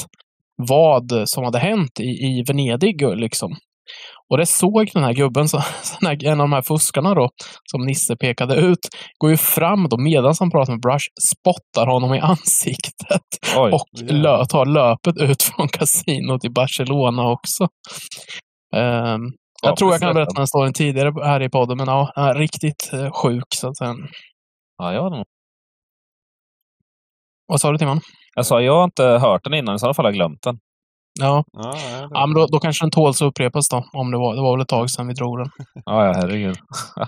vad 0.69 1.23
som 1.25 1.43
hade 1.43 1.59
hänt 1.59 1.99
i, 1.99 2.03
i 2.03 2.43
Venedig. 2.47 3.01
Liksom. 3.17 3.55
Och 4.29 4.37
det 4.37 4.45
såg 4.45 4.89
den 4.93 5.03
här 5.03 5.13
gubben, 5.13 5.47
så, 5.49 5.61
en 6.01 6.31
av 6.31 6.37
de 6.37 6.53
här 6.53 6.61
fuskarna 6.61 7.13
då, 7.13 7.29
som 7.71 7.85
Nisse 7.85 8.15
pekade 8.15 8.55
ut, 8.55 8.79
går 9.17 9.31
ju 9.31 9.37
fram 9.37 9.89
då 9.89 9.97
medan 9.97 10.33
han 10.39 10.51
pratar 10.51 10.73
med 10.73 10.81
Brush, 10.81 11.05
spottar 11.35 11.87
honom 11.87 12.13
i 12.13 12.19
ansiktet 12.19 13.21
Oj. 13.57 13.71
och 13.71 14.11
lö, 14.11 14.45
tar 14.45 14.65
löpet 14.65 15.17
ut 15.17 15.43
från 15.43 15.67
kasinot 15.67 16.45
i 16.45 16.49
Barcelona 16.49 17.27
också. 17.31 17.63
Ehm, 18.75 19.21
jag 19.61 19.71
Ja, 19.71 19.75
tror 19.75 19.91
jag 19.91 20.01
kan 20.01 20.13
berätta 20.13 20.33
den 20.33 20.47
storyn 20.47 20.73
tidigare 20.73 21.25
här 21.25 21.41
i 21.41 21.49
podden, 21.49 21.77
men 21.77 21.87
ja, 21.87 22.33
riktigt 22.35 22.89
eh, 22.93 23.11
sjuk 23.11 23.43
så 23.55 23.67
att 23.69 23.77
säga. 23.77 23.95
Ja, 24.77 24.93
jag, 24.93 25.01
har 25.01 25.09
nog- 25.09 25.25
Vad 27.47 27.61
sa 27.61 27.71
du 27.71 27.77
Timman? 27.77 28.01
jag 28.35 28.45
sa, 28.45 28.61
jag 28.61 28.75
har 28.75 28.83
inte 28.83 29.03
hört 29.03 29.43
den 29.43 29.53
innan, 29.53 29.75
i 29.75 29.79
så 29.79 29.93
fall 29.93 30.05
har 30.05 30.11
jag 30.11 30.15
glömt 30.15 30.41
den. 30.43 30.57
Ja, 31.19 31.43
Ja, 31.53 31.71
det- 31.71 32.07
ja 32.11 32.25
men 32.25 32.33
då, 32.35 32.47
då 32.51 32.59
kanske 32.59 32.85
den 32.85 32.91
tåls 32.91 33.21
att 33.21 33.25
upprepas 33.25 33.69
då, 33.69 33.83
om 33.93 34.11
det 34.11 34.17
var, 34.17 34.35
det 34.35 34.41
var 34.41 34.55
väl 34.57 34.61
ett 34.61 34.67
tag 34.67 34.89
sedan 34.89 35.07
vi 35.07 35.13
drog 35.13 35.37
den. 35.39 35.47
Ja, 35.85 36.05
ja, 36.05 36.13
herregud. 36.15 36.55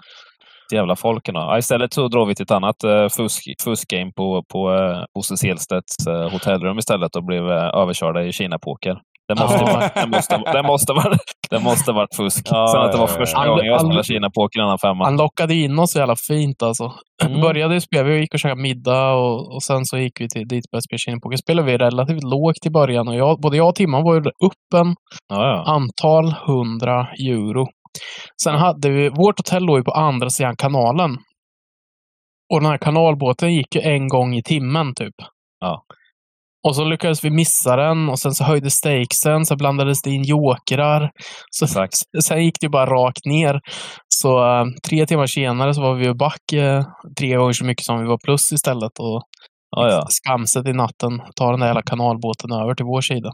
Jävla 0.74 0.96
folken 0.96 1.34
då. 1.34 1.40
Ja, 1.40 1.58
istället 1.58 1.94
så 1.94 2.08
drar 2.08 2.26
vi 2.26 2.36
till 2.36 2.44
ett 2.44 2.52
annat 2.52 2.76
uh, 2.86 3.10
fusk, 3.10 3.44
fuskgame 3.64 4.12
på, 4.16 4.44
på 4.54 4.70
uh, 4.72 5.04
Bosse 5.16 5.38
Selstedts 5.38 6.08
uh, 6.08 6.30
hotellrum 6.32 6.78
istället 6.78 7.16
och 7.16 7.24
blev 7.26 7.44
uh, 7.44 7.52
överkörda 7.82 8.24
i 8.24 8.32
Kina-poker. 8.32 9.02
Det 9.28 9.36
måste, 9.41 9.63
Ja. 9.65 9.89
det 9.95 10.07
måste, 10.07 10.38
det 10.53 10.63
måste, 10.63 10.93
vara, 10.93 11.17
det 11.49 11.59
måste 11.59 11.91
varit 11.91 12.15
fusk. 12.15 12.47
Ja, 12.49 12.67
Sen 12.67 12.82
att 12.82 12.91
det 12.91 12.97
var 12.97 13.07
första 13.07 13.45
ja. 13.45 13.49
gången 13.49 13.65
jag 13.65 13.80
spelade 13.82 14.03
Kina-poker 14.03 14.59
innan 14.61 14.78
femma. 14.80 15.05
Han 15.05 15.17
lockade 15.17 15.55
in 15.55 15.80
oss 15.80 15.91
så 15.91 15.99
jävla 15.99 16.15
fint 16.28 16.63
alltså. 16.63 16.93
Mm. 17.25 17.41
Började 17.41 17.73
ju 17.73 17.82
spela, 17.82 18.03
vi 18.03 18.19
gick 18.19 18.34
och 18.34 18.39
käkade 18.39 18.61
middag 18.61 19.13
och, 19.13 19.55
och 19.55 19.63
sen 19.63 19.86
så 19.86 19.97
gick 19.97 20.21
vi 20.21 20.30
till 20.30 20.47
dit 20.47 20.65
och 20.65 20.69
började 20.71 20.84
spela 20.84 20.97
Kinapoker. 20.97 21.38
Spelade 21.38 21.71
vi 21.71 21.78
relativt 21.78 22.23
lågt 22.23 22.65
i 22.65 22.69
början 22.69 23.07
och 23.07 23.15
jag, 23.15 23.39
både 23.41 23.57
jag 23.57 23.67
och 23.69 23.75
Timman 23.75 24.03
var 24.03 24.13
ju 24.15 24.19
upp 24.19 24.73
en 24.75 24.95
Ja, 25.28 25.47
ja. 25.47 25.63
antal 25.67 26.32
hundra 26.47 27.07
euro. 27.30 27.67
Sen 28.43 28.55
hade 28.55 28.89
vi, 28.89 29.09
vårt 29.09 29.39
hotell 29.39 29.63
låg 29.63 29.78
ju 29.78 29.84
på 29.84 29.91
andra 29.91 30.30
sidan 30.30 30.55
kanalen. 30.55 31.11
Och 32.53 32.61
den 32.61 32.69
här 32.69 32.78
kanalbåten 32.78 33.53
gick 33.53 33.75
ju 33.75 33.82
en 33.82 34.07
gång 34.07 34.34
i 34.36 34.43
timmen 34.43 34.93
typ. 34.95 35.15
Ja. 35.59 35.82
Och 36.68 36.76
så 36.76 36.86
lyckades 36.86 37.24
vi 37.24 37.30
missa 37.30 37.76
den 37.76 38.09
och 38.09 38.20
sen 38.20 38.32
så 38.32 38.43
höjde 38.43 38.70
stakesen, 38.70 39.45
så 39.45 39.55
blandades 39.55 40.01
det 40.01 40.09
in 40.09 40.24
jokrar. 40.24 41.11
Så, 41.51 41.65
Exakt. 41.65 41.93
sen 42.24 42.43
gick 42.43 42.57
det 42.61 42.70
bara 42.70 42.86
rakt 42.86 43.26
ner. 43.26 43.59
Så 44.09 44.45
eh, 44.45 44.65
tre 44.89 45.05
timmar 45.05 45.28
senare 45.28 45.74
så 45.74 45.82
var 45.82 45.93
vi 45.95 46.05
ju 46.05 46.13
back 46.13 46.53
eh, 46.53 46.84
tre 47.20 47.36
gånger 47.36 47.53
så 47.53 47.65
mycket 47.65 47.86
som 47.86 47.99
vi 48.01 48.07
var 48.07 48.18
plus 48.26 48.51
istället. 48.51 48.99
Och 48.99 49.22
Ja, 49.76 49.91
ja. 49.91 50.05
skamset 50.09 50.68
i 50.68 50.74
natten 50.74 51.22
ta 51.36 51.51
den 51.51 51.59
där 51.59 51.68
jävla 51.68 51.82
kanalbåten 51.82 52.51
över 52.51 52.76
till 52.76 52.86
vår 52.86 53.01
sida. 53.01 53.32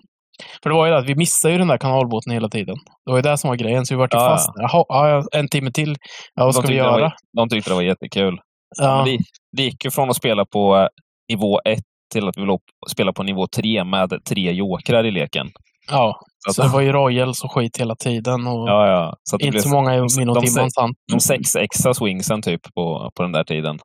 För 0.63 0.69
det 0.69 0.75
var 0.75 0.85
ju 0.85 0.91
det 0.91 0.97
att 0.97 1.09
vi 1.09 1.15
missade 1.15 1.51
ju 1.51 1.57
den 1.57 1.67
där 1.67 1.77
kanalbåten 1.77 2.33
hela 2.33 2.49
tiden. 2.49 2.75
Det 3.05 3.11
var 3.11 3.17
ju 3.17 3.21
det 3.21 3.37
som 3.37 3.47
var 3.47 3.55
grejen, 3.55 3.85
så 3.85 3.93
vi 3.93 3.99
vart 3.99 4.13
ju 4.13 4.17
ja. 4.17 4.29
fast. 4.29 4.49
Jaha, 4.55 4.85
ja, 4.89 5.23
en 5.31 5.47
timme 5.47 5.71
till. 5.71 5.95
Ja, 6.35 6.45
vad 6.45 6.55
ska 6.55 6.67
vi 6.67 6.75
göra? 6.75 7.01
var, 7.01 7.13
de 7.37 7.49
tyckte 7.49 7.69
det 7.69 7.75
var 7.75 7.81
jättekul. 7.81 8.39
Ja, 8.79 9.03
det, 9.05 9.17
det 9.57 9.63
gick 9.63 9.85
ju 9.85 9.91
från 9.91 10.09
att 10.09 10.15
spela 10.15 10.45
på 10.45 10.77
eh, 10.77 10.87
nivå 11.29 11.59
1 11.65 11.79
till 12.13 12.27
att 12.27 12.37
vi 12.37 12.41
låg, 12.41 12.59
spela 12.91 13.13
på 13.13 13.23
nivå 13.23 13.47
3 13.47 13.83
med 13.83 14.25
tre 14.29 14.51
jokrar 14.51 15.03
i 15.05 15.11
leken. 15.11 15.47
ja. 15.89 16.19
Så 16.47 16.53
Så 16.53 16.61
att- 16.61 16.67
det 16.67 16.73
var 16.73 16.81
ju 16.81 16.91
Royals 16.91 17.43
och 17.43 17.51
skit 17.51 17.77
hela 17.79 17.95
tiden. 17.95 18.47
Och 18.47 18.69
Ja, 18.69 18.87
ja. 18.87 19.15
Så 19.23 19.35
inte 19.35 19.49
blev 19.51 19.59
så 19.61 19.69
många 19.69 19.95
i 19.95 19.97
de- 19.97 20.07
min 20.17 20.29
och 20.29 20.35
de 20.35 20.93
de 21.11 21.19
sex 21.19 21.55
extra 21.55 21.93
swingsen 21.93 22.41
typ 22.41 22.61
på, 22.75 23.11
på 23.15 23.23
den 23.23 23.31
där 23.31 23.43
tiden. 23.43 23.79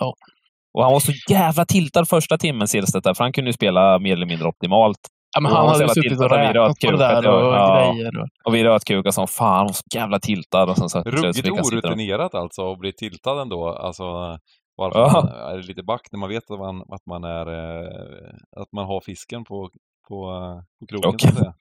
Ja. 0.00 0.14
Och 0.74 0.82
han 0.84 0.92
var 0.92 1.00
så 1.00 1.12
jävla 1.30 1.64
tiltad 1.64 2.04
första 2.08 2.38
timmen 2.38 2.68
Silstedt 2.68 3.16
för 3.16 3.24
han 3.24 3.32
kunde 3.32 3.48
ju 3.48 3.52
spela 3.52 3.98
mer 3.98 4.12
eller 4.12 4.26
mindre 4.26 4.48
optimalt. 4.48 4.98
Ja, 5.36 5.40
men 5.40 5.52
han 5.52 5.66
han 5.66 5.74
hade 5.80 5.94
suttit 5.94 6.20
och 6.20 6.30
räknat 6.30 6.78
på 6.84 6.90
det 6.90 6.96
där 6.98 7.28
och 7.28 7.54
ja. 7.54 7.92
grejer. 7.92 8.20
Och, 8.20 8.28
Och 8.44 8.54
vi 8.54 8.64
rötkukade 8.64 9.12
som 9.12 9.26
fan, 9.28 9.56
han 9.56 9.66
var 9.66 9.72
så 9.72 9.82
jävla 9.94 10.18
tiltad. 10.18 10.62
Och 10.70 10.76
sen 10.78 10.88
så, 10.88 11.02
Ruggigt 11.02 11.48
orutinerat 11.50 12.34
alltså 12.34 12.72
att 12.72 12.78
bli 12.78 12.92
tiltad 12.92 13.42
ändå. 13.42 13.68
Alltså, 13.68 14.04
varför 14.76 14.98
Ja. 14.98 15.12
man 15.14 15.28
är 15.58 15.62
lite 15.62 15.82
back 15.82 16.00
när 16.12 16.18
man 16.18 16.28
vet 16.28 16.50
att 16.50 16.58
man, 16.58 16.80
att 16.80 17.06
man 17.06 17.24
är, 17.24 17.46
eh, 17.48 18.34
att 18.60 18.72
man 18.72 18.86
har 18.86 19.00
fisken 19.00 19.44
på, 19.44 19.70
på, 20.08 20.30
eh, 20.30 20.62
på 20.80 20.86
krogen 20.86 21.18
säga. 21.18 21.54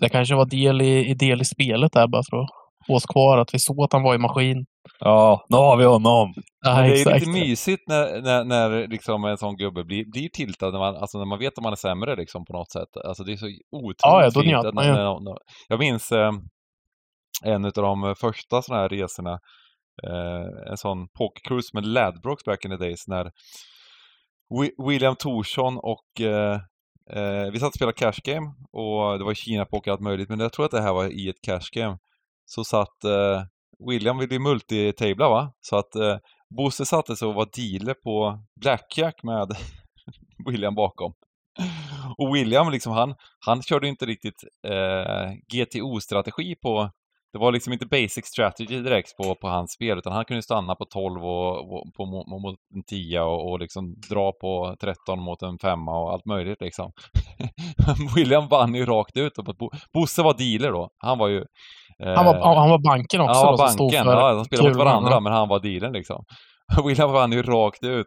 det 0.00 0.08
kanske 0.08 0.34
var 0.34 0.46
del 0.46 0.82
i, 0.82 1.14
del 1.14 1.40
i 1.40 1.44
spelet 1.44 1.92
där 1.92 2.06
bara 2.08 2.22
för 2.30 2.36
att 2.36 2.48
få 2.86 2.94
oss 2.94 3.06
kvar. 3.06 3.38
Att 3.38 3.54
vi 3.54 3.58
såg 3.58 3.84
att 3.84 3.92
han 3.92 4.02
var 4.02 4.14
i 4.14 4.18
maskin. 4.18 4.66
Ja, 5.00 5.46
nu 5.48 5.56
har 5.56 5.76
vi 5.76 5.84
honom. 5.84 6.34
Ja, 6.66 6.80
det 6.82 6.86
är 6.88 6.92
exakt. 6.92 7.20
lite 7.26 7.30
mysigt 7.40 7.82
när, 7.88 8.22
när, 8.22 8.44
när 8.44 8.88
liksom 8.88 9.24
en 9.24 9.38
sån 9.38 9.56
gubbe 9.56 9.84
blir, 9.84 10.04
blir 10.12 10.28
tiltad, 10.28 10.70
när 10.72 10.78
man, 10.78 10.96
alltså 10.96 11.18
när 11.18 11.24
man 11.24 11.38
vet 11.38 11.58
att 11.58 11.64
man 11.64 11.72
är 11.72 11.76
sämre 11.76 12.16
liksom 12.16 12.44
på 12.44 12.52
något 12.52 12.70
sätt. 12.72 12.96
Alltså 13.04 13.24
det 13.24 13.32
är 13.32 13.36
så 13.36 13.46
otroligt 13.76 13.98
Ja, 14.02 14.22
ja, 14.24 14.30
då 14.34 14.42
fint. 14.42 14.54
att 14.56 14.74
när- 14.74 14.92
när- 14.92 15.20
när- 15.24 15.38
Jag 15.68 15.78
minns 15.78 16.12
eh, 16.12 16.32
en 17.44 17.64
av 17.64 17.72
de 17.72 18.14
första 18.20 18.62
sådana 18.62 18.82
här 18.82 18.88
resorna, 18.88 19.38
eh, 20.08 20.70
en 20.70 20.76
sån 20.76 21.08
pokercruise 21.08 21.70
med 21.72 21.86
Ladbrokes 21.86 22.44
back 22.44 22.64
in 22.64 22.70
the 22.70 22.76
days 22.76 23.08
när 23.08 23.30
William 24.88 25.16
Thorsson 25.16 25.78
och 25.78 26.20
eh, 26.20 26.60
eh, 27.10 27.50
vi 27.52 27.58
satt 27.58 27.68
och 27.68 27.74
spelade 27.74 27.98
cash 27.98 28.20
game 28.24 28.54
och 28.72 29.18
det 29.18 29.24
var 29.24 29.34
Kina-poker 29.34 29.90
och 29.90 29.94
allt 29.94 30.00
möjligt, 30.00 30.28
men 30.28 30.40
jag 30.40 30.52
tror 30.52 30.64
att 30.64 30.70
det 30.70 30.82
här 30.82 30.92
var 30.92 31.08
i 31.08 31.28
ett 31.28 31.42
cash 31.42 31.68
game. 31.72 31.98
Så 32.44 32.64
satt 32.64 33.04
eh, 33.04 33.42
William 33.88 34.18
ville 34.18 34.34
ju 34.34 34.40
multitabla 34.40 35.28
va? 35.28 35.52
Så 35.60 35.76
att 35.76 35.94
eh, 35.94 36.16
Bosse 36.56 36.86
satte 36.86 37.16
sig 37.16 37.28
och 37.28 37.34
var 37.34 37.48
dealer 37.56 37.94
på 37.94 38.44
Blackjack 38.60 39.22
med 39.22 39.56
William 40.46 40.74
bakom. 40.74 41.14
Och 42.18 42.34
William 42.34 42.70
liksom 42.70 42.92
han, 42.92 43.14
han 43.46 43.62
körde 43.62 43.88
inte 43.88 44.06
riktigt 44.06 44.44
eh, 44.66 45.32
GTO-strategi 45.52 46.54
på 46.62 46.90
det 47.32 47.38
var 47.38 47.52
liksom 47.52 47.72
inte 47.72 47.86
basic 47.86 48.26
strategy 48.26 48.80
direkt 48.80 49.16
på, 49.16 49.34
på 49.34 49.48
hans 49.48 49.72
spel 49.72 49.98
utan 49.98 50.12
han 50.12 50.24
kunde 50.24 50.42
stanna 50.42 50.74
på 50.74 50.84
12 50.84 51.24
och, 51.24 51.72
och 51.72 51.94
på, 51.96 52.06
mot, 52.06 52.58
en 52.74 52.82
10 52.90 53.20
och, 53.20 53.50
och 53.50 53.58
liksom 53.60 53.94
dra 54.10 54.32
på 54.32 54.76
13 54.80 55.20
mot 55.20 55.42
en 55.42 55.58
5 55.58 55.88
och 55.88 56.12
allt 56.12 56.26
möjligt 56.26 56.60
liksom. 56.60 56.92
William 58.16 58.48
vann 58.48 58.74
ju 58.74 58.86
rakt 58.86 59.16
ut. 59.16 59.38
Och 59.38 59.44
Bo, 59.44 59.70
Bosse 59.94 60.22
var 60.22 60.34
dealer 60.38 60.72
då. 60.72 60.88
Han 60.98 61.18
var 61.18 61.28
ju... 61.28 61.38
eh, 62.04 62.14
Han 62.14 62.24
var, 62.26 62.56
han 62.56 62.70
var 62.70 62.78
banken 62.78 63.20
också. 63.20 63.40
Ja, 63.40 63.50
då, 63.50 63.56
som 63.56 63.68
stod 63.68 63.92
banken. 63.92 64.04
för 64.04 64.12
Ja, 64.12 64.32
de 64.34 64.44
spelade 64.44 64.68
mot 64.68 64.78
varandra, 64.78 65.20
men 65.20 65.32
han 65.32 65.48
var 65.48 65.60
dealern 65.60 65.92
liksom. 65.92 66.24
William 66.86 67.12
vann 67.12 67.32
ju 67.32 67.42
rakt 67.42 67.84
ut. 67.84 68.06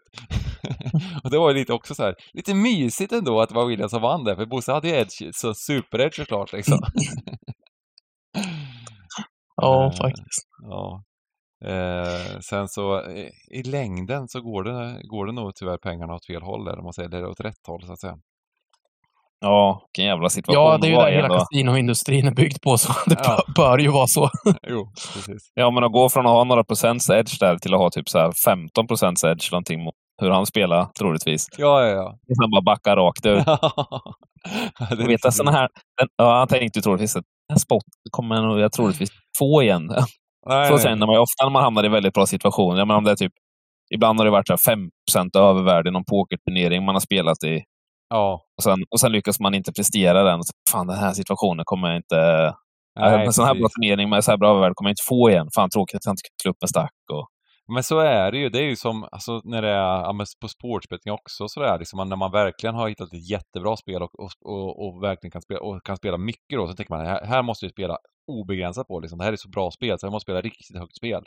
och 1.23 1.31
det 1.31 1.37
var 1.37 1.49
ju 1.49 1.55
lite 1.55 1.73
också 1.73 1.95
så 1.95 2.03
här, 2.03 2.15
lite 2.33 2.53
mysigt 2.53 3.11
ändå 3.11 3.41
att 3.41 3.49
det 3.49 3.55
var 3.55 3.65
William 3.65 3.89
som 3.89 4.01
vann 4.01 4.23
det, 4.23 4.35
för 4.35 4.45
Bosse 4.45 4.71
hade 4.71 4.87
ju 4.87 4.95
edge, 4.95 5.29
så 5.33 5.53
super-edge 5.53 6.15
såklart 6.15 6.53
liksom. 6.53 6.79
Ja, 9.61 9.85
Eh, 9.85 9.91
faktiskt. 9.91 10.47
Ja. 10.63 11.03
Eh, 11.65 12.39
sen 12.39 12.67
så 12.67 13.01
i 13.51 13.63
längden 13.63 14.27
så 14.27 14.41
går 14.41 14.63
det, 14.63 15.01
går 15.07 15.25
det 15.25 15.31
nog 15.31 15.55
tyvärr 15.55 15.77
pengarna 15.77 16.13
åt 16.13 16.25
fel 16.25 16.41
håll 16.41 16.65
där, 16.65 16.77
om 16.77 16.83
man 16.83 16.93
säger 16.93 17.09
det, 17.09 17.27
åt 17.27 17.39
rätt 17.39 17.67
håll 17.67 17.83
så 17.85 17.93
att 17.93 17.99
säga. 17.99 18.17
Ja, 19.39 19.87
vilken 19.87 20.05
jävla 20.09 20.29
situation 20.29 20.63
Ja, 20.63 20.77
det 20.77 20.87
är 20.87 20.89
ju 20.89 20.97
det 20.97 21.11
hela 21.11 21.37
kasinoindustrin 21.39 22.27
är 22.27 22.31
byggd 22.31 22.61
på, 22.61 22.77
så 22.77 22.93
det 23.05 23.15
Ja. 23.23 23.43
bör, 23.55 23.77
ju 23.77 23.89
vara 23.91 24.07
så. 24.07 24.29
jo, 24.67 24.91
precis. 25.13 25.51
Ja, 25.53 25.71
men 25.71 25.83
att 25.83 25.91
gå 25.91 26.09
från 26.09 26.25
att 26.25 26.31
ha 26.31 26.43
några 26.43 26.63
procents 26.63 27.09
edge 27.09 27.39
där 27.39 27.57
till 27.57 27.73
att 27.73 27.79
ha 27.79 27.89
typ 27.89 28.09
så 28.09 28.19
här 28.19 28.31
15 28.45 28.87
procents 28.87 29.23
edge 29.23 29.51
någonting 29.51 29.83
mot 29.83 29.93
hur 30.21 30.29
han 30.29 30.45
spelar 30.45 30.85
troligtvis. 30.99 31.47
Ja, 31.57 31.81
ja, 31.83 31.87
ja. 31.89 32.07
Och 32.29 32.35
sen 32.35 32.51
bara 32.51 32.61
backa 32.61 32.95
rakt 32.95 33.25
ut. 33.25 33.45
Du 34.97 35.07
vet, 35.07 35.33
såna 35.33 35.51
här, 35.51 35.69
den, 35.99 36.07
ja, 36.17 36.37
han 36.37 36.47
tänkte 36.47 36.79
ju 36.79 36.83
troligtvis 36.83 37.15
att 37.15 37.23
här 37.53 37.59
spotten 37.59 37.91
kommer 38.11 38.35
jag 38.35 38.43
nog- 38.45 38.59
jag 38.59 38.71
troligtvis 38.71 39.09
få 39.37 39.63
igen. 39.63 39.91
Nej, 40.49 40.67
Så 40.69 40.77
sen 40.77 40.99
när 40.99 41.07
man, 41.07 41.17
ofta 41.17 41.43
när 41.45 41.49
man 41.51 41.63
hamnar 41.63 41.85
i 41.85 41.89
väldigt 41.89 42.13
bra 42.13 42.25
situationer, 42.25 42.77
jag 42.79 42.87
menar 42.87 42.97
om 42.97 43.03
det 43.03 43.11
är 43.11 43.15
typ, 43.15 43.33
ibland 43.95 44.19
har 44.19 44.25
det 44.25 44.31
varit 44.31 44.47
så 44.47 44.53
här 44.53 44.75
5 45.17 45.29
övervärde 45.37 45.89
i 45.89 45.91
någon 45.91 46.05
pokerturnering 46.05 46.85
man 46.85 46.95
har 46.95 46.99
spelat 46.99 47.43
i. 47.43 47.63
Ja. 48.09 48.41
Och 48.57 48.63
sen, 48.63 48.83
och 48.91 48.99
sen 48.99 49.11
lyckas 49.11 49.39
man 49.39 49.53
inte 49.53 49.71
prestera 49.73 50.23
den. 50.23 50.39
Och 50.39 50.45
så, 50.45 50.51
Fan, 50.71 50.87
den 50.87 50.97
här 50.97 51.11
situationen 51.13 51.65
kommer 51.65 51.87
jag 51.87 51.97
inte... 51.97 52.53
Nej, 52.99 53.25
en 53.25 53.33
sån 53.33 53.45
här 53.45 53.53
bra 53.53 53.61
precis. 53.61 53.73
turnering 53.75 54.09
med 54.09 54.23
så 54.23 54.31
här 54.31 54.37
bra 54.37 54.49
övervärde 54.49 54.73
kommer 54.75 54.89
jag 54.89 54.93
inte 54.93 55.03
få 55.09 55.29
igen. 55.29 55.47
Fan, 55.55 55.69
tråkigt 55.69 55.95
att 55.95 56.05
jag 56.05 56.11
inte 56.13 56.21
kunde 56.21 56.41
slå 56.41 56.51
upp 56.51 56.57
en 56.61 56.67
stack. 56.67 56.91
Och, 57.11 57.27
men 57.73 57.83
så 57.83 57.99
är 57.99 58.31
det 58.31 58.37
ju. 58.37 58.49
Det 58.49 58.59
är 58.59 58.63
ju 58.63 58.75
som 58.75 59.07
alltså, 59.11 59.41
när 59.43 59.61
det 59.61 59.69
är 59.69 59.75
ja, 59.75 60.25
på 60.41 60.47
sportsbetting 60.47 61.13
också 61.13 61.47
sådär. 61.47 61.79
Liksom, 61.79 62.09
när 62.09 62.15
man 62.15 62.31
verkligen 62.31 62.75
har 62.75 62.89
hittat 62.89 63.13
ett 63.13 63.29
jättebra 63.29 63.77
spel 63.77 64.03
och, 64.03 64.19
och, 64.19 64.31
och, 64.41 64.87
och 64.87 65.03
verkligen 65.03 65.31
kan 65.31 65.41
spela, 65.41 65.59
och 65.59 65.83
kan 65.83 65.97
spela 65.97 66.17
mycket 66.17 66.57
då. 66.57 66.67
Så 66.67 66.75
tänker 66.75 66.93
man 66.93 67.05
här, 67.05 67.25
här 67.25 67.43
måste 67.43 67.65
vi 67.65 67.71
spela 67.71 67.97
obegränsat 68.27 68.87
på. 68.87 68.99
Liksom. 68.99 69.19
Det 69.19 69.25
här 69.25 69.33
är 69.33 69.37
så 69.37 69.49
bra 69.49 69.71
spel 69.71 69.99
så 69.99 70.05
jag 70.05 70.11
måste 70.11 70.25
spela 70.25 70.41
riktigt 70.41 70.77
högt 70.77 70.95
spel. 70.95 71.23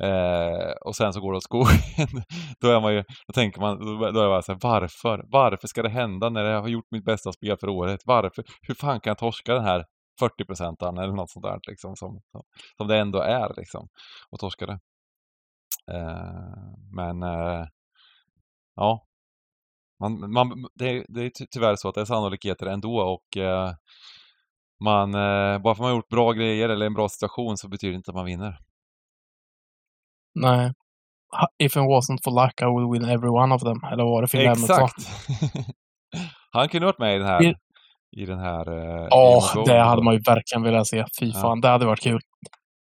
Eh, 0.00 0.72
och 0.84 0.96
sen 0.96 1.12
så 1.12 1.20
går 1.20 1.32
det 1.32 1.36
åt 1.36 1.42
skogen. 1.42 2.22
då 2.60 2.68
är 2.68 2.80
man 2.80 2.94
ju, 2.94 3.04
då 3.26 3.32
tänker 3.34 3.60
man, 3.60 3.78
då 3.78 4.10
då 4.10 4.20
är 4.20 4.28
man 4.28 4.42
så 4.42 4.52
här, 4.52 4.58
varför? 4.62 5.24
Varför 5.28 5.68
ska 5.68 5.82
det 5.82 5.88
hända 5.88 6.30
när 6.30 6.44
jag 6.44 6.60
har 6.60 6.68
gjort 6.68 6.90
mitt 6.90 7.04
bästa 7.04 7.32
spel 7.32 7.56
för 7.60 7.68
året? 7.68 8.00
Varför? 8.04 8.44
Hur 8.62 8.74
fan 8.74 9.00
kan 9.00 9.10
jag 9.10 9.18
torska 9.18 9.54
den 9.54 9.64
här 9.64 9.84
40 10.20 10.44
procenten 10.44 10.98
eller 10.98 11.12
något 11.12 11.30
sånt 11.30 11.44
där 11.44 11.58
liksom, 11.68 11.96
som, 11.96 12.20
som, 12.32 12.42
som 12.76 12.88
det 12.88 12.98
ändå 12.98 13.20
är 13.20 13.54
liksom, 13.56 13.88
och 14.30 14.40
torska 14.40 14.66
det 14.66 14.78
men 16.96 17.22
eh, 17.22 17.66
ja, 18.76 19.06
man, 20.00 20.32
man, 20.32 20.66
det, 20.74 21.04
det 21.08 21.22
är 21.24 21.30
ty- 21.30 21.46
tyvärr 21.50 21.76
så 21.76 21.88
att 21.88 21.94
det 21.94 22.00
är 22.00 22.04
sannolikheter 22.04 22.66
ändå 22.66 22.98
och 23.00 23.36
eh, 23.36 23.70
man, 24.84 25.14
eh, 25.14 25.58
bara 25.58 25.74
för 25.74 25.82
man 25.82 25.90
har 25.90 25.96
gjort 25.96 26.08
bra 26.08 26.32
grejer 26.32 26.68
eller 26.68 26.86
en 26.86 26.94
bra 26.94 27.08
situation 27.08 27.56
så 27.56 27.68
betyder 27.68 27.92
det 27.92 27.96
inte 27.96 28.10
att 28.10 28.14
man 28.14 28.24
vinner. 28.24 28.58
Nej. 30.34 30.72
Ha- 31.32 31.48
If 31.58 31.72
it 31.76 31.82
wasn't 31.82 32.18
for 32.24 32.44
luck 32.44 32.60
I 32.62 32.64
would 32.64 32.92
win 32.92 33.10
every 33.10 33.28
one 33.30 33.54
of 33.54 33.62
them. 33.62 33.84
Eller 33.92 34.04
vad 34.04 34.12
var 34.12 34.22
det 34.22 34.28
Phil? 34.28 34.46
Exakt! 34.46 34.94
Han 36.52 36.68
kunde 36.68 36.86
varit 36.86 36.98
med 36.98 37.16
i 37.16 37.18
den 37.18 37.26
här, 37.28 37.54
i 38.16 38.26
den 38.26 38.38
här... 38.38 38.68
eh, 38.70 39.06
Ja, 39.10 39.42
Gold. 39.54 39.68
det 39.68 39.80
hade 39.82 40.02
man 40.02 40.14
ju 40.14 40.20
verkligen 40.20 40.62
velat 40.62 40.86
se. 40.86 41.04
Fy 41.20 41.26
Ja. 41.26 41.40
fan, 41.40 41.60
det 41.60 41.68
hade 41.68 41.86
varit 41.86 42.00
kul. 42.02 42.20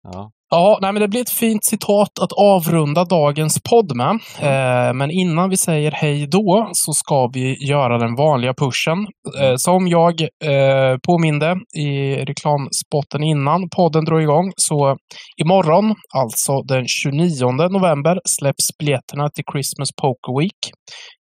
Ja. 0.04 0.32
Ja, 0.50 0.80
nej, 0.82 0.94
men 0.94 1.02
det 1.02 1.08
blir 1.08 1.22
ett 1.22 1.30
fint 1.30 1.66
citat 1.66 2.20
att 2.22 2.32
avrunda 2.32 3.06
dagens 3.06 3.62
podd 3.70 3.96
med. 3.96 4.20
Mm. 4.40 4.88
Eh, 4.88 4.94
men 4.94 5.12
innan 5.12 5.50
vi 5.50 5.58
säger 5.58 5.92
hej 5.92 6.28
då 6.28 6.70
så 6.74 6.94
ska 6.94 7.30
vi 7.34 7.68
göra 7.68 7.98
den 7.98 8.16
vanliga 8.16 8.54
pushen. 8.54 9.08
Eh, 9.42 9.54
som 9.56 9.88
jag 9.88 10.22
eh, 10.22 10.98
påminde 11.08 11.56
i 11.78 12.16
reklamspotten 12.16 13.24
innan 13.24 13.70
podden 13.70 14.06
drog 14.06 14.22
igång 14.22 14.52
så 14.58 14.98
imorgon, 15.42 15.96
alltså 16.16 16.62
den 16.62 16.88
29 16.88 17.52
november, 17.52 18.20
släpps 18.26 18.78
biljetterna 18.80 19.30
till 19.30 19.44
Christmas 19.52 19.90
Poker 20.02 20.40
Week. 20.40 20.62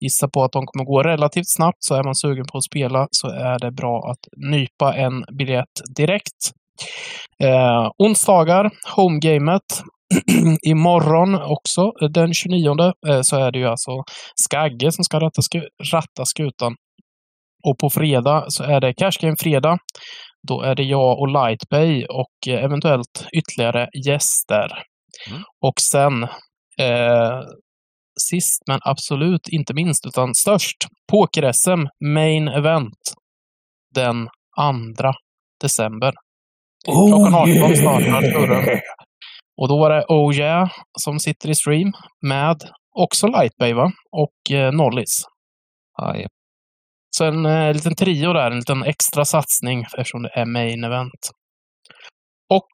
Gissa 0.04 0.28
på 0.28 0.44
att 0.44 0.52
de 0.52 0.66
kommer 0.66 0.84
gå 0.84 1.02
relativt 1.02 1.50
snabbt, 1.56 1.78
så 1.78 1.94
är 1.94 2.04
man 2.04 2.14
sugen 2.14 2.44
på 2.52 2.58
att 2.58 2.64
spela 2.64 3.08
så 3.10 3.28
är 3.28 3.58
det 3.58 3.72
bra 3.72 4.10
att 4.10 4.50
nypa 4.50 4.94
en 4.94 5.24
biljett 5.38 5.76
direkt. 5.96 6.61
Eh, 7.43 7.91
onsdagar, 7.99 8.70
homegamet. 8.97 9.62
Imorgon 10.66 11.35
också, 11.35 11.80
eh, 12.03 12.09
den 12.09 12.35
29, 12.35 12.93
eh, 13.09 13.20
så 13.22 13.37
är 13.37 13.53
det 13.53 13.59
ju 13.59 13.66
alltså 13.66 13.91
Skagge 14.35 14.93
som 14.93 15.05
ska 15.05 15.20
ratta, 15.20 15.43
sku 15.43 15.61
ratta 15.93 16.24
skutan. 16.24 16.74
Och 17.68 17.78
på 17.78 17.91
fredag 17.91 18.45
så 18.49 18.64
är 18.64 18.80
det 18.80 18.95
Cash 18.95 19.18
Game 19.20 19.37
Fredag. 19.41 19.78
Då 20.49 20.62
är 20.62 20.74
det 20.74 20.83
jag 20.83 21.18
och 21.18 21.28
Lightbay 21.28 22.05
och 22.05 22.49
eh, 22.49 22.64
eventuellt 22.64 23.26
ytterligare 23.37 23.89
gäster. 24.07 24.68
Mm. 25.30 25.43
Och 25.64 25.80
sen, 25.93 26.22
eh, 26.78 27.41
sist 28.30 28.62
men 28.68 28.80
absolut 28.83 29.49
inte 29.49 29.74
minst, 29.74 30.07
utan 30.07 30.35
störst, 30.35 30.76
Poker-SM 31.12 31.89
Main 32.14 32.49
Event. 32.49 32.99
Den 33.95 34.28
2 34.99 35.12
december. 35.61 36.12
Klockan 36.87 37.35
18 37.35 37.76
startar 37.76 38.22
turen. 38.33 38.80
Och 39.61 39.68
då 39.68 39.78
var 39.78 39.91
det 39.91 40.05
Oh 40.09 40.37
Yeah 40.37 40.70
som 41.05 41.18
sitter 41.18 41.51
i 41.51 41.55
stream 41.55 41.93
med 42.26 42.57
också 42.99 43.26
Lightbay 43.26 43.72
va? 43.72 43.93
och 44.16 44.57
eh, 44.57 44.72
Nollis. 44.72 45.22
Aj. 46.03 46.26
Så 47.16 47.24
en 47.24 47.47
eh, 47.47 47.72
liten 47.72 47.95
trio 47.95 48.33
där, 48.33 48.51
en 48.51 48.57
liten 48.59 48.83
extra 48.83 49.24
satsning 49.24 49.83
eftersom 49.83 50.22
det 50.22 50.30
är 50.35 50.45
main 50.47 50.85
event. 50.85 51.30
Och 52.51 52.70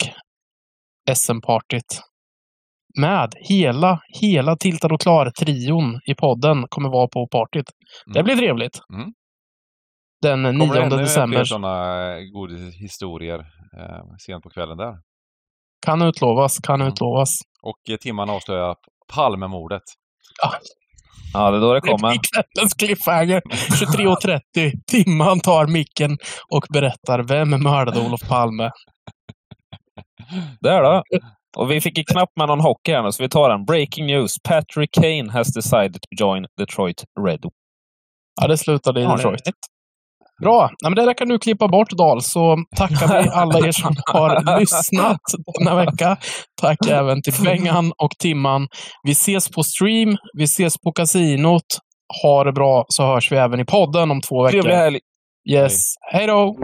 SM-partyt. 1.17 2.01
Med 3.01 3.33
hela, 3.49 4.01
hela 4.21 4.57
Tiltad 4.57 4.93
och 4.93 5.01
Klar-trion 5.01 6.01
i 6.11 6.15
podden 6.15 6.65
kommer 6.69 6.89
vara 6.89 7.09
på 7.09 7.29
partyt. 7.29 7.67
Det 8.07 8.19
Mm. 8.21 8.25
blir 8.25 8.37
trevligt. 8.37 8.79
Mm. 8.95 9.13
Den 10.23 10.43
Kommer 10.45 10.53
9 10.53 10.73
det 10.75 10.81
ännu 10.83 10.97
december. 10.97 11.37
fler 11.37 11.45
sådana 11.45 12.21
goda 12.33 12.55
historier 12.57 13.39
eh, 13.79 14.16
sent 14.27 14.43
på 14.43 14.51
kvällen 14.51 14.77
där? 14.77 14.95
Kan 15.87 16.03
utlovas, 16.03 16.59
kan 16.59 16.81
Mm. 16.81 16.93
utlovas. 16.93 17.29
Och 17.62 17.91
eh, 17.91 17.97
timmarna 17.97 18.33
avslöjar 18.33 18.77
Palmemordet. 19.14 19.83
Ja, 21.33 21.51
det 21.51 21.57
är 21.57 21.61
då 21.61 21.73
det 21.75 21.81
Det 21.81 21.89
kommer. 21.89 22.09
blir 22.11 22.21
kvällens 22.33 22.75
cliffhanger. 22.75 23.41
23.30. 24.61 24.73
Timman 24.87 25.41
tar 25.41 25.66
micken 25.66 26.19
och 26.49 26.64
berättar 26.73 27.23
vem 27.23 27.51
mördade 27.51 28.01
Olof 28.07 28.21
Palme. 28.29 28.71
Där 30.61 30.83
då. 30.83 31.03
Och 31.57 31.71
vi 31.71 31.81
fick 31.81 31.99
ju 31.99 32.05
knappt 32.05 32.37
med 32.37 32.49
någon 32.49 32.61
hockey 32.61 32.93
här 32.93 33.03
nu, 33.03 33.12
så 33.12 33.23
vi 33.23 33.29
tar 33.29 33.51
den. 33.51 33.64
Breaking 33.64 34.07
news. 34.07 34.33
Patrick 34.49 34.91
Kane 34.95 35.31
has 35.33 35.55
decided 35.55 35.95
to 35.95 36.09
join 36.25 36.47
Detroit 36.59 37.05
Red. 37.27 37.45
Ja, 38.41 38.47
det 38.49 38.57
slutade 38.59 39.01
i 39.01 39.03
Ja, 39.05 39.16
Detroit. 39.16 39.41
Bra. 40.43 40.70
Nej, 40.82 40.91
men 40.91 40.95
det 40.95 41.05
där 41.05 41.14
kan 41.14 41.28
du 41.28 41.39
klippa 41.39 41.68
bort, 41.68 41.91
Dahl, 41.91 42.22
så 42.22 42.57
tackar 42.76 43.22
vi 43.22 43.28
alla 43.28 43.59
er 43.66 43.72
som 43.72 43.97
har 44.07 44.61
lyssnat 44.61 45.20
denna 45.59 45.74
vecka. 45.74 46.16
Tack 46.61 46.78
även 46.89 47.22
till 47.22 47.34
Bengan 47.45 47.93
och 47.99 48.11
Timman. 48.18 48.68
Vi 49.03 49.12
ses 49.12 49.49
på 49.49 49.62
stream, 49.62 50.16
vi 50.39 50.45
ses 50.45 50.78
på 50.78 50.93
kasinot. 50.93 51.62
Ha 52.22 52.45
det 52.45 52.53
bra, 52.53 52.84
så 52.89 53.03
hörs 53.07 53.32
vi 53.32 53.36
även 53.36 53.61
i 53.61 53.64
podden 53.64 54.11
om 54.11 54.20
två 54.20 54.43
veckor. 54.45 54.62
Trevlig 54.62 54.76
helg! 54.76 54.99
Yes. 55.51 55.80
Hej 56.12 56.26
då! 56.26 56.57